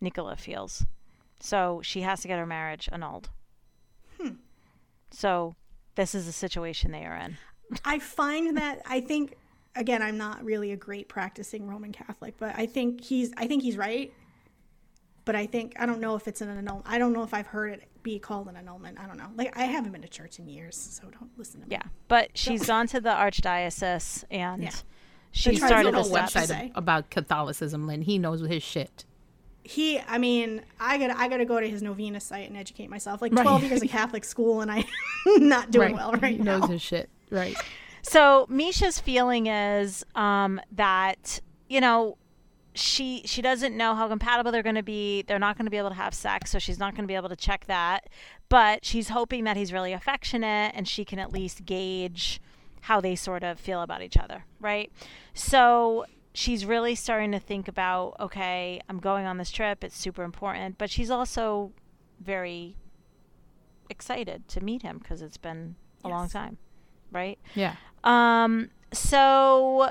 Nicola 0.00 0.36
feels. 0.36 0.84
So 1.38 1.80
she 1.82 2.00
has 2.02 2.20
to 2.22 2.28
get 2.28 2.38
her 2.38 2.46
marriage 2.46 2.88
annulled. 2.90 3.30
Hmm. 4.20 4.34
So 5.10 5.54
this 5.94 6.14
is 6.14 6.26
the 6.26 6.32
situation 6.32 6.90
they 6.90 7.04
are 7.04 7.16
in. 7.16 7.36
I 7.84 7.98
find 7.98 8.56
that 8.56 8.82
I 8.86 9.00
think 9.00 9.36
again 9.76 10.02
I'm 10.02 10.18
not 10.18 10.44
really 10.44 10.72
a 10.72 10.76
great 10.76 11.08
practicing 11.08 11.66
Roman 11.66 11.92
Catholic, 11.92 12.34
but 12.38 12.54
I 12.56 12.66
think 12.66 13.00
he's 13.02 13.32
I 13.36 13.46
think 13.46 13.62
he's 13.62 13.76
right. 13.76 14.12
But 15.24 15.36
I 15.36 15.46
think 15.46 15.74
I 15.78 15.86
don't 15.86 16.00
know 16.00 16.16
if 16.16 16.26
it's 16.26 16.40
an 16.40 16.48
annulment. 16.48 16.86
I 16.88 16.98
don't 16.98 17.12
know 17.12 17.22
if 17.22 17.32
I've 17.32 17.46
heard 17.46 17.74
it 17.74 17.89
be 18.02 18.18
called 18.18 18.48
an 18.48 18.56
annulment. 18.56 18.98
I 19.00 19.06
don't 19.06 19.18
know. 19.18 19.28
Like 19.36 19.56
I 19.56 19.64
haven't 19.64 19.92
been 19.92 20.02
to 20.02 20.08
church 20.08 20.38
in 20.38 20.48
years, 20.48 20.76
so 20.76 21.04
don't 21.10 21.30
listen 21.36 21.60
to 21.60 21.66
me. 21.66 21.72
Yeah, 21.72 21.82
but 22.08 22.30
she's 22.34 22.66
gone 22.72 22.86
to 22.88 23.00
the 23.00 23.10
archdiocese 23.10 24.24
and 24.30 24.62
Yeah. 24.62 24.70
she 25.32 25.50
The 25.50 25.56
started 25.56 25.74
tribunal 25.74 26.02
the 26.04 26.08
whole 26.08 26.26
steps. 26.28 26.46
steps. 26.46 26.50
website 26.62 26.72
about 26.74 27.10
Catholicism, 27.10 27.86
Lynn. 27.86 28.02
He 28.02 28.18
knows 28.18 28.40
his 28.40 28.62
shit. 28.62 29.04
He, 29.62 30.00
I 30.00 30.16
mean, 30.18 30.62
I 30.80 30.96
gotta, 30.96 31.18
I 31.18 31.28
gotta 31.28 31.44
go 31.44 31.60
to 31.60 31.68
his 31.68 31.82
novena 31.82 32.18
site 32.20 32.48
and 32.48 32.56
educate 32.56 32.88
myself. 32.88 33.20
Like 33.20 33.32
Right. 33.34 33.42
twelve 33.42 33.62
years 33.62 33.82
of 33.82 33.88
Catholic 33.90 34.24
school, 34.24 34.62
and 34.62 34.70
I'm 34.70 34.84
not 35.48 35.70
doing 35.70 35.94
well 35.94 36.12
right 36.12 36.36
he 36.36 36.42
now. 36.42 36.58
knows 36.58 36.70
his 36.70 36.82
shit. 36.82 37.10
Right. 37.30 37.56
So 38.02 38.46
Misha's 38.48 38.98
feeling 38.98 39.46
is 39.48 40.04
um, 40.14 40.60
that 40.72 41.40
you 41.68 41.80
know 41.80 42.16
she 42.74 43.22
she 43.24 43.42
doesn't 43.42 43.76
know 43.76 43.94
how 43.94 44.08
compatible 44.08 44.52
they're 44.52 44.62
going 44.62 44.76
to 44.76 44.82
be. 44.82 45.22
They're 45.22 45.38
not 45.38 45.56
going 45.56 45.66
to 45.66 45.70
be 45.70 45.76
able 45.76 45.88
to 45.88 45.94
have 45.96 46.14
sex, 46.14 46.50
so 46.50 46.58
she's 46.58 46.78
not 46.78 46.94
going 46.94 47.04
to 47.04 47.08
be 47.08 47.16
able 47.16 47.28
to 47.28 47.36
check 47.36 47.66
that. 47.66 48.08
But 48.48 48.84
she's 48.84 49.08
hoping 49.08 49.44
that 49.44 49.56
he's 49.56 49.72
really 49.72 49.92
affectionate 49.92 50.72
and 50.74 50.86
she 50.86 51.04
can 51.04 51.18
at 51.18 51.32
least 51.32 51.64
gauge 51.64 52.40
how 52.82 53.00
they 53.00 53.14
sort 53.14 53.42
of 53.42 53.60
feel 53.60 53.82
about 53.82 54.02
each 54.02 54.16
other, 54.16 54.44
right? 54.60 54.90
So 55.34 56.06
she's 56.32 56.64
really 56.64 56.94
starting 56.94 57.32
to 57.32 57.38
think 57.38 57.68
about, 57.68 58.16
okay, 58.18 58.80
I'm 58.88 58.98
going 58.98 59.26
on 59.26 59.38
this 59.38 59.50
trip. 59.50 59.84
It's 59.84 59.96
super 59.96 60.22
important, 60.22 60.78
but 60.78 60.90
she's 60.90 61.10
also 61.10 61.72
very 62.20 62.76
excited 63.88 64.48
to 64.48 64.60
meet 64.60 64.82
him 64.82 64.98
because 64.98 65.22
it's 65.22 65.36
been 65.36 65.76
a 66.04 66.08
long 66.08 66.28
time, 66.28 66.58
right? 67.10 67.38
Yeah. 67.54 67.76
Um, 68.04 68.70
so 68.92 69.90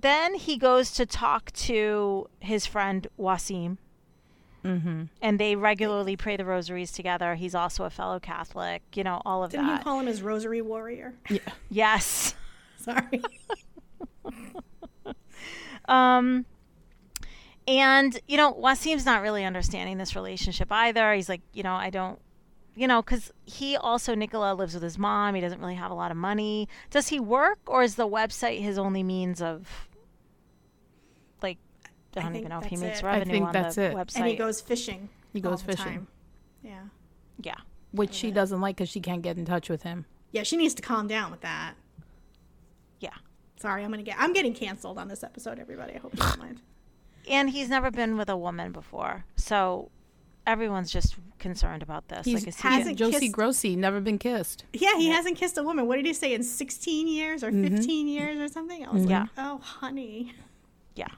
then 0.00 0.34
he 0.34 0.56
goes 0.58 0.90
to 0.92 1.06
talk 1.06 1.52
to 1.52 2.28
his 2.40 2.66
friend 2.66 3.06
Wasim, 3.18 3.78
Mm-hmm. 4.64 5.02
and 5.20 5.38
they 5.38 5.56
regularly 5.56 6.16
pray 6.16 6.38
the 6.38 6.44
rosaries 6.46 6.90
together. 6.90 7.34
He's 7.34 7.54
also 7.54 7.84
a 7.84 7.90
fellow 7.90 8.18
Catholic, 8.18 8.82
you 8.94 9.04
know, 9.04 9.20
all 9.26 9.44
of 9.44 9.50
that. 9.52 9.58
Didn't 9.58 9.76
you 9.76 9.82
call 9.84 10.00
him 10.00 10.06
his 10.06 10.22
rosary 10.22 10.62
warrior? 10.62 11.12
yes. 11.70 12.34
Sorry. 12.78 13.22
Um, 15.86 16.46
and 17.68 18.18
you 18.26 18.36
know, 18.38 18.54
Wasim's 18.54 19.04
not 19.04 19.20
really 19.22 19.44
understanding 19.44 19.98
this 19.98 20.16
relationship 20.16 20.72
either. 20.72 21.12
He's 21.12 21.28
like, 21.28 21.42
you 21.52 21.62
know, 21.62 21.74
I 21.74 21.90
don't, 21.90 22.18
you 22.74 22.86
know, 22.88 23.02
because 23.02 23.32
he 23.44 23.76
also 23.76 24.14
Nicola 24.14 24.54
lives 24.54 24.74
with 24.74 24.82
his 24.82 24.98
mom. 24.98 25.34
He 25.34 25.40
doesn't 25.40 25.60
really 25.60 25.74
have 25.76 25.90
a 25.90 25.94
lot 25.94 26.10
of 26.10 26.16
money. 26.16 26.68
Does 26.90 27.08
he 27.08 27.20
work, 27.20 27.58
or 27.66 27.82
is 27.82 27.94
the 27.96 28.08
website 28.08 28.60
his 28.60 28.78
only 28.78 29.02
means 29.02 29.40
of, 29.42 29.88
like, 31.42 31.58
I 32.16 32.20
I 32.20 32.22
don't 32.22 32.32
think 32.32 32.42
even 32.42 32.50
know 32.50 32.58
if 32.58 32.64
he 32.66 32.76
that's 32.76 32.82
makes 32.82 32.98
it. 33.00 33.04
I 33.04 33.12
revenue 33.18 33.32
think 33.32 33.46
on 33.46 33.52
that's 33.52 33.76
the 33.76 33.82
it. 33.90 33.94
website. 33.94 34.16
and 34.16 34.26
he 34.26 34.36
goes 34.36 34.60
fishing. 34.60 35.08
He 35.32 35.42
all 35.42 35.50
goes 35.52 35.62
the 35.62 35.72
fishing. 35.72 35.84
time. 35.92 36.08
Yeah. 36.62 36.82
yeah, 37.42 37.56
Which 37.92 38.14
she 38.14 38.30
doesn't 38.30 38.60
like 38.60 38.76
because 38.76 38.88
she 38.88 39.00
can't 39.00 39.20
get 39.22 39.36
in 39.36 39.44
touch 39.44 39.68
with 39.68 39.82
him. 39.82 40.06
Yeah, 40.32 40.42
she 40.44 40.56
needs 40.56 40.74
to 40.74 40.82
calm 40.82 41.06
down 41.06 41.30
with 41.30 41.42
that. 41.42 41.74
yeah. 43.00 43.10
Sorry, 43.56 43.82
I'm 43.84 43.90
gonna 43.90 44.02
get 44.02 44.16
I'm 44.18 44.32
getting 44.32 44.52
canceled 44.54 44.98
on 44.98 45.08
this 45.08 45.22
episode, 45.22 45.58
everybody. 45.58 45.94
I 45.94 45.98
hope 45.98 46.14
you 46.14 46.20
don't 46.22 46.38
mind. 46.38 46.60
And 47.30 47.48
he's 47.50 47.68
never 47.70 47.90
been 47.90 48.16
with 48.18 48.28
a 48.28 48.36
woman 48.36 48.72
before, 48.72 49.24
so 49.36 49.90
everyone's 50.46 50.90
just 50.90 51.16
concerned 51.38 51.82
about 51.82 52.08
this. 52.08 52.24
He's 52.24 52.34
like, 52.42 52.48
is 52.48 52.60
he 52.60 52.68
hasn't 52.68 52.98
Josie 52.98 53.20
kissed- 53.20 53.32
Grossie, 53.32 53.76
never 53.76 54.00
been 54.00 54.18
kissed. 54.18 54.64
Yeah, 54.72 54.96
he 54.96 55.08
hasn't 55.08 55.36
kissed 55.36 55.58
a 55.58 55.62
woman. 55.62 55.86
What 55.86 55.96
did 55.96 56.06
he 56.06 56.12
say 56.12 56.32
in 56.34 56.42
16 56.42 57.06
years 57.08 57.42
or 57.44 57.50
15 57.50 58.08
years 58.08 58.38
or 58.38 58.48
something? 58.52 58.84
I 58.86 58.90
was 58.92 59.04
Yeah. 59.04 59.20
like, 59.22 59.30
oh, 59.38 59.58
honey. 59.58 60.32
Yeah. 60.94 61.08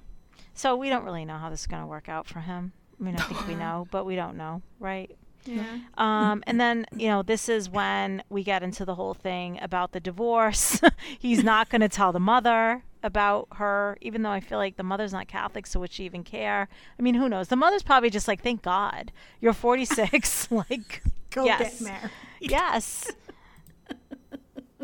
So 0.54 0.74
we 0.76 0.88
don't 0.88 1.04
really 1.04 1.24
know 1.24 1.36
how 1.38 1.50
this 1.50 1.60
is 1.62 1.66
going 1.66 1.82
to 1.82 1.86
work 1.86 2.08
out 2.08 2.26
for 2.26 2.40
him. 2.40 2.72
I 2.98 3.04
mean, 3.04 3.16
I 3.16 3.22
think 3.22 3.46
we 3.46 3.54
know, 3.64 3.86
but 3.90 4.04
we 4.06 4.16
don't 4.16 4.36
know, 4.36 4.62
right? 4.80 5.14
Yeah. 5.44 5.62
Um, 5.98 6.42
and 6.46 6.58
then, 6.60 6.86
you 6.96 7.08
know, 7.08 7.22
this 7.22 7.48
is 7.48 7.68
when 7.68 8.22
we 8.30 8.42
get 8.42 8.62
into 8.62 8.84
the 8.84 8.94
whole 8.94 9.14
thing 9.14 9.58
about 9.60 9.92
the 9.92 10.00
divorce. 10.00 10.80
He's 11.18 11.44
not 11.44 11.68
going 11.68 11.82
to 11.82 11.88
tell 11.88 12.12
the 12.12 12.20
mother 12.20 12.82
about 13.06 13.48
her, 13.54 13.96
even 14.02 14.22
though 14.22 14.30
I 14.30 14.40
feel 14.40 14.58
like 14.58 14.76
the 14.76 14.82
mother's 14.82 15.12
not 15.12 15.28
Catholic, 15.28 15.66
so 15.66 15.80
would 15.80 15.92
she 15.92 16.04
even 16.04 16.22
care? 16.24 16.68
I 16.98 17.02
mean, 17.02 17.14
who 17.14 17.28
knows? 17.28 17.48
The 17.48 17.56
mother's 17.56 17.82
probably 17.82 18.10
just 18.10 18.28
like, 18.28 18.42
thank 18.42 18.62
God, 18.62 19.12
you're 19.40 19.52
46. 19.54 20.50
like, 20.50 21.02
Go 21.30 21.44
yes. 21.44 21.80
get 21.80 21.80
married. 21.80 22.10
yes. 22.40 23.10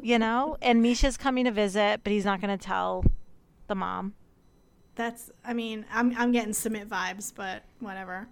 you 0.03 0.19
know, 0.19 0.57
and 0.63 0.83
Misha's 0.83 1.17
coming 1.17 1.45
to 1.45 1.51
visit, 1.51 2.01
but 2.03 2.13
he's 2.13 2.25
not 2.25 2.41
going 2.41 2.57
to 2.57 2.63
tell 2.65 3.05
the 3.67 3.75
mom. 3.75 4.15
That's, 4.95 5.31
I 5.45 5.53
mean, 5.55 5.85
I'm, 5.93 6.15
I'm 6.19 6.33
getting 6.33 6.53
submit 6.53 6.89
vibes, 6.89 7.33
but 7.35 7.63
whatever. 7.81 8.29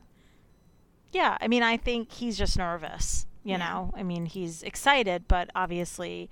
Yeah, 1.12 1.36
I 1.41 1.49
mean, 1.49 1.62
I 1.62 1.76
think 1.76 2.12
he's 2.12 2.36
just 2.38 2.57
nervous. 2.59 3.26
You 3.43 3.53
Yeah. 3.53 3.59
know, 3.59 3.95
I 3.97 4.03
mean, 4.03 4.26
he's 4.26 4.62
excited, 4.62 5.24
but 5.26 5.51
obviously 5.55 6.28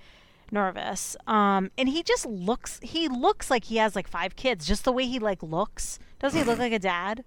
nervous. 0.53 1.16
Um, 1.26 1.70
and 1.76 1.88
he 1.88 2.03
just 2.03 2.26
looks. 2.26 2.80
He 2.82 3.09
looks 3.09 3.51
like 3.51 3.64
he 3.64 3.76
has 3.76 3.94
like 3.96 4.09
five 4.09 4.36
kids. 4.36 4.66
Just 4.66 4.84
the 4.84 4.92
way 4.92 5.07
he 5.07 5.18
like 5.18 5.42
looks. 5.42 5.99
Doesn't 6.18 6.38
he 6.38 6.44
look 6.44 6.59
like 6.59 6.72
a 6.72 6.78
dad? 6.78 7.24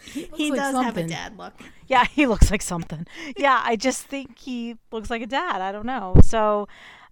He 0.00 0.50
like 0.50 0.60
does 0.60 0.74
have 0.74 0.96
a 0.96 1.04
dad 1.04 1.36
look. 1.36 1.54
Yeah, 1.86 2.04
he 2.10 2.26
looks 2.26 2.50
like 2.50 2.62
something. 2.62 3.06
Yeah, 3.36 3.60
I 3.64 3.76
just 3.76 4.04
think 4.04 4.38
he 4.38 4.76
looks 4.92 5.10
like 5.10 5.22
a 5.22 5.26
dad. 5.26 5.60
I 5.60 5.72
don't 5.72 5.86
know. 5.86 6.16
So, 6.22 6.68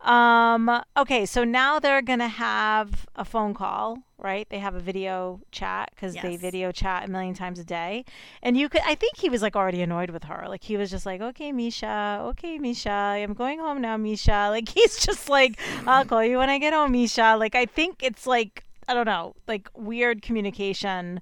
um, 0.07 0.83
okay, 0.97 1.27
so 1.27 1.43
now 1.45 1.79
they're 1.81 2.01
gonna 2.01 2.29
have 2.29 3.07
a 3.17 3.25
phone 3.25 3.55
call, 3.55 3.99
right? 4.19 4.49
They 4.49 4.61
have 4.61 4.77
a 4.77 4.81
video 4.81 5.41
chat 5.51 5.91
because 5.95 6.15
they 6.15 6.37
video 6.37 6.71
chat 6.71 7.09
a 7.09 7.11
million 7.11 7.35
times 7.35 7.59
a 7.59 7.65
day, 7.65 8.05
and 8.43 8.57
you 8.57 8.69
could. 8.69 8.83
I 8.87 8.95
think 8.95 9.17
he 9.17 9.29
was 9.29 9.43
like 9.43 9.57
already 9.57 9.83
annoyed 9.83 10.11
with 10.11 10.25
her. 10.25 10.47
Like 10.49 10.63
he 10.63 10.77
was 10.77 10.91
just 10.91 11.07
like, 11.07 11.21
"Okay, 11.21 11.51
Misha. 11.51 12.21
Okay, 12.27 12.57
Misha. 12.59 12.91
I'm 12.91 13.35
going 13.35 13.59
home 13.59 13.81
now, 13.81 13.97
Misha." 13.97 14.47
Like 14.57 14.69
he's 14.69 15.05
just 15.05 15.29
like, 15.29 15.59
"I'll 15.87 16.05
call 16.05 16.25
you 16.25 16.39
when 16.39 16.49
I 16.51 16.59
get 16.59 16.73
home, 16.73 16.93
Misha." 16.93 17.37
Like 17.37 17.55
I 17.55 17.67
think 17.67 18.03
it's 18.03 18.27
like 18.27 18.65
I 18.89 18.95
don't 18.95 19.07
know, 19.07 19.35
like 19.49 19.69
weird 19.75 20.23
communication 20.23 21.21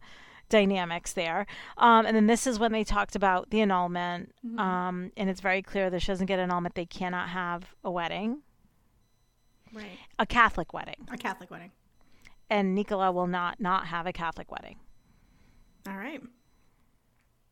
dynamics 0.50 1.14
there. 1.14 1.46
Um, 1.78 2.04
and 2.06 2.14
then 2.14 2.26
this 2.26 2.46
is 2.46 2.58
when 2.58 2.70
they 2.72 2.84
talked 2.84 3.16
about 3.16 3.48
the 3.50 3.62
annulment. 3.62 4.34
Um, 4.58 5.10
and 5.16 5.30
it's 5.30 5.40
very 5.40 5.62
clear 5.62 5.88
that 5.90 6.00
she 6.00 6.08
doesn't 6.08 6.26
get 6.26 6.38
annulment. 6.38 6.74
They 6.74 6.84
cannot 6.86 7.30
have 7.30 7.74
a 7.82 7.90
wedding, 7.90 8.42
Right. 9.74 9.98
a 10.18 10.26
Catholic 10.26 10.72
wedding. 10.72 11.08
A 11.12 11.16
Catholic 11.16 11.50
wedding. 11.50 11.72
And 12.50 12.74
Nicola 12.74 13.10
will 13.12 13.26
not 13.26 13.60
not 13.60 13.86
have 13.88 14.06
a 14.06 14.12
Catholic 14.12 14.50
wedding 14.52 14.76
All 15.88 15.96
right. 15.96 16.22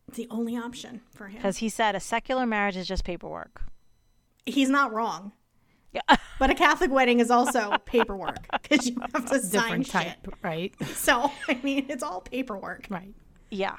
It's 0.08 0.16
the 0.18 0.28
only 0.30 0.56
option 0.56 1.00
for 1.14 1.26
him. 1.28 1.36
because 1.36 1.58
he 1.58 1.68
said 1.68 1.94
a 1.94 2.00
secular 2.00 2.44
marriage 2.46 2.76
is 2.76 2.86
just 2.86 3.04
paperwork. 3.04 3.62
He's 4.44 4.68
not 4.68 4.92
wrong. 4.92 5.32
Yeah. 5.92 6.00
But 6.38 6.50
a 6.50 6.54
Catholic 6.54 6.90
wedding 6.90 7.20
is 7.20 7.30
also 7.30 7.76
paperwork 7.86 8.46
because 8.62 8.88
you 8.88 8.96
have 9.12 9.26
to 9.26 9.38
sign 9.40 9.82
Different 9.82 9.86
type, 9.86 10.06
shit. 10.24 10.34
right? 10.42 10.74
So, 10.94 11.30
I 11.48 11.58
mean, 11.62 11.86
it's 11.88 12.02
all 12.02 12.20
paperwork. 12.22 12.86
right. 12.90 13.14
Yeah. 13.50 13.76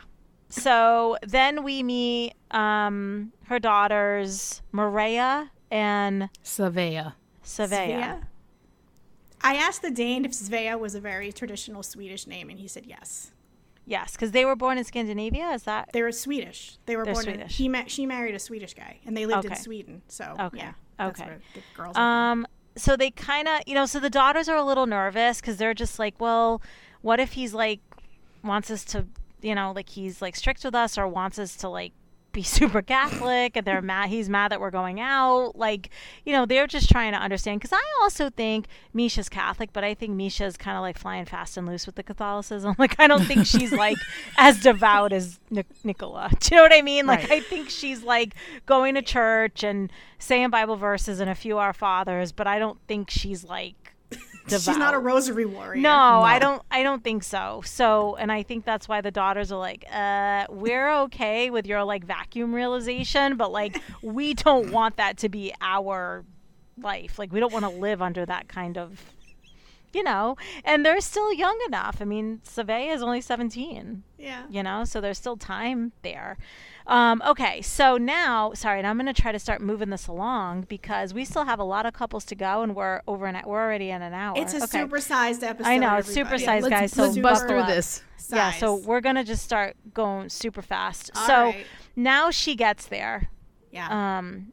So 0.50 1.18
then 1.28 1.64
we 1.64 1.84
meet 1.84 2.34
um, 2.52 3.34
her 3.48 3.60
daughters, 3.60 4.62
Maria 4.72 5.52
and 5.72 6.30
Savea. 6.44 7.16
Savea. 7.44 8.22
I 9.44 9.56
asked 9.56 9.82
the 9.82 9.92
Dane 9.92 10.26
if 10.26 10.32
Svea 10.32 10.80
was 10.80 10.96
a 10.96 11.00
very 11.02 11.32
traditional 11.32 11.84
Swedish 11.84 12.26
name, 12.28 12.50
and 12.50 12.60
he 12.60 12.68
said 12.68 12.86
yes. 12.86 13.32
Yes, 13.86 14.14
because 14.14 14.32
they 14.32 14.46
were 14.46 14.56
born 14.56 14.78
in 14.78 14.86
Scandinavia. 14.86 15.50
Is 15.52 15.64
that 15.64 15.90
They 15.92 16.02
were 16.02 16.14
Swedish. 16.14 16.78
They 16.86 16.96
were 16.96 17.04
They're 17.04 17.14
born 17.14 17.28
in. 17.28 17.34
Swedish. 17.36 17.58
He 17.58 17.68
met. 17.68 17.92
She 17.92 18.06
married 18.06 18.34
a 18.34 18.40
Swedish 18.40 18.74
guy, 18.74 19.00
and 19.06 19.16
they 19.18 19.26
lived 19.26 19.46
in 19.46 19.56
Sweden. 19.56 20.02
So 20.08 20.36
Okay. 20.40 20.60
yeah, 20.60 20.74
that's 20.98 21.20
Okay. 21.20 21.36
the 21.54 21.62
girls. 21.76 21.98
Um, 21.98 22.48
so 22.78 22.96
they 22.96 23.12
kind 23.12 23.48
of, 23.48 23.60
you 23.68 23.76
know, 23.76 23.86
so 23.86 24.00
the 24.00 24.10
daughters 24.10 24.48
are 24.48 24.56
a 24.56 24.64
little 24.64 24.86
nervous 24.86 25.42
because 25.42 25.58
they're 25.58 25.74
just 25.74 26.00
like, 26.00 26.16
well, 26.20 26.62
what 27.02 27.20
if 27.20 27.34
he's 27.34 27.54
like 27.54 27.82
wants 28.44 28.72
us 28.72 28.84
to, 28.86 29.06
you 29.42 29.54
know, 29.56 29.74
like 29.76 29.90
he's 29.90 30.22
like 30.22 30.36
strict 30.38 30.64
with 30.64 30.74
us 30.76 30.98
or 30.98 31.08
wants 31.08 31.38
us 31.38 31.56
to 31.58 31.68
like 31.70 31.92
be 32.34 32.44
super 32.44 32.82
Catholic 32.82 33.56
and 33.56 33.66
they're 33.66 33.82
mad. 33.82 34.10
He's 34.10 34.28
mad 34.30 34.52
that 34.52 34.60
we're 34.60 34.72
going 34.72 35.00
out. 35.00 35.56
Like, 35.56 35.90
you 36.26 36.34
know, 36.34 36.46
they're 36.46 36.68
just 36.68 36.90
trying 36.90 37.14
to 37.14 37.20
understand. 37.20 37.62
Because 37.62 37.72
I 37.74 37.84
also 38.02 38.30
think 38.30 38.66
Misha's 38.94 39.30
Catholic, 39.30 39.72
but 39.72 39.84
I 39.84 39.94
think 39.94 40.14
Misha's 40.14 40.58
kind 40.58 40.76
of 40.76 40.82
like 40.82 40.98
flying 40.98 41.26
fast 41.26 41.56
and 41.58 41.66
loose 41.68 41.86
with 41.86 41.96
the 41.96 42.04
Catholicism. 42.04 42.76
Like, 42.84 43.00
I 43.00 43.08
don't 43.08 43.24
think 43.24 43.46
she's 43.46 43.72
like 43.72 43.98
as 44.38 44.60
devout 44.60 45.14
as 45.14 45.40
Nic- 45.50 45.68
Nicola. 45.86 46.30
Do 46.40 46.50
you 46.52 46.58
know 46.58 46.64
what 46.64 46.74
I 46.74 46.82
mean? 46.82 47.06
Like, 47.06 47.22
Right. 47.30 47.32
I 47.34 47.40
think 47.40 47.70
she's 47.70 48.04
like 48.04 48.34
going 48.66 48.96
to 48.96 49.02
church 49.02 49.64
and 49.64 49.90
saying 50.20 50.50
Bible 50.50 50.76
verses 50.76 51.20
and 51.22 51.30
a 51.30 51.36
few 51.36 51.58
Our 51.60 51.72
Fathers, 51.72 52.32
but 52.32 52.48
I 52.48 52.60
don't 52.60 52.80
think 52.88 53.10
she's 53.10 53.44
like 53.44 53.76
devout. 54.48 54.62
She's 54.62 54.78
not 54.78 54.94
a 54.94 55.00
rosary 55.00 55.46
warrior. 55.46 55.82
No, 55.82 55.92
I 56.22 56.40
don't. 56.40 56.62
I 56.72 56.84
don't 56.84 57.04
think 57.04 57.24
so. 57.24 57.62
So, 57.66 58.16
and 58.16 58.32
I 58.32 58.44
think 58.44 58.66
that's 58.66 58.88
why 58.88 59.02
the 59.02 59.12
daughters 59.12 59.52
are 59.52 59.60
like, 59.60 59.86
uh, 59.92 60.46
we're 60.50 60.92
okay 61.04 61.50
with 61.50 61.66
your 61.66 61.84
like 61.84 62.04
vacuum 62.06 62.54
realization, 62.54 63.38
but 63.38 63.52
like 63.52 63.78
we 64.02 64.34
don't 64.34 64.72
want 64.72 64.98
that 64.98 65.18
to 65.20 65.30
be 65.30 65.54
our 65.62 66.24
life. 66.82 67.18
Like 67.20 67.32
we 67.32 67.40
don't 67.40 67.54
want 67.54 67.66
to 67.66 67.72
live 67.72 68.02
under 68.02 68.26
that 68.26 68.48
kind 68.48 68.78
of, 68.78 69.04
you 69.94 70.04
know. 70.04 70.38
And 70.64 70.86
they're 70.86 71.02
still 71.02 71.34
young 71.34 71.58
enough. 71.68 71.98
I 72.02 72.06
mean, 72.06 72.42
Savea 72.46 72.94
is 72.94 73.02
only 73.04 73.22
seventeen 73.22 74.04
Yeah. 74.18 74.44
you 74.50 74.64
know 74.64 74.86
so 74.86 75.02
there's 75.02 75.18
still 75.18 75.38
time 75.38 75.92
there 76.02 76.38
um, 76.88 77.22
okay 77.26 77.62
so 77.62 77.98
now 77.98 78.52
sorry 78.54 78.78
and 78.80 78.88
i'm 78.88 78.98
going 78.98 79.06
to 79.12 79.20
try 79.22 79.32
to 79.32 79.40
start 79.40 79.62
moving 79.62 79.90
this 79.90 80.08
along 80.08 80.62
because 80.68 81.14
we 81.14 81.24
still 81.26 81.46
have 81.46 81.60
a 81.60 81.64
lot 81.64 81.86
of 81.86 81.94
couples 81.94 82.26
to 82.26 82.36
go 82.36 82.62
and 82.62 82.76
we're 82.76 83.02
over 83.08 83.26
an 83.26 83.42
we're 83.46 83.62
already 83.62 83.90
in 83.90 84.02
an 84.02 84.14
hour 84.14 84.34
It's 84.38 84.54
a 84.54 84.64
okay. 84.64 84.80
supersized 84.84 85.44
episode. 85.44 85.70
I 85.70 85.78
know, 85.78 85.96
it's 85.98 86.14
supersized, 86.14 86.62
let's, 86.64 86.70
guys, 86.70 86.92
so 86.92 87.04
let's 87.04 87.18
bust 87.18 87.48
through 87.48 87.60
up. 87.60 87.68
this. 87.68 88.04
yeah 88.32 88.52
so 88.52 88.76
we're 88.76 89.02
going 89.02 89.16
to 89.16 89.24
just 89.24 89.44
start 89.44 89.76
going 89.94 90.30
super 90.30 90.62
fast 90.62 91.12
All 91.16 91.26
so 91.28 91.34
right. 91.46 91.66
now 91.96 92.32
she 92.32 92.56
gets 92.56 92.86
there 92.88 93.30
yeah. 93.72 94.18
um, 94.20 94.52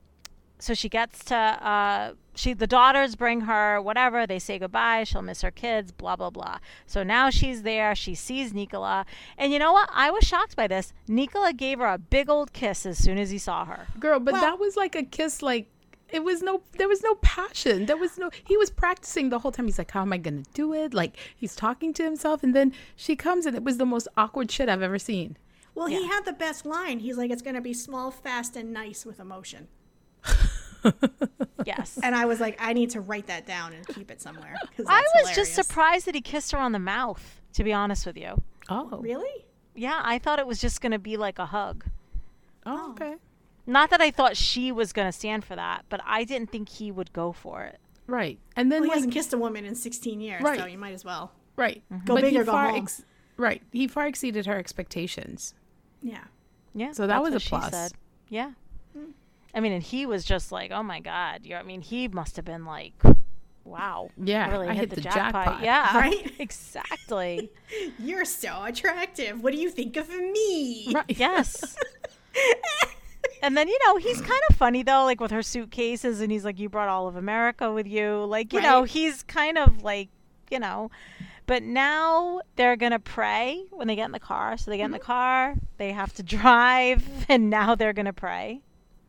so 0.58 0.74
she 0.74 0.88
gets 0.88 1.24
to 1.26 1.34
uh, 1.36 2.12
she 2.40 2.52
the 2.54 2.66
daughters 2.66 3.14
bring 3.16 3.42
her 3.42 3.80
whatever 3.80 4.26
they 4.26 4.38
say 4.38 4.58
goodbye 4.58 5.04
she'll 5.04 5.22
miss 5.22 5.42
her 5.42 5.50
kids 5.50 5.92
blah 5.92 6.16
blah 6.16 6.30
blah 6.30 6.58
so 6.86 7.02
now 7.02 7.28
she's 7.28 7.62
there 7.62 7.94
she 7.94 8.14
sees 8.14 8.52
Nicola 8.54 9.04
and 9.36 9.52
you 9.52 9.58
know 9.58 9.72
what 9.72 9.90
I 9.92 10.10
was 10.10 10.24
shocked 10.24 10.56
by 10.56 10.66
this 10.66 10.92
Nicola 11.06 11.52
gave 11.52 11.78
her 11.78 11.86
a 11.86 11.98
big 11.98 12.30
old 12.30 12.52
kiss 12.52 12.86
as 12.86 12.96
soon 12.98 13.18
as 13.18 13.30
he 13.30 13.38
saw 13.38 13.64
her 13.66 13.86
Girl, 13.98 14.18
but 14.20 14.32
Well- 14.32 14.42
that 14.42 14.58
was 14.58 14.76
like 14.76 14.94
a 14.94 15.02
kiss 15.02 15.42
like 15.42 15.66
it 16.12 16.24
was 16.24 16.42
no 16.42 16.62
there 16.76 16.88
was 16.88 17.04
no 17.04 17.14
passion. 17.16 17.86
There 17.86 17.96
was 17.96 18.18
no 18.18 18.30
he 18.42 18.56
was 18.56 18.68
practicing 18.68 19.28
the 19.28 19.38
whole 19.38 19.52
time. 19.52 19.66
He's 19.66 19.78
like, 19.78 19.92
How 19.92 20.02
am 20.02 20.12
I 20.12 20.18
gonna 20.18 20.42
do 20.54 20.74
it? 20.74 20.92
Like 20.92 21.16
he's 21.36 21.54
talking 21.54 21.92
to 21.94 22.02
himself 22.02 22.42
and 22.42 22.52
then 22.52 22.72
she 22.96 23.14
comes 23.14 23.46
and 23.46 23.54
it 23.54 23.62
was 23.62 23.76
the 23.76 23.86
most 23.86 24.08
awkward 24.16 24.50
shit 24.50 24.68
I've 24.68 24.82
ever 24.82 24.98
seen. 24.98 25.36
Well, 25.74 25.86
he 25.86 26.08
had 26.08 26.24
the 26.24 26.32
best 26.32 26.66
line. 26.66 26.98
He's 26.98 27.16
like, 27.16 27.30
it's 27.30 27.42
going 27.42 27.54
to 27.54 27.60
be 27.60 27.72
small, 27.72 28.10
fast, 28.10 28.56
and 28.56 28.72
nice 28.72 29.06
with 29.06 29.20
emotion. 29.20 29.68
yes 31.66 31.98
And 32.02 32.14
I 32.14 32.24
was 32.26 32.40
like, 32.40 32.56
I 32.60 32.72
need 32.72 32.90
to 32.90 33.00
write 33.00 33.26
that 33.26 33.46
down 33.46 33.72
and 33.72 33.86
keep 33.88 34.10
it 34.10 34.20
somewhere. 34.20 34.54
'cause 34.76 34.86
I 34.88 35.02
that's 35.14 35.28
was 35.28 35.36
just 35.36 35.54
surprised 35.54 36.06
that 36.06 36.14
he 36.14 36.20
kissed 36.20 36.52
her 36.52 36.58
on 36.58 36.72
the 36.72 36.78
mouth 36.78 37.40
to 37.54 37.64
be 37.64 37.72
honest 37.72 38.06
with 38.06 38.16
you 38.16 38.42
Oh. 38.68 38.98
Really? 39.00 39.44
yeah 39.74 40.00
I 40.04 40.18
thought 40.18 40.38
it 40.38 40.46
was 40.46 40.60
just 40.60 40.80
gonna 40.80 40.98
be 40.98 41.16
like 41.16 41.38
a 41.38 41.46
hug 41.46 41.84
Oh, 42.66 42.86
oh. 42.88 42.90
okay. 42.92 43.14
not 43.66 43.90
that 43.90 44.00
I 44.00 44.10
thought 44.10 44.36
she 44.36 44.70
was 44.72 44.92
gonna 44.92 45.12
stand 45.12 45.44
for 45.44 45.56
that 45.56 45.84
but 45.88 46.00
I 46.04 46.24
didn't 46.24 46.50
think 46.50 46.68
he 46.68 46.90
would 46.90 47.12
go 47.12 47.32
for 47.32 47.62
it 47.64 47.78
Right. 48.06 48.40
And 48.56 48.72
then 48.72 48.80
Well, 48.80 48.84
he 48.84 48.88
like 48.88 48.96
hasn't 48.96 49.14
kissed 49.14 49.32
a 49.34 49.38
woman 49.38 49.64
in 49.64 49.76
16 49.76 50.20
years, 50.20 50.40
so 50.42 50.48
Right. 50.48 50.70
you 50.72 50.78
might 50.78 50.94
as 50.94 51.04
well. 51.04 51.30
right. 51.54 51.80
Mm-hmm. 51.92 52.04
Go 52.06 52.14
But 52.16 52.22
big 52.22 52.32
he 52.32 52.40
or 52.40 52.44
go 52.44 52.50
far 52.50 52.70
home. 52.70 52.88
right. 53.36 53.62
He 53.70 53.86
far 53.86 54.08
exceeded 54.08 54.46
her 54.46 54.56
expectations. 54.58 55.54
Yeah. 56.02 56.24
Yeah. 56.74 56.90
So 56.90 57.06
that 57.06 57.22
was 57.22 57.34
a 57.34 57.38
plus. 57.40 57.70
said. 57.70 57.92
Yeah. 58.28 58.52
I 59.54 59.60
mean, 59.60 59.72
and 59.72 59.82
he 59.82 60.06
was 60.06 60.24
just 60.24 60.52
like, 60.52 60.70
"Oh 60.70 60.82
my 60.82 61.00
god!" 61.00 61.44
You're, 61.44 61.58
I 61.58 61.62
mean, 61.62 61.80
he 61.82 62.06
must 62.08 62.36
have 62.36 62.44
been 62.44 62.64
like, 62.64 62.94
"Wow, 63.64 64.10
Yeah, 64.16 64.50
really 64.50 64.68
I 64.68 64.74
hit, 64.74 64.80
hit 64.80 64.90
the, 64.90 64.96
the 64.96 65.00
jackpot." 65.02 65.44
jackpot. 65.60 65.62
Yeah, 65.64 65.96
Right? 65.98 66.32
exactly. 66.38 67.50
You're 67.98 68.24
so 68.24 68.62
attractive. 68.64 69.42
What 69.42 69.52
do 69.52 69.60
you 69.60 69.70
think 69.70 69.96
of 69.96 70.08
me? 70.08 70.92
Right. 70.94 71.04
yes. 71.18 71.76
And 73.42 73.56
then 73.56 73.68
you 73.68 73.78
know 73.86 73.96
he's 73.96 74.20
kind 74.20 74.40
of 74.50 74.56
funny 74.56 74.82
though, 74.82 75.04
like 75.04 75.18
with 75.20 75.30
her 75.30 75.42
suitcases, 75.42 76.20
and 76.20 76.30
he's 76.30 76.44
like, 76.44 76.58
"You 76.58 76.68
brought 76.68 76.88
all 76.88 77.08
of 77.08 77.16
America 77.16 77.72
with 77.72 77.86
you," 77.86 78.24
like 78.26 78.52
you 78.52 78.60
know 78.60 78.84
he's 78.84 79.22
kind 79.22 79.56
of 79.58 79.82
like, 79.82 80.08
you 80.50 80.58
know. 80.58 80.90
But 81.46 81.62
now 81.62 82.42
they're 82.56 82.76
gonna 82.76 82.98
pray 83.00 83.64
when 83.70 83.88
they 83.88 83.96
get 83.96 84.04
in 84.04 84.12
the 84.12 84.20
car. 84.20 84.56
So 84.58 84.70
they 84.70 84.76
get 84.76 84.84
in 84.84 84.90
the 84.92 84.98
Mm-hmm. 84.98 85.06
car, 85.06 85.54
they 85.78 85.90
have 85.92 86.12
to 86.14 86.22
drive, 86.22 87.02
and 87.28 87.48
now 87.50 87.74
they're 87.74 87.92
gonna 87.94 88.12
pray. 88.12 88.60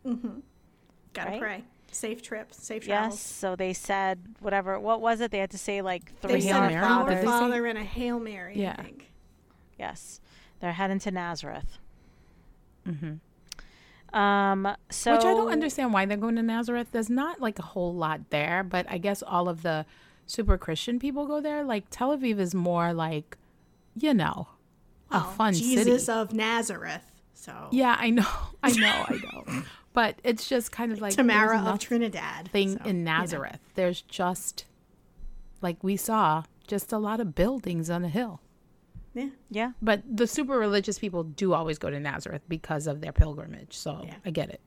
Gotta 0.05 1.29
Right? 1.31 1.39
pray. 1.41 1.63
Safe 1.93 2.21
trips, 2.21 2.63
safe 2.63 2.85
travels. 2.85 3.15
Yes. 3.15 3.19
So 3.21 3.55
they 3.57 3.73
said 3.73 4.19
whatever. 4.39 4.79
What 4.79 5.01
was 5.01 5.19
it? 5.19 5.29
They 5.31 5.39
had 5.39 5.51
to 5.51 5.57
say 5.57 5.81
like 5.81 6.13
They 6.21 6.27
three 6.29 6.41
said 6.41 6.53
Hail 6.53 6.63
a 6.63 6.69
Mary, 6.69 6.85
Our 6.85 7.09
did 7.09 7.17
they 7.17 7.21
say? 7.21 7.25
Father 7.27 7.65
and 7.65 7.77
a 7.77 7.83
Hail 7.83 8.19
Mary, 8.19 8.53
Yeah. 8.57 8.75
I 8.77 8.83
think. 8.83 9.11
Yes, 9.77 10.21
they're 10.61 10.71
heading 10.73 10.99
to 10.99 11.11
Nazareth. 11.11 11.79
Mm-hmm. 12.87 14.17
Um. 14.17 14.75
So 14.89 15.13
Which 15.15 15.21
I 15.25 15.33
don't 15.33 15.51
understand 15.51 15.93
why 15.93 16.05
they're 16.05 16.17
going 16.17 16.35
to 16.35 16.43
Nazareth. 16.43 16.87
There's 16.91 17.09
not 17.09 17.39
like 17.41 17.59
a 17.59 17.63
whole 17.63 17.93
lot 17.93 18.29
there, 18.29 18.63
but 18.63 18.85
I 18.89 18.97
guess 18.97 19.21
all 19.25 19.47
of 19.49 19.61
the 19.63 19.85
super 20.27 20.57
Christian 20.57 20.97
people 20.99 21.25
go 21.27 21.41
there. 21.41 21.63
Like 21.63 21.85
Tel 21.89 22.15
Aviv 22.17 22.39
is 22.39 22.53
more 22.55 22.93
like, 22.93 23.37
you 23.95 24.13
know, 24.13 24.47
a 25.09 25.17
Well, 25.19 25.23
fun 25.31 25.53
Jesus 25.53 26.05
city. 26.05 26.11
of 26.19 26.33
Nazareth. 26.33 27.03
So 27.33 27.67
Yeah, 27.71 27.95
I 27.99 28.09
know, 28.11 28.27
I 28.63 28.71
know, 28.71 29.05
I 29.07 29.19
know. 29.23 29.63
But 29.93 30.15
it's 30.23 30.47
just 30.47 30.71
kind 30.71 30.91
of 30.91 31.01
like 31.01 31.13
Tamara 31.13 31.57
there's 31.61 31.67
of 31.73 31.79
Trinidad. 31.79 32.49
thing 32.51 32.77
so, 32.77 32.85
in 32.85 32.97
you 32.99 33.03
know. 33.03 33.11
Nazareth. 33.11 33.59
There's 33.75 34.01
just 34.01 34.65
like 35.61 35.83
we 35.83 35.97
saw, 35.97 36.43
just 36.67 36.91
a 36.93 36.97
lot 36.97 37.19
of 37.19 37.35
buildings 37.35 37.89
on 37.89 38.03
a 38.05 38.09
hill. 38.09 38.41
Yeah. 39.13 39.29
Yeah. 39.49 39.71
But 39.81 40.01
the 40.09 40.25
super 40.27 40.57
religious 40.57 40.97
people 40.97 41.23
do 41.23 41.53
always 41.53 41.77
go 41.77 41.89
to 41.89 41.99
Nazareth 41.99 42.41
because 42.47 42.87
of 42.87 43.01
their 43.01 43.11
pilgrimage. 43.11 43.73
So 43.77 44.01
Yeah. 44.05 44.15
I 44.25 44.29
get 44.31 44.49
it. 44.49 44.61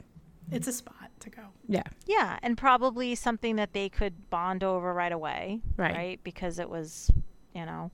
It's 0.53 0.69
a 0.69 0.73
spot 0.73 1.09
to 1.21 1.31
go. 1.31 1.41
Yeah. 1.67 1.85
Yeah, 2.07 2.39
and 2.43 2.59
probably 2.59 3.15
something 3.15 3.57
that 3.57 3.73
they 3.73 3.89
could 3.89 4.29
bond 4.29 4.63
over 4.63 4.93
right 4.93 5.11
away, 5.13 5.63
Right. 5.79 6.21
Because 6.23 6.59
it 6.59 6.69
was, 6.69 7.11
you 7.55 7.65
know, 7.65 7.91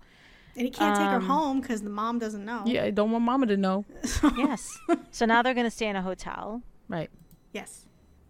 And 0.57 0.65
he 0.65 0.71
can't 0.71 0.97
take 0.97 1.07
her 1.07 1.17
Um, 1.19 1.27
home 1.27 1.61
because 1.61 1.83
the 1.83 1.91
mom 1.91 2.19
doesn't 2.19 2.45
know. 2.45 2.65
Yeah, 2.67 2.83
I 2.83 2.91
don't 2.91 3.13
want 3.13 3.25
mama 3.25 3.47
to 3.47 3.57
know. 3.57 3.85
yes. 4.37 4.69
so 5.13 5.25
now 5.27 5.43
they're 5.43 5.55
going 5.55 5.67
to 5.67 5.71
stay 5.71 5.87
in 5.87 5.95
a 5.95 6.03
hotel, 6.03 6.63
Right. 6.89 7.09
Yes. 7.53 7.87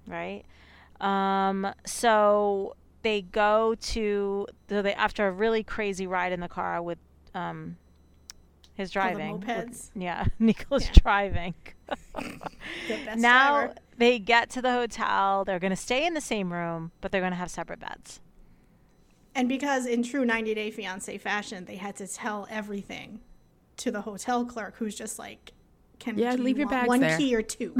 right? 0.06 0.44
Um, 1.00 1.72
so 1.86 2.76
they 3.02 3.22
go 3.22 3.74
to 3.80 4.46
so 4.68 4.82
they 4.82 4.92
after 4.94 5.26
a 5.28 5.32
really 5.32 5.62
crazy 5.62 6.06
ride 6.06 6.32
in 6.32 6.40
the 6.40 6.48
car 6.48 6.82
with 6.82 6.98
um 7.34 7.76
his 8.74 8.94
All 8.96 9.08
the 9.10 9.14
driving. 9.18 9.38
mopeds. 9.40 9.90
Yeah, 9.94 10.26
Nicola's 10.38 10.84
Yeah. 10.84 10.92
driving. 11.02 11.54
The 12.86 12.98
best 12.98 13.18
now 13.18 13.58
driver. 13.58 13.74
they 13.98 14.18
get 14.18 14.50
to 14.50 14.62
the 14.62 14.72
hotel. 14.72 15.44
They're 15.44 15.58
going 15.60 15.70
to 15.70 15.76
stay 15.76 16.04
in 16.06 16.14
the 16.14 16.20
same 16.20 16.52
room, 16.52 16.90
but 17.00 17.12
they're 17.12 17.20
going 17.20 17.32
to 17.32 17.36
have 17.36 17.50
separate 17.50 17.78
beds. 17.80 18.20
And 19.34 19.48
because 19.48 19.86
in 19.86 20.02
true 20.02 20.24
90 20.24 20.54
Day 20.54 20.70
Fiance 20.70 21.16
fashion, 21.18 21.64
they 21.66 21.76
had 21.76 21.94
to 21.96 22.06
tell 22.08 22.46
everything 22.50 23.20
to 23.76 23.90
the 23.90 24.00
hotel 24.02 24.44
clerk 24.44 24.74
who's 24.76 24.96
just 24.96 25.18
like, 25.18 25.52
can 26.00 26.18
Yeah, 26.18 26.34
do 26.36 26.42
leave 26.42 26.56
you 26.56 26.62
your 26.62 26.68
want 26.68 26.80
bags 26.80 26.88
one 26.88 27.00
there." 27.00 27.16
key 27.18 27.34
or 27.34 27.42
two? 27.42 27.76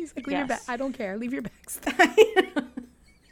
He's 0.00 0.14
like, 0.16 0.26
leave 0.26 0.38
your 0.38 0.46
bag. 0.46 0.60
I 0.68 0.76
don't 0.76 0.92
care. 0.92 1.16
Leave 1.18 1.32
your 1.32 1.42
bags. 1.42 1.80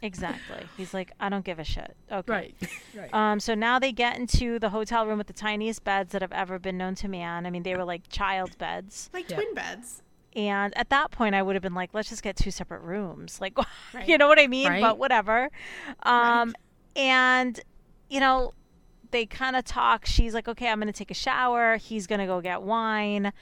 Exactly. 0.00 0.62
He's 0.76 0.94
like, 0.94 1.10
I 1.18 1.28
don't 1.28 1.44
give 1.44 1.58
a 1.58 1.64
shit. 1.64 1.96
Okay. 2.10 2.32
right. 2.32 2.54
Right. 2.96 3.12
Um, 3.12 3.40
so 3.40 3.56
now 3.56 3.80
they 3.80 3.90
get 3.90 4.16
into 4.16 4.60
the 4.60 4.70
hotel 4.70 5.04
room 5.06 5.18
with 5.18 5.26
the 5.26 5.32
tiniest 5.32 5.82
beds 5.82 6.12
that 6.12 6.22
have 6.22 6.30
ever 6.30 6.60
been 6.60 6.78
known 6.78 6.94
to 6.96 7.08
man. 7.08 7.46
I 7.46 7.50
mean, 7.50 7.64
they 7.64 7.74
were 7.74 7.82
like 7.84 8.08
child 8.08 8.56
beds. 8.58 9.10
like 9.12 9.28
Yeah. 9.28 9.36
twin 9.38 9.54
beds. 9.54 10.02
And 10.36 10.76
at 10.78 10.90
that 10.90 11.10
point, 11.10 11.34
I 11.34 11.42
would 11.42 11.56
have 11.56 11.62
been 11.64 11.74
like, 11.74 11.90
let's 11.94 12.08
just 12.10 12.22
get 12.22 12.36
two 12.36 12.52
separate 12.52 12.82
rooms. 12.82 13.40
Like, 13.40 13.58
Right. 13.92 14.06
you 14.08 14.18
know 14.18 14.28
what 14.28 14.38
I 14.38 14.46
mean? 14.46 14.68
Right. 14.68 14.80
But 14.82 14.98
whatever. 14.98 15.48
Um, 16.04 16.54
And, 16.94 17.58
you 18.08 18.20
know, 18.20 18.52
they 19.10 19.26
kind 19.26 19.56
of 19.56 19.64
talk. 19.64 20.06
She's 20.06 20.32
like, 20.32 20.46
okay, 20.46 20.68
I'm 20.68 20.78
going 20.78 20.92
to 20.92 20.96
take 20.96 21.10
a 21.10 21.14
shower. 21.14 21.76
He's 21.76 22.06
going 22.06 22.20
to 22.20 22.26
go 22.26 22.40
get 22.40 22.62
wine. 22.62 23.32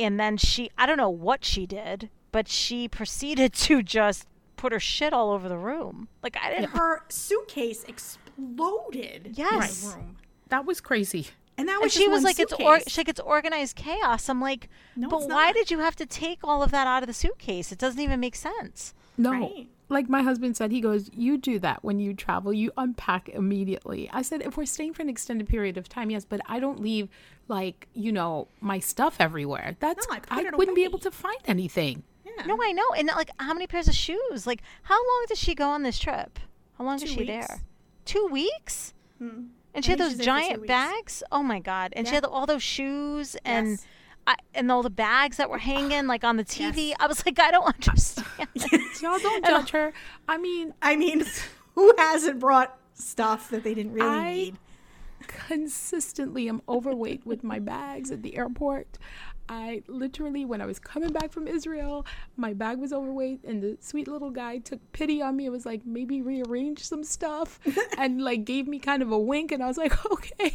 And 0.00 0.18
then 0.18 0.36
she, 0.36 0.68
I 0.76 0.86
don't 0.86 0.96
know 0.96 1.10
what 1.10 1.44
she 1.44 1.64
did, 1.64 2.10
but 2.32 2.48
she 2.48 2.88
proceeded 2.88 3.52
to 3.68 3.82
just 3.82 4.26
put 4.56 4.72
her 4.72 4.80
shit 4.80 5.12
all 5.12 5.30
over 5.30 5.48
the 5.48 5.58
room. 5.58 6.08
Like, 6.22 6.36
I 6.42 6.50
didn't. 6.50 6.70
Her 6.70 7.02
suitcase 7.08 7.84
exploded 7.84 9.34
Yes. 9.36 9.84
in 9.84 9.90
room. 10.00 10.16
that 10.48 10.64
was 10.66 10.80
crazy. 10.80 11.28
And 11.58 11.68
that 11.68 11.74
And 11.74 11.82
was 11.84 11.92
she 11.92 12.08
was 12.08 12.18
one 12.18 12.24
like, 12.24 12.38
it's 12.40 12.52
or, 12.54 12.78
suitcase. 12.78 12.84
she's 12.88 12.98
like 12.98 13.08
it's 13.08 13.20
organized 13.20 13.76
chaos. 13.76 14.28
I'm 14.28 14.40
like, 14.40 14.68
No, 14.96 15.08
but 15.08 15.28
why 15.28 15.52
did 15.52 15.70
you 15.70 15.80
have 15.80 15.94
to 15.96 16.06
take 16.06 16.38
all 16.42 16.62
of 16.62 16.70
that 16.70 16.86
out 16.86 17.02
of 17.02 17.06
the 17.08 17.12
suitcase? 17.12 17.70
It 17.72 17.78
doesn't 17.78 18.00
even 18.00 18.20
make 18.20 18.34
sense. 18.36 18.94
No. 19.18 19.32
Right. 19.32 19.68
Like 19.90 20.08
my 20.08 20.22
husband 20.22 20.56
said, 20.56 20.70
he 20.72 20.80
goes, 20.80 21.10
You 21.12 21.36
do 21.36 21.58
that 21.58 21.84
when 21.84 21.98
you 22.00 22.14
travel. 22.14 22.52
You 22.54 22.72
unpack 22.78 23.28
immediately. 23.28 24.08
I 24.12 24.22
said, 24.22 24.40
If 24.40 24.56
we're 24.56 24.64
staying 24.64 24.94
for 24.94 25.02
an 25.02 25.10
extended 25.10 25.46
period 25.48 25.76
of 25.76 25.88
time, 25.90 26.10
yes, 26.10 26.24
but 26.24 26.40
I 26.46 26.58
don't 26.60 26.80
leave, 26.80 27.08
like, 27.48 27.86
you 27.92 28.12
know, 28.12 28.48
my 28.62 28.78
stuff 28.78 29.16
everywhere. 29.20 29.76
That's, 29.80 30.08
No, 30.08 30.16
I 30.16 30.20
I 30.30 30.56
wouldn't 30.56 30.74
be 30.76 30.84
able 30.84 31.00
to 31.00 31.10
find 31.10 31.38
anything. 31.44 32.04
Yeah. 32.38 32.46
No, 32.46 32.58
I 32.62 32.72
know. 32.72 32.86
And 32.96 33.08
like, 33.08 33.30
how 33.38 33.52
many 33.52 33.66
pairs 33.66 33.88
of 33.88 33.94
shoes? 33.94 34.46
Like, 34.46 34.62
how 34.84 34.96
long 34.96 35.24
does 35.28 35.38
she 35.38 35.54
go 35.54 35.68
on 35.70 35.82
this 35.82 35.98
trip? 35.98 36.38
How 36.78 36.84
long 36.84 36.96
is 36.96 37.02
Two 37.02 37.08
she 37.08 37.16
weeks. 37.20 37.28
there? 37.48 37.60
Two 38.04 38.26
weeks. 38.30 38.94
Hmm. 39.18 39.44
And 39.74 39.84
she 39.84 39.92
had 39.92 40.00
those 40.00 40.10
she's 40.12 40.18
there 40.18 40.34
for 40.34 40.40
two 40.40 40.46
giant 40.48 40.66
bags. 40.66 41.22
Oh 41.32 41.42
my 41.42 41.58
god! 41.58 41.92
And 41.96 42.06
she 42.06 42.12
Yeah. 42.12 42.16
had 42.18 42.24
all 42.26 42.46
those 42.46 42.62
shoes 42.62 43.36
and. 43.44 43.68
Yes. 43.70 43.86
I, 44.24 44.36
and 44.54 44.70
all 44.70 44.84
the 44.84 44.90
bags 44.90 45.38
that 45.38 45.50
were 45.50 45.58
hanging 45.72 46.06
like 46.06 46.22
on 46.22 46.36
the 46.36 46.44
TV, 46.44 46.90
Yes. 46.90 46.96
I 47.00 47.08
was 47.08 47.26
like, 47.26 47.40
I 47.40 47.50
don't 47.50 47.64
understand. 47.66 48.26
Y'all 49.02 49.18
don't 49.18 49.44
judge 49.44 49.70
her. 49.70 49.92
I 50.28 50.38
mean, 50.38 50.74
I 50.80 50.94
mean, 50.94 51.24
who 51.74 51.92
hasn't 51.98 52.38
brought 52.38 52.78
stuff 52.94 53.50
that 53.50 53.64
they 53.64 53.74
didn't 53.74 53.92
really 53.94 54.06
I- 54.08 54.32
need? 54.34 54.58
consistently 55.26 56.48
I'm 56.48 56.62
overweight 56.68 57.26
with 57.26 57.42
my 57.44 57.58
bags 57.58 58.10
at 58.10 58.22
the 58.22 58.36
airport. 58.36 58.98
I 59.48 59.82
literally, 59.86 60.44
when 60.44 60.60
I 60.60 60.66
was 60.66 60.78
coming 60.78 61.12
back 61.12 61.32
from 61.32 61.46
Israel, 61.46 62.06
my 62.36 62.52
bag 62.52 62.78
was 62.78 62.92
overweight, 62.92 63.44
and 63.44 63.62
the 63.62 63.76
sweet 63.80 64.08
little 64.08 64.30
guy 64.30 64.58
took 64.58 64.80
pity 64.92 65.20
on 65.20 65.36
me. 65.36 65.46
It 65.46 65.50
was 65.50 65.66
like, 65.66 65.84
maybe 65.84 66.22
rearrange 66.22 66.80
some 66.80 67.04
stuff, 67.04 67.60
and 67.98 68.22
like 68.22 68.44
gave 68.44 68.66
me 68.66 68.78
kind 68.78 69.02
of 69.02 69.12
a 69.12 69.18
wink, 69.18 69.52
and 69.52 69.62
I 69.62 69.66
was 69.66 69.76
like, 69.76 70.04
okay. 70.12 70.54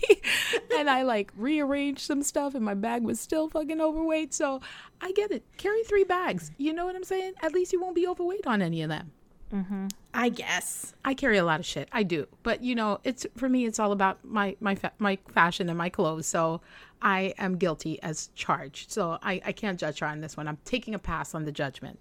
And 0.77 0.89
I 0.89 1.03
like 1.03 1.31
rearranged 1.35 2.01
some 2.01 2.23
stuff, 2.23 2.55
and 2.55 2.63
my 2.63 2.73
bag 2.73 3.03
was 3.03 3.19
still 3.19 3.49
fucking 3.49 3.81
overweight. 3.81 4.33
So 4.33 4.61
I 5.01 5.11
get 5.11 5.31
it. 5.31 5.43
Carry 5.57 5.83
three 5.83 6.03
bags. 6.03 6.51
You 6.57 6.73
know 6.73 6.85
what 6.85 6.95
I'm 6.95 7.03
saying? 7.03 7.33
At 7.41 7.53
least 7.53 7.73
you 7.73 7.81
won't 7.81 7.95
be 7.95 8.07
overweight 8.07 8.47
on 8.47 8.61
any 8.61 8.81
of 8.81 8.89
them. 8.89 9.11
Mm-hmm. 9.53 9.87
I 10.13 10.29
guess. 10.29 10.93
I 11.05 11.13
carry 11.13 11.37
a 11.37 11.45
lot 11.45 11.59
of 11.59 11.65
shit. 11.65 11.87
I 11.91 12.03
do, 12.03 12.27
but 12.43 12.63
you 12.63 12.75
know, 12.75 12.99
it's 13.03 13.25
for 13.37 13.47
me. 13.47 13.65
It's 13.65 13.79
all 13.79 13.91
about 13.91 14.23
my 14.23 14.55
my 14.59 14.75
fa- 14.75 14.93
my 14.99 15.17
fashion 15.31 15.69
and 15.69 15.77
my 15.77 15.89
clothes. 15.89 16.27
So 16.27 16.61
I 17.01 17.33
am 17.37 17.57
guilty 17.57 18.01
as 18.01 18.29
charged. 18.35 18.91
So 18.91 19.17
I 19.21 19.41
I 19.45 19.51
can't 19.51 19.79
judge 19.79 19.99
her 19.99 20.07
on 20.07 20.21
this 20.21 20.35
one. 20.35 20.47
I'm 20.47 20.57
taking 20.65 20.95
a 20.95 20.99
pass 20.99 21.33
on 21.33 21.45
the 21.45 21.51
judgment. 21.51 21.99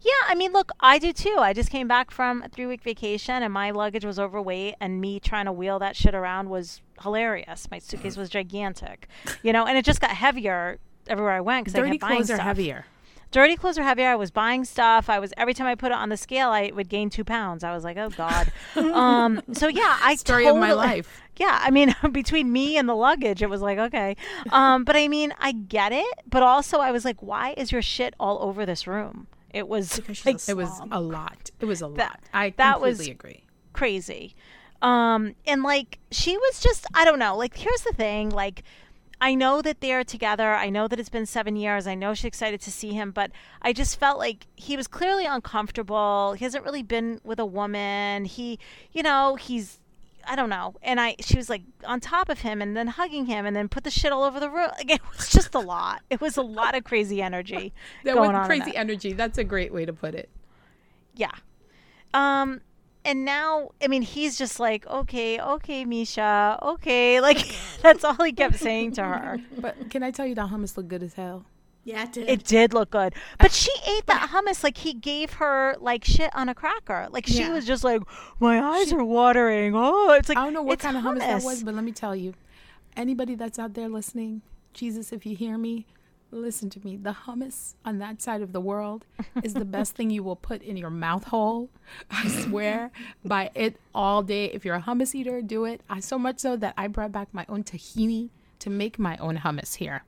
Yeah, 0.00 0.12
I 0.26 0.34
mean, 0.34 0.52
look, 0.52 0.72
I 0.80 0.98
do 0.98 1.12
too. 1.12 1.36
I 1.38 1.52
just 1.52 1.70
came 1.70 1.86
back 1.86 2.10
from 2.10 2.42
a 2.42 2.48
three 2.48 2.66
week 2.66 2.82
vacation 2.82 3.42
and 3.42 3.52
my 3.52 3.70
luggage 3.70 4.04
was 4.04 4.18
overweight, 4.18 4.74
and 4.80 5.00
me 5.00 5.20
trying 5.20 5.44
to 5.44 5.52
wheel 5.52 5.78
that 5.80 5.96
shit 5.96 6.14
around 6.14 6.48
was 6.48 6.80
hilarious. 7.02 7.70
My 7.70 7.78
suitcase 7.78 8.16
was 8.22 8.30
gigantic, 8.30 9.08
you 9.42 9.52
know, 9.52 9.66
and 9.66 9.76
it 9.76 9.84
just 9.84 10.00
got 10.00 10.10
heavier 10.10 10.78
everywhere 11.08 11.32
I 11.34 11.40
went 11.40 11.66
because 11.66 11.78
I 11.78 11.88
kept 11.88 12.00
buying 12.00 12.16
clothes 12.16 12.30
are 12.30 12.34
stuff. 12.34 12.46
heavier. 12.46 12.86
Dirty 13.36 13.54
clothes 13.54 13.76
are 13.76 13.82
heavier. 13.82 14.08
I 14.08 14.16
was 14.16 14.30
buying 14.30 14.64
stuff. 14.64 15.10
I 15.10 15.18
was 15.18 15.30
every 15.36 15.52
time 15.52 15.66
I 15.66 15.74
put 15.74 15.92
it 15.92 15.94
on 15.98 16.08
the 16.08 16.16
scale, 16.16 16.48
I 16.48 16.72
would 16.74 16.88
gain 16.88 17.10
two 17.10 17.22
pounds. 17.22 17.64
I 17.64 17.74
was 17.74 17.84
like, 17.84 17.98
oh 17.98 18.08
god. 18.08 18.50
um, 18.76 19.42
so 19.52 19.68
yeah, 19.68 19.98
I 20.02 20.14
Story 20.14 20.46
of 20.46 20.56
my 20.56 20.72
life. 20.72 21.20
Yeah, 21.36 21.58
I 21.60 21.70
mean, 21.70 21.94
between 22.12 22.50
me 22.50 22.78
and 22.78 22.88
the 22.88 22.94
luggage, 22.94 23.42
it 23.42 23.50
was 23.50 23.60
like 23.60 23.76
okay. 23.78 24.16
Um, 24.52 24.84
but 24.84 24.96
I 24.96 25.06
mean, 25.08 25.34
I 25.38 25.52
get 25.52 25.92
it. 25.92 26.06
But 26.30 26.44
also, 26.44 26.78
I 26.78 26.92
was 26.92 27.04
like, 27.04 27.22
why 27.22 27.52
is 27.58 27.70
your 27.70 27.82
shit 27.82 28.14
all 28.18 28.38
over 28.40 28.64
this 28.64 28.86
room? 28.86 29.26
It 29.52 29.68
was 29.68 29.98
like 30.24 30.40
It 30.48 30.56
was 30.56 30.80
a 30.90 30.98
lot. 31.02 31.50
It 31.60 31.66
was 31.66 31.82
a 31.82 31.88
That- 31.88 31.98
lot. 31.98 32.20
I 32.32 32.54
that 32.56 32.80
was- 32.80 32.96
completely 32.96 33.12
agree. 33.12 33.44
crazy. 33.74 34.34
Um, 34.80 35.34
and 35.46 35.62
like 35.62 35.98
she 36.10 36.38
was 36.38 36.60
just 36.60 36.86
I 36.94 37.04
don't 37.04 37.18
know. 37.18 37.36
Like 37.36 37.54
here's 37.54 37.82
the 37.82 37.92
thing, 37.92 38.30
like 38.30 38.62
I 39.20 39.34
know 39.34 39.62
that 39.62 39.80
they're 39.80 40.04
together. 40.04 40.54
I 40.54 40.68
know 40.68 40.88
that 40.88 41.00
it's 41.00 41.08
been 41.08 41.26
7 41.26 41.56
years. 41.56 41.86
I 41.86 41.94
know 41.94 42.12
she's 42.12 42.26
excited 42.26 42.60
to 42.60 42.70
see 42.70 42.92
him, 42.92 43.10
but 43.12 43.30
I 43.62 43.72
just 43.72 43.98
felt 43.98 44.18
like 44.18 44.46
he 44.56 44.76
was 44.76 44.86
clearly 44.86 45.24
uncomfortable. 45.24 46.34
He 46.34 46.44
hasn't 46.44 46.64
really 46.64 46.82
been 46.82 47.20
with 47.24 47.38
a 47.38 47.46
woman. 47.46 48.26
He, 48.26 48.58
you 48.92 49.02
know, 49.02 49.36
he's 49.36 49.80
I 50.28 50.34
don't 50.34 50.50
know. 50.50 50.74
And 50.82 51.00
I 51.00 51.16
she 51.20 51.36
was 51.36 51.48
like 51.48 51.62
on 51.84 52.00
top 52.00 52.28
of 52.28 52.40
him 52.40 52.60
and 52.60 52.76
then 52.76 52.88
hugging 52.88 53.26
him 53.26 53.46
and 53.46 53.54
then 53.54 53.68
put 53.68 53.84
the 53.84 53.90
shit 53.90 54.12
all 54.12 54.24
over 54.24 54.40
the 54.40 54.50
room. 54.50 54.70
Like, 54.76 54.90
it 54.94 55.00
was 55.16 55.30
just 55.30 55.54
a 55.54 55.60
lot. 55.60 56.02
It 56.10 56.20
was 56.20 56.36
a 56.36 56.42
lot 56.42 56.74
of 56.74 56.84
crazy 56.84 57.22
energy 57.22 57.72
That 58.04 58.16
was 58.16 58.46
crazy 58.46 58.76
energy. 58.76 59.12
That's 59.12 59.38
a 59.38 59.44
great 59.44 59.72
way 59.72 59.84
to 59.84 59.92
put 59.92 60.14
it. 60.14 60.28
Yeah. 61.14 61.32
Um 62.12 62.60
and 63.06 63.24
now 63.24 63.70
I 63.82 63.88
mean 63.88 64.02
he's 64.02 64.36
just 64.36 64.60
like, 64.60 64.86
"Okay, 64.86 65.40
okay, 65.40 65.84
Misha. 65.84 66.58
Okay." 66.62 67.20
Like 67.26 67.42
that's 67.82 68.04
all 68.04 68.14
he 68.22 68.32
kept 68.32 68.56
saying 68.58 68.92
to 68.98 69.02
her. 69.04 69.38
But 69.58 69.90
can 69.90 70.02
I 70.02 70.10
tell 70.10 70.26
you 70.26 70.34
that 70.34 70.50
hummus 70.50 70.76
looked 70.76 70.88
good 70.90 71.02
as 71.02 71.14
hell? 71.14 71.46
Yeah, 71.84 72.02
it 72.02 72.12
did. 72.12 72.28
It 72.28 72.44
did 72.44 72.74
look 72.74 72.90
good. 72.90 73.14
But 73.38 73.52
she 73.52 73.70
ate 73.86 74.06
that 74.06 74.30
hummus 74.32 74.64
like 74.64 74.78
he 74.78 74.92
gave 74.92 75.34
her 75.34 75.76
like 75.80 76.04
shit 76.04 76.34
on 76.34 76.48
a 76.48 76.54
cracker. 76.54 77.06
Like 77.10 77.26
she 77.26 77.40
Yeah. 77.40 77.52
was 77.52 77.64
just 77.64 77.84
like, 77.84 78.02
"My 78.40 78.60
eyes 78.60 78.92
are 78.92 79.04
watering." 79.04 79.74
Oh, 79.76 80.10
it's 80.12 80.28
like 80.28 80.36
I 80.38 80.44
don't 80.44 80.52
know 80.52 80.62
what 80.62 80.74
it's 80.74 80.82
kind 80.82 80.96
of 80.96 81.04
hummus 81.04 81.20
that 81.20 81.42
was, 81.44 81.62
but 81.62 81.74
let 81.74 81.84
me 81.84 81.92
tell 81.92 82.14
you, 82.16 82.34
anybody 82.96 83.34
that's 83.36 83.58
out 83.58 83.74
there 83.74 83.88
listening, 83.88 84.42
Jesus, 84.74 85.12
if 85.12 85.24
you 85.24 85.36
hear 85.36 85.56
me, 85.58 85.86
listen 86.30 86.70
to 86.70 86.84
me. 86.84 86.96
The 86.96 87.12
hummus 87.26 87.74
on 87.84 87.98
that 87.98 88.20
side 88.20 88.42
of 88.42 88.52
the 88.52 88.60
world 88.60 89.06
is 89.42 89.54
the 89.54 89.64
best 89.64 89.94
thing 89.94 90.10
you 90.10 90.22
will 90.22 90.36
put 90.36 90.62
in 90.62 90.76
your 90.76 90.90
mouth 90.90 91.24
hole. 91.24 91.70
I 92.10 92.28
swear 92.28 92.90
by 93.24 93.50
it 93.54 93.76
all 93.94 94.22
day. 94.22 94.46
If 94.46 94.64
you're 94.64 94.76
a 94.76 94.82
hummus 94.82 95.14
eater, 95.14 95.40
do 95.42 95.64
it. 95.64 95.80
I 95.88 96.00
so 96.00 96.18
much 96.18 96.40
so 96.40 96.56
that 96.56 96.74
I 96.76 96.88
brought 96.88 97.12
back 97.12 97.28
my 97.32 97.46
own 97.48 97.64
tahini 97.64 98.30
to 98.60 98.70
make 98.70 98.98
my 98.98 99.16
own 99.18 99.38
hummus 99.38 99.76
here. 99.76 100.04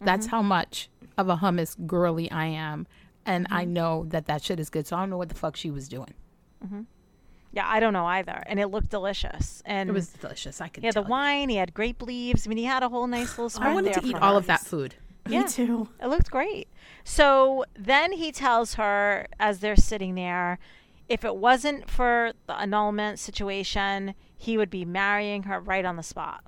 That's 0.00 0.26
mm-hmm. 0.26 0.36
how 0.36 0.42
much 0.42 0.88
of 1.16 1.28
a 1.28 1.36
hummus 1.36 1.76
girly 1.86 2.30
I 2.30 2.46
am. 2.46 2.86
And 3.24 3.46
I 3.50 3.62
mm-hmm. 3.62 3.72
know 3.72 4.06
that 4.08 4.26
that 4.26 4.42
shit 4.42 4.58
is 4.58 4.68
good. 4.68 4.86
So 4.86 4.96
I 4.96 5.00
don't 5.00 5.10
know 5.10 5.18
what 5.18 5.28
the 5.28 5.34
fuck 5.34 5.56
she 5.56 5.70
was 5.70 5.88
doing. 5.88 6.14
Mm-hmm. 6.64 6.82
Yeah, 7.52 7.68
I 7.68 7.80
don't 7.80 7.92
know 7.92 8.06
either. 8.06 8.42
And 8.46 8.58
it 8.58 8.68
looked 8.68 8.88
delicious. 8.88 9.62
And 9.66 9.90
It 9.90 9.92
was 9.92 10.08
delicious. 10.08 10.60
I 10.60 10.68
could 10.68 10.82
Yeah, 10.82 10.92
the 10.92 11.02
you. 11.02 11.08
wine, 11.08 11.50
he 11.50 11.56
had 11.56 11.74
grape 11.74 12.02
leaves. 12.02 12.46
I 12.46 12.48
mean, 12.48 12.58
he 12.58 12.64
had 12.64 12.82
a 12.82 12.88
whole 12.88 13.06
nice 13.06 13.38
little 13.38 13.62
I 13.62 13.74
wanted 13.74 13.92
to 13.92 14.04
eat 14.04 14.16
all 14.16 14.32
her. 14.32 14.38
of 14.38 14.46
that 14.46 14.60
food. 14.60 14.94
Me 15.26 15.36
yeah. 15.36 15.44
too. 15.44 15.88
It 16.00 16.06
looked 16.08 16.30
great. 16.30 16.68
So 17.04 17.64
then 17.78 18.12
he 18.12 18.32
tells 18.32 18.74
her 18.74 19.26
as 19.38 19.60
they're 19.60 19.76
sitting 19.76 20.14
there, 20.14 20.58
if 21.08 21.24
it 21.24 21.36
wasn't 21.36 21.88
for 21.88 22.32
the 22.46 22.58
annulment 22.58 23.18
situation, 23.18 24.14
he 24.36 24.56
would 24.56 24.70
be 24.70 24.84
marrying 24.84 25.44
her 25.44 25.60
right 25.60 25.84
on 25.84 25.96
the 25.96 26.02
spot. 26.02 26.44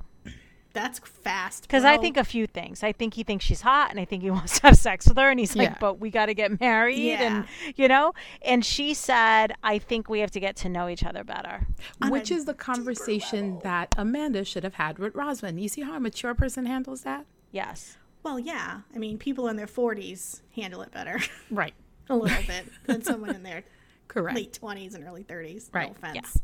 That's 0.74 0.98
fast. 0.98 1.62
Because 1.62 1.84
I 1.84 1.98
think 1.98 2.16
a 2.16 2.24
few 2.24 2.48
things. 2.48 2.82
I 2.82 2.90
think 2.90 3.14
he 3.14 3.22
thinks 3.22 3.44
she's 3.44 3.60
hot, 3.60 3.90
and 3.92 4.00
I 4.00 4.04
think 4.04 4.24
he 4.24 4.30
wants 4.38 4.58
to 4.58 4.66
have 4.66 4.76
sex 4.76 5.06
with 5.06 5.16
her, 5.16 5.30
and 5.30 5.38
he's 5.38 5.54
like, 5.54 5.68
Yeah. 5.70 5.76
"But 5.80 6.00
we 6.00 6.10
got 6.10 6.26
to 6.26 6.34
get 6.34 6.60
married," 6.60 7.12
and 7.12 7.46
you 7.76 7.86
know. 7.86 8.12
And 8.42 8.64
she 8.64 8.92
said, 8.92 9.52
"I 9.62 9.78
think 9.78 10.08
we 10.08 10.18
have 10.18 10.32
to 10.32 10.40
get 10.40 10.56
to 10.56 10.68
know 10.68 10.88
each 10.88 11.04
other 11.04 11.22
better." 11.22 11.68
On 12.02 12.10
Which 12.10 12.32
is 12.32 12.44
the 12.44 12.54
conversation 12.54 13.60
that 13.62 13.94
Amanda 13.96 14.44
should 14.44 14.64
have 14.64 14.74
had 14.74 14.98
with 14.98 15.14
Rosalind. 15.14 15.60
You 15.60 15.68
see 15.68 15.82
how 15.82 15.94
a 15.94 16.00
mature 16.00 16.34
person 16.34 16.66
handles 16.66 17.02
that? 17.02 17.24
Yes. 17.52 17.96
Well, 18.24 18.38
yeah. 18.40 18.80
I 18.94 18.98
mean, 18.98 19.18
people 19.18 19.46
in 19.48 19.56
their 19.56 19.66
40s 19.68 20.40
handle 20.56 20.82
it 20.82 20.90
better 20.90 21.20
Right. 21.50 21.74
a 22.08 22.16
little 22.16 22.42
bit 22.46 22.66
than 22.86 23.02
someone 23.02 23.30
in 23.34 23.42
their 23.44 23.62
Correct. 24.08 24.34
late 24.36 24.58
20s 24.60 24.94
and 24.96 25.04
early 25.04 25.22
30s. 25.24 25.68
Right, 25.72 25.88
No 26.02 26.10
yeah. 26.12 26.20
offense. 26.20 26.38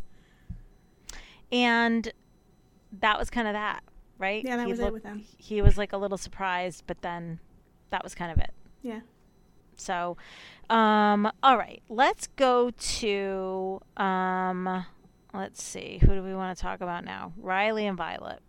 And 1.53 2.13
that 3.01 3.19
was 3.19 3.31
kind 3.31 3.49
of 3.49 3.55
that, 3.55 3.83
right? 4.19 4.45
Yeah, 4.45 4.57
that 4.59 4.67
he 4.67 4.71
was 4.73 4.81
it 4.81 4.93
with 4.93 5.03
him. 5.05 5.25
He 5.37 5.63
was 5.63 5.77
like 5.77 5.93
a 5.93 5.97
little 5.97 6.19
surprised, 6.19 6.85
but 6.87 7.03
then 7.03 7.41
that 7.91 8.05
was 8.05 8.15
kind 8.15 8.31
of 8.31 8.39
it. 8.39 8.53
Yeah. 8.83 9.01
So, 9.77 10.17
um, 10.69 11.31
all 11.43 11.57
right, 11.57 11.83
let's 11.89 12.27
go 12.29 12.71
to 12.71 13.81
um, 13.97 14.85
let's 15.33 15.63
see, 15.63 15.99
who 16.03 16.15
do 16.15 16.23
we 16.23 16.35
want 16.35 16.57
to 16.57 16.63
talk 16.63 16.81
about 16.83 17.05
now? 17.05 17.33
Riley 17.39 17.87
and 17.87 17.97
Violet. 17.97 18.41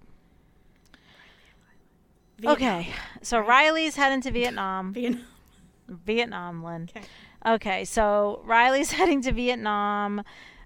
Vietnam. 2.42 2.80
Okay, 2.80 2.94
so 3.22 3.40
Riley's 3.40 3.96
heading 3.96 4.22
to 4.22 4.32
Vietnam. 4.32 4.94
Vietnam. 4.94 5.26
Vietnam, 5.88 6.64
Lynn. 6.64 6.90
Okay. 6.96 7.06
Okay, 7.46 7.86
so 7.86 8.42
Riley's 8.46 8.92
heading 9.00 9.22
to 9.24 9.32
Vietnam. 9.32 10.24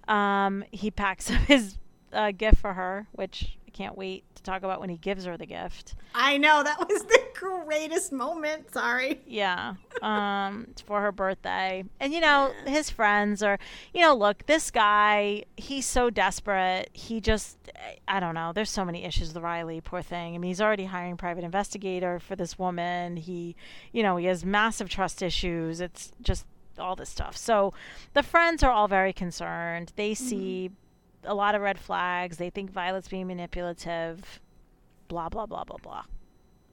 Um, 0.07 0.63
he 0.71 0.91
packs 0.91 1.29
up 1.31 1.41
his 1.47 1.77
uh, 2.13 2.31
gift 2.31 2.59
for 2.59 2.73
her, 2.73 3.07
which 3.11 3.57
I 3.67 3.71
can't 3.71 3.97
wait 3.97 4.23
talk 4.45 4.63
about 4.63 4.79
when 4.79 4.89
he 4.89 4.97
gives 4.97 5.25
her 5.25 5.37
the 5.37 5.45
gift. 5.45 5.95
I 6.13 6.37
know. 6.37 6.63
That 6.63 6.79
was 6.79 7.03
the 7.03 7.21
greatest 7.33 8.11
moment. 8.11 8.71
Sorry. 8.73 9.21
Yeah, 9.25 9.75
um, 10.01 10.67
for 10.85 11.01
her 11.01 11.11
birthday. 11.11 11.83
And 11.99 12.13
you 12.13 12.21
know, 12.21 12.53
his 12.65 12.89
friends 12.89 13.43
are, 13.43 13.59
you 13.93 14.01
know, 14.01 14.15
look, 14.15 14.45
this 14.45 14.71
guy, 14.71 15.43
he's 15.57 15.85
so 15.85 16.09
desperate. 16.09 16.89
He 16.93 17.19
just, 17.21 17.57
I 18.07 18.19
don't 18.19 18.35
know. 18.35 18.51
There's 18.53 18.69
so 18.69 18.85
many 18.85 19.03
issues 19.03 19.33
with 19.33 19.43
Riley, 19.43 19.81
poor 19.81 20.01
thing. 20.01 20.35
I 20.35 20.37
mean, 20.37 20.49
he's 20.49 20.61
already 20.61 20.85
hiring 20.85 21.17
private 21.17 21.43
investigator 21.43 22.19
for 22.19 22.35
this 22.35 22.57
woman. 22.57 23.17
He, 23.17 23.55
you 23.91 24.03
know, 24.03 24.17
he 24.17 24.25
has 24.25 24.45
massive 24.45 24.89
trust 24.89 25.21
issues. 25.21 25.81
It's 25.81 26.11
just 26.21 26.45
all 26.77 26.95
this 26.95 27.09
stuff. 27.09 27.37
So 27.37 27.73
the 28.13 28.23
friends 28.23 28.63
are 28.63 28.71
all 28.71 28.87
very 28.87 29.13
concerned. 29.13 29.93
They 29.95 30.13
see 30.13 30.71
a 31.25 31.33
lot 31.33 31.55
of 31.55 31.61
red 31.61 31.79
flags. 31.79 32.37
They 32.37 32.49
think 32.49 32.71
Violet's 32.71 33.07
being 33.07 33.27
manipulative. 33.27 34.39
Blah 35.07 35.29
blah 35.29 35.45
blah 35.45 35.63
blah 35.63 35.77
blah. 35.81 36.03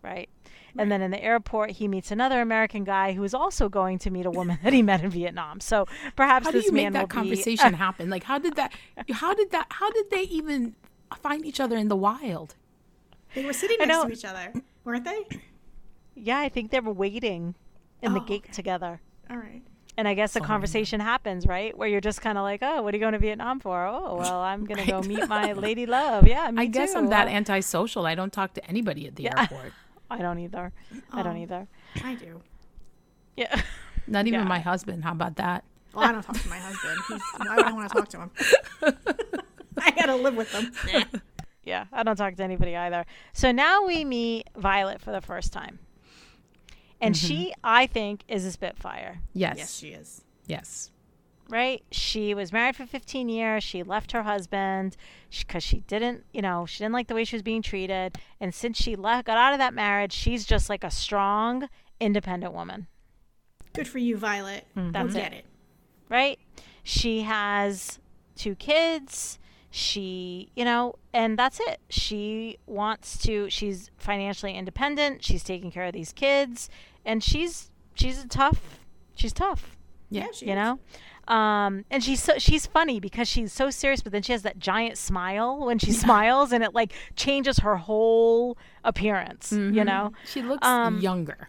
Right? 0.03 0.29
And 0.77 0.91
then 0.91 1.03
in 1.03 1.11
the 1.11 1.23
airport, 1.23 1.73
he 1.73 1.87
meets 1.87 2.11
another 2.11 2.41
American 2.41 2.83
guy 2.83 3.13
who 3.13 3.23
is 3.25 3.35
also 3.35 3.69
going 3.69 3.99
to 4.01 4.11
meet 4.11 4.25
a 4.27 4.31
woman 4.31 4.59
that 4.65 4.73
he 4.73 4.83
met 4.83 5.03
in 5.05 5.11
Vietnam. 5.11 5.61
So 5.61 5.87
perhaps 6.17 6.47
How 6.47 6.51
do 6.51 6.59
this 6.59 6.67
you 6.67 6.73
man 6.73 6.93
make 6.95 7.03
will 7.03 7.07
that 7.09 7.15
conversation 7.15 7.75
happen? 7.87 8.09
Like, 8.11 8.25
how 8.25 8.39
did 8.39 8.57
that? 8.57 8.73
How 9.13 9.35
did 9.35 9.51
that? 9.53 9.67
How 9.71 9.91
did 9.91 10.11
they 10.11 10.23
even 10.23 10.75
find 11.21 11.45
each 11.45 11.61
other 11.61 11.77
in 11.77 11.89
the 11.89 11.97
wild? 11.97 12.57
They 13.35 13.45
were 13.45 13.53
sitting 13.53 13.79
next 13.79 14.03
to 14.03 14.11
each 14.11 14.25
other, 14.25 14.53
weren't 14.85 15.05
they? 15.05 15.27
Yeah, 16.15 16.39
I 16.39 16.49
think 16.49 16.71
they 16.71 16.81
were 16.81 16.93
waiting 16.93 17.55
in 18.03 18.13
the 18.15 18.21
Oh, 18.21 18.25
gate 18.25 18.45
okay. 18.45 18.53
together. 18.53 19.01
All 19.31 19.37
right. 19.37 19.63
And 19.97 20.09
I 20.09 20.15
guess 20.15 20.33
the 20.33 20.41
Oh, 20.41 20.45
conversation 20.45 21.01
happens, 21.01 21.47
right? 21.47 21.77
Where 21.77 21.87
you're 21.87 22.01
just 22.01 22.23
kind 22.23 22.39
of 22.39 22.45
like, 22.45 22.61
oh, 22.63 22.83
what 22.83 22.95
are 22.95 22.97
you 22.97 23.01
going 23.01 23.13
to 23.13 23.19
Vietnam 23.19 23.61
for? 23.61 23.85
Oh, 23.87 24.17
well, 24.17 24.41
I'm 24.41 24.65
going 24.69 24.79
to 24.85 24.87
go 24.91 25.03
meet 25.03 25.29
my 25.29 25.53
lady 25.53 25.85
love. 25.87 26.27
Yeah, 26.27 26.51
me 26.51 26.63
I 26.63 26.67
guess 26.67 26.93
too. 26.93 26.99
I'm 27.01 27.09
that 27.09 27.29
antisocial. 27.29 28.07
I 28.07 28.15
don't 28.15 28.33
talk 28.33 28.55
to 28.55 28.65
anybody 28.67 29.07
at 29.07 29.17
the 29.17 29.25
Yeah. 29.25 29.41
airport. 29.43 29.73
I 30.11 30.19
don't 30.19 30.39
either. 30.39 30.73
I 31.13 31.23
don't 31.23 31.37
Oh. 31.37 31.43
either. 31.43 31.69
I 32.03 32.15
do. 32.15 32.41
Yeah. 33.37 33.61
Not 34.07 34.27
even 34.27 34.41
Yeah. 34.41 34.47
my 34.47 34.59
husband. 34.61 35.05
How 35.05 35.13
about 35.13 35.37
that? 35.37 35.65
Well, 35.95 36.05
I 36.05 36.13
don't 36.13 36.23
talk 36.23 36.39
to 36.41 36.49
my 36.49 36.59
husband. 36.59 36.99
He's, 37.09 37.21
why 37.47 37.57
would 37.57 37.65
I 37.67 37.73
want 37.73 37.89
to 37.91 37.95
talk 37.95 38.09
to 38.09 38.19
him? 38.21 38.31
I 39.79 39.91
gotta 39.91 40.17
live 40.17 40.37
with 40.37 40.51
him. 40.53 40.73
Yeah, 41.65 41.85
I 41.93 42.03
don't 42.03 42.17
talk 42.17 42.35
to 42.37 42.43
anybody 42.43 42.75
either. 42.77 43.05
So 43.35 43.53
now 43.53 43.85
we 43.87 44.05
meet 44.05 44.49
Violet 44.57 45.01
for 45.03 45.13
the 45.13 45.21
first 45.21 45.53
time. 45.53 45.79
And 47.03 47.15
mm-hmm. 47.17 47.27
she, 47.27 47.55
I 47.65 47.87
think, 47.87 48.23
is 48.29 48.45
a 48.47 48.53
Spitfire, 48.53 49.19
Yes. 49.35 49.57
Yes, 49.59 49.77
she 49.77 49.89
is. 49.89 50.25
Yes. 50.47 50.91
right? 51.51 51.83
She 51.91 52.33
was 52.33 52.53
married 52.53 52.77
for 52.77 52.87
15 52.87 53.29
years. 53.29 53.63
She 53.65 53.83
left 53.83 54.13
her 54.13 54.23
husband 54.23 54.97
because 55.37 55.63
she 55.65 55.81
didn't, 55.81 56.25
you 56.33 56.41
know, 56.41 56.65
she 56.65 56.79
didn't 56.79 56.95
like 56.95 57.09
the 57.09 57.15
way 57.15 57.25
she 57.25 57.37
was 57.37 57.43
being 57.43 57.61
treated. 57.61 58.17
And 58.41 58.55
since 58.55 58.79
she 58.79 58.95
left, 58.97 59.27
got 59.27 59.37
out 59.37 59.53
of 59.53 59.59
that 59.59 59.75
marriage, 59.75 60.13
she's 60.13 60.47
just 60.47 60.69
like 60.71 60.85
a 60.85 60.91
strong, 60.91 61.69
independent 62.01 62.55
woman. 62.55 62.87
Good 63.73 63.89
for 63.89 63.99
you, 63.99 64.17
Violet. 64.17 64.67
Mm-hmm. 64.77 64.93
That's 64.93 65.13
Go 65.15 65.19
it. 65.19 65.23
get 65.23 65.33
it. 65.33 65.45
right? 66.09 66.39
She 66.85 67.23
has 67.23 67.99
two 68.37 68.55
kids. 68.55 69.39
She, 69.71 70.51
you 70.55 70.65
know, 70.67 70.97
and 71.15 71.39
that's 71.39 71.59
it. 71.61 71.81
She 71.89 72.59
wants 72.67 73.17
to 73.23 73.49
she's 73.49 73.91
financially 73.97 74.55
independent. 74.55 75.25
She's 75.25 75.43
taking 75.43 75.71
care 75.71 75.85
of 75.85 75.95
these 75.95 76.13
kids 76.13 76.69
and 77.05 77.23
she's 77.23 77.71
she's 77.95 78.23
a 78.25 78.29
tough. 78.29 78.81
She's 79.15 79.33
tough. 79.33 79.77
Yeah. 80.11 80.27
she 80.35 80.47
you 80.47 80.53
is. 80.53 80.57
know 80.57 80.79
um 81.29 81.85
and 81.91 82.03
she's 82.05 82.23
so 82.23 82.35
she's 82.37 82.67
funny 82.67 83.01
because 83.01 83.27
she's 83.29 83.51
so 83.53 83.71
serious 83.71 84.03
but 84.03 84.11
then 84.13 84.21
she 84.23 84.33
has 84.33 84.43
that 84.43 84.59
giant 84.59 84.99
smile 84.99 85.65
when 85.65 85.79
she 85.79 85.91
smiles 86.05 86.53
and 86.53 86.63
it 86.65 86.75
like 86.75 86.93
changes 87.17 87.61
her 87.61 87.77
whole 87.77 88.59
appearance 88.85 89.53
you 89.53 89.85
know 89.85 90.13
She 90.27 90.43
looks 90.43 90.67
Um, 90.67 90.99
younger 90.99 91.49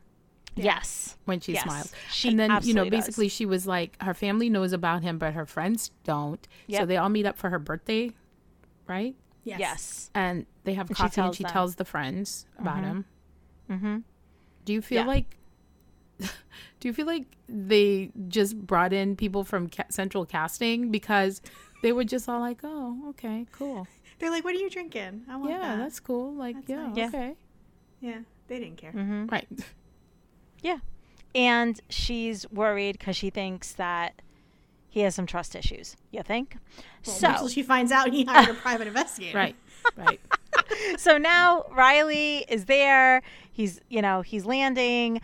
yes 0.56 1.18
when 1.26 1.40
she 1.42 1.54
Yes, 1.54 1.64
smiles. 1.64 1.92
she 2.12 2.30
and 2.30 2.40
then, 2.40 2.50
you 2.50 2.52
know, 2.52 2.58
absolutely 2.58 2.90
does. 2.92 3.06
basically 3.08 3.28
she 3.30 3.46
was 3.46 3.66
like, 3.68 4.02
her 4.02 4.14
family 4.14 4.50
knows 4.50 4.72
about 4.74 5.02
him, 5.02 5.18
but 5.18 5.34
her 5.34 5.46
friends 5.48 5.90
don't. 6.04 6.48
So 6.70 6.86
they 6.86 6.98
all 6.98 7.10
meet 7.10 7.26
up 7.26 7.38
for 7.38 7.50
her 7.50 7.60
birthday, 7.60 8.12
right? 8.88 9.16
Yes. 9.44 9.60
yes 9.60 10.12
And 10.14 10.46
they 10.64 10.76
have 10.76 10.90
And 10.90 10.96
she 10.98 11.02
coffee 11.04 11.20
and 11.22 11.26
tells 11.26 11.36
she 11.38 11.44
them. 11.44 11.52
tells 11.52 11.76
the 11.76 11.86
friends 11.86 12.46
about 12.60 12.84
him. 12.84 13.06
mm-hmm. 13.70 13.98
Do 14.66 14.74
you 14.74 14.82
feel 14.82 15.02
Yeah. 15.02 15.08
like 15.08 15.38
do 16.20 16.88
you 16.88 16.94
feel 16.94 17.06
like 17.06 17.26
they 17.48 18.12
just 18.28 18.58
brought 18.58 18.94
in 18.94 19.16
people 19.16 19.44
from 19.44 19.70
ca- 19.70 19.86
central 19.90 20.26
casting 20.26 20.92
because 20.92 21.42
they 21.82 21.92
were 21.92 22.04
just 22.04 22.30
all 22.30 22.40
like, 22.40 22.60
"Oh, 22.64 23.10
okay, 23.10 23.46
cool. 23.52 23.88
They're 24.20 24.32
like, 24.32 24.44
"What 24.44 24.56
are 24.56 24.60
you 24.60 24.70
drinking?" 24.70 25.24
I 25.30 25.36
want 25.36 25.52
yeah, 25.52 25.60
that. 25.60 25.70
Yeah, 25.70 25.78
that's 25.78 26.00
cool. 26.00 26.34
Like, 26.34 26.56
That's 26.56 26.70
yeah, 26.70 26.88
nice. 26.88 27.14
Okay." 27.14 27.36
yeah. 28.02 28.20
They 28.48 28.60
didn't 28.60 28.78
care. 28.78 28.92
Mm-hmm. 28.92 29.28
Right. 29.28 29.48
yeah 30.62 30.80
and 31.36 31.80
she's 31.90 32.50
worried 32.52 32.98
because 32.98 33.16
she 33.16 33.30
thinks 33.30 33.74
that 33.74 34.22
he 34.90 35.02
has 35.02 35.16
some 35.16 35.26
trust 35.26 35.56
issues 35.56 35.96
you 36.12 36.22
think 36.24 36.58
Well, 37.06 37.16
so 37.16 37.30
wait 37.30 37.38
till 37.38 37.48
she 37.50 37.64
finds 37.64 37.92
out 37.92 38.10
he 38.12 38.26
hired 38.26 38.50
a 38.50 38.54
private 38.54 38.88
investigator. 38.88 39.38
Right. 39.38 39.56
Right. 39.98 40.22
so 40.98 41.18
now 41.18 41.66
Riley 41.72 42.46
is 42.48 42.66
there. 42.66 43.22
He's, 43.52 43.82
you 43.90 44.02
know, 44.02 44.22
he's 44.22 44.46
landing. 44.46 45.20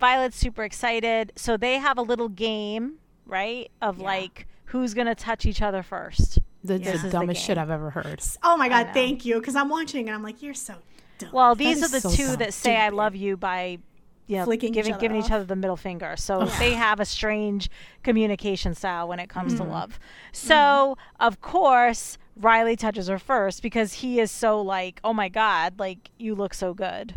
Violet's 0.00 0.36
super 0.36 0.64
excited. 0.64 1.32
So 1.36 1.56
they 1.56 1.78
have 1.78 1.98
a 1.98 2.02
little 2.02 2.28
game, 2.28 2.94
right? 3.26 3.70
Of 3.80 3.98
Yeah. 3.98 4.04
like 4.04 4.46
who's 4.66 4.94
going 4.94 5.06
to 5.06 5.14
touch 5.14 5.46
each 5.46 5.62
other 5.62 5.82
first. 5.82 6.38
The, 6.64 6.78
This 6.78 6.96
is 6.96 7.02
the 7.02 7.08
the 7.08 7.12
dumbest 7.12 7.42
shit. 7.42 7.56
I've 7.58 7.70
ever 7.70 7.90
heard. 7.90 8.20
Oh 8.42 8.56
my 8.56 8.68
god, 8.68 8.90
thank 8.92 9.24
you. 9.24 9.36
Because 9.36 9.56
I'm 9.56 9.68
watching 9.68 10.08
and 10.08 10.14
I'm 10.14 10.22
like, 10.22 10.42
"You're 10.42 10.52
so 10.54 10.74
dumb." 11.18 11.30
Well, 11.32 11.54
these 11.54 11.82
are 11.82 11.88
the 11.88 12.00
so 12.00 12.10
two 12.10 12.26
dumb. 12.26 12.36
that 12.36 12.54
say 12.54 12.76
I 12.76 12.88
love 12.90 13.14
you 13.16 13.36
by 13.36 13.78
you 14.26 14.36
know, 14.36 14.44
Flicking 14.44 14.68
each 14.68 14.74
giving 14.74 14.92
other 14.92 15.00
giving 15.00 15.16
each 15.16 15.30
other 15.32 15.42
the 15.44 15.56
middle 15.56 15.76
finger. 15.76 16.14
So 16.16 16.44
Yeah. 16.44 16.58
they 16.60 16.74
have 16.74 17.00
a 17.00 17.04
strange 17.04 17.68
communication 18.04 18.74
style 18.76 19.08
when 19.08 19.18
it 19.18 19.28
comes 19.28 19.54
Mm-hmm. 19.54 19.64
to 19.64 19.70
love. 19.70 19.98
So, 20.32 20.96
of 21.18 21.40
course, 21.40 22.16
Riley 22.36 22.76
touches 22.76 23.08
her 23.08 23.18
first 23.18 23.60
because 23.60 23.94
he 23.94 24.20
is 24.20 24.30
so 24.30 24.60
like, 24.60 25.00
"Oh 25.02 25.12
my 25.12 25.28
god, 25.28 25.78
like 25.80 26.10
you 26.18 26.34
look 26.36 26.54
so 26.54 26.74
good." 26.74 27.14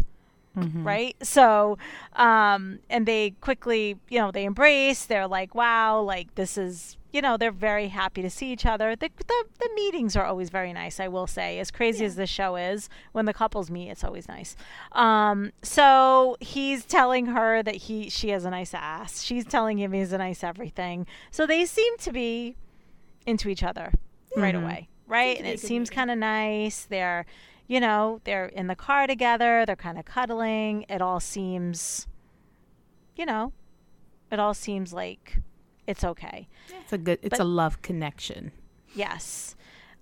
Mm-hmm. 0.57 0.84
right? 0.84 1.15
So 1.23 1.77
um 2.13 2.80
and 2.89 3.05
they 3.05 3.31
quickly 3.41 3.97
you 4.09 4.19
know 4.19 4.31
they 4.31 4.45
embrace 4.45 5.05
they're 5.05 5.27
like 5.27 5.55
wow 5.55 5.99
like 5.99 6.35
this 6.35 6.57
is 6.57 6.97
you 7.11 7.21
know 7.21 7.38
they're 7.38 7.51
very 7.51 7.88
happy 7.88 8.21
to 8.21 8.30
see 8.30 8.51
each 8.51 8.65
other. 8.65 8.95
The 8.95 9.09
the, 9.17 9.43
the 9.59 9.69
meetings 9.75 10.15
are 10.15 10.25
always 10.25 10.49
very 10.49 10.71
nice 10.73 10.99
i 10.99 11.07
will 11.07 11.27
say. 11.27 11.59
As 11.59 11.71
crazy 11.71 12.05
as 12.05 12.15
the 12.15 12.27
show 12.27 12.55
is 12.55 12.89
when 13.13 13.25
the 13.25 13.34
couples 13.34 13.71
meet 13.71 13.89
it's 13.89 14.03
always 14.03 14.27
nice. 14.27 14.55
Um 14.91 15.51
so 15.61 16.38
he's 16.39 16.85
telling 16.85 17.27
her 17.27 17.63
that 17.63 17.75
he 17.75 18.09
she 18.09 18.30
has 18.30 18.45
a 18.45 18.51
nice 18.51 18.73
ass. 18.73 19.23
She's 19.23 19.45
telling 19.45 19.80
him 19.80 19.91
he's 19.91 20.13
a 20.13 20.17
nice 20.17 20.43
everything. 20.43 21.07
So 21.31 21.47
they 21.47 21.65
seem 21.65 21.97
to 21.99 22.11
be 22.11 22.55
into 23.25 23.49
each 23.49 23.63
other 23.63 23.91
right 24.35 24.55
away 24.55 24.89
right? 25.07 25.38
And 25.38 25.47
it 25.47 25.59
seems 25.59 25.89
kind 25.89 26.09
of 26.11 26.17
nice. 26.17 26.85
They're 26.85 27.25
you 27.68 27.80
know 27.80 28.19
they're 28.23 28.45
in 28.48 28.68
the 28.68 28.76
car 28.76 29.07
together 29.07 29.65
they're 29.65 29.76
kind 29.76 29.98
of 29.98 30.06
cuddling 30.06 30.85
it 30.90 31.02
all 31.02 31.19
seems 31.19 32.07
you 33.15 33.26
know 33.26 33.52
it 34.31 34.40
all 34.40 34.53
seems 34.53 34.94
like 34.94 35.40
it's 35.88 36.03
okay 36.03 36.48
It's 36.81 36.94
a 36.94 36.98
good. 36.98 37.19
It's 37.22 37.31
But- 37.38 37.41
a 37.41 37.44
love 37.45 37.81
connection. 37.81 38.52
yes 38.95 39.56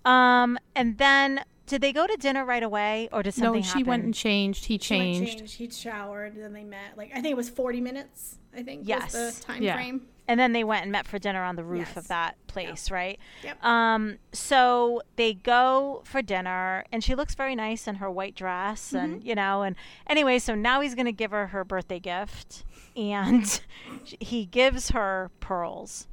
um 0.04 0.58
and 0.74 0.98
then 0.98 1.44
did 1.66 1.80
they 1.80 1.92
go 1.92 2.06
to 2.06 2.16
dinner 2.16 2.44
right 2.44 2.62
away 2.62 3.08
or 3.12 3.22
did 3.22 3.34
something 3.34 3.60
no, 3.60 3.66
she 3.66 3.68
happen? 3.78 3.86
went 3.86 4.04
and 4.04 4.14
changed. 4.14 4.64
He 4.66 4.76
She 4.78 4.94
went 4.98 5.04
changed. 5.14 5.38
changed. 5.38 5.54
He 5.54 5.70
showered. 5.70 6.34
Then 6.36 6.52
they 6.52 6.64
met. 6.64 6.98
Like 6.98 7.10
I 7.12 7.14
think 7.22 7.28
it 7.28 7.36
was 7.36 7.48
40 7.48 7.80
minutes. 7.80 8.38
I 8.54 8.62
think 8.62 8.82
Yes. 8.86 9.14
was 9.14 9.38
the 9.38 9.44
time 9.44 9.62
Yeah. 9.62 9.74
frame. 9.76 10.02
And 10.28 10.38
then 10.38 10.52
they 10.52 10.64
went 10.64 10.82
and 10.82 10.92
met 10.92 11.06
for 11.06 11.18
dinner 11.18 11.42
on 11.42 11.56
the 11.56 11.64
roof 11.64 11.88
Yes. 11.88 11.96
of 11.96 12.08
that 12.08 12.36
place 12.46 12.90
right 12.90 13.18
Yep. 13.42 13.64
um 13.64 14.18
so 14.32 15.00
they 15.16 15.34
go 15.34 16.02
for 16.04 16.22
dinner 16.22 16.84
and 16.92 17.02
she 17.02 17.14
looks 17.14 17.34
very 17.34 17.54
nice 17.56 17.86
in 17.88 17.96
her 17.96 18.10
white 18.10 18.34
dress 18.34 18.92
and 18.92 19.18
Mm-hmm. 19.20 19.26
you 19.28 19.34
know 19.34 19.62
and 19.62 19.74
anyway 20.06 20.38
so 20.38 20.54
now 20.54 20.80
he's 20.80 20.94
going 20.94 21.06
to 21.06 21.12
give 21.12 21.30
her 21.32 21.48
her 21.48 21.64
birthday 21.64 21.98
gift 21.98 22.64
and 22.96 23.60
he 24.04 24.44
gives 24.46 24.90
her 24.90 25.30
pearls 25.40 26.06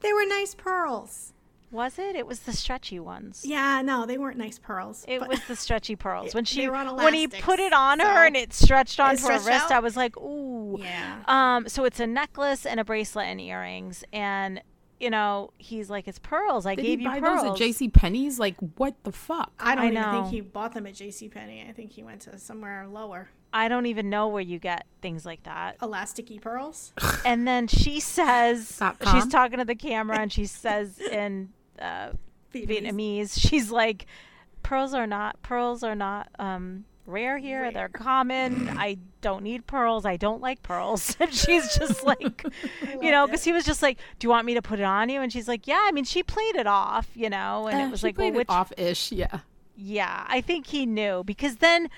They 0.00 0.12
were 0.14 0.24
nice 0.26 0.54
pearls. 0.54 1.34
Was 1.70 1.98
it 1.98 2.16
it 2.16 2.26
was 2.26 2.40
the 2.40 2.52
stretchy 2.52 2.98
ones 2.98 3.42
Yeah, 3.44 3.82
no, 3.82 4.06
they 4.06 4.18
weren't 4.18 4.36
nice 4.38 4.58
pearls. 4.58 5.04
it 5.08 5.26
was 5.26 5.40
the 5.46 5.56
stretchy 5.56 5.96
pearls 6.04 6.34
when 6.34 6.44
she 6.44 6.68
were 6.68 6.84
when 6.96 7.14
he 7.14 7.26
put 7.28 7.58
it 7.60 7.72
on 7.72 8.00
her 8.00 8.26
and 8.26 8.36
it 8.36 8.52
stretched 8.52 8.98
onto 9.00 9.22
her 9.22 9.38
stretched 9.38 9.46
wrist 9.46 9.64
out? 9.66 9.72
i 9.72 9.80
was 9.80 9.96
like 9.96 10.16
ooh 10.16 10.76
Yeah. 10.80 11.22
Um, 11.26 11.68
so 11.68 11.84
it's 11.84 12.00
a 12.00 12.06
necklace 12.06 12.66
and 12.66 12.80
a 12.80 12.84
bracelet 12.84 13.26
and 13.26 13.40
earrings, 13.40 14.04
and 14.12 14.62
you 14.98 15.10
know 15.10 15.50
he's 15.58 15.88
like, 15.90 16.06
"It's 16.08 16.18
pearls. 16.18 16.66
I 16.66 16.74
Did 16.74 16.82
gave 16.82 16.98
he 17.00 17.04
you 17.04 17.10
buy 17.10 17.20
pearls." 17.20 17.42
those 17.42 17.50
at 17.52 17.56
J.C. 17.56 17.88
Penney's? 17.88 18.38
Like, 18.38 18.56
what 18.76 18.94
the 19.04 19.12
fuck? 19.12 19.50
I 19.58 19.74
don't 19.74 19.84
I 19.84 19.88
even 19.88 20.02
know. 20.02 20.12
think 20.22 20.34
he 20.34 20.40
bought 20.42 20.74
them 20.74 20.86
at 20.86 20.94
J.C. 20.94 21.28
Penney. 21.28 21.64
I 21.68 21.72
think 21.72 21.92
he 21.92 22.02
went 22.02 22.20
to 22.22 22.38
somewhere 22.38 22.86
lower. 22.86 23.30
I 23.52 23.68
don't 23.68 23.86
even 23.86 24.10
know 24.10 24.28
where 24.28 24.42
you 24.42 24.58
get 24.58 24.86
things 25.02 25.24
like 25.26 25.42
that. 25.44 25.78
Elasticy 25.80 26.40
pearls. 26.40 26.92
And 27.24 27.48
then 27.48 27.66
she 27.66 27.98
says, 27.98 28.80
she's 29.12 29.26
talking 29.26 29.58
to 29.58 29.64
the 29.64 29.74
camera, 29.74 30.18
and 30.20 30.32
she 30.32 30.44
says 30.46 30.98
in 31.00 31.48
uh, 31.80 32.12
Vietnamese, 32.52 33.38
she's 33.38 33.70
like, 33.70 34.06
"Pearls 34.62 34.94
are 34.94 35.06
not 35.06 35.40
pearls 35.42 35.82
are 35.82 35.94
not 35.94 36.28
um, 36.38 36.84
rare 37.06 37.38
here. 37.38 37.62
Rare. 37.62 37.72
They're 37.72 37.88
common. 37.88 38.68
I 38.70 38.98
don't 39.20 39.42
need 39.42 39.66
pearls. 39.66 40.04
I 40.04 40.16
don't 40.16 40.40
like 40.40 40.62
pearls." 40.62 41.16
And 41.20 41.32
she's 41.32 41.76
just 41.76 42.04
like, 42.12 42.44
you 43.00 43.10
know, 43.10 43.26
because 43.26 43.44
he 43.44 43.52
was 43.52 43.64
just 43.64 43.82
like, 43.82 43.98
"Do 44.18 44.26
you 44.26 44.30
want 44.30 44.46
me 44.46 44.54
to 44.54 44.62
put 44.62 44.78
it 44.80 44.84
on 44.84 45.08
you?" 45.08 45.20
And 45.20 45.32
she's 45.32 45.48
like, 45.48 45.66
"Yeah." 45.66 45.80
I 45.82 45.92
mean, 45.92 46.04
she 46.04 46.22
played 46.22 46.56
it 46.56 46.66
off, 46.66 47.08
you 47.14 47.30
know, 47.30 47.66
and 47.68 47.80
Eh, 47.80 47.86
it 47.86 47.90
was 47.90 48.02
like, 48.02 48.16
"Well, 48.18 48.26
played 48.30 48.34
it 48.34 48.38
which?" 48.38 48.48
off-ish. 48.48 49.12
Yeah. 49.12 49.40
Yeah, 49.76 50.24
I 50.28 50.40
think 50.40 50.66
he 50.66 50.86
knew 50.86 51.22
because 51.24 51.56
then. 51.56 51.88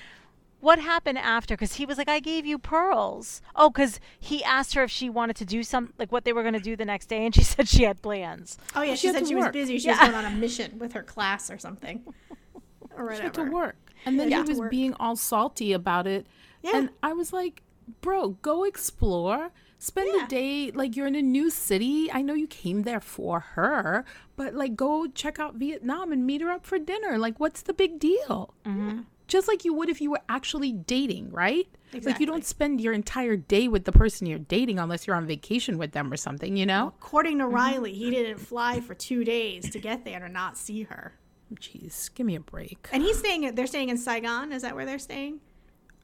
What 0.63 0.79
happened 0.79 1.19
after? 1.19 1.55
Because 1.55 1.75
he 1.75 1.85
was 1.85 1.99
like, 1.99 2.09
"I 2.09 2.21
gave 2.21 2.47
you 2.47 2.57
pearls." 2.59 3.43
Oh, 3.55 3.69
because 3.69 4.01
he 4.19 4.43
asked 4.45 4.75
her 4.75 4.85
if 4.85 4.91
she 4.91 5.11
wanted 5.11 5.37
to 5.37 5.45
do 5.45 5.63
some, 5.63 5.93
like 5.99 6.11
what 6.13 6.25
they 6.25 6.33
were 6.33 6.43
going 6.43 6.55
to 6.55 6.61
do 6.61 6.77
the 6.77 6.85
next 6.85 7.07
day, 7.07 7.27
and 7.27 7.35
she 7.35 7.43
said 7.53 7.69
she 7.69 7.83
had 7.83 8.01
plans. 8.01 8.57
Oh 8.75 8.83
yeah, 8.83 8.95
she 8.95 9.09
she, 9.09 9.13
said 9.13 9.19
to 9.21 9.27
she 9.27 9.35
was 9.35 9.49
busy. 9.49 9.79
She 9.79 9.89
Yeah. 9.89 10.01
was 10.01 10.11
going 10.11 10.25
on 10.25 10.33
a 10.33 10.37
mission 10.37 10.79
with 10.79 10.93
her 10.95 11.03
class 11.03 11.51
or 11.51 11.59
something, 11.59 12.03
or 12.97 12.97
She 12.97 13.03
whatever. 13.03 13.23
had 13.23 13.35
to 13.35 13.45
work. 13.51 13.77
And 14.07 14.19
then 14.19 14.31
Yeah. 14.31 14.45
he 14.45 14.53
was 14.55 14.61
being 14.71 14.95
all 14.95 15.17
salty 15.17 15.73
about 15.73 16.07
it. 16.07 16.27
Yeah. 16.63 16.77
And 16.77 16.91
I 17.03 17.13
was 17.13 17.33
like, 17.33 17.63
bro, 18.01 18.31
go 18.43 18.65
explore. 18.65 19.51
Spend 19.79 20.11
Yeah. 20.15 20.23
the 20.23 20.29
day 20.29 20.71
like 20.71 20.95
you're 20.97 21.09
in 21.09 21.17
a 21.17 21.23
new 21.23 21.51
city. 21.51 22.09
I 22.13 22.23
know 22.23 22.35
you 22.35 22.47
came 22.47 22.83
there 22.83 23.01
for 23.01 23.41
her, 23.41 24.05
but 24.37 24.55
like 24.55 24.77
go 24.77 25.09
check 25.09 25.41
out 25.41 25.57
Vietnam 25.57 26.13
and 26.13 26.25
meet 26.25 26.41
her 26.41 26.51
up 26.51 26.65
for 26.65 26.79
dinner. 26.79 27.19
Like, 27.19 27.41
what's 27.41 27.63
the 27.63 27.73
big 27.75 27.99
deal? 27.99 28.55
Mm-hmm. 28.65 29.01
Just 29.33 29.49
like 29.49 29.65
you 29.65 29.73
would 29.73 29.89
if 29.89 30.03
you 30.03 30.11
were 30.11 30.21
actually 30.29 30.73
dating, 30.73 31.31
right? 31.31 31.67
Exactly. 31.87 32.13
Like 32.13 32.21
you 32.21 32.27
don't 32.27 32.45
spend 32.45 32.83
your 32.83 32.93
entire 32.93 33.35
day 33.35 33.67
with 33.67 33.87
the 33.87 33.93
person 33.93 34.27
you're 34.27 34.39
dating 34.39 34.79
unless 34.79 35.07
you're 35.07 35.17
on 35.17 35.27
vacation 35.27 35.79
with 35.79 35.93
them 35.93 36.13
or 36.13 36.19
something, 36.19 36.55
you 36.55 36.67
know? 36.67 36.93
According 37.01 37.39
to 37.39 37.45
mm-hmm. 37.45 37.55
Riley, 37.55 37.95
he 37.95 38.11
didn't 38.11 38.41
fly 38.41 38.81
for 38.81 38.93
two 38.93 39.25
days 39.25 39.71
to 39.71 39.79
get 39.79 40.05
there 40.05 40.21
to 40.21 40.29
not 40.29 40.59
see 40.59 40.83
her. 40.83 41.15
Jeez, 41.55 42.13
give 42.15 42.27
me 42.27 42.35
a 42.35 42.41
break. 42.41 42.91
And 42.93 43.03
he's 43.03 43.19
staying. 43.21 43.55
They're 43.55 43.67
staying 43.67 43.89
in 43.89 43.97
Saigon. 43.97 44.53
Is 44.53 44.61
that 44.61 44.75
where 44.75 44.85
they're 44.85 44.99
staying? 44.99 45.41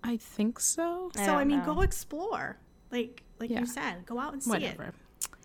I 0.03 0.17
think 0.17 0.59
so. 0.59 1.11
I 1.15 1.27
so 1.27 1.35
I 1.35 1.45
mean, 1.45 1.59
know. 1.59 1.75
go 1.75 1.83
explore. 1.83 2.57
Like 2.91 3.25
like 3.39 3.51
Yeah. 3.51 3.61
you 3.61 3.67
said, 3.67 4.07
go 4.07 4.19
out 4.19 4.33
and 4.33 4.43
see 4.43 4.49
Whatever. 4.49 4.85
it. 4.85 4.95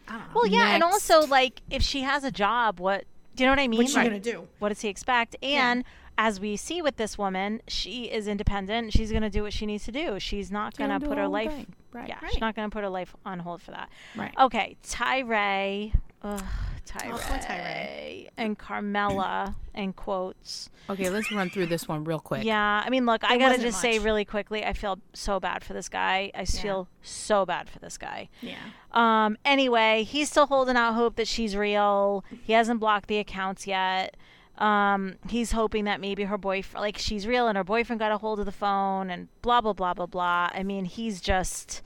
I. 0.08 0.22
Well, 0.34 0.48
yeah, 0.48 0.74
and 0.74 0.84
also 0.84 1.26
like 1.28 1.62
if 1.70 1.82
she 1.82 2.00
has 2.02 2.24
a 2.24 2.32
job, 2.32 2.80
what 2.80 3.04
do 3.36 3.44
you 3.44 3.48
know 3.48 3.52
what 3.52 3.60
I 3.60 3.68
mean? 3.68 3.80
What's 3.80 3.92
she 3.92 3.98
Like, 3.98 4.08
gonna 4.08 4.20
do? 4.22 4.48
What 4.60 4.70
does 4.70 4.80
he 4.80 4.88
expect? 4.88 5.36
And 5.44 5.84
as 6.18 6.40
we 6.40 6.56
see 6.58 6.82
with 6.82 6.98
this 6.98 7.18
woman, 7.18 7.62
she 7.68 8.04
is 8.06 8.28
independent. 8.28 8.94
She's 8.94 9.10
going 9.12 9.24
to 9.24 9.30
do 9.30 9.44
what 9.44 9.54
she 9.54 9.66
needs 9.66 9.86
to 9.86 9.92
do. 9.92 10.20
She's 10.20 10.52
not 10.52 10.76
going 10.78 10.90
to 10.90 11.00
put 11.00 11.18
her 11.18 11.24
her 11.24 11.28
life. 11.28 11.52
thing. 11.52 11.74
Right. 11.92 12.08
Yeah, 12.10 12.20
she's 12.32 12.42
not 12.42 12.56
going 12.56 12.70
to 12.70 12.74
put 12.74 12.84
her 12.84 12.90
life 12.90 13.16
on 13.26 13.40
hold 13.40 13.62
for 13.62 13.72
that. 13.72 13.90
Right. 14.16 14.34
Okay, 14.40 14.78
Tyree. 14.84 15.94
Ugh, 16.24 16.44
Tyree. 16.86 17.12
Oh, 17.14 17.40
Tyree. 17.42 18.30
And 18.38 18.58
Carmela, 18.58 19.56
in 19.76 19.94
quotes. 19.94 20.70
Okay, 20.90 21.10
let's 21.10 21.32
run 21.32 21.50
through 21.50 21.66
this 21.68 21.88
one 21.88 22.04
real 22.04 22.20
quick. 22.20 22.44
Yeah, 22.46 22.82
I 22.86 22.90
mean, 22.90 23.06
look, 23.06 23.24
I 23.24 23.38
got 23.38 23.46
to 23.50 23.54
wasn't 23.56 23.64
just 23.64 23.82
say 23.82 24.00
really 24.00 24.26
quickly, 24.26 24.64
I 24.66 24.74
feel 24.74 25.00
so 25.14 25.40
bad 25.40 25.64
for 25.64 25.74
this 25.74 25.90
guy. 25.90 26.32
I 26.34 26.40
Yeah. 26.40 26.46
feel 26.62 26.88
so 27.02 27.46
bad 27.46 27.70
for 27.70 27.80
this 27.80 27.98
guy. 27.98 28.30
Yeah. 28.42 28.56
Um, 28.92 29.38
anyway, 29.46 30.04
he's 30.04 30.30
still 30.30 30.48
holding 30.48 30.76
out 30.78 30.94
hope 30.94 31.16
that 31.18 31.28
she's 31.28 31.56
real. 31.56 32.24
He 32.44 32.54
hasn't 32.54 32.80
blocked 32.80 33.08
the 33.08 33.18
accounts 33.18 33.68
yet. 33.68 34.16
Um, 34.58 35.16
he's 35.30 35.52
hoping 35.52 35.86
that 35.86 36.00
maybe 36.00 36.24
her 36.26 36.38
boyfriend, 36.38 36.82
like 36.82 36.98
she's 36.98 37.26
real 37.26 37.48
and 37.48 37.58
her 37.58 37.64
boyfriend 37.64 38.00
got 38.00 38.12
a 38.12 38.18
hold 38.18 38.40
of 38.40 38.46
the 38.46 38.52
phone 38.52 39.10
and 39.10 39.28
blah, 39.42 39.62
blah, 39.62 39.74
blah, 39.74 39.94
blah, 39.94 40.06
blah. 40.06 40.50
I 40.54 40.62
mean, 40.64 40.86
he's 40.86 41.20
just, 41.22 41.82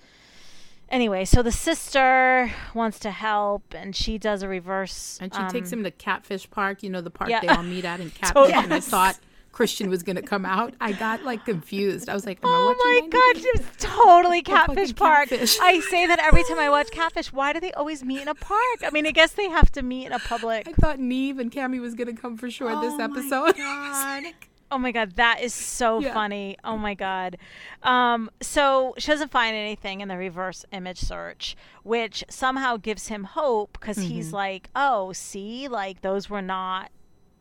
anyway, 0.90 1.24
so 1.24 1.42
the 1.42 1.52
sister 1.52 2.52
wants 2.74 3.00
to 3.00 3.12
help, 3.12 3.74
and 3.74 3.96
she 3.96 4.18
does 4.18 4.44
a 4.44 4.50
reverse. 4.50 5.18
And 5.22 5.34
she 5.34 5.42
takes 5.48 5.72
um, 5.72 5.80
him 5.80 5.84
to 5.86 5.92
Catfish 5.92 6.50
Park, 6.50 6.84
you 6.84 6.90
know, 6.90 7.00
the 7.02 7.10
park 7.10 7.30
Yeah. 7.30 7.40
they 7.40 7.48
all 7.48 7.64
meet 7.64 7.86
at 7.86 8.00
in 8.02 8.10
Catfish. 8.22 8.52
And 8.54 8.74
I 8.74 8.80
thought 8.82 9.18
Christian 9.58 9.90
was 9.90 10.04
going 10.04 10.18
to 10.18 10.22
come 10.22 10.46
out. 10.46 10.76
I 10.80 10.92
got 10.92 11.24
like 11.24 11.44
confused. 11.44 12.10
I 12.10 12.14
was 12.14 12.28
like, 12.28 12.38
Oh 12.44 12.76
my 12.86 13.00
90 13.02 13.10
god, 13.10 13.36
it's 13.56 13.84
totally 13.84 14.42
Catfish 14.54 14.96
Park. 14.96 15.30
Catfish. 15.30 15.58
I 15.60 15.80
say 15.80 16.06
that 16.06 16.20
every 16.20 16.44
time 16.44 16.60
I 16.60 16.70
watch 16.70 16.92
Catfish. 16.92 17.34
Why 17.34 17.54
do 17.54 17.60
they 17.60 17.74
always 17.74 18.04
meet 18.04 18.22
in 18.22 18.28
a 18.28 18.36
park? 18.36 18.84
I 18.84 18.92
mean, 18.92 19.08
I 19.08 19.12
guess 19.12 19.32
they 19.32 19.50
have 19.50 19.72
to 19.72 19.82
meet 19.82 20.06
in 20.06 20.12
a 20.12 20.20
public. 20.20 20.68
I 20.68 20.74
thought 20.74 21.00
Nev 21.00 21.40
and 21.40 21.52
Kamie 21.52 21.82
was 21.82 21.96
going 21.96 22.16
to 22.16 22.22
come 22.22 22.38
for 22.38 22.52
sure 22.52 22.70
this 22.82 22.94
Oh 22.94 22.98
my 23.00 23.04
episode. 23.06 23.58
God. 23.58 24.24
Oh 24.70 24.78
my 24.78 24.92
god, 24.92 25.14
that 25.16 25.42
is 25.42 25.56
so 25.56 26.02
Yeah. 26.02 26.14
funny. 26.14 26.58
Oh 26.64 26.78
my 26.78 26.94
god. 26.94 27.38
Um, 27.82 28.30
so 28.42 28.94
she 29.00 29.08
doesn't 29.08 29.32
find 29.32 29.56
anything 29.56 30.02
in 30.02 30.08
the 30.08 30.18
reverse 30.18 30.66
image 30.72 31.00
search, 31.00 31.56
which 31.82 32.24
somehow 32.30 32.78
gives 32.78 33.08
him 33.08 33.24
hope 33.24 33.72
because 33.80 33.98
he's 33.98 34.32
like, 34.34 34.70
oh, 34.76 35.14
see, 35.14 35.68
like 35.68 36.02
those 36.02 36.30
were 36.30 36.44
not 36.44 36.92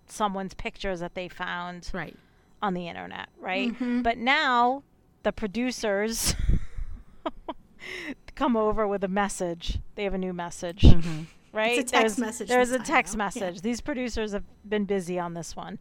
someone's 0.09 0.55
pictures 0.55 1.01
that 1.01 1.15
they 1.15 1.28
found 1.28 1.91
right. 1.93 2.16
on 2.62 2.74
the 2.74 2.89
internet, 2.89 3.28
right? 3.41 3.74
But 4.03 4.19
now 4.19 4.83
the 5.23 5.33
producers 5.33 6.35
come 8.35 8.57
over 8.57 8.87
with 8.87 9.03
a 9.05 9.09
message. 9.09 9.78
They 9.95 10.05
have 10.05 10.15
a 10.15 10.19
new 10.19 10.33
message, 10.33 10.85
right? 11.53 11.78
It's 11.78 11.91
a 11.91 11.95
text 11.95 12.16
there's, 12.16 12.19
message 12.19 12.49
There's 12.49 12.70
a 12.70 12.78
time, 12.78 12.87
text 12.87 13.12
though. 13.15 13.19
Yeah. 13.19 13.24
message. 13.24 13.61
These 13.62 13.81
producers 13.81 14.33
have 14.33 14.45
been 14.69 14.85
busy 14.85 15.19
on 15.19 15.35
this 15.35 15.57
one. 15.57 15.78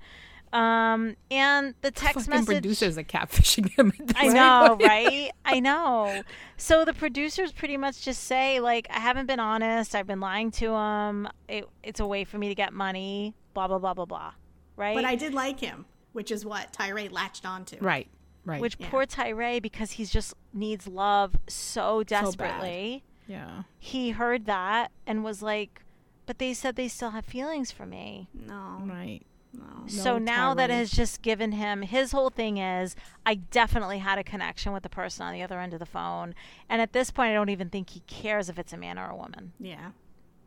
Um, 0.54 1.18
and 1.30 1.76
the 1.82 1.92
text 1.92 2.28
Fucking 2.28 2.30
message. 2.30 2.48
producers 2.48 2.98
are 2.98 3.04
catfishing 3.04 3.72
him. 3.72 3.92
I 4.16 4.30
know, 4.30 4.78
right? 4.82 5.32
I 5.44 5.60
know. 5.60 6.22
So 6.56 6.86
the 6.86 6.94
producers 6.94 7.52
pretty 7.52 7.76
much 7.76 8.02
just 8.02 8.24
say, 8.24 8.62
like, 8.62 8.88
I 8.90 9.00
haven't 9.00 9.26
been 9.26 9.42
honest. 9.42 9.96
I've 9.96 10.08
been 10.08 10.22
lying 10.22 10.52
to 10.52 10.74
him. 10.74 11.28
It, 11.50 11.68
it's 11.84 12.00
a 12.00 12.06
way 12.06 12.24
for 12.24 12.38
me 12.38 12.48
to 12.48 12.56
get 12.56 12.72
money. 12.72 13.36
Blah 13.56 13.68
blah 13.70 13.80
blah 13.80 13.94
blah 13.96 14.06
blah. 14.06 14.34
Right? 14.76 14.96
But 14.96 15.06
I 15.06 15.16
did 15.16 15.34
like 15.34 15.60
him, 15.62 15.86
which 16.14 16.30
is 16.30 16.46
what 16.46 16.72
Tyree 16.74 17.08
latched 17.08 17.46
onto. 17.46 17.78
Right. 17.80 18.08
Right. 18.44 18.62
Which 18.62 18.76
Yeah. 18.80 18.90
poor 18.92 19.08
Tyree, 19.08 19.60
because 19.60 19.92
he's 19.92 20.12
just 20.12 20.36
needs 20.54 20.86
love 20.88 21.36
so 21.48 22.04
desperately. 22.04 23.04
yeah. 23.28 23.64
he 23.80 24.12
heard 24.12 24.46
that 24.46 24.92
and 25.08 25.24
was 25.24 25.42
like, 25.42 25.82
"But 26.28 26.38
they 26.38 26.54
said 26.54 26.76
they 26.76 26.88
still 26.88 27.10
have 27.12 27.26
feelings 27.26 27.72
for 27.72 27.86
me." 27.88 28.28
No, 28.34 28.82
Right. 28.84 29.22
no. 29.54 29.88
so 29.88 30.18
now 30.20 30.54
that 30.54 30.68
Tyree. 30.68 30.78
has 30.80 30.92
just 30.92 31.22
given 31.24 31.54
him 31.54 31.82
his 31.82 32.12
whole 32.12 32.30
thing 32.30 32.58
is 32.58 32.96
I 33.26 33.36
definitely 33.36 33.98
had 34.00 34.20
a 34.20 34.24
connection 34.24 34.74
with 34.74 34.84
the 34.84 34.90
person 34.90 35.26
on 35.26 35.34
the 35.34 35.42
other 35.42 35.60
end 35.60 35.74
of 35.74 35.80
the 35.80 35.86
phone, 35.88 36.36
and 36.70 36.82
at 36.82 36.92
this 36.94 37.10
point, 37.10 37.32
I 37.32 37.34
don't 37.34 37.50
even 37.50 37.70
think 37.72 37.92
he 37.92 38.02
cares 38.02 38.48
if 38.50 38.60
it's 38.60 38.74
a 38.74 38.78
man 38.78 39.00
or 39.00 39.10
a 39.10 39.16
woman. 39.16 39.54
Yeah. 39.60 39.92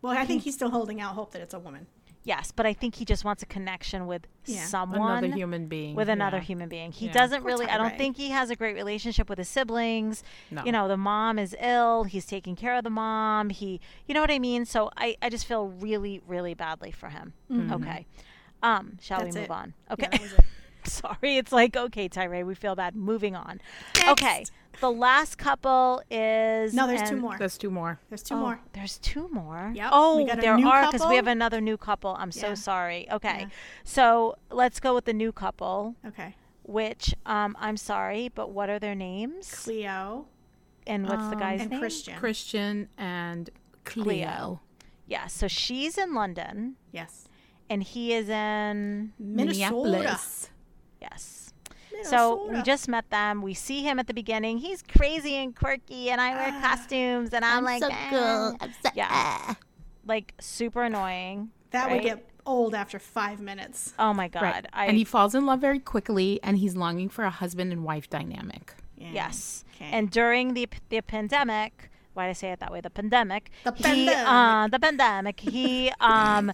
Well, 0.02 0.12
I 0.16 0.24
think 0.26 0.42
he's 0.42 0.54
still 0.54 0.70
holding 0.70 1.00
out 1.00 1.14
hope 1.16 1.32
that 1.32 1.40
it's 1.42 1.54
a 1.54 1.58
woman. 1.58 1.88
Yes, 2.28 2.52
but 2.54 2.66
I 2.66 2.74
think 2.74 2.96
he 2.96 3.06
just 3.06 3.24
wants 3.24 3.42
a 3.42 3.46
connection 3.46 4.06
with 4.06 4.26
Yeah. 4.44 4.64
someone. 4.66 5.24
Another 5.24 5.34
human 5.34 5.66
being. 5.66 5.94
with 5.94 6.10
another 6.10 6.36
yeah. 6.36 6.42
human 6.42 6.68
being. 6.68 6.92
He 6.92 7.06
Yeah. 7.06 7.12
doesn't 7.12 7.40
Poor 7.40 7.52
really 7.52 7.66
I 7.66 7.78
don't 7.78 7.96
think 7.96 8.18
he 8.18 8.28
has 8.28 8.50
a 8.50 8.54
great 8.54 8.74
relationship 8.74 9.30
with 9.30 9.38
his 9.38 9.48
siblings. 9.48 10.22
No. 10.50 10.62
You 10.62 10.72
know, 10.72 10.88
the 10.88 10.98
mom 10.98 11.38
is 11.38 11.56
ill, 11.58 12.04
he's 12.04 12.26
taking 12.26 12.54
care 12.54 12.74
of 12.74 12.84
the 12.84 12.90
mom. 12.90 13.48
He 13.48 13.80
you 14.06 14.12
know 14.14 14.20
what 14.20 14.30
I 14.30 14.38
mean? 14.38 14.66
So 14.66 14.90
I 14.94 15.16
I 15.22 15.30
just 15.30 15.46
feel 15.46 15.68
really 15.68 16.20
really 16.26 16.52
badly 16.52 16.90
for 16.92 17.08
him. 17.08 17.32
Okay. 17.50 18.06
Um, 18.62 18.98
shall 19.00 19.20
That's 19.20 19.34
we 19.34 19.40
move 19.40 19.50
it. 19.50 19.54
on? 19.54 19.74
Okay. 19.90 20.08
it. 20.12 20.30
Sorry, 20.84 21.36
it's 21.38 21.52
like 21.52 21.76
okay, 21.76 22.08
Tyree, 22.08 22.42
we 22.42 22.54
feel 22.54 22.74
bad. 22.74 22.94
Moving 22.94 23.36
on. 23.36 23.60
Okay. 24.06 24.44
Next. 24.78 24.80
The 24.80 24.90
last 24.92 25.38
couple 25.38 26.02
is 26.10 26.72
No, 26.74 26.86
there's 26.86 27.08
two 27.08 27.16
more. 27.16 27.36
There's 27.38 27.58
two 27.58 27.70
more. 27.70 28.00
There's 28.08 28.22
two 28.22 28.34
Oh, 28.34 28.38
more. 28.38 28.60
There's 28.72 28.98
two 28.98 29.28
more. 29.28 29.72
Yep, 29.74 29.90
Oh, 29.92 30.16
we 30.18 30.24
got 30.24 30.38
a 30.38 30.40
there 30.40 30.56
new 30.56 30.68
are 30.68 30.90
because 30.90 31.06
we 31.08 31.16
have 31.16 31.26
another 31.26 31.60
new 31.60 31.76
couple. 31.76 32.14
I'm 32.18 32.30
so 32.32 32.54
sorry. 32.54 33.08
Okay, 33.10 33.40
Yeah. 33.40 33.46
so 33.84 34.36
let's 34.50 34.78
go 34.80 34.94
with 34.94 35.04
the 35.04 35.12
new 35.12 35.32
couple 35.32 35.94
Okay. 36.06 36.36
which 36.62 37.14
um, 37.26 37.56
I'm 37.58 37.76
sorry, 37.76 38.28
but 38.34 38.50
what 38.50 38.68
are 38.70 38.78
their 38.78 38.94
names? 38.94 39.50
Cleo 39.64 40.26
And 40.86 41.08
what's 41.08 41.24
the 41.28 41.34
Um, 41.34 41.40
guy's 41.40 41.60
and 41.62 41.70
name? 41.70 41.80
Christian. 41.80 42.16
Christian 42.18 42.88
and 42.96 43.50
Cleo. 43.84 44.04
Cleo. 44.04 44.60
Yeah, 45.06 45.26
so 45.26 45.48
she's 45.48 45.98
in 45.98 46.14
London 46.14 46.76
Yes. 46.92 47.28
and 47.68 47.82
he 47.82 48.12
is 48.14 48.28
in 48.28 49.12
Minnesota. 49.18 49.58
Minneapolis. 49.90 50.50
yes. 51.00 51.37
So 52.04 52.48
we 52.50 52.62
just 52.62 52.88
met 52.88 53.08
them. 53.10 53.42
We 53.42 53.54
see 53.54 53.82
him 53.82 53.98
at 53.98 54.06
the 54.06 54.14
beginning. 54.14 54.58
He's 54.58 54.82
crazy 54.82 55.34
and 55.36 55.54
quirky, 55.54 56.10
and 56.10 56.20
I 56.20 56.34
wear 56.34 56.50
Ah, 56.54 56.60
costumes, 56.60 57.32
and 57.32 57.44
I'm, 57.44 57.64
like, 57.64 57.82
"Ah." 57.84 58.54
yeah, 58.94 59.54
like 60.06 60.34
super 60.40 60.82
annoying. 60.84 61.50
that 61.70 61.90
would 61.90 62.02
get 62.02 62.28
old 62.46 62.74
after 62.74 62.98
five 62.98 63.40
minutes. 63.40 63.92
Oh 63.98 64.14
my 64.14 64.28
god! 64.28 64.42
Right. 64.42 64.66
I 64.72 64.86
and 64.86 64.96
he 64.96 65.04
falls 65.04 65.34
in 65.34 65.44
love 65.46 65.60
very 65.60 65.78
quickly, 65.78 66.40
and 66.42 66.56
he's 66.58 66.76
longing 66.76 67.08
for 67.08 67.24
a 67.24 67.30
husband 67.30 67.72
and 67.72 67.84
wife 67.84 68.08
dynamic. 68.08 68.74
Yeah. 68.96 69.10
Yes. 69.12 69.64
Okay. 69.76 69.90
And 69.92 70.10
during 70.10 70.54
the 70.54 70.68
the 70.88 71.00
pandemic, 71.02 71.90
why 72.14 72.24
did 72.26 72.30
I 72.30 72.32
say 72.34 72.50
it 72.52 72.60
that 72.60 72.72
way? 72.72 72.80
The 72.80 72.90
pandemic. 72.90 73.50
The 73.64 73.72
He, 73.72 73.82
pandemic. 73.82 74.26
uh, 74.28 74.68
the 74.68 74.78
pandemic. 74.80 75.40
He 75.40 75.92
um 76.00 76.52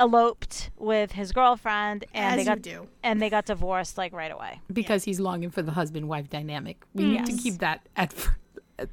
eloped 0.00 0.70
with 0.76 1.12
his 1.12 1.32
girlfriend, 1.32 2.04
and 2.14 2.24
As 2.24 2.36
they 2.36 2.42
you 2.42 2.56
got 2.56 2.62
do. 2.62 2.88
and 3.02 3.20
they 3.20 3.30
got 3.30 3.46
divorced 3.46 3.98
like 3.98 4.12
right 4.12 4.30
away. 4.30 4.60
because 4.72 5.04
he's 5.04 5.20
longing 5.20 5.50
for 5.50 5.62
the 5.62 5.72
husband 5.72 6.08
wife 6.08 6.28
dynamic. 6.30 6.84
We 6.94 7.04
need 7.04 7.26
to 7.26 7.36
keep 7.36 7.58
that 7.58 7.88
at 7.96 8.14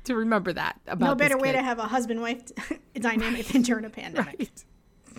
to 0.04 0.16
remember 0.16 0.52
that 0.54 0.80
about 0.88 1.06
no 1.06 1.14
this 1.14 1.26
better 1.30 1.38
way 1.38 1.52
to 1.52 1.62
have 1.62 1.78
a 1.78 1.84
husband 1.84 2.20
wife 2.22 2.42
dynamic 2.96 3.46
than 3.48 3.62
during 3.62 3.86
a 3.86 3.90
pandemic. 3.90 4.40
right. 4.40 4.64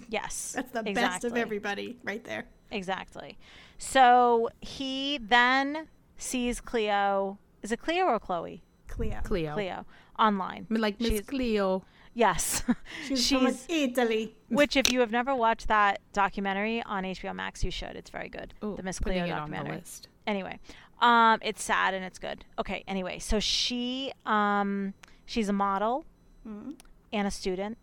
Yes, 0.08 0.52
That's 0.54 0.70
the 0.72 0.82
best 0.82 1.24
of 1.24 1.36
everybody 1.36 1.96
right 2.04 2.22
there. 2.24 2.44
Exactly. 2.70 3.38
So 3.78 4.50
he 4.60 5.18
then 5.18 5.88
sees 6.18 6.60
Cleo. 6.60 7.38
Is 7.62 7.72
it 7.72 7.80
Cleo 7.80 8.06
or 8.06 8.18
Chloe? 8.18 8.62
Cleo. 8.88 9.20
Cleo. 9.24 9.54
Cleo 9.54 9.86
online. 10.18 10.66
Like 10.70 11.00
Miss 11.00 11.20
Cleo. 11.22 11.84
Yes, 12.16 12.62
She's, 13.06 13.28
from 13.28 13.54
Italy. 13.68 14.34
Which, 14.48 14.74
if 14.74 14.90
you 14.90 15.00
have 15.00 15.10
never 15.10 15.34
watched 15.34 15.68
that 15.68 16.00
documentary 16.14 16.82
on 16.82 17.04
HBO 17.04 17.34
Max, 17.34 17.62
you 17.62 17.70
should. 17.70 17.94
It's 17.94 18.08
very 18.08 18.30
good. 18.30 18.54
Ooh, 18.64 18.74
the 18.74 18.82
Miss 18.82 18.98
Cleo 18.98 19.18
it 19.18 19.20
on 19.20 19.50
the 19.50 19.56
documentary. 19.56 19.76
list. 19.76 20.08
Anyway, 20.26 20.58
um, 21.02 21.40
it's 21.42 21.62
sad 21.62 21.92
and 21.92 22.02
it's 22.06 22.18
good. 22.18 22.46
Okay. 22.58 22.84
Anyway, 22.88 23.18
so 23.18 23.38
she, 23.38 24.12
um, 24.24 24.94
she's 25.26 25.50
a 25.50 25.52
model 25.52 26.06
and 26.46 27.28
a 27.28 27.30
student, 27.30 27.76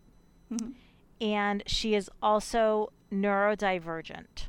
and 1.20 1.62
she 1.66 1.94
is 1.94 2.10
also 2.20 2.92
neurodivergent. 3.12 4.48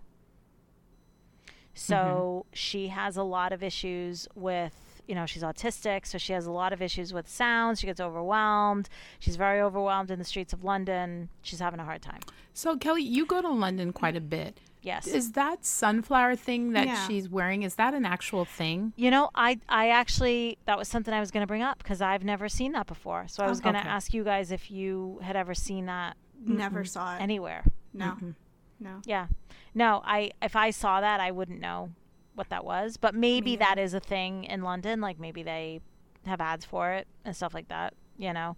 So 1.75 2.47
she 2.53 2.87
has 2.87 3.17
a 3.17 3.23
lot 3.23 3.53
of 3.53 3.61
issues 3.61 4.27
with, 4.33 4.73
you 5.07 5.15
know, 5.15 5.25
she's 5.25 5.43
autistic, 5.43 6.05
so 6.05 6.17
she 6.17 6.33
has 6.33 6.45
a 6.45 6.51
lot 6.51 6.73
of 6.73 6.81
issues 6.81 7.13
with 7.13 7.27
sounds. 7.27 7.79
She 7.79 7.87
gets 7.87 7.99
overwhelmed. 7.99 8.89
She's 9.19 9.35
very 9.35 9.61
overwhelmed 9.61 10.09
in 10.11 10.19
the 10.19 10.25
streets 10.25 10.53
of 10.53 10.63
London. 10.63 11.29
She's 11.41 11.59
having 11.59 11.79
a 11.79 11.85
hard 11.85 12.01
time. 12.01 12.19
So 12.53 12.77
Kelly, 12.77 13.03
you 13.03 13.25
go 13.25 13.41
to 13.41 13.49
London 13.49 13.93
quite 13.93 14.15
a 14.15 14.21
bit. 14.21 14.59
Yes. 14.81 15.07
Is 15.07 15.31
that 15.31 15.65
sunflower 15.65 16.35
thing 16.35 16.73
that 16.73 16.85
Yeah. 16.85 17.07
she's 17.07 17.27
wearing? 17.27 17.63
Is 17.63 17.73
that 17.75 17.93
an 17.95 18.05
actual 18.05 18.45
thing? 18.45 18.93
You 18.95 19.09
know, 19.09 19.31
I 19.33 19.59
I 19.67 19.89
actually 19.89 20.57
that 20.65 20.77
was 20.77 20.87
something 20.87 21.11
I 21.13 21.19
was 21.19 21.31
going 21.31 21.41
to 21.41 21.47
bring 21.47 21.63
up 21.63 21.79
because 21.79 22.01
I've 22.01 22.23
never 22.23 22.47
seen 22.47 22.71
that 22.73 22.85
before. 22.85 23.25
So 23.27 23.43
I 23.43 23.47
was 23.49 23.59
Oh, 23.61 23.63
going 23.63 23.73
to 23.73 23.79
okay. 23.79 23.89
ask 23.89 24.13
you 24.13 24.23
guys 24.23 24.51
if 24.51 24.69
you 24.69 25.19
had 25.23 25.35
ever 25.35 25.53
seen 25.55 25.87
that 25.87 26.17
Never 26.45 26.85
saw 26.85 27.15
it. 27.15 27.21
anywhere. 27.21 27.63
no. 27.93 28.05
Mm-hmm. 28.11 28.31
No. 28.79 29.01
Yeah. 29.05 29.27
No, 29.73 30.01
I 30.05 30.31
if 30.41 30.55
I 30.55 30.69
saw 30.69 31.01
that 31.01 31.19
I 31.19 31.31
wouldn't 31.31 31.59
know 31.59 31.89
what 32.35 32.49
that 32.49 32.63
was, 32.63 32.97
but 32.97 33.15
maybe 33.15 33.51
Me 33.51 33.57
that 33.57 33.77
is 33.77 33.93
a 33.93 33.99
thing 33.99 34.43
in 34.45 34.61
London 34.61 35.01
like 35.01 35.19
maybe 35.19 35.43
they 35.43 35.81
have 36.25 36.41
ads 36.41 36.65
for 36.65 36.91
it 36.91 37.07
and 37.23 37.35
stuff 37.35 37.53
like 37.53 37.67
that, 37.69 37.93
you 38.17 38.33
know. 38.33 38.55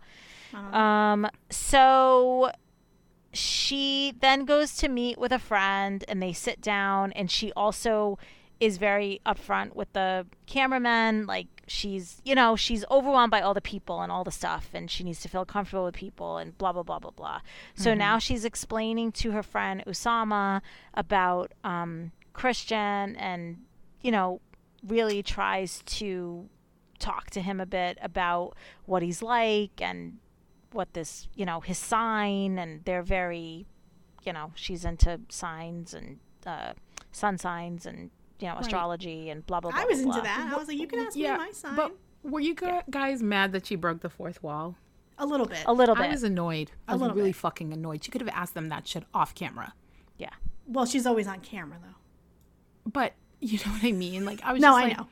Don't. 0.51 0.73
Um 0.73 1.27
so 1.49 2.51
she 3.33 4.13
then 4.19 4.45
goes 4.45 4.75
to 4.77 4.87
meet 4.87 5.17
with 5.17 5.31
a 5.31 5.39
friend 5.39 6.03
and 6.07 6.21
they 6.21 6.33
sit 6.33 6.61
down 6.61 7.11
and 7.13 7.29
she 7.29 7.51
also 7.53 8.17
is 8.59 8.77
very 8.77 9.21
upfront 9.25 9.75
with 9.75 9.91
the 9.93 10.25
cameraman 10.47 11.27
like 11.27 11.47
she's 11.67 12.21
you 12.25 12.33
know 12.33 12.55
she's 12.55 12.83
overwhelmed 12.89 13.29
by 13.29 13.41
all 13.41 13.53
the 13.53 13.61
people 13.61 14.01
and 14.01 14.11
all 14.11 14.23
the 14.23 14.31
stuff 14.31 14.69
and 14.73 14.89
she 14.89 15.03
needs 15.03 15.21
to 15.21 15.29
feel 15.29 15.45
comfortable 15.45 15.85
with 15.85 15.93
people 15.93 16.37
and 16.37 16.57
blah 16.57 16.71
blah 16.71 16.81
blah 16.81 16.97
blah 16.97 17.11
blah 17.11 17.39
so 17.75 17.93
now 17.93 18.17
she's 18.17 18.45
explaining 18.45 19.11
to 19.11 19.31
her 19.31 19.43
friend 19.43 19.83
usama 19.85 20.61
about 20.93 21.51
um, 21.63 22.11
christian 22.33 23.15
and 23.17 23.57
you 24.01 24.11
know 24.11 24.41
really 24.85 25.23
tries 25.23 25.81
to 25.85 26.49
talk 26.99 27.29
to 27.29 27.41
him 27.41 27.59
a 27.59 27.65
bit 27.65 27.97
about 28.01 28.53
what 28.85 29.01
he's 29.03 29.21
like 29.21 29.81
and 29.81 30.17
what 30.71 30.93
this 30.93 31.27
you 31.35 31.45
know 31.45 31.59
his 31.61 31.77
sign 31.77 32.57
and 32.59 32.83
they're 32.85 33.03
very 33.03 33.65
you 34.25 34.33
know 34.33 34.51
she's 34.55 34.83
into 34.85 35.19
signs 35.29 35.93
and 35.93 36.19
uh, 36.45 36.73
sun 37.11 37.37
signs 37.37 37.85
and 37.85 38.09
you 38.39 38.47
know 38.47 38.55
astrology 38.57 39.29
and 39.29 39.45
blah 39.47 39.59
blah 39.59 39.71
blah 39.71 39.79
I 39.79 39.85
was 39.85 40.01
blah, 40.01 40.11
into 40.17 40.21
blah. 40.21 40.35
that. 40.35 40.53
I 40.53 40.57
was 40.57 40.67
like, 40.67 40.77
you 40.77 40.87
can 40.87 40.99
ask 40.99 41.15
me 41.15 41.23
my 41.23 41.51
sign. 41.51 41.75
But 41.75 41.95
were 42.23 42.39
you 42.39 42.53
gu- 42.53 42.81
guys 42.89 43.21
mad 43.23 43.51
that 43.53 43.65
she 43.65 43.75
broke 43.75 44.01
the 44.01 44.09
fourth 44.09 44.41
wall? 44.43 44.75
A 45.17 45.25
little 45.25 45.45
bit. 45.47 45.63
A 45.65 45.73
little 45.73 45.95
bit. 45.95 46.05
I 46.05 46.09
was 46.09 46.23
annoyed. 46.23 46.71
I 46.87 46.93
was 46.93 47.01
little 47.01 47.15
really 47.15 47.29
bit. 47.29 47.37
fucking 47.37 47.73
annoyed. 47.73 48.03
She 48.03 48.11
could 48.11 48.21
have 48.21 48.29
asked 48.33 48.53
them 48.53 48.69
that 48.69 48.87
shit 48.87 49.03
off 49.13 49.33
camera. 49.33 49.73
yeah. 50.17 50.29
well, 50.67 50.85
she's 50.85 51.05
always 51.07 51.27
on 51.27 51.39
camera 51.39 51.77
though. 51.81 52.91
But 52.91 53.13
you 53.39 53.59
know 53.65 53.71
what 53.71 53.83
I 53.83 53.91
mean? 53.91 54.25
Like 54.25 54.41
I 54.43 54.53
was 54.53 54.61
No, 54.61 54.69
just 54.69 54.77
I 54.77 54.83
like, 54.89 54.97
know. 54.97 55.07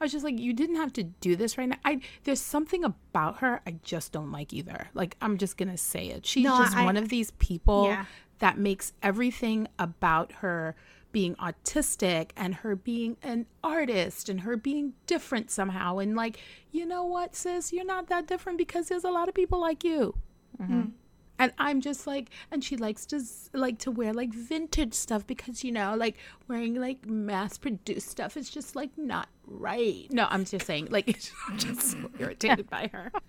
I 0.00 0.04
was 0.04 0.12
just 0.12 0.24
like, 0.24 0.38
you 0.38 0.52
didn't 0.54 0.76
have 0.76 0.92
to 0.94 1.02
do 1.02 1.36
this 1.36 1.58
right 1.58 1.68
now. 1.68 1.76
I 1.84 2.00
there's 2.24 2.40
something 2.40 2.84
about 2.84 3.38
her 3.38 3.60
I 3.66 3.76
just 3.82 4.12
don't 4.12 4.32
like 4.32 4.52
either. 4.52 4.88
Like 4.94 5.16
I'm 5.20 5.36
just 5.38 5.56
gonna 5.56 5.76
say 5.76 6.06
it. 6.08 6.24
She's 6.26 6.44
No, 6.44 6.58
just 6.58 6.76
I- 6.76 6.84
one 6.84 6.96
of 6.96 7.08
these 7.10 7.30
people 7.32 7.84
Yeah. 7.86 8.06
that 8.38 8.58
makes 8.58 8.92
everything 9.02 9.68
about 9.78 10.32
her 10.40 10.74
being 11.12 11.34
autistic 11.36 12.30
and 12.36 12.54
her 12.56 12.76
being 12.76 13.16
an 13.22 13.44
artist 13.64 14.28
and 14.28 14.42
her 14.42 14.56
being 14.56 14.92
different 15.06 15.50
somehow. 15.50 15.98
And 15.98 16.14
like, 16.14 16.38
you 16.70 16.86
know 16.86 17.04
what, 17.04 17.34
sis, 17.34 17.72
you're 17.72 17.84
not 17.84 18.06
that 18.08 18.26
different 18.28 18.56
because 18.58 18.86
there's 18.88 19.02
a 19.04 19.10
lot 19.10 19.28
of 19.28 19.34
people 19.34 19.60
like 19.60 19.82
you. 19.82 20.14
Mm-hmm. 20.62 20.82
And 21.40 21.52
I'm 21.58 21.80
just 21.80 22.06
like, 22.06 22.28
and 22.50 22.62
she 22.62 22.76
likes 22.76 23.06
to 23.06 23.22
like 23.54 23.78
to 23.78 23.90
wear 23.90 24.12
like 24.12 24.32
vintage 24.32 24.92
stuff 24.92 25.26
because 25.26 25.64
you 25.64 25.72
know, 25.72 25.96
like 25.96 26.16
wearing 26.48 26.74
like 26.74 27.06
mass 27.06 27.56
produced 27.56 28.08
stuff 28.08 28.36
is 28.36 28.50
just 28.50 28.76
like 28.76 28.90
not 28.98 29.28
right. 29.46 30.06
No, 30.10 30.26
I'm 30.28 30.44
just 30.44 30.66
saying, 30.66 30.88
like, 30.90 31.18
I'm 31.48 31.56
just 31.58 31.80
so 31.80 32.10
irritated 32.18 32.68
by 32.68 32.90
her. 32.92 33.10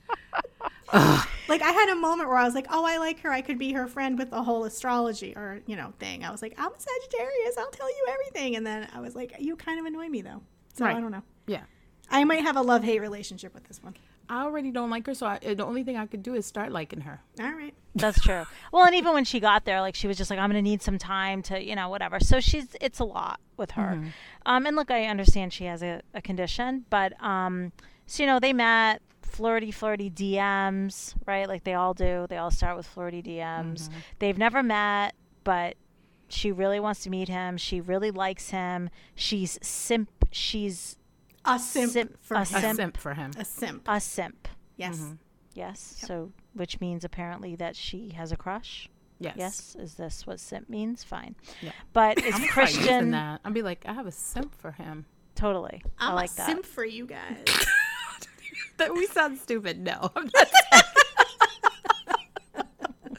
Like 1.47 1.61
I 1.61 1.71
had 1.71 1.89
a 1.89 1.95
moment 1.95 2.27
where 2.27 2.38
I 2.38 2.43
was 2.43 2.53
like, 2.53 2.67
"Oh, 2.69 2.85
I 2.85 2.97
like 2.97 3.21
her. 3.21 3.31
I 3.31 3.39
could 3.41 3.57
be 3.57 3.71
her 3.71 3.88
friend 3.88 4.17
with 4.19 4.29
the 4.29 4.43
whole 4.43 4.65
astrology 4.65 5.33
or 5.38 5.61
you 5.65 5.77
know 5.77 5.93
thing." 5.99 6.25
I 6.25 6.31
was 6.31 6.41
like, 6.41 6.53
"I'm 6.57 6.71
a 6.71 6.79
Sagittarius. 6.79 7.57
I'll 7.57 7.71
tell 7.71 7.89
you 7.89 8.07
everything." 8.09 8.57
And 8.57 8.67
then 8.67 8.89
I 8.93 8.99
was 8.99 9.15
like, 9.15 9.33
"You 9.39 9.55
kind 9.55 9.79
of 9.79 9.85
annoy 9.85 10.09
me 10.09 10.21
though." 10.21 10.41
So 10.73 10.83
Right. 10.85 10.97
I 10.97 10.99
don't 10.99 11.11
know. 11.11 11.23
Yeah, 11.47 11.63
I 12.09 12.25
might 12.25 12.43
have 12.43 12.57
a 12.57 12.61
love 12.61 12.83
hate 12.83 12.99
relationship 12.99 13.53
with 13.53 13.63
this 13.65 13.81
one. 13.81 13.95
I 14.31 14.43
already 14.43 14.71
don't 14.71 14.89
like 14.89 15.05
her, 15.07 15.13
so 15.13 15.25
I, 15.25 15.39
the 15.39 15.65
only 15.65 15.83
thing 15.83 15.97
I 15.97 16.05
could 16.05 16.23
do 16.23 16.35
is 16.35 16.45
start 16.45 16.71
liking 16.71 17.01
her. 17.01 17.19
All 17.41 17.51
right. 17.51 17.73
That's 17.95 18.21
true. 18.21 18.45
Well, 18.71 18.85
and 18.85 18.95
even 18.95 19.13
when 19.13 19.25
she 19.25 19.41
got 19.41 19.65
there, 19.65 19.81
like 19.81 19.93
she 19.93 20.07
was 20.07 20.17
just 20.17 20.29
like, 20.29 20.39
I'm 20.39 20.49
going 20.49 20.63
to 20.63 20.69
need 20.69 20.81
some 20.81 20.97
time 20.97 21.41
to, 21.43 21.61
you 21.61 21.75
know, 21.75 21.89
whatever. 21.89 22.21
So 22.21 22.39
she's, 22.39 22.73
it's 22.79 22.99
a 22.99 23.03
lot 23.03 23.41
with 23.57 23.71
her. 23.71 23.97
Mm-hmm. 23.97 24.07
Um, 24.45 24.65
and 24.65 24.77
look, 24.77 24.89
I 24.89 25.03
understand 25.03 25.51
she 25.51 25.65
has 25.65 25.83
a, 25.83 26.01
a 26.13 26.21
condition, 26.21 26.85
but, 26.89 27.21
um, 27.21 27.73
so, 28.05 28.23
you 28.23 28.27
know, 28.27 28.39
they 28.39 28.53
met 28.53 29.01
flirty, 29.21 29.69
flirty 29.69 30.09
DMs, 30.09 31.13
right? 31.27 31.45
Like 31.45 31.65
they 31.65 31.73
all 31.73 31.93
do. 31.93 32.25
They 32.29 32.37
all 32.37 32.51
start 32.51 32.77
with 32.77 32.87
flirty 32.87 33.21
DMs. 33.21 33.89
Mm-hmm. 33.89 33.99
They've 34.19 34.37
never 34.37 34.63
met, 34.63 35.13
but 35.43 35.75
she 36.29 36.53
really 36.53 36.79
wants 36.79 37.03
to 37.03 37.09
meet 37.09 37.27
him. 37.27 37.57
She 37.57 37.81
really 37.81 38.11
likes 38.11 38.51
him. 38.51 38.89
She's 39.13 39.59
simp. 39.61 40.09
She's 40.31 40.97
A 41.45 41.57
simp, 41.59 41.91
Simp- 41.91 42.18
for 42.22 42.35
a 42.35 42.39
him. 42.45 42.55
A 42.57 42.61
Simp. 42.61 42.76
simp 42.77 42.97
for 42.97 43.13
him. 43.13 43.31
A 43.38 43.45
simp. 43.45 43.84
a 43.88 43.99
simp. 43.99 44.47
Yes. 44.77 44.97
Mm-hmm. 44.99 45.13
Yes. 45.53 45.95
So, 46.05 46.31
which 46.53 46.80
means 46.80 47.03
apparently 47.03 47.55
that 47.57 47.76
she 47.76 48.09
has 48.09 48.31
a 48.31 48.38
crush. 48.38 48.89
Yes. 49.19 49.35
Yes. 49.38 49.76
Is 49.80 49.95
this 49.95 50.26
what 50.26 50.39
simp 50.39 50.69
means? 50.69 51.03
Fine. 51.03 51.35
Yeah. 51.61 51.72
But 51.93 52.18
it's 52.19 52.27
I'm 52.27 52.31
gonna 52.41 52.51
start 52.51 52.68
using 52.69 52.81
Christian. 52.84 53.11
that. 53.11 53.41
I'll 53.45 53.51
be 53.51 53.61
like, 53.61 53.84
I 53.88 53.93
have 53.93 54.07
a 54.07 54.11
simp 54.11 54.55
for 54.55 54.72
him. 54.72 55.05
Totally. 55.35 55.81
i 55.99 56.09
I'm 56.09 56.15
like 56.15 56.31
a 56.31 56.35
that. 56.35 56.45
simp 56.47 56.65
for 56.65 56.85
you 56.85 57.05
guys. 57.05 57.45
That 58.77 58.93
we 58.93 59.05
sound 59.05 59.38
stupid. 59.38 59.80
No, 59.80 60.09
I'm 60.15 60.30
not. 60.34 60.47
saying- 60.47 60.84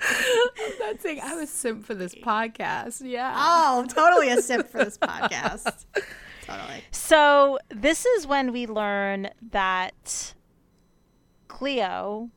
I'm 0.04 0.78
not 0.80 1.00
saying 1.00 1.20
I'm 1.22 1.38
a 1.38 1.46
simp 1.46 1.84
for 1.84 1.94
this 1.94 2.14
podcast. 2.16 3.02
Yeah. 3.04 3.32
oh, 3.36 3.86
totally 3.88 4.30
a 4.30 4.42
simp 4.42 4.68
for 4.68 4.84
this 4.84 4.98
podcast. 5.02 5.84
Totally. 6.58 6.84
So 6.90 7.58
this 7.70 8.04
is 8.06 8.26
when 8.26 8.52
we 8.52 8.66
learn 8.66 9.30
that 9.50 10.34
Cleo 11.48 12.30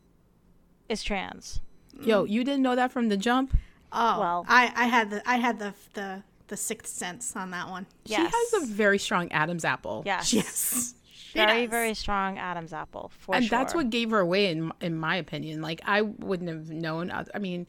is 0.90 1.04
trans. 1.04 1.62
Yo, 2.02 2.26
you 2.26 2.44
didn't 2.44 2.62
know 2.62 2.76
that 2.76 2.92
from 2.92 3.10
the 3.10 3.18
jump? 3.18 3.56
Oh, 3.92 4.20
Well- 4.20 4.46
I, 4.48 4.72
I 4.76 4.86
had 4.88 5.10
the 5.10 5.30
I 5.30 5.38
had 5.38 5.60
the 5.60 5.74
the 5.94 6.24
the 6.48 6.58
sixth 6.58 6.94
sense 6.94 7.36
on 7.36 7.52
that 7.52 7.70
one. 7.70 7.88
Yes. 8.06 8.20
She 8.32 8.38
has 8.54 8.64
a 8.64 8.66
very 8.74 9.00
strong 9.00 9.32
Adam's 9.32 9.66
apple. 9.66 10.04
Yes. 10.06 10.34
Yes. 10.34 10.94
She 11.18 11.40
Very, 11.40 11.62
does. 11.64 11.70
very 11.72 11.94
strong 11.96 12.38
Adam's 12.38 12.72
apple 12.72 13.12
for 13.20 13.36
and 13.36 13.44
sure. 13.44 13.58
that's 13.58 13.74
what 13.76 13.90
gave 13.90 14.12
her 14.12 14.20
away 14.20 14.50
in 14.52 14.72
in 14.80 14.96
my 14.98 15.18
opinion 15.18 15.62
like 15.62 15.82
i 15.86 16.02
wouldn't 16.02 16.48
have 16.48 16.70
known 16.70 17.12
i 17.12 17.26
I 17.34 17.40
mean 17.40 17.68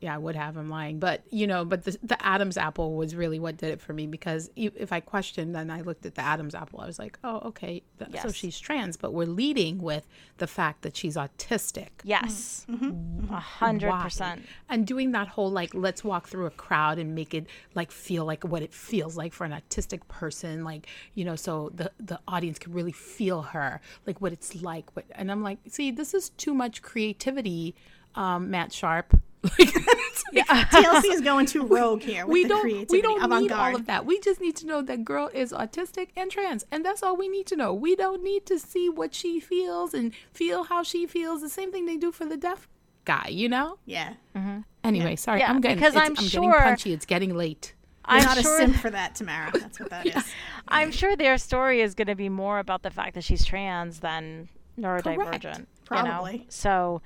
yeah 0.00 0.14
i 0.14 0.18
would 0.18 0.34
have 0.36 0.56
i'm 0.56 0.68
lying 0.68 0.98
but 0.98 1.22
you 1.30 1.46
know 1.46 1.64
but 1.64 1.84
the, 1.84 1.96
the 2.02 2.26
adam's 2.26 2.56
apple 2.56 2.94
was 2.96 3.14
really 3.14 3.38
what 3.38 3.56
did 3.56 3.70
it 3.70 3.80
for 3.80 3.92
me 3.92 4.06
because 4.06 4.50
if 4.56 4.92
i 4.92 5.00
questioned 5.00 5.56
and 5.56 5.70
i 5.70 5.80
looked 5.82 6.04
at 6.06 6.14
the 6.14 6.22
adam's 6.22 6.54
apple 6.54 6.80
i 6.80 6.86
was 6.86 6.98
like 6.98 7.18
oh 7.24 7.38
okay 7.44 7.82
th- 7.98 8.10
so 8.22 8.30
she's 8.32 8.58
trans 8.58 8.96
but 8.96 9.12
we're 9.12 9.26
leading 9.26 9.78
with 9.82 10.06
the 10.38 10.46
fact 10.46 10.82
that 10.82 10.96
she's 10.96 11.16
autistic 11.16 11.88
Yes. 12.04 12.66
Mm-hmm. 12.68 13.32
A 13.32 13.38
hundred 13.40 13.88
percent. 14.04 14.42
and 14.68 14.86
doing 14.86 15.12
that 15.12 15.28
whole 15.28 15.50
like 15.50 15.74
let's 15.74 16.02
walk 16.02 16.28
through 16.28 16.46
a 16.46 16.50
crowd 16.50 16.98
and 16.98 17.14
make 17.14 17.34
it 17.34 17.46
like 17.74 17.90
feel 17.92 18.24
like 18.24 18.42
what 18.44 18.62
it 18.62 18.72
feels 18.72 19.16
like 19.16 19.32
for 19.32 19.44
an 19.44 19.52
autistic 19.52 20.00
person 20.08 20.64
like 20.64 20.86
you 21.14 21.24
know 21.24 21.36
so 21.36 21.70
the 21.74 21.90
the 22.00 22.18
audience 22.26 22.58
can 22.58 22.72
really 22.72 22.92
feel 22.92 23.42
her 23.42 23.80
like 24.06 24.20
what 24.20 24.32
it's 24.32 24.62
like 24.62 24.94
what 24.96 25.04
and 25.12 25.30
i'm 25.30 25.42
like 25.42 25.58
see 25.68 25.90
this 25.90 26.14
is 26.14 26.30
too 26.30 26.54
much 26.54 26.80
creativity 26.82 27.74
um 28.14 28.50
matt 28.50 28.72
sharp 28.72 29.20
like, 29.58 29.72
it's 29.74 30.24
like, 30.34 30.46
TLC 30.70 31.12
is 31.14 31.20
going 31.22 31.46
too 31.46 31.64
rogue 31.66 32.02
here 32.02 32.26
with 32.26 32.32
we 32.34 32.44
don't 32.46 32.60
creativity. 32.60 32.96
we 32.96 33.02
don't 33.02 33.18
need 33.20 33.24
avant-garde. 33.24 33.74
all 33.74 33.80
of 33.80 33.86
that 33.86 34.04
we 34.04 34.20
just 34.20 34.40
need 34.40 34.54
to 34.56 34.66
know 34.66 34.82
that 34.82 35.04
girl 35.04 35.30
is 35.32 35.50
autistic 35.52 36.08
and 36.16 36.30
trans 36.30 36.66
and 36.70 36.84
that's 36.84 37.02
all 37.02 37.16
we 37.16 37.26
need 37.28 37.46
to 37.46 37.56
know 37.56 37.72
we 37.72 37.96
don't 37.96 38.22
need 38.22 38.44
to 38.46 38.58
see 38.58 38.88
what 38.90 39.14
she 39.14 39.40
feels 39.40 39.94
and 39.94 40.12
feel 40.32 40.64
how 40.64 40.82
she 40.82 41.06
feels 41.06 41.40
the 41.40 41.48
same 41.48 41.72
thing 41.72 41.86
they 41.86 41.96
do 41.96 42.12
for 42.12 42.26
the 42.26 42.36
deaf 42.36 42.68
guy 43.06 43.28
you 43.30 43.48
know 43.48 43.78
Yeah. 43.86 44.12
Mm-hmm. 44.36 44.58
Anyway, 44.84 45.16
sorry, 45.16 45.40
Yeah, 45.40 45.50
I'm 45.50 45.60
getting 45.60 45.78
because 45.78 45.96
I'm 45.96 46.14
I'm 46.16 46.16
sure- 46.16 46.42
getting 46.42 46.62
punchy. 46.62 46.92
It's 46.92 47.06
getting 47.06 47.34
late. 47.34 47.74
You're 48.08 48.18
I'm 48.18 48.24
not 48.24 48.38
sure. 48.38 48.54
a 48.54 48.58
simp 48.58 48.76
for 48.76 48.90
that, 48.90 49.14
Tamara. 49.14 49.50
That's 49.52 49.78
what 49.78 49.90
that 49.90 50.06
is. 50.06 50.24
I'm 50.68 50.90
sure 50.90 51.16
their 51.16 51.36
story 51.38 51.80
is 51.82 51.94
going 51.94 52.08
to 52.08 52.14
be 52.14 52.28
more 52.30 52.58
about 52.58 52.82
the 52.82 52.90
fact 52.90 53.14
that 53.14 53.22
she's 53.24 53.44
trans 53.44 54.00
than 54.00 54.48
neurodivergent. 54.78 55.44
you 55.44 55.50
know? 55.60 55.66
Probably. 55.84 56.46
So, 56.48 57.02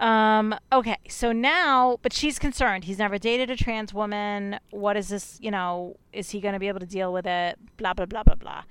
um, 0.00 0.54
okay. 0.72 0.96
So 1.08 1.32
now, 1.32 1.98
but 2.02 2.12
she's 2.12 2.38
concerned. 2.38 2.84
He's 2.84 2.98
never 2.98 3.18
dated 3.18 3.50
a 3.50 3.56
trans 3.56 3.94
woman. 3.94 4.58
What 4.70 4.96
is 4.96 5.08
this? 5.08 5.38
You 5.40 5.50
know, 5.50 5.96
is 6.12 6.30
he 6.30 6.40
going 6.40 6.54
to 6.54 6.58
be 6.60 6.68
able 6.68 6.80
to 6.80 6.86
deal 6.86 7.12
with 7.12 7.26
it? 7.26 7.58
Blah 7.76 7.94
blah 7.94 8.06
blah 8.06 8.22
blah 8.22 8.34
blah. 8.34 8.62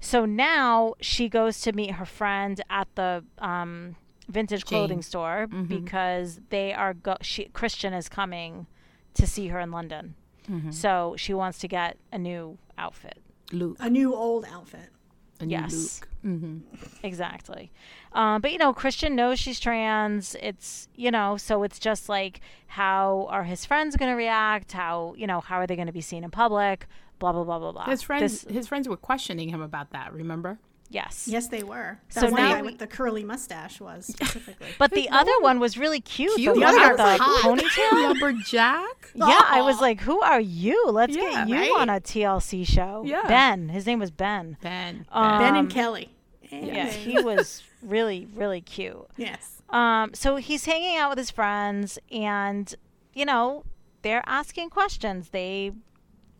So 0.00 0.24
now 0.26 0.94
she 1.00 1.28
goes 1.28 1.60
to 1.62 1.72
meet 1.72 1.92
her 1.92 2.04
friend 2.04 2.60
at 2.68 2.88
the 2.96 3.24
um, 3.38 3.94
vintage 4.28 4.64
clothing 4.64 4.98
Jane. 4.98 5.02
store 5.02 5.46
because 5.46 6.40
they 6.50 6.72
are 6.72 6.92
go- 6.92 7.18
she 7.22 7.44
Christian 7.46 7.92
is 7.94 8.08
coming 8.08 8.66
to 9.14 9.26
see 9.26 9.48
her 9.48 9.60
in 9.60 9.70
London. 9.70 10.14
So 10.70 11.14
she 11.16 11.32
wants 11.32 11.58
to 11.60 11.68
get 11.68 11.96
a 12.12 12.18
new 12.18 12.58
outfit. 12.76 13.18
Luke. 13.52 13.76
A 13.80 13.88
new 13.88 14.14
old 14.14 14.44
outfit. 14.44 14.88
A 15.42 15.46
Yes. 15.46 16.00
Luke. 16.00 16.08
hmm 16.22 16.58
Exactly. 17.02 17.70
Um, 18.12 18.40
but 18.40 18.52
you 18.52 18.58
know, 18.58 18.72
Christian 18.72 19.16
knows 19.16 19.38
she's 19.38 19.58
trans. 19.60 20.36
It's 20.40 20.88
you 20.94 21.10
know, 21.10 21.36
so 21.36 21.62
it's 21.62 21.78
just 21.78 22.08
like 22.08 22.40
how 22.68 23.26
are 23.30 23.44
his 23.44 23.64
friends 23.64 23.96
going 23.96 24.10
to 24.10 24.16
react? 24.16 24.72
How 24.72 25.14
you 25.16 25.26
know, 25.26 25.40
how 25.40 25.56
are 25.56 25.66
they 25.66 25.76
going 25.76 25.86
to 25.86 25.92
be 25.92 26.00
seen 26.00 26.24
in 26.24 26.30
public? 26.30 26.86
Blah 27.18 27.32
blah 27.32 27.44
blah 27.44 27.58
blah 27.58 27.72
blah. 27.72 27.86
His 27.86 28.02
friends, 28.02 28.42
This- 28.42 28.54
his 28.54 28.68
friends 28.68 28.88
were 28.88 28.96
questioning 28.96 29.48
him 29.48 29.60
about 29.62 29.90
that. 29.90 30.12
Remember? 30.12 30.58
Yes. 30.92 31.26
Yes, 31.26 31.48
they 31.48 31.62
were. 31.62 31.98
That 32.14 32.20
So 32.20 32.30
one 32.30 32.34
now 32.42 32.54
guy 32.54 32.60
we- 32.62 32.68
with 32.68 32.78
the 32.78 32.86
curly 32.86 33.24
mustache 33.24 33.80
was 33.80 34.06
specifically. 34.06 34.68
But 34.78 34.90
the 34.92 35.08
no 35.10 35.18
other 35.18 35.32
one- 35.40 35.42
one 35.42 35.58
was 35.60 35.76
really 35.76 36.00
cute. 36.00 36.36
Cute. 36.36 36.54
The 36.54 36.60
The 36.60 36.66
one 36.66 36.78
other 36.78 36.88
with 36.90 36.96
the 36.98 37.02
was 37.04 37.18
hot. 37.20 37.58
ponytail. 37.58 38.02
Lumberjack. 38.08 39.10
Yeah, 39.14 39.40
I 39.44 39.62
was 39.62 39.80
like, 39.80 40.00
"Who 40.02 40.20
are 40.22 40.40
you? 40.40 40.86
Let's 40.90 41.16
Yeah, 41.16 41.44
get 41.44 41.48
you 41.48 41.54
right? 41.56 41.80
on 41.80 41.88
a 41.90 42.00
TLC 42.00 42.64
show." 42.66 43.02
Yeah. 43.04 43.22
Ben. 43.26 43.68
His 43.70 43.86
name 43.86 43.98
was 43.98 44.10
Ben. 44.10 44.56
Ben. 44.62 45.06
Um, 45.10 45.38
ben 45.38 45.56
and 45.56 45.70
Kelly. 45.70 46.10
And 46.50 46.66
Yeah, 46.66 46.86
he 46.86 47.20
was 47.20 47.62
really, 47.82 48.28
really 48.34 48.60
cute. 48.60 49.06
yes. 49.16 49.62
Um, 49.70 50.12
so 50.14 50.36
he's 50.36 50.66
hanging 50.66 50.96
out 50.98 51.08
with 51.10 51.18
his 51.18 51.30
friends, 51.30 51.98
and 52.10 52.74
you 53.14 53.24
know 53.24 53.64
they're 54.02 54.22
asking 54.26 54.68
questions. 54.70 55.30
They 55.30 55.72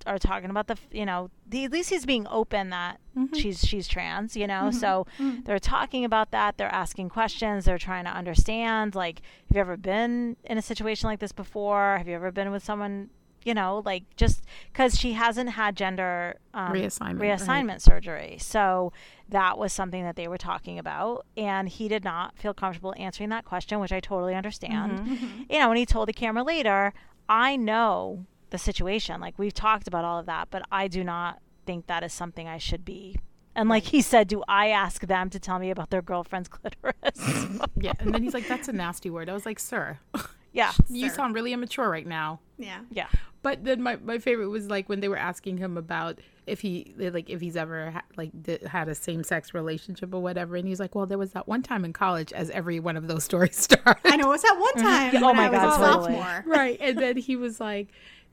are 0.07 0.19
talking 0.19 0.51
about 0.51 0.67
the, 0.67 0.77
you 0.91 1.07
know, 1.07 1.31
the, 1.47 1.65
at 1.65 1.73
least 1.73 1.91
he's 1.91 2.07
being 2.07 2.27
open 2.31 2.71
that 2.71 3.01
she's 3.35 3.61
she's 3.61 3.89
trans. 3.89 4.37
You 4.37 4.47
know, 4.47 4.71
so 4.71 5.07
they're 5.45 5.59
talking 5.59 6.05
about 6.05 6.31
that. 6.31 6.59
They're 6.59 6.75
asking 6.75 7.09
questions. 7.09 7.65
They're 7.65 7.79
trying 7.79 8.05
to 8.05 8.11
understand. 8.11 8.95
Like, 8.95 9.23
have 9.49 9.57
you 9.57 9.61
ever 9.61 9.77
been 9.77 10.37
in 10.45 10.59
a 10.59 10.63
situation 10.63 11.09
like 11.09 11.21
this 11.21 11.33
before? 11.33 11.97
Have 11.99 12.09
you 12.09 12.15
ever 12.15 12.31
been 12.31 12.51
with 12.51 12.65
someone? 12.65 13.11
You 13.45 13.55
know, 13.55 13.83
like 13.85 14.05
just 14.17 14.45
because 14.73 14.97
she 14.97 15.15
hasn't 15.15 15.51
had 15.51 15.77
gender 15.77 16.37
um, 16.55 16.73
Reassignment, 16.73 17.19
right. 17.19 17.41
reassignment 17.41 17.81
surgery. 17.81 18.37
So 18.39 18.93
that 19.31 19.59
was 19.59 19.73
something 19.73 20.05
that 20.05 20.15
they 20.15 20.29
were 20.29 20.39
talking 20.39 20.79
about. 20.79 21.27
And 21.37 21.69
he 21.69 21.89
did 21.89 22.05
not 22.05 22.39
feel 22.39 22.55
comfortable 22.55 22.95
answering 22.97 23.31
that 23.31 23.45
question, 23.45 23.81
which 23.81 23.91
I 23.91 23.99
totally 23.99 24.37
understand. 24.37 25.01
Mm-hmm. 25.01 25.43
You 25.51 25.59
know, 25.59 25.71
and 25.71 25.77
he 25.77 25.85
told 25.85 26.07
the 26.07 26.13
camera 26.13 26.45
later, 26.45 26.95
I 27.29 27.57
know 27.57 28.27
the 28.53 28.59
situation. 28.59 29.21
Like 29.21 29.39
we've 29.39 29.53
talked 29.53 29.89
about 29.89 30.05
all 30.05 30.21
of 30.21 30.27
that, 30.27 30.49
but 30.51 30.63
I 30.71 30.87
do 30.87 31.03
not 31.03 31.41
think 31.67 31.89
that 31.89 32.05
is 32.05 32.13
something 32.13 32.47
I 32.47 32.59
should 32.59 32.85
be 32.85 33.17
And 33.55 33.69
like 33.69 33.85
he 33.85 34.01
said, 34.01 34.29
do 34.29 34.43
I 34.49 34.69
ask 34.69 35.03
them 35.07 35.29
to 35.31 35.39
tell 35.39 35.59
me 35.59 35.71
about 35.71 35.91
their 35.91 36.03
girlfriend's 36.03 36.49
clitoris? 36.55 37.67
Yeah, 37.77 37.93
and 37.99 38.15
then 38.15 38.23
he's 38.23 38.35
like, 38.35 38.49
"That's 38.49 38.69
a 38.69 38.73
nasty 38.73 39.11
word." 39.11 39.29
I 39.29 39.33
was 39.35 39.45
like, 39.45 39.59
"Sir, 39.59 39.99
yeah. 40.53 40.73
you 40.89 41.09
Sir. 41.09 41.17
sound 41.17 41.35
really 41.35 41.53
immature 41.53 41.89
right 41.91 42.07
now." 42.07 42.41
Yeah. 42.59 42.81
Yeah. 42.91 43.09
But 43.43 43.65
then 43.65 43.83
my, 43.83 43.97
my 43.97 44.19
favorite 44.19 44.49
was 44.49 44.69
like 44.69 44.89
when 44.89 45.01
they 45.01 45.09
were 45.09 45.17
asking 45.17 45.59
him 45.59 45.77
about 45.77 46.21
if 46.47 46.61
he 46.61 46.95
like 46.97 47.29
if 47.29 47.41
he's 47.41 47.57
ever 47.57 47.91
ha- 47.91 48.05
like 48.17 48.31
did, 48.41 48.63
had 48.63 48.89
a 48.89 48.95
same 48.95 49.25
sex 49.25 49.53
relationship 49.53 50.15
or 50.15 50.21
whatever, 50.23 50.57
and 50.57 50.67
he's 50.67 50.81
like, 50.81 50.95
"Well, 50.95 51.07
there 51.07 51.19
was 51.19 51.33
that 51.33 51.47
one 51.49 51.63
time 51.63 51.85
in 51.85 51.93
college, 51.93 52.33
as 52.33 52.51
every 52.51 52.81
one 52.81 52.97
of 52.97 53.09
those 53.09 53.25
stories 53.25 53.57
start." 53.57 53.99
I 54.05 54.17
know. 54.17 54.27
It 54.27 54.29
was 54.29 54.43
that 54.43 54.57
one 54.59 54.75
mm-hmm. 54.75 55.17
time 55.17 55.25
Oh 55.25 55.35
my 55.35 55.47
I 55.47 55.51
was 55.51 55.61
God, 55.61 55.81
a 55.81 55.93
totally. 55.93 56.15
sophomore. 56.15 56.45
right, 56.47 56.79
and 56.81 56.99
then 56.99 57.17
he 57.17 57.37
was 57.37 57.61
like, 57.61 57.89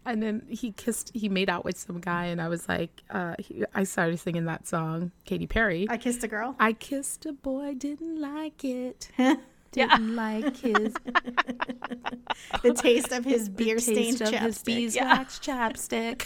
and 0.10 0.22
then 0.24 0.44
he 0.50 0.72
kissed, 0.72 1.12
he 1.14 1.30
made 1.30 1.50
out 1.50 1.64
with 1.64 1.78
some 1.78 2.00
guy, 2.00 2.26
and 2.26 2.42
I 2.42 2.48
was 2.50 2.68
like, 2.68 3.02
uh, 3.10 3.36
he, 3.40 3.64
I 3.74 3.84
started 3.84 4.20
singing 4.20 4.46
that 4.46 4.68
song, 4.68 5.12
Katy 5.26 5.48
Perry. 5.48 5.88
I 5.90 5.98
kissed 5.98 6.24
a 6.24 6.28
girl. 6.28 6.56
I 6.60 6.74
kissed 6.74 7.26
a 7.26 7.34
boy, 7.34 7.74
didn't 7.76 8.20
like 8.20 8.64
it. 8.64 9.10
Didn't 9.72 10.16
like 10.16 10.58
his 10.58 10.94
the 12.64 12.74
taste 12.74 13.12
of 13.12 13.24
his 13.24 13.48
beer 13.50 13.78
stained 13.78 14.18
taste 14.18 14.22
of 14.22 14.30
his 14.42 14.58
chapstick. 14.58 14.66
beeswax 14.66 15.38
chapstick. 15.40 16.26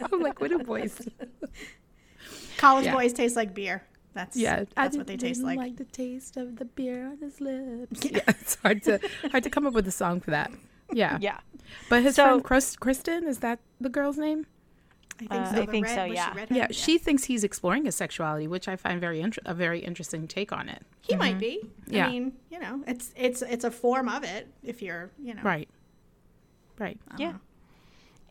I'm 0.12 0.20
like, 0.22 0.40
what 0.40 0.52
a 0.52 0.58
voice. 0.62 0.96
College 2.56 2.84
Yeah. 2.84 2.94
boys 2.94 3.12
taste 3.12 3.34
like 3.34 3.52
beer. 3.52 3.82
That's 4.14 4.36
Yeah, 4.36 4.64
That's 4.76 4.96
what 4.96 5.08
they 5.08 5.16
taste 5.16 5.42
like. 5.42 5.58
Like 5.58 5.76
the 5.76 5.86
taste 5.86 6.36
of 6.36 6.54
the 6.54 6.66
beer 6.66 7.08
on 7.08 7.18
his 7.18 7.40
lips. 7.40 8.04
Yeah, 8.04 8.20
it's 8.28 8.54
hard 8.56 8.84
to 8.84 9.00
hard 9.32 9.42
to 9.42 9.50
come 9.50 9.66
up 9.66 9.72
with 9.74 9.88
a 9.88 9.92
song 9.92 10.20
for 10.20 10.30
that. 10.30 10.52
Yeah, 10.92 11.18
Yeah. 11.22 11.38
But 11.88 12.02
his 12.02 12.14
So- 12.16 12.24
friend 12.24 12.44
Chris, 12.44 12.76
Kristen 12.76 13.26
is 13.26 13.38
that 13.40 13.58
the 13.80 13.88
girl's 13.88 14.18
name? 14.18 14.46
I 15.14 15.18
think 15.18 15.32
Uh, 15.32 15.52
so. 15.54 15.62
I 15.62 15.66
think 15.66 15.86
red- 15.86 15.94
so, 15.96 16.02
was 16.02 16.10
she 16.10 16.14
yeah. 16.14 16.28
redheaded? 16.28 16.56
Yeah, 16.56 16.66
she 16.70 16.96
thinks 16.96 17.24
he's 17.24 17.42
exploring 17.42 17.84
his 17.86 17.96
sexuality, 17.96 18.46
which 18.46 18.68
I 18.68 18.76
find 18.76 19.00
very 19.00 19.20
inter- 19.20 19.42
a 19.44 19.52
very 19.52 19.80
interesting 19.80 20.28
take 20.28 20.52
on 20.52 20.68
it. 20.68 20.82
He 21.00 21.16
might 21.16 21.38
be. 21.40 21.60
Yeah. 21.88 22.06
I 22.06 22.10
mean, 22.10 22.32
you 22.50 22.58
know, 22.60 22.82
it's 22.86 23.12
it's 23.16 23.42
it's 23.42 23.64
a 23.64 23.70
form 23.70 24.08
of 24.08 24.22
it. 24.22 24.46
If 24.62 24.80
you're, 24.80 25.10
you 25.20 25.34
know, 25.34 25.42
Right. 25.42 25.68
Right. 26.78 26.98
Yeah. 27.18 27.34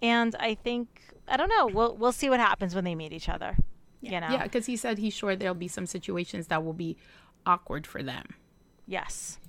And 0.01 0.33
I 0.39 0.55
think 0.55 1.01
I 1.27 1.35
don't 1.35 1.49
know. 1.49 1.67
We'll 1.67 1.95
we'll 1.97 2.11
see 2.13 2.29
what 2.29 2.39
happens 2.39 2.73
when 2.73 2.85
they 2.85 2.95
meet 2.95 3.11
each 3.11 3.27
other. 3.27 3.57
You 4.01 4.21
know. 4.21 4.29
Yeah, 4.29 4.43
because 4.43 4.67
he 4.67 4.77
said 4.77 4.97
he's 4.99 5.13
sure 5.13 5.35
there'll 5.35 5.55
be 5.55 5.67
some 5.67 5.85
situations 5.87 6.47
that 6.47 6.63
will 6.63 6.71
be 6.73 6.95
awkward 7.45 7.85
for 7.85 8.01
them. 8.01 8.27
Yes. 8.85 9.39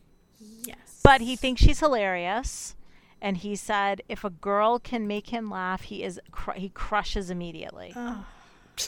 Yes. 0.65 1.01
But 1.05 1.21
he 1.21 1.37
thinks 1.37 1.63
she's 1.63 1.79
hilarious. 1.79 2.75
And 3.21 3.37
he 3.39 3.57
said 3.57 4.03
if 4.09 4.23
a 4.25 4.31
girl 4.31 4.79
can 4.79 5.07
make 5.07 5.29
him 5.31 5.51
laugh, 5.51 5.83
he 5.83 6.03
is 6.03 6.21
cr- 6.31 6.53
he 6.53 6.69
crushes 6.69 7.31
immediately. 7.31 7.93
Oh, 7.97 8.25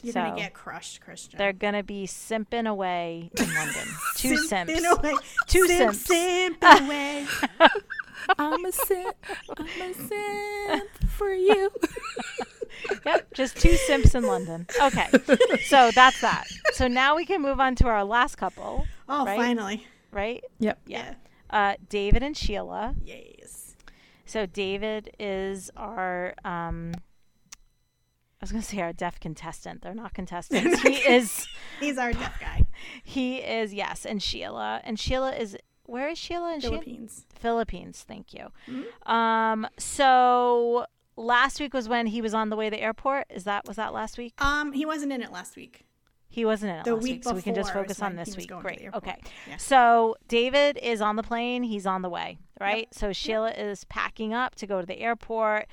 you're 0.02 0.12
So- 0.12 0.22
gonna 0.22 0.36
get 0.36 0.54
crushed, 0.54 1.00
Christian. 1.00 1.38
They're 1.38 1.52
gonna 1.52 1.82
be 1.82 2.06
simping 2.06 2.68
away 2.68 3.30
in 3.38 3.54
London. 3.54 3.88
Two 4.16 4.36
simps. 4.36 4.72
Simping 4.72 4.98
away. 4.98 5.14
Two 5.48 5.66
Simp, 5.66 5.94
simps. 5.94 6.08
simping 6.60 6.86
away. 6.86 7.26
I'm 8.38 8.64
a 8.64 8.70
simp. 8.72 9.16
I'm 9.56 9.66
a 9.90 9.94
simp 9.94 10.90
for 11.08 11.32
you. 11.32 11.70
Yep, 13.04 13.34
just 13.34 13.56
two 13.58 13.74
simps 13.76 14.14
in 14.14 14.24
London. 14.24 14.66
Okay, 14.80 15.06
so 15.66 15.90
that's 15.90 16.20
that. 16.22 16.44
So 16.72 16.88
now 16.88 17.14
we 17.14 17.26
can 17.26 17.42
move 17.42 17.60
on 17.60 17.74
to 17.76 17.88
our 17.88 18.04
last 18.04 18.36
couple, 18.36 18.86
Oh, 19.08 19.26
Right? 19.26 19.36
finally. 19.36 19.86
right? 20.12 20.42
Yep. 20.60 20.78
Yeah. 20.86 21.14
Uh, 21.50 21.74
David 21.88 22.22
and 22.22 22.34
Sheila. 22.36 22.94
Yes. 23.04 23.59
So 24.30 24.46
David 24.46 25.10
is 25.18 25.72
our 25.76 26.34
um 26.44 26.92
I 26.94 28.40
was 28.40 28.52
gonna 28.52 28.62
say 28.62 28.80
our 28.80 28.92
deaf 28.92 29.18
contestant. 29.18 29.82
They're 29.82 29.92
not 29.92 30.14
contestants. 30.14 30.80
he 30.82 30.94
is 30.94 31.48
He's 31.80 31.98
our 31.98 32.12
deaf 32.12 32.38
guy. 32.38 32.64
he 33.02 33.38
is 33.38 33.74
yes, 33.74 34.06
and 34.06 34.22
Sheila. 34.22 34.82
And 34.84 35.00
Sheila 35.00 35.32
is 35.32 35.56
where 35.82 36.10
is 36.10 36.18
Sheila? 36.18 36.54
And 36.54 36.62
Philippines. 36.62 37.26
Philippines, 37.34 38.04
thank 38.06 38.32
you. 38.32 38.52
Mm-hmm. 38.68 39.10
Um 39.12 39.66
so 39.78 40.86
last 41.16 41.58
week 41.58 41.74
was 41.74 41.88
when 41.88 42.06
he 42.06 42.22
was 42.22 42.32
on 42.32 42.50
the 42.50 42.56
way 42.56 42.70
to 42.70 42.76
the 42.76 42.80
airport. 42.80 43.26
Is 43.30 43.42
that 43.44 43.66
was 43.66 43.76
that 43.78 43.92
last 43.92 44.16
week? 44.16 44.34
Um, 44.38 44.70
he 44.72 44.86
wasn't 44.86 45.12
in 45.12 45.22
it 45.22 45.32
last 45.32 45.56
week. 45.56 45.86
He 46.28 46.44
wasn't 46.44 46.70
in 46.70 46.76
it 46.78 46.84
The 46.84 46.94
last 46.94 47.02
week 47.02 47.24
so 47.24 47.34
we 47.34 47.42
can 47.42 47.56
just 47.56 47.72
focus 47.72 48.00
on 48.00 48.14
this 48.14 48.36
week. 48.36 48.50
going 48.50 48.62
to 48.62 48.68
Great. 48.68 48.94
Okay. 48.94 49.16
Yeah. 49.48 49.56
So 49.56 50.14
David 50.28 50.78
is 50.80 51.00
on 51.00 51.16
the 51.16 51.24
plane. 51.24 51.64
He's 51.64 51.84
on 51.86 52.02
the 52.02 52.08
way, 52.08 52.38
right? 52.60 52.88
So 52.92 53.12
Sheila 53.12 53.50
is 53.52 53.84
packing 53.84 54.34
up 54.34 54.54
to 54.56 54.66
go 54.66 54.80
to 54.80 54.86
the 54.86 54.98
airport. 55.00 55.66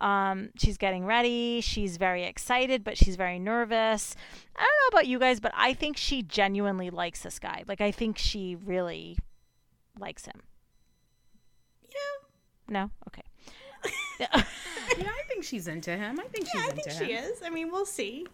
Um, 0.00 0.50
she's 0.56 0.76
getting 0.76 1.06
ready. 1.06 1.60
She's 1.60 1.96
very 1.96 2.24
excited, 2.24 2.82
but 2.84 2.98
she's 2.98 3.16
very 3.16 3.38
nervous. 3.38 4.16
I 4.56 4.60
don't 4.62 4.92
know 4.92 4.98
about 4.98 5.06
you 5.06 5.18
guys, 5.18 5.40
but 5.40 5.52
I 5.56 5.72
think 5.72 5.96
she 5.96 6.22
genuinely 6.22 6.90
likes 6.90 7.22
this 7.22 7.38
guy. 7.38 7.62
Like, 7.68 7.80
I 7.80 7.90
think 7.92 8.18
she 8.18 8.56
really 8.56 9.16
likes 9.98 10.26
him. 10.26 10.42
Yeah. 11.84 12.28
No? 12.68 12.90
Okay. 13.08 13.22
Yeah, 14.96 15.08
I 15.10 15.22
think 15.28 15.42
she's 15.42 15.66
into 15.66 15.96
him. 15.96 16.20
I 16.20 16.24
think 16.28 16.46
she's 16.46 16.54
Yeah, 16.54 16.60
I 16.60 16.70
into 16.70 16.82
think 16.82 16.88
him. 17.00 17.06
she 17.06 17.12
is. 17.14 17.42
I 17.42 17.50
mean, 17.50 17.70
we'll 17.72 17.86
see. 17.86 18.26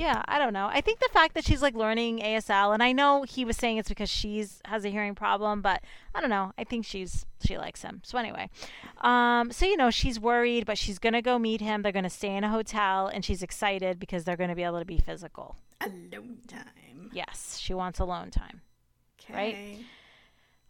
Yeah, 0.00 0.22
I 0.26 0.38
don't 0.38 0.54
know. 0.54 0.66
I 0.72 0.80
think 0.80 0.98
the 0.98 1.10
fact 1.12 1.34
that 1.34 1.44
she's 1.44 1.60
like 1.60 1.74
learning 1.74 2.20
ASL, 2.20 2.72
and 2.72 2.82
I 2.82 2.92
know 2.92 3.24
he 3.24 3.44
was 3.44 3.58
saying 3.58 3.76
it's 3.76 3.90
because 3.90 4.08
she's 4.08 4.62
has 4.64 4.82
a 4.86 4.88
hearing 4.88 5.14
problem, 5.14 5.60
but 5.60 5.82
I 6.14 6.22
don't 6.22 6.30
know. 6.30 6.52
I 6.56 6.64
think 6.64 6.86
she's 6.86 7.26
she 7.44 7.58
likes 7.58 7.82
him. 7.82 8.00
So 8.02 8.16
anyway, 8.16 8.48
um, 9.02 9.52
so 9.52 9.66
you 9.66 9.76
know 9.76 9.90
she's 9.90 10.18
worried, 10.18 10.64
but 10.64 10.78
she's 10.78 10.98
gonna 10.98 11.20
go 11.20 11.38
meet 11.38 11.60
him. 11.60 11.82
They're 11.82 11.92
gonna 11.92 12.08
stay 12.08 12.34
in 12.34 12.44
a 12.44 12.48
hotel, 12.48 13.08
and 13.08 13.22
she's 13.22 13.42
excited 13.42 13.98
because 13.98 14.24
they're 14.24 14.38
gonna 14.38 14.54
be 14.54 14.62
able 14.62 14.78
to 14.78 14.86
be 14.86 14.96
physical. 14.96 15.56
Alone 15.82 16.38
time. 16.48 17.10
Yes, 17.12 17.58
she 17.60 17.74
wants 17.74 17.98
alone 17.98 18.30
time. 18.30 18.62
Okay. 19.20 19.34
Right? 19.34 19.84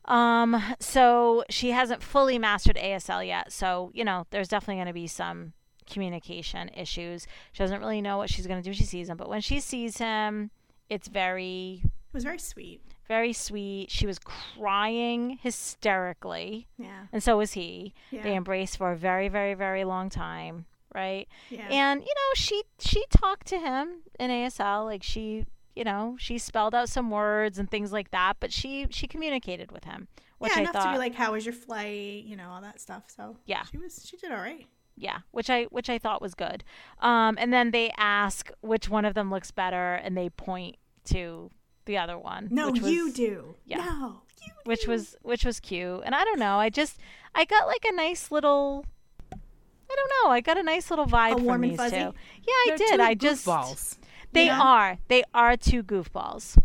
Um, 0.07 0.61
so 0.81 1.45
she 1.51 1.71
hasn't 1.71 2.03
fully 2.03 2.37
mastered 2.37 2.77
ASL 2.77 3.25
yet. 3.25 3.53
So, 3.53 3.93
you 3.95 4.05
know, 4.05 4.27
there's 4.31 4.49
definitely 4.49 4.77
going 4.77 4.89
to 4.89 4.93
be 4.93 5.07
some 5.07 5.53
communication 5.91 6.71
issues. 6.71 7.27
She 7.53 7.63
doesn't 7.63 7.81
really 7.81 8.01
know 8.01 8.17
what 8.19 8.31
she's 8.31 8.47
going 8.47 8.59
to 8.61 8.65
do 8.65 8.71
when 8.71 8.77
she 8.77 8.85
sees 8.85 9.09
him, 9.09 9.17
but 9.17 9.29
when 9.29 9.41
she 9.41 9.61
sees 9.61 9.99
him, 9.99 10.51
it's 10.89 11.09
very, 11.09 11.83
It 11.85 12.15
was 12.15 12.25
very 12.25 12.39
sweet. 12.39 12.81
very 13.09 13.33
sweet. 13.33 13.91
She 13.91 14.07
was 14.07 14.19
crying 14.19 15.39
hysterically, 15.43 16.69
Yeah. 16.79 17.07
and 17.13 17.23
so 17.23 17.37
was 17.39 17.53
he. 17.53 17.95
Yeah. 18.11 18.23
They 18.23 18.35
embraced 18.37 18.77
for 18.79 18.93
a 18.93 18.97
very, 18.97 19.29
very, 19.29 19.55
very 19.55 19.85
long 19.85 20.09
time, 20.11 20.67
right? 20.95 21.29
Yeah. 21.49 21.69
And 21.71 22.01
you 22.01 22.07
know, 22.15 22.35
she 22.35 22.63
she 22.79 23.05
talked 23.11 23.47
to 23.49 23.59
him 23.59 24.03
in 24.19 24.31
ASL, 24.31 24.85
like 24.85 25.03
she, 25.03 25.47
you 25.77 25.85
know, 25.85 26.17
she 26.19 26.39
spelled 26.39 26.75
out 26.75 26.89
some 26.89 27.11
words 27.11 27.59
and 27.59 27.71
things 27.71 27.93
like 27.93 28.11
that, 28.11 28.37
but 28.41 28.53
she 28.53 28.87
she 28.91 29.07
communicated 29.07 29.71
with 29.73 29.85
him, 29.85 30.09
which 30.39 30.53
yeah, 30.53 30.59
I 30.59 30.61
enough 30.63 30.73
thought 30.75 30.87
to 30.87 30.93
be 30.93 30.99
like, 30.99 31.15
how 31.15 31.33
was 31.33 31.45
your 31.47 31.55
flight? 31.55 32.25
You 32.25 32.37
know, 32.37 32.49
all 32.51 32.61
that 32.61 32.81
stuff. 32.81 33.05
So 33.09 33.37
Yeah. 33.47 33.63
she 33.71 33.79
was. 33.79 34.05
She 34.09 34.17
did 34.17 34.31
all 34.33 34.39
right. 34.39 34.67
Yeah, 35.01 35.19
which 35.31 35.49
I 35.51 35.65
which 35.65 35.89
I 35.89 35.99
thought 35.99 36.21
was 36.21 36.35
good. 36.35 36.63
Um, 37.01 37.37
and 37.41 37.53
then 37.53 37.71
they 37.71 37.91
ask 37.97 38.51
which 38.61 38.89
one 38.89 39.05
of 39.05 39.15
them 39.15 39.31
looks 39.31 39.51
better, 39.51 39.95
and 39.95 40.17
they 40.17 40.29
point 40.31 40.77
to 41.07 41.51
the 41.87 41.97
other 41.97 42.19
one. 42.19 42.49
No, 42.51 42.71
which 42.71 42.83
was, 42.83 42.93
you 42.93 43.11
do. 43.13 43.55
yeah. 43.65 43.79
No, 43.79 44.23
you. 44.43 44.53
Which 44.65 44.85
do. 44.85 44.91
was 44.91 45.17
which 45.23 45.45
was 45.45 45.59
cute, 45.61 46.03
and 46.05 46.15
I 46.15 46.25
don't 46.25 46.39
know. 46.39 46.59
I 46.59 46.69
just 46.69 46.99
I 47.35 47.45
got 47.45 47.67
like 47.67 47.85
a 47.89 47.93
nice 47.95 48.31
little. 48.31 48.85
I 49.33 49.97
don't 49.97 50.13
know. 50.25 50.31
I 50.31 50.41
got 50.41 50.57
a 50.59 50.63
nice 50.63 50.89
little 50.91 51.07
vibe 51.07 51.33
from 51.35 51.45
warm 51.45 51.65
and 51.65 51.73
these 51.73 51.79
fuzzy? 51.79 51.97
two. 51.97 52.03
Yeah, 52.03 52.53
I 52.53 52.65
They're 52.69 52.77
did. 52.79 52.97
two 52.99 53.03
I 53.03 53.15
just 53.15 53.45
goofballs. 53.47 53.97
They 54.33 54.47
Yeah. 54.47 54.61
are. 54.61 54.99
They 55.09 55.25
are 55.35 55.57
two 55.57 55.83
goofballs. 55.83 56.57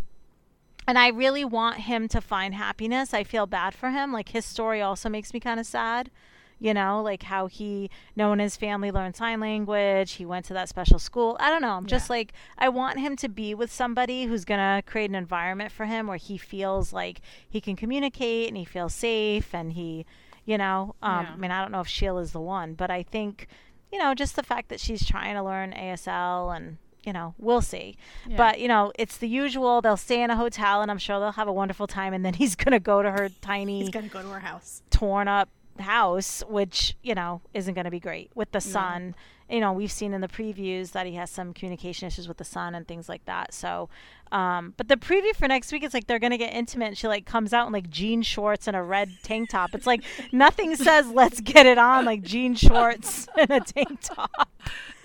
And 0.87 0.99
I 0.99 1.07
really 1.07 1.43
want 1.43 1.77
him 1.77 2.07
to 2.09 2.21
find 2.21 2.53
happiness. 2.53 3.11
I 3.15 3.23
feel 3.23 3.47
bad 3.47 3.73
for 3.73 3.89
him. 3.89 4.11
Like 4.13 4.29
his 4.29 4.45
story 4.45 4.79
also 4.81 5.09
makes 5.09 5.33
me 5.33 5.39
kind 5.39 5.59
of 5.59 5.65
sad. 5.65 6.11
You 6.57 6.73
know, 6.73 7.01
like 7.01 7.23
how 7.23 7.47
he, 7.47 7.89
knowing 8.15 8.39
his 8.39 8.55
family 8.55 8.89
learned 8.89 9.15
sign 9.17 9.41
language, 9.41 10.13
he 10.13 10.25
went 10.25 10.45
to 10.45 10.53
that 10.53 10.69
special 10.69 10.99
school. 10.99 11.35
I 11.39 11.49
don't 11.49 11.61
know. 11.61 11.73
I'm 11.73 11.85
just 11.85 12.09
like, 12.09 12.31
I 12.57 12.69
want 12.69 12.97
him 12.97 13.17
to 13.17 13.27
be 13.29 13.53
with 13.53 13.71
somebody 13.71 14.23
who's 14.25 14.45
going 14.45 14.59
to 14.61 14.81
create 14.89 15.09
an 15.09 15.15
environment 15.15 15.71
for 15.73 15.85
him 15.85 16.07
where 16.07 16.17
he 16.17 16.37
feels 16.37 16.93
like 16.93 17.19
he 17.49 17.59
can 17.59 17.75
communicate 17.75 18.47
and 18.47 18.55
he 18.55 18.63
feels 18.63 18.93
safe 18.95 19.53
and 19.53 19.73
he, 19.73 20.05
you 20.45 20.57
know, 20.57 20.95
um, 21.01 21.25
Yeah. 21.25 21.31
I 21.33 21.35
mean, 21.35 21.51
I 21.51 21.61
don't 21.61 21.71
know 21.73 21.81
if 21.81 21.87
Sheila's 21.89 22.31
the 22.31 22.39
one, 22.39 22.73
but 22.73 22.89
I 22.89 23.03
think, 23.03 23.47
you 23.91 23.99
know, 23.99 24.13
just 24.13 24.37
the 24.37 24.43
fact 24.43 24.69
that 24.69 24.79
she's 24.79 25.05
trying 25.05 25.35
to 25.35 25.43
learn 25.43 25.73
ASL 25.73 26.55
and, 26.55 26.77
you 27.03 27.11
know, 27.11 27.35
we'll 27.37 27.61
see. 27.61 27.97
Yeah. 28.27 28.37
But, 28.37 28.59
you 28.61 28.69
know, 28.69 28.93
it's 28.97 29.17
the 29.17 29.27
usual. 29.27 29.81
They'll 29.81 29.97
stay 29.97 30.21
in 30.23 30.29
a 30.29 30.37
hotel 30.37 30.81
and 30.81 30.89
I'm 30.89 30.97
sure 30.99 31.19
they'll 31.19 31.33
have 31.33 31.49
a 31.49 31.53
wonderful 31.53 31.85
time. 31.85 32.13
And 32.13 32.23
then 32.23 32.33
he's 32.41 32.55
going 32.55 32.71
to 32.71 32.79
go 32.79 33.03
to 33.03 33.11
her 33.11 33.27
tiny, 33.41 33.81
He's 33.81 33.89
gonna 33.89 34.07
go 34.07 34.21
to 34.21 34.29
her 34.29 34.39
house. 34.39 34.81
torn 34.89 35.27
up 35.27 35.49
house, 35.79 36.43
which, 36.47 36.95
you 37.03 37.15
know, 37.15 37.41
isn't 37.53 37.73
going 37.73 37.85
to 37.85 37.91
be 37.91 37.99
great 37.99 38.31
with 38.35 38.51
the 38.51 38.61
son. 38.61 39.15
You 39.49 39.59
know, 39.59 39.73
we've 39.73 39.91
seen 39.91 40.13
in 40.13 40.21
the 40.21 40.27
previews 40.27 40.93
that 40.93 41.05
he 41.05 41.13
has 41.15 41.29
some 41.29 41.53
communication 41.53 42.07
issues 42.07 42.27
with 42.27 42.37
the 42.37 42.43
son 42.43 42.73
and 42.73 42.87
things 42.87 43.07
like 43.07 43.25
that. 43.25 43.53
So, 43.53 43.89
um, 44.31 44.73
but 44.75 44.87
the 44.87 44.95
preview 44.95 45.35
for 45.35 45.47
next 45.47 45.71
week 45.71 45.83
is 45.83 45.93
like 45.93 46.07
they're 46.07 46.19
going 46.19 46.31
to 46.31 46.37
get 46.37 46.53
intimate. 46.53 46.87
And 46.87 46.97
she 46.97 47.07
like 47.07 47.25
comes 47.25 47.53
out 47.53 47.67
in 47.67 47.73
like 47.73 47.89
jean 47.89 48.23
shorts 48.23 48.67
and 48.67 48.75
a 48.75 48.81
red 48.81 49.11
tank 49.23 49.49
top. 49.49 49.75
It's 49.75 49.85
like 49.85 50.03
nothing 50.31 50.75
says 50.75 51.07
let's 51.09 51.41
get 51.41 51.65
it 51.65 51.77
on 51.77 52.05
like 52.05 52.23
jean 52.23 52.55
shorts 52.55 53.27
and 53.37 53.51
a 53.51 53.59
tank 53.59 53.99
top. 54.01 54.49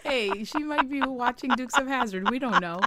Hey, 0.04 0.44
she 0.44 0.60
might 0.60 0.88
be 0.88 1.02
watching 1.02 1.50
Dukes 1.50 1.76
of 1.76 1.86
Hazzard. 1.86 2.30
We 2.30 2.38
don't 2.38 2.60
know. 2.60 2.80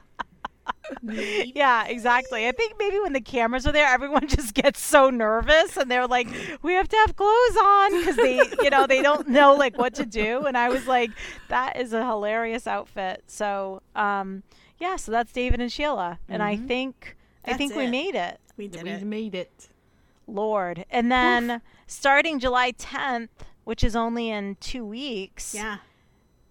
Yeah, 1.02 1.86
exactly. 1.86 2.48
I 2.48 2.52
think 2.52 2.76
maybe 2.80 3.00
when 3.00 3.14
the 3.14 3.22
cameras 3.22 3.66
are 3.68 3.72
there, 3.72 3.88
everyone 3.88 4.28
just 4.28 4.54
gets 4.54 4.80
so 4.80 5.10
nervous 5.10 5.78
and 5.78 5.90
they're 5.90 6.08
like, 6.08 6.28
"We 6.62 6.74
have 6.74 6.88
to 6.90 6.98
have 6.98 7.16
clothes 7.16 7.58
on" 7.58 8.00
because 8.00 8.16
they, 8.16 8.38
you 8.64 8.70
know, 8.70 8.88
they 8.88 9.02
don't 9.02 9.28
know 9.28 9.56
like 9.56 9.78
what 9.78 9.94
to 9.96 10.06
do. 10.06 10.46
And 10.46 10.58
I 10.58 10.70
was 10.70 10.88
like, 10.88 11.12
"That 11.50 11.78
is 11.78 11.94
a 11.94 12.06
hilarious 12.06 12.68
outfit." 12.68 13.24
So, 13.28 13.82
um, 13.96 14.44
yeah, 14.80 14.96
so 14.96 15.12
that's 15.12 15.32
David 15.32 15.62
and 15.62 15.72
Sheila, 15.72 16.20
and 16.30 16.42
I 16.44 16.56
think 16.58 17.16
I 17.46 17.52
That's 17.52 17.58
think 17.58 17.76
we 17.76 17.88
made 17.88 18.16
it. 18.16 18.40
We 18.58 18.68
did 18.68 18.84
we 18.84 18.90
it. 18.92 19.04
made 19.04 19.36
it. 19.36 19.70
Lord. 20.28 20.86
And 20.90 21.12
then 21.12 21.62
starting 21.88 22.40
July 22.40 22.72
10th, 22.72 23.30
which 23.66 23.84
is 23.84 23.96
only 23.96 24.30
in 24.30 24.56
two 24.62 24.86
weeks, 24.86 25.54
Yeah, 25.54 25.78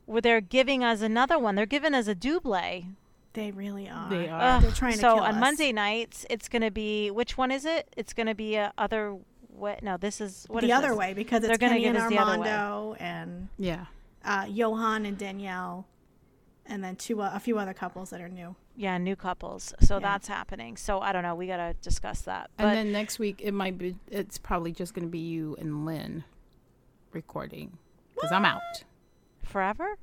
where 0.05 0.20
they're 0.20 0.40
giving 0.43 0.84
us 0.84 1.01
another 1.01 1.39
one. 1.39 1.55
They're 1.55 1.64
giving 1.64 1.94
us 1.94 2.06
a 2.09 2.14
double. 2.14 2.59
They 3.34 3.50
really 3.50 3.88
are. 3.88 4.10
They 4.10 4.28
are. 4.28 4.40
Ugh, 4.56 4.62
They're 4.62 4.70
trying 4.72 4.92
to 4.94 4.98
so 4.98 5.18
on 5.20 5.34
us. 5.36 5.40
Monday 5.40 5.72
nights, 5.72 6.26
it's 6.28 6.48
going 6.48 6.62
to 6.62 6.70
be 6.70 7.10
which 7.10 7.38
one 7.38 7.50
is 7.50 7.64
it? 7.64 7.88
It's 7.96 8.12
going 8.12 8.26
to 8.26 8.34
be 8.34 8.56
a 8.56 8.72
other 8.76 9.16
what? 9.48 9.82
No, 9.82 9.96
this 9.96 10.20
is 10.20 10.44
what 10.48 10.60
the 10.62 10.68
is 10.68 10.72
other 10.72 10.88
this? 10.88 10.96
way 10.98 11.14
because 11.14 11.42
They're 11.42 11.50
it's 11.52 11.59
gonna 11.59 11.72
Kenny 11.72 11.82
give 11.84 11.94
and 11.94 12.04
us 12.04 12.10
the 12.10 12.18
other 12.18 12.40
way. 12.40 12.48
Armando 12.50 12.96
and 12.98 13.48
Yeah. 13.59 13.86
uh, 14.24 14.44
Yohan 14.44 15.06
and 15.06 15.16
Daniele, 15.18 15.86
and 16.66 16.82
then 16.82 16.96
two 16.96 17.20
uh, 17.20 17.30
a 17.34 17.40
few 17.40 17.59
other 17.59 17.74
couples 17.74 18.10
that 18.10 18.20
are 18.20 18.28
new. 18.30 18.56
Yeah, 18.76 18.96
new 18.98 19.14
couples. 19.16 19.74
So 19.80 19.96
Yeah. 19.96 20.00
that's 20.00 20.26
happening. 20.28 20.76
So 20.78 21.00
I 21.00 21.12
don't 21.12 21.22
know. 21.22 21.34
We 21.34 21.46
got 21.46 21.59
to 21.59 21.74
discuss 21.82 22.22
that. 22.22 22.50
But 22.56 22.66
And 22.68 22.76
then 22.76 22.92
next 22.92 23.18
week 23.18 23.40
it 23.42 23.52
might 23.52 23.76
be. 23.76 23.96
It's 24.10 24.38
probably 24.38 24.72
just 24.72 24.94
going 24.94 25.06
to 25.06 25.10
be 25.12 25.18
you 25.18 25.54
and 25.59 25.84
Lynn 25.84 26.24
recording 27.12 27.76
because 28.14 28.32
I'm 28.32 28.44
out. 28.46 28.60
forever. 29.42 29.96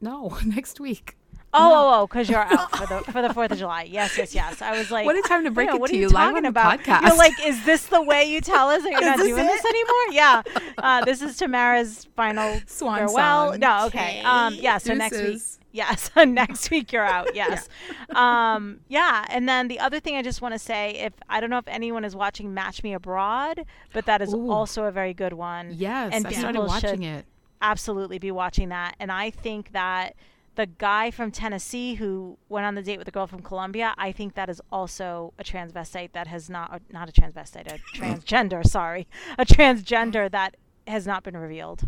No, 0.00 0.38
next 0.46 0.80
week. 0.80 1.16
Oh, 1.54 1.72
oh, 1.74 2.00
oh, 2.02 2.06
because 2.06 2.28
you're 2.30 2.40
out 2.40 2.70
for 2.76 2.86
the 2.86 3.12
for 3.12 3.20
the 3.22 3.32
Fourth 3.34 3.50
of 3.52 3.58
July. 3.58 3.82
Yes, 3.82 4.16
yes, 4.16 4.34
yes. 4.34 4.62
I 4.62 4.76
was 4.78 4.90
like, 4.90 5.04
What 5.04 5.16
a 5.16 5.22
time 5.28 5.44
to 5.44 5.50
break 5.50 5.68
"Yeah, 5.68 5.74
it 5.74 5.80
what 5.80 5.88
to 5.90 5.94
are 5.94 5.98
you 5.98 6.02
you 6.04 6.08
talking 6.10 6.46
about? 6.46 6.80
podcast." 6.80 7.02
You're 7.02 7.16
like, 7.16 7.32
is 7.44 7.64
this 7.64 7.86
the 7.86 8.02
way 8.02 8.24
you 8.24 8.40
tell 8.40 8.68
us 8.70 8.82
that 8.82 8.90
you're 8.90 9.00
not 9.04 9.18
doing 9.18 9.46
this 9.46 9.64
anymore? 9.64 9.92
Yeah. 10.12 10.42
Uh, 10.78 11.04
this 11.04 11.20
is 11.22 11.36
Tamara's 11.36 12.06
final 12.16 12.58
Swan 12.66 12.98
farewell. 12.98 13.50
song. 13.52 13.60
No, 13.60 13.86
okay. 13.86 14.22
Um, 14.22 14.54
yeah. 14.54 14.78
So 14.78 14.94
next 14.94 15.16
week. 15.16 15.22
Deuces. 15.32 15.58
Yes, 15.74 16.10
next 16.16 16.70
week 16.70 16.92
you're 16.92 17.04
out. 17.04 17.34
Yes. 17.34 17.66
um, 18.14 18.80
yeah, 18.88 19.24
and 19.30 19.48
then 19.48 19.68
the 19.68 19.78
other 19.80 20.00
thing 20.00 20.16
I 20.16 20.22
just 20.22 20.42
want 20.42 20.52
to 20.54 20.58
say, 20.58 20.90
if 20.96 21.14
I 21.30 21.40
don't 21.40 21.48
know 21.48 21.56
if 21.56 21.66
anyone 21.68 22.04
is 22.04 22.14
watching 22.14 22.52
Match 22.52 22.82
Me 22.82 22.92
Abroad, 22.92 23.64
but 23.94 24.04
that 24.04 24.20
is 24.20 24.34
Ooh. 24.34 24.50
also 24.50 24.84
a 24.84 24.90
very 24.90 25.14
good 25.14 25.32
one. 25.32 25.70
Yes, 25.72 26.12
and 26.14 26.26
I 26.26 26.30
started 26.32 26.58
people 26.60 26.68
should 26.74 26.84
watching 26.90 27.02
it. 27.04 27.24
absolutely 27.62 28.18
be 28.18 28.30
watching 28.30 28.68
that. 28.68 28.96
And 29.00 29.10
I 29.10 29.30
think 29.30 29.72
that 29.72 30.14
the 30.54 30.66
guy 30.66 31.10
from 31.10 31.30
Tennessee 31.30 31.94
who 31.94 32.36
went 32.48 32.66
on 32.66 32.74
the 32.74 32.82
date 32.82 32.98
with 32.98 33.06
the 33.06 33.10
girl 33.10 33.26
from 33.26 33.40
Colombia, 33.42 33.94
I 33.96 34.12
think 34.12 34.34
that 34.34 34.48
is 34.50 34.60
also 34.70 35.32
a 35.38 35.44
transvestite 35.44 36.12
that 36.12 36.26
has 36.26 36.50
not, 36.50 36.70
or 36.72 36.80
not 36.90 37.08
a 37.08 37.12
transvestite, 37.12 37.72
a 37.72 37.78
transgender, 37.96 38.64
sorry, 38.66 39.06
a 39.38 39.46
transgender 39.46 40.30
that 40.30 40.56
has 40.86 41.06
not 41.06 41.22
been 41.22 41.36
revealed. 41.36 41.82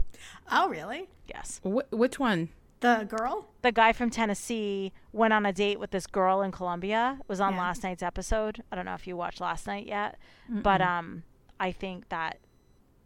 Oh, 0.51 0.69
really? 0.69 1.09
Yes. 1.28 1.61
Wh- 1.62 1.93
which 1.93 2.19
one? 2.19 2.49
The 2.81 3.07
girl? 3.09 3.49
The 3.62 3.73
guy 3.73 3.93
from 3.93 4.11
Tennessee 4.11 4.93
went 5.12 5.32
on 5.32 5.47
a 5.47 5.53
date 5.53 5.81
with 5.81 5.91
this 5.91 6.07
girl 6.07 6.43
in 6.43 6.53
Colombia. 6.53 7.16
It 7.20 7.28
was 7.28 7.41
on 7.41 7.55
Yeah. 7.55 7.61
last 7.61 7.82
night's 7.82 8.03
episode. 8.03 8.62
I 8.70 8.77
don't 8.77 8.85
know 8.85 8.95
if 8.95 9.07
you 9.07 9.16
watched 9.16 9.41
last 9.41 9.66
night 9.66 9.86
yet, 9.86 10.19
but 10.49 10.81
um, 10.82 11.23
I 11.59 11.73
think 11.73 12.09
that 12.11 12.39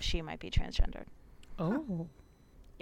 she 0.01 0.21
might 0.23 0.41
be 0.41 0.51
transgendered. 0.51 1.07
Oh. 1.59 2.09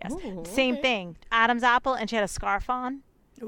Yes. 0.03 0.13
Ooh, 0.13 0.45
Same 0.47 0.75
okay. 0.75 0.83
thing. 0.83 1.17
Adam's 1.33 1.63
apple, 1.63 1.95
and 1.95 2.09
she 2.11 2.17
had 2.17 2.25
a 2.25 2.29
scarf 2.29 2.69
on. 2.69 3.01
Ooh. 3.43 3.47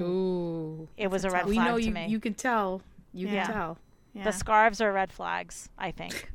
Ooh. 0.00 0.88
It 0.96 1.10
was 1.10 1.24
a 1.24 1.30
red 1.30 1.44
a 1.44 1.48
We 1.48 1.54
flag 1.54 1.66
know 1.68 1.76
to 1.78 1.82
you. 1.82 1.92
me. 1.92 2.06
You 2.08 2.20
can 2.20 2.34
tell. 2.34 2.82
You 3.12 3.28
Yeah. 3.28 3.44
can 3.46 3.54
tell. 3.54 3.78
Yeah. 4.14 4.24
The 4.24 4.32
scarves 4.32 4.80
are 4.80 4.92
red 4.92 5.12
flags, 5.12 5.68
I 5.78 5.90
think. 5.90 6.30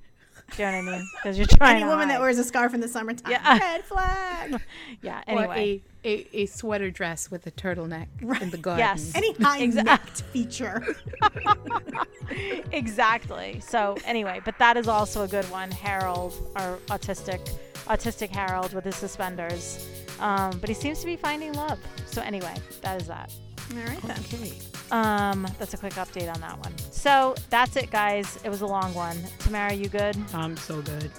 Do 0.55 0.61
you 0.63 0.71
know 0.71 0.77
what 0.77 0.93
I 0.93 0.97
mean? 0.97 1.09
Because 1.15 1.37
you're 1.37 1.47
trying 1.47 1.75
Any 1.77 1.83
to 1.85 1.89
woman 1.89 2.07
that 2.09 2.21
wears 2.21 2.37
a 2.37 2.43
scarf 2.43 2.73
in 2.73 2.79
the 2.79 2.87
summertime. 2.87 3.31
Yeah. 3.31 3.57
Red 3.59 3.83
flag. 3.83 4.61
Yeah. 5.01 5.21
Or 5.27 5.39
Anyway. 5.43 5.81
a, 6.03 6.07
a, 6.07 6.27
a 6.43 6.45
sweater 6.45 6.89
dress 6.91 7.29
with 7.29 7.45
a 7.47 7.51
turtleneck 7.51 8.07
in 8.41 8.49
the 8.51 8.57
garden. 8.57 8.79
Yes. 8.85 9.11
Any 9.15 9.33
high 9.33 9.61
Exa- 9.61 9.83
necked 9.83 10.21
feature. 10.21 10.95
exactly. 12.71 13.59
So 13.59 13.97
anyway, 14.05 14.41
but 14.45 14.57
that 14.59 14.77
is 14.77 14.87
also 14.87 15.23
a 15.23 15.27
good 15.27 15.45
one. 15.51 15.71
Harold, 15.71 16.33
our 16.55 16.77
autistic, 16.87 17.39
autistic 17.87 18.29
Harold 18.29 18.73
with 18.73 18.83
his 18.85 18.95
suspenders. 18.95 19.87
Um, 20.19 20.57
but 20.59 20.69
he 20.69 20.75
seems 20.75 20.99
to 21.01 21.05
be 21.05 21.15
finding 21.15 21.53
love. 21.53 21.79
So 22.05 22.21
anyway, 22.21 22.55
that 22.81 23.01
is 23.01 23.07
that. 23.07 23.33
All 23.71 23.77
right 23.83 24.01
then. 24.03 24.51
Um, 24.91 25.47
that's 25.57 25.73
a 25.73 25.77
quick 25.77 25.93
update 25.93 26.33
on 26.33 26.39
that 26.41 26.57
one. 26.59 26.77
So 26.91 27.35
that's 27.49 27.75
it, 27.75 27.89
guys. 27.91 28.39
It 28.43 28.49
was 28.49 28.61
a 28.61 28.67
long 28.67 28.93
one. 28.93 29.17
Tamara, 29.39 29.73
you 29.73 29.89
good? 29.89 30.15
I'm 30.33 30.55
so 30.57 30.81
good. 30.81 31.11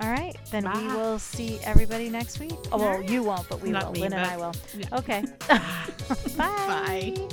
All 0.00 0.08
right, 0.10 0.34
then 0.50 0.64
we 0.72 0.86
will 0.94 1.18
see 1.18 1.58
everybody 1.62 2.08
next 2.08 2.40
week. 2.40 2.54
Oh, 2.72 2.78
well, 2.78 3.02
you 3.02 3.22
won't, 3.22 3.46
but 3.50 3.60
we 3.60 3.70
Not 3.70 3.86
will. 3.86 3.92
me, 3.92 4.00
Lynn 4.00 4.14
and 4.14 4.24
I 4.26 4.36
will. 4.38 4.54
yeah. 4.74 4.86
Okay. 4.98 5.24
Bye. 5.48 7.14
Bye. 7.18 7.28